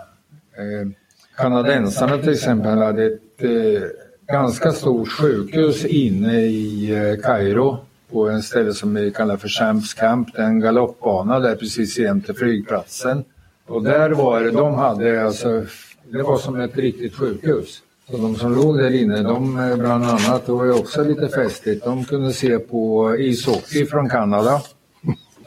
Eh, 0.57 0.89
kanadensarna 1.37 2.17
till 2.17 2.33
exempel 2.33 2.77
hade 2.77 3.05
ett 3.05 3.43
eh, 3.43 3.83
ganska 4.27 4.71
stort 4.71 5.09
sjukhus 5.09 5.85
inne 5.85 6.41
i 6.41 6.91
eh, 6.95 7.21
Kairo 7.23 7.77
på 8.11 8.29
en 8.29 8.43
ställe 8.43 8.73
som 8.73 8.93
vi 8.93 9.11
kallar 9.11 9.37
för 9.37 9.47
Champs 9.47 9.93
Camp, 9.93 10.37
en 10.37 10.59
galoppbana 10.59 11.39
där 11.39 11.55
precis 11.55 11.99
jämte 11.99 12.33
flygplatsen. 12.33 13.23
Och 13.67 13.83
där 13.83 14.09
var 14.09 14.41
det, 14.41 14.51
de 14.51 14.73
hade 14.73 15.25
alltså, 15.25 15.65
det 16.09 16.23
var 16.23 16.37
som 16.37 16.59
ett 16.59 16.77
riktigt 16.77 17.15
sjukhus. 17.15 17.81
Så 18.11 18.17
de 18.17 18.35
som 18.35 18.55
låg 18.55 18.77
där 18.77 18.95
inne, 19.01 19.21
de 19.21 19.59
eh, 19.59 19.77
bland 19.77 20.03
annat, 20.03 20.45
det 20.45 20.51
var 20.51 20.65
ju 20.65 20.71
också 20.71 21.03
lite 21.03 21.27
festligt, 21.27 21.85
de 21.85 22.05
kunde 22.05 22.33
se 22.33 22.59
på 22.59 23.15
ishockey 23.19 23.85
från 23.85 24.09
Kanada. 24.09 24.61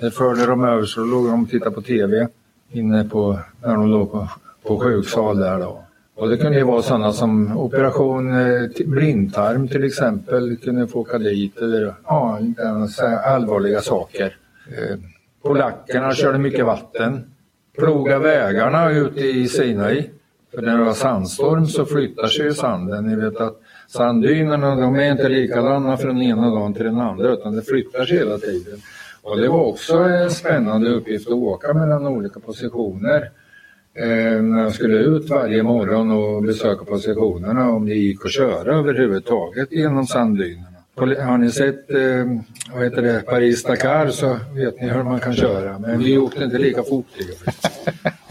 Det 0.01 0.11
förde 0.11 0.47
de 0.47 0.65
över 0.65 0.85
så 0.85 1.05
låg 1.05 1.27
de 1.27 1.43
och 1.43 1.51
tittade 1.51 1.71
på 1.71 1.83
TV 1.83 2.29
inne 2.73 3.05
på, 3.05 3.39
när 3.63 3.75
de 3.75 3.91
låg 3.91 4.13
på, 4.13 4.29
på 4.63 4.81
sjuksal 4.81 5.39
där 5.39 5.59
då. 5.59 5.85
Och 6.15 6.29
det 6.29 6.37
kunde 6.37 6.59
ju 6.59 6.65
vara 6.65 6.83
sådana 6.83 7.13
som 7.13 7.59
operation 7.59 8.33
eh, 8.41 8.69
blindtarm 8.87 9.69
till 9.69 9.85
exempel, 9.85 10.57
kunde 10.57 10.87
få 10.87 11.01
åka 11.01 11.19
dit 11.19 11.59
eller 11.59 11.95
ja, 12.07 12.39
allvarliga 13.25 13.81
saker. 13.81 14.37
Eh, 14.69 14.99
polackerna 15.43 16.15
körde 16.15 16.39
mycket 16.39 16.67
vatten, 16.67 17.25
ploga 17.79 18.19
vägarna 18.19 18.91
ute 18.91 19.21
i 19.21 19.49
Sinai. 19.49 20.11
För 20.55 20.63
när 20.63 20.79
det 20.79 20.85
var 20.85 20.95
sandstorm 20.95 21.67
så 21.67 21.87
flyttar 21.87 22.27
sig 22.27 22.45
ju 22.45 22.55
sanden. 22.55 23.07
Ni 23.07 23.17
vet 23.17 23.41
att 23.41 23.61
sanddynerna 23.89 24.77
de 24.77 24.95
är 24.95 25.13
inte 25.13 25.29
likadana 25.29 25.97
från 25.97 26.23
ena 26.23 26.51
dagen 26.51 26.75
till 26.75 26.85
den 26.85 27.01
andra 27.01 27.33
utan 27.33 27.57
det 27.57 27.63
flyttar 27.63 28.05
sig 28.05 28.19
hela 28.19 28.39
tiden. 28.39 28.79
Och 29.23 29.41
det 29.41 29.49
var 29.49 29.65
också 29.65 29.97
en 29.97 30.31
spännande 30.31 30.91
uppgift 30.91 31.27
att 31.27 31.35
åka 31.35 31.75
mellan 31.75 32.07
olika 32.07 32.41
positioner. 32.41 33.31
Eh, 33.97 34.43
när 34.43 34.63
jag 34.63 34.73
skulle 34.73 34.97
ut 34.97 35.31
varje 35.31 35.63
morgon 35.63 36.11
och 36.11 36.43
besöka 36.43 36.85
positionerna 36.85 37.71
om 37.71 37.87
det 37.87 37.95
gick 37.95 38.25
att 38.25 38.33
köra 38.33 38.75
överhuvudtaget 38.77 39.73
genom 39.73 40.07
sanddynerna. 40.07 40.69
Har 40.97 41.39
ni 41.39 41.51
sett 41.51 41.91
eh, 41.91 42.27
vad 42.75 42.85
heter 42.85 43.03
det, 43.03 43.23
Paris-Dakar 43.27 44.09
så 44.09 44.39
vet 44.55 44.81
ni 44.81 44.89
hur 44.89 45.03
man 45.03 45.21
kan 45.21 45.35
köra 45.35 45.79
men 45.79 45.99
vi 45.99 46.19
åkte 46.19 46.45
inte 46.45 46.59
lika 46.59 46.83
fort. 46.83 47.07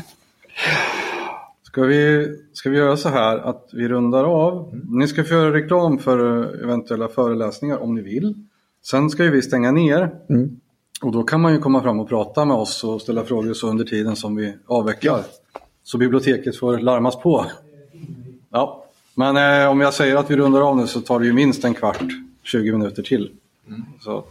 Ska 1.73 1.81
vi, 1.81 2.27
ska 2.53 2.69
vi 2.69 2.77
göra 2.77 2.97
så 2.97 3.09
här 3.09 3.37
att 3.37 3.69
vi 3.73 3.87
rundar 3.87 4.23
av? 4.23 4.73
Mm. 4.73 4.99
Ni 4.99 5.07
ska 5.07 5.23
få 5.23 5.33
göra 5.33 5.53
reklam 5.53 5.99
för 5.99 6.19
eventuella 6.63 7.07
föreläsningar 7.07 7.77
om 7.77 7.95
ni 7.95 8.01
vill. 8.01 8.33
Sen 8.85 9.09
ska 9.09 9.23
ju 9.23 9.29
vi 9.29 9.41
stänga 9.41 9.71
ner. 9.71 10.11
Mm. 10.29 10.59
Och 11.01 11.11
då 11.11 11.23
kan 11.23 11.41
man 11.41 11.53
ju 11.53 11.59
komma 11.59 11.81
fram 11.81 11.99
och 11.99 12.09
prata 12.09 12.45
med 12.45 12.57
oss 12.57 12.83
och 12.83 13.01
ställa 13.01 13.23
frågor 13.23 13.53
så 13.53 13.69
under 13.69 13.85
tiden 13.85 14.15
som 14.15 14.35
vi 14.35 14.55
avvecklar. 14.65 15.21
Så 15.83 15.97
biblioteket 15.97 16.57
får 16.57 16.77
larmas 16.77 17.19
på. 17.19 17.45
Ja, 18.49 18.85
men 19.15 19.37
eh, 19.37 19.69
om 19.69 19.81
jag 19.81 19.93
säger 19.93 20.15
att 20.15 20.31
vi 20.31 20.35
rundar 20.35 20.61
av 20.61 20.77
nu 20.77 20.87
så 20.87 21.01
tar 21.01 21.19
det 21.19 21.25
ju 21.25 21.33
minst 21.33 21.65
en 21.65 21.73
kvart, 21.73 22.05
20 22.43 22.71
minuter 22.71 23.03
till. 23.03 23.31
Mm. 23.67 23.83
Så 24.01 24.23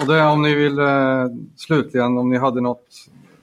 Och 0.00 0.06
det 0.06 0.22
om 0.22 0.42
ni 0.42 0.54
vill 0.54 0.78
eh, 0.78 1.26
slutligen, 1.56 2.18
om 2.18 2.30
ni 2.30 2.38
hade 2.38 2.60
något, 2.60 2.86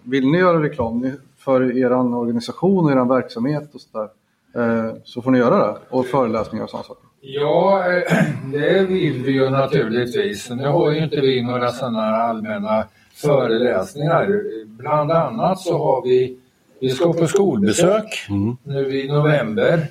vill 0.03 0.27
ni 0.27 0.37
göra 0.37 0.63
reklam 0.63 1.11
för 1.37 1.77
er 1.77 1.93
organisation 1.93 2.85
och 2.85 2.91
er 2.91 3.05
verksamhet 3.09 3.69
och 3.73 3.81
sådär, 3.81 4.09
eh, 4.55 4.95
så 5.03 5.21
får 5.21 5.31
ni 5.31 5.37
göra 5.37 5.67
det. 5.67 5.77
Och 5.89 6.05
föreläsningar 6.05 6.63
och 6.63 6.69
sådana 6.69 6.83
saker. 6.83 7.03
Ja, 7.21 7.83
eh, 7.93 8.25
det 8.51 8.83
vill 8.83 9.23
vi 9.23 9.31
ju 9.31 9.49
naturligtvis. 9.49 10.49
Nu 10.49 10.67
har 10.67 10.91
ju 10.91 11.03
inte 11.03 11.21
vi 11.21 11.41
några 11.41 11.71
sådana 11.71 12.01
allmänna 12.01 12.85
föreläsningar. 13.13 14.41
Bland 14.65 15.11
annat 15.11 15.59
så 15.59 15.77
har 15.77 16.01
vi, 16.01 16.37
vi 16.79 16.89
ska 16.89 17.13
på 17.13 17.27
skolbesök 17.27 18.25
mm. 18.29 18.57
nu 18.63 19.01
i 19.01 19.07
november. 19.07 19.87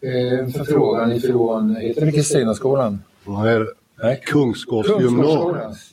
En 0.00 0.52
förfrågan 0.52 1.12
ifrån, 1.12 1.76
heter 1.76 2.06
det 2.06 2.12
Kristinaskolan? 2.12 3.02
Nej, 3.24 3.66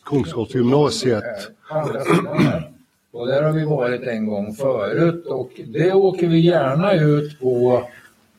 Kungsgårdsgymnasiet. 0.04 1.52
Och 3.12 3.28
där 3.28 3.44
har 3.44 3.52
vi 3.52 3.66
varit 3.66 4.02
en 4.02 4.28
gång 4.28 4.54
förut 4.54 5.26
och 5.26 5.50
det 5.68 5.94
åker 5.94 6.28
vi 6.28 6.40
gärna 6.40 6.94
ut 6.94 7.40
på 7.40 7.84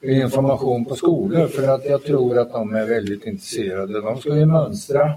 information 0.03 0.85
på 0.85 0.95
skolor 0.95 1.47
för 1.47 1.69
att 1.69 1.85
jag 1.85 2.05
tror 2.05 2.39
att 2.39 2.53
de 2.53 2.75
är 2.75 2.87
väldigt 2.87 3.27
intresserade. 3.27 4.01
De 4.01 4.19
ska 4.19 4.37
ju 4.37 4.47
mönstra, 4.47 5.13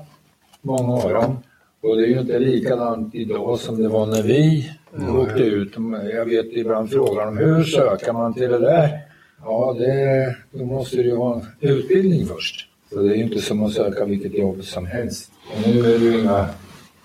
många 0.61 0.93
av 0.93 1.09
dem. 1.09 1.38
Och 1.81 1.97
det 1.97 2.03
är 2.03 2.07
ju 2.07 2.19
inte 2.19 2.39
likadant 2.39 3.15
idag 3.15 3.59
som 3.59 3.81
det 3.81 3.89
var 3.89 4.05
när 4.05 4.23
vi 4.23 4.71
mm. 4.97 5.19
åkte 5.19 5.43
ut. 5.43 5.73
Jag 6.13 6.25
vet 6.25 6.45
ibland 6.45 6.91
frågar 6.91 7.25
de 7.25 7.38
hur 7.38 7.63
söker 7.63 8.13
man 8.13 8.34
till 8.34 8.51
det 8.51 8.59
där? 8.59 8.99
Ja, 9.43 9.75
det, 9.80 10.35
då 10.51 10.65
måste 10.65 10.97
du 10.97 11.03
ju 11.03 11.15
ha 11.15 11.35
en 11.35 11.45
utbildning 11.59 12.25
först. 12.25 12.69
Så 12.94 12.99
det 12.99 13.14
är 13.14 13.15
ju 13.15 13.24
inte 13.24 13.41
som 13.41 13.64
att 13.64 13.74
söka 13.74 14.06
vilket 14.06 14.38
jobb 14.38 14.64
som 14.64 14.86
helst. 14.86 15.32
Och 15.53 15.70
nu 15.70 15.80
är 15.80 15.99
det 15.99 16.06
ju 16.06 16.20
inga 16.20 16.45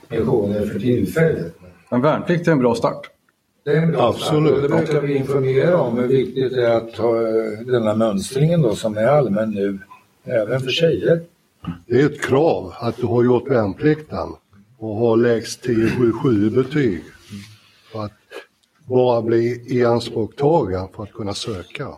pensioner 0.08 0.66
för 0.66 0.80
tillfället. 0.80 1.54
Men 1.90 2.00
värnplikt 2.00 2.48
är 2.48 2.52
en 2.52 2.58
bra 2.58 2.74
start. 2.74 3.10
Det 3.64 3.70
är 3.70 3.82
en 3.82 3.92
bra 3.92 4.08
Absolut. 4.08 4.48
Start. 4.48 4.56
Och 4.56 4.62
det 4.62 4.86
brukar 4.86 5.00
vi 5.00 5.16
informera 5.16 5.80
om 5.80 5.98
hur 5.98 6.08
viktigt 6.08 6.54
det 6.54 6.66
är 6.66 6.76
att 6.76 6.96
ha 6.96 7.16
eh, 7.16 7.66
denna 7.66 7.94
mönstringen 7.94 8.62
då 8.62 8.74
som 8.74 8.96
är 8.96 9.06
allmän 9.06 9.50
nu, 9.50 9.78
även 10.24 10.60
för 10.60 10.70
tjejer. 10.70 11.20
Det 11.86 12.00
är 12.00 12.06
ett 12.06 12.22
krav 12.22 12.72
att 12.80 12.96
du 12.96 13.06
har 13.06 13.24
gjort 13.24 13.50
värnplikten 13.50 14.28
och 14.78 14.96
har 14.96 15.16
lägst 15.16 15.66
10-7 15.66 16.46
i 16.46 16.50
betyg. 16.50 17.02
För 17.92 18.04
att 18.04 18.12
bara 18.86 19.22
bli 19.22 19.64
ianspråktagen 19.68 20.88
för 20.96 21.02
att 21.02 21.12
kunna 21.12 21.34
söka. 21.34 21.88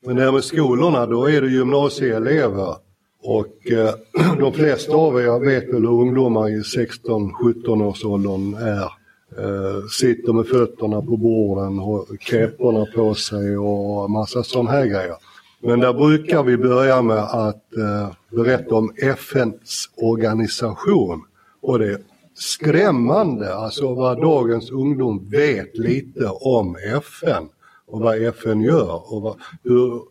Men 0.00 0.16
det 0.16 0.22
här 0.22 0.32
med 0.32 0.44
skolorna, 0.44 1.06
då 1.06 1.30
är 1.30 1.40
det 1.40 1.48
gymnasieelever 1.48 2.74
och 3.22 3.70
eh, 3.72 3.94
de 4.38 4.52
flesta 4.52 4.92
av 4.92 5.20
er 5.20 5.38
vet 5.38 5.74
väl 5.74 5.86
hur 5.86 6.00
ungdomar 6.00 6.48
i 6.48 6.60
16-17 6.60 7.84
års 7.84 8.04
åldern 8.04 8.54
är. 8.54 8.92
Eh, 9.38 9.86
sitter 9.98 10.32
med 10.32 10.46
fötterna 10.46 11.02
på 11.02 11.16
borden 11.16 11.78
och 11.78 12.06
käpporna 12.20 12.86
på 12.94 13.14
sig 13.14 13.58
och 13.58 14.10
massa 14.10 14.42
sådana 14.42 14.70
här 14.70 14.86
grejer. 14.86 15.16
Men 15.60 15.80
där 15.80 15.92
brukar 15.92 16.42
vi 16.42 16.56
börja 16.56 17.02
med 17.02 17.18
att 17.18 17.76
eh, 17.76 18.08
berätta 18.30 18.74
om 18.74 18.92
FNs 18.96 19.90
organisation 19.96 21.22
och 21.60 21.78
det 21.78 21.98
skrämmande, 22.34 23.54
alltså 23.54 23.94
vad 23.94 24.20
dagens 24.20 24.70
ungdom 24.70 25.28
vet 25.30 25.78
lite 25.78 26.26
om 26.28 26.76
FN 26.76 27.48
och 27.86 28.00
vad 28.00 28.22
FN 28.22 28.60
gör 28.60 29.14
och 29.14 29.22
vad, 29.22 29.36
hur, 29.64 30.02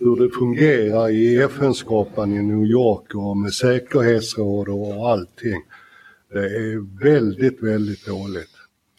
hur 0.00 0.16
det 0.16 0.30
fungerar 0.30 1.08
i 1.08 1.42
FN-skapan 1.42 2.32
i 2.32 2.42
New 2.42 2.64
York 2.64 3.14
och 3.14 3.36
med 3.36 3.52
säkerhetsråd 3.52 4.68
och 4.68 5.10
allting. 5.10 5.62
Det 6.32 6.38
är 6.38 7.02
väldigt, 7.04 7.62
väldigt 7.62 8.06
dåligt. 8.06 8.50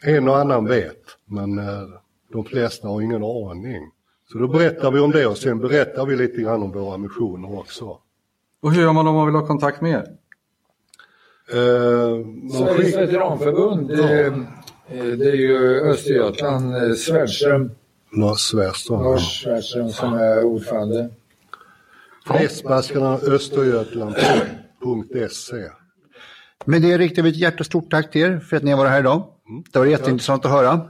En 0.03 0.28
och 0.28 0.38
annan 0.38 0.65
vet, 0.65 1.03
men 1.26 1.60
eh, 1.60 1.84
de 2.32 2.45
flesta 2.45 2.88
har 2.88 3.02
ingen 3.02 3.23
aning. 3.23 3.91
Så 4.32 4.38
då 4.38 4.48
berättar 4.48 4.91
vi 4.91 4.99
om 4.99 5.11
det 5.11 5.28
och 5.28 5.38
sen 5.38 5.60
berättar 5.60 6.06
vi 6.06 6.15
lite 6.15 6.41
grann 6.41 6.64
om 6.64 6.72
våra 6.72 6.98
missioner 6.98 7.60
också. 7.60 7.98
Och 8.61 8.72
hur 8.72 8.82
gör 8.82 8.94
man 8.94 9.07
om 9.07 9.15
man 9.15 9.26
vill 9.26 9.36
ha 9.36 9.48
kontakt 9.48 9.82
med 9.82 9.91
er? 9.91 10.07
Eh, 11.53 12.26
Sveriges 12.52 12.98
veteranförbund, 12.98 13.91
ja. 13.91 14.10
eh, 14.10 14.34
det 15.03 15.30
är 15.30 15.36
ju 15.36 15.82
Östergötland, 15.82 16.76
eh, 16.76 16.94
Svärdström. 16.94 17.72
Lars 18.13 18.39
Svärdström. 18.39 19.03
Lars 19.03 19.43
Svärdström 19.43 19.89
som 19.89 20.13
är 20.13 20.43
ordförande. 20.43 21.09
Fredsbaskarna 22.27 23.13
Östergötland.se 23.13 25.69
Med 26.65 26.81
det 26.81 26.97
riktar 26.97 27.23
vi 27.23 27.29
ett 27.29 27.35
hjärtestort 27.35 27.91
tack 27.91 28.11
till 28.11 28.21
er 28.21 28.39
för 28.39 28.57
att 28.57 28.63
ni 28.63 28.71
har 28.71 28.77
varit 28.77 28.91
här 28.91 28.99
idag. 28.99 29.33
Mm. 29.49 29.63
Det 29.73 29.79
var 29.79 29.85
jätteintressant 29.85 30.45
att 30.45 30.51
höra. 30.51 30.89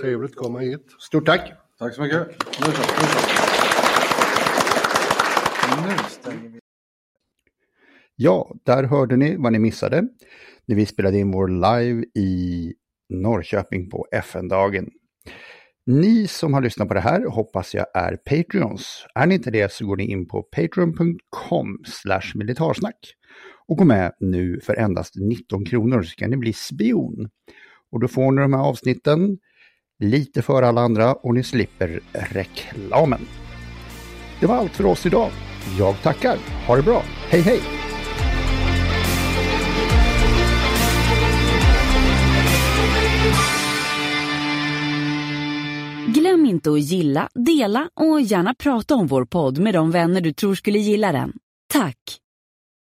Trevligt 0.00 0.30
att 0.30 0.36
komma 0.36 0.58
hit. 0.58 0.86
Stort 1.00 1.26
tack. 1.26 1.52
Tack 1.78 1.94
så 1.94 2.02
mycket. 2.02 2.28
Ja, 8.16 8.54
där 8.64 8.84
hörde 8.84 9.16
ni 9.16 9.36
vad 9.36 9.52
ni 9.52 9.58
missade 9.58 10.08
när 10.64 10.76
vi 10.76 10.86
spelade 10.86 11.18
in 11.18 11.30
vår 11.30 11.48
live 11.48 12.04
i 12.14 12.72
Norrköping 13.08 13.90
på 13.90 14.06
FN-dagen. 14.12 14.90
Ni 15.86 16.26
som 16.26 16.54
har 16.54 16.62
lyssnat 16.62 16.88
på 16.88 16.94
det 16.94 17.00
här 17.00 17.26
hoppas 17.30 17.74
jag 17.74 17.86
är 17.94 18.16
Patreons. 18.16 19.06
Är 19.14 19.26
ni 19.26 19.34
inte 19.34 19.50
det 19.50 19.72
så 19.72 19.86
går 19.86 19.96
ni 19.96 20.04
in 20.10 20.28
på 20.28 20.42
patreon.com 20.42 21.78
militarsnack 22.34 22.96
och 23.68 23.76
gå 23.76 23.84
med 23.84 24.12
nu 24.20 24.60
för 24.60 24.74
endast 24.74 25.14
19 25.16 25.64
kronor 25.64 26.02
så 26.02 26.16
kan 26.16 26.30
ni 26.30 26.36
bli 26.36 26.52
spion. 26.52 27.28
Och 27.92 28.00
då 28.00 28.08
får 28.08 28.32
ni 28.32 28.42
de 28.42 28.52
här 28.52 28.60
avsnitten 28.60 29.38
lite 29.98 30.42
före 30.42 30.68
alla 30.68 30.80
andra 30.80 31.14
och 31.14 31.34
ni 31.34 31.42
slipper 31.42 32.00
reklamen. 32.12 33.20
Det 34.40 34.46
var 34.46 34.56
allt 34.56 34.72
för 34.72 34.86
oss 34.86 35.06
idag. 35.06 35.30
Jag 35.78 36.02
tackar. 36.02 36.38
Ha 36.66 36.76
det 36.76 36.82
bra. 36.82 37.02
Hej 37.28 37.40
hej! 37.40 37.85
Glöm 46.46 46.54
inte 46.54 46.70
att 46.70 46.80
gilla, 46.80 47.28
dela 47.34 47.88
och 47.94 48.20
gärna 48.20 48.54
prata 48.54 48.94
om 48.94 49.06
vår 49.06 49.24
podd 49.24 49.58
med 49.58 49.74
de 49.74 49.90
vänner 49.90 50.20
du 50.20 50.32
tror 50.32 50.54
skulle 50.54 50.78
gilla 50.78 51.12
den. 51.12 51.32
Tack! 51.72 51.96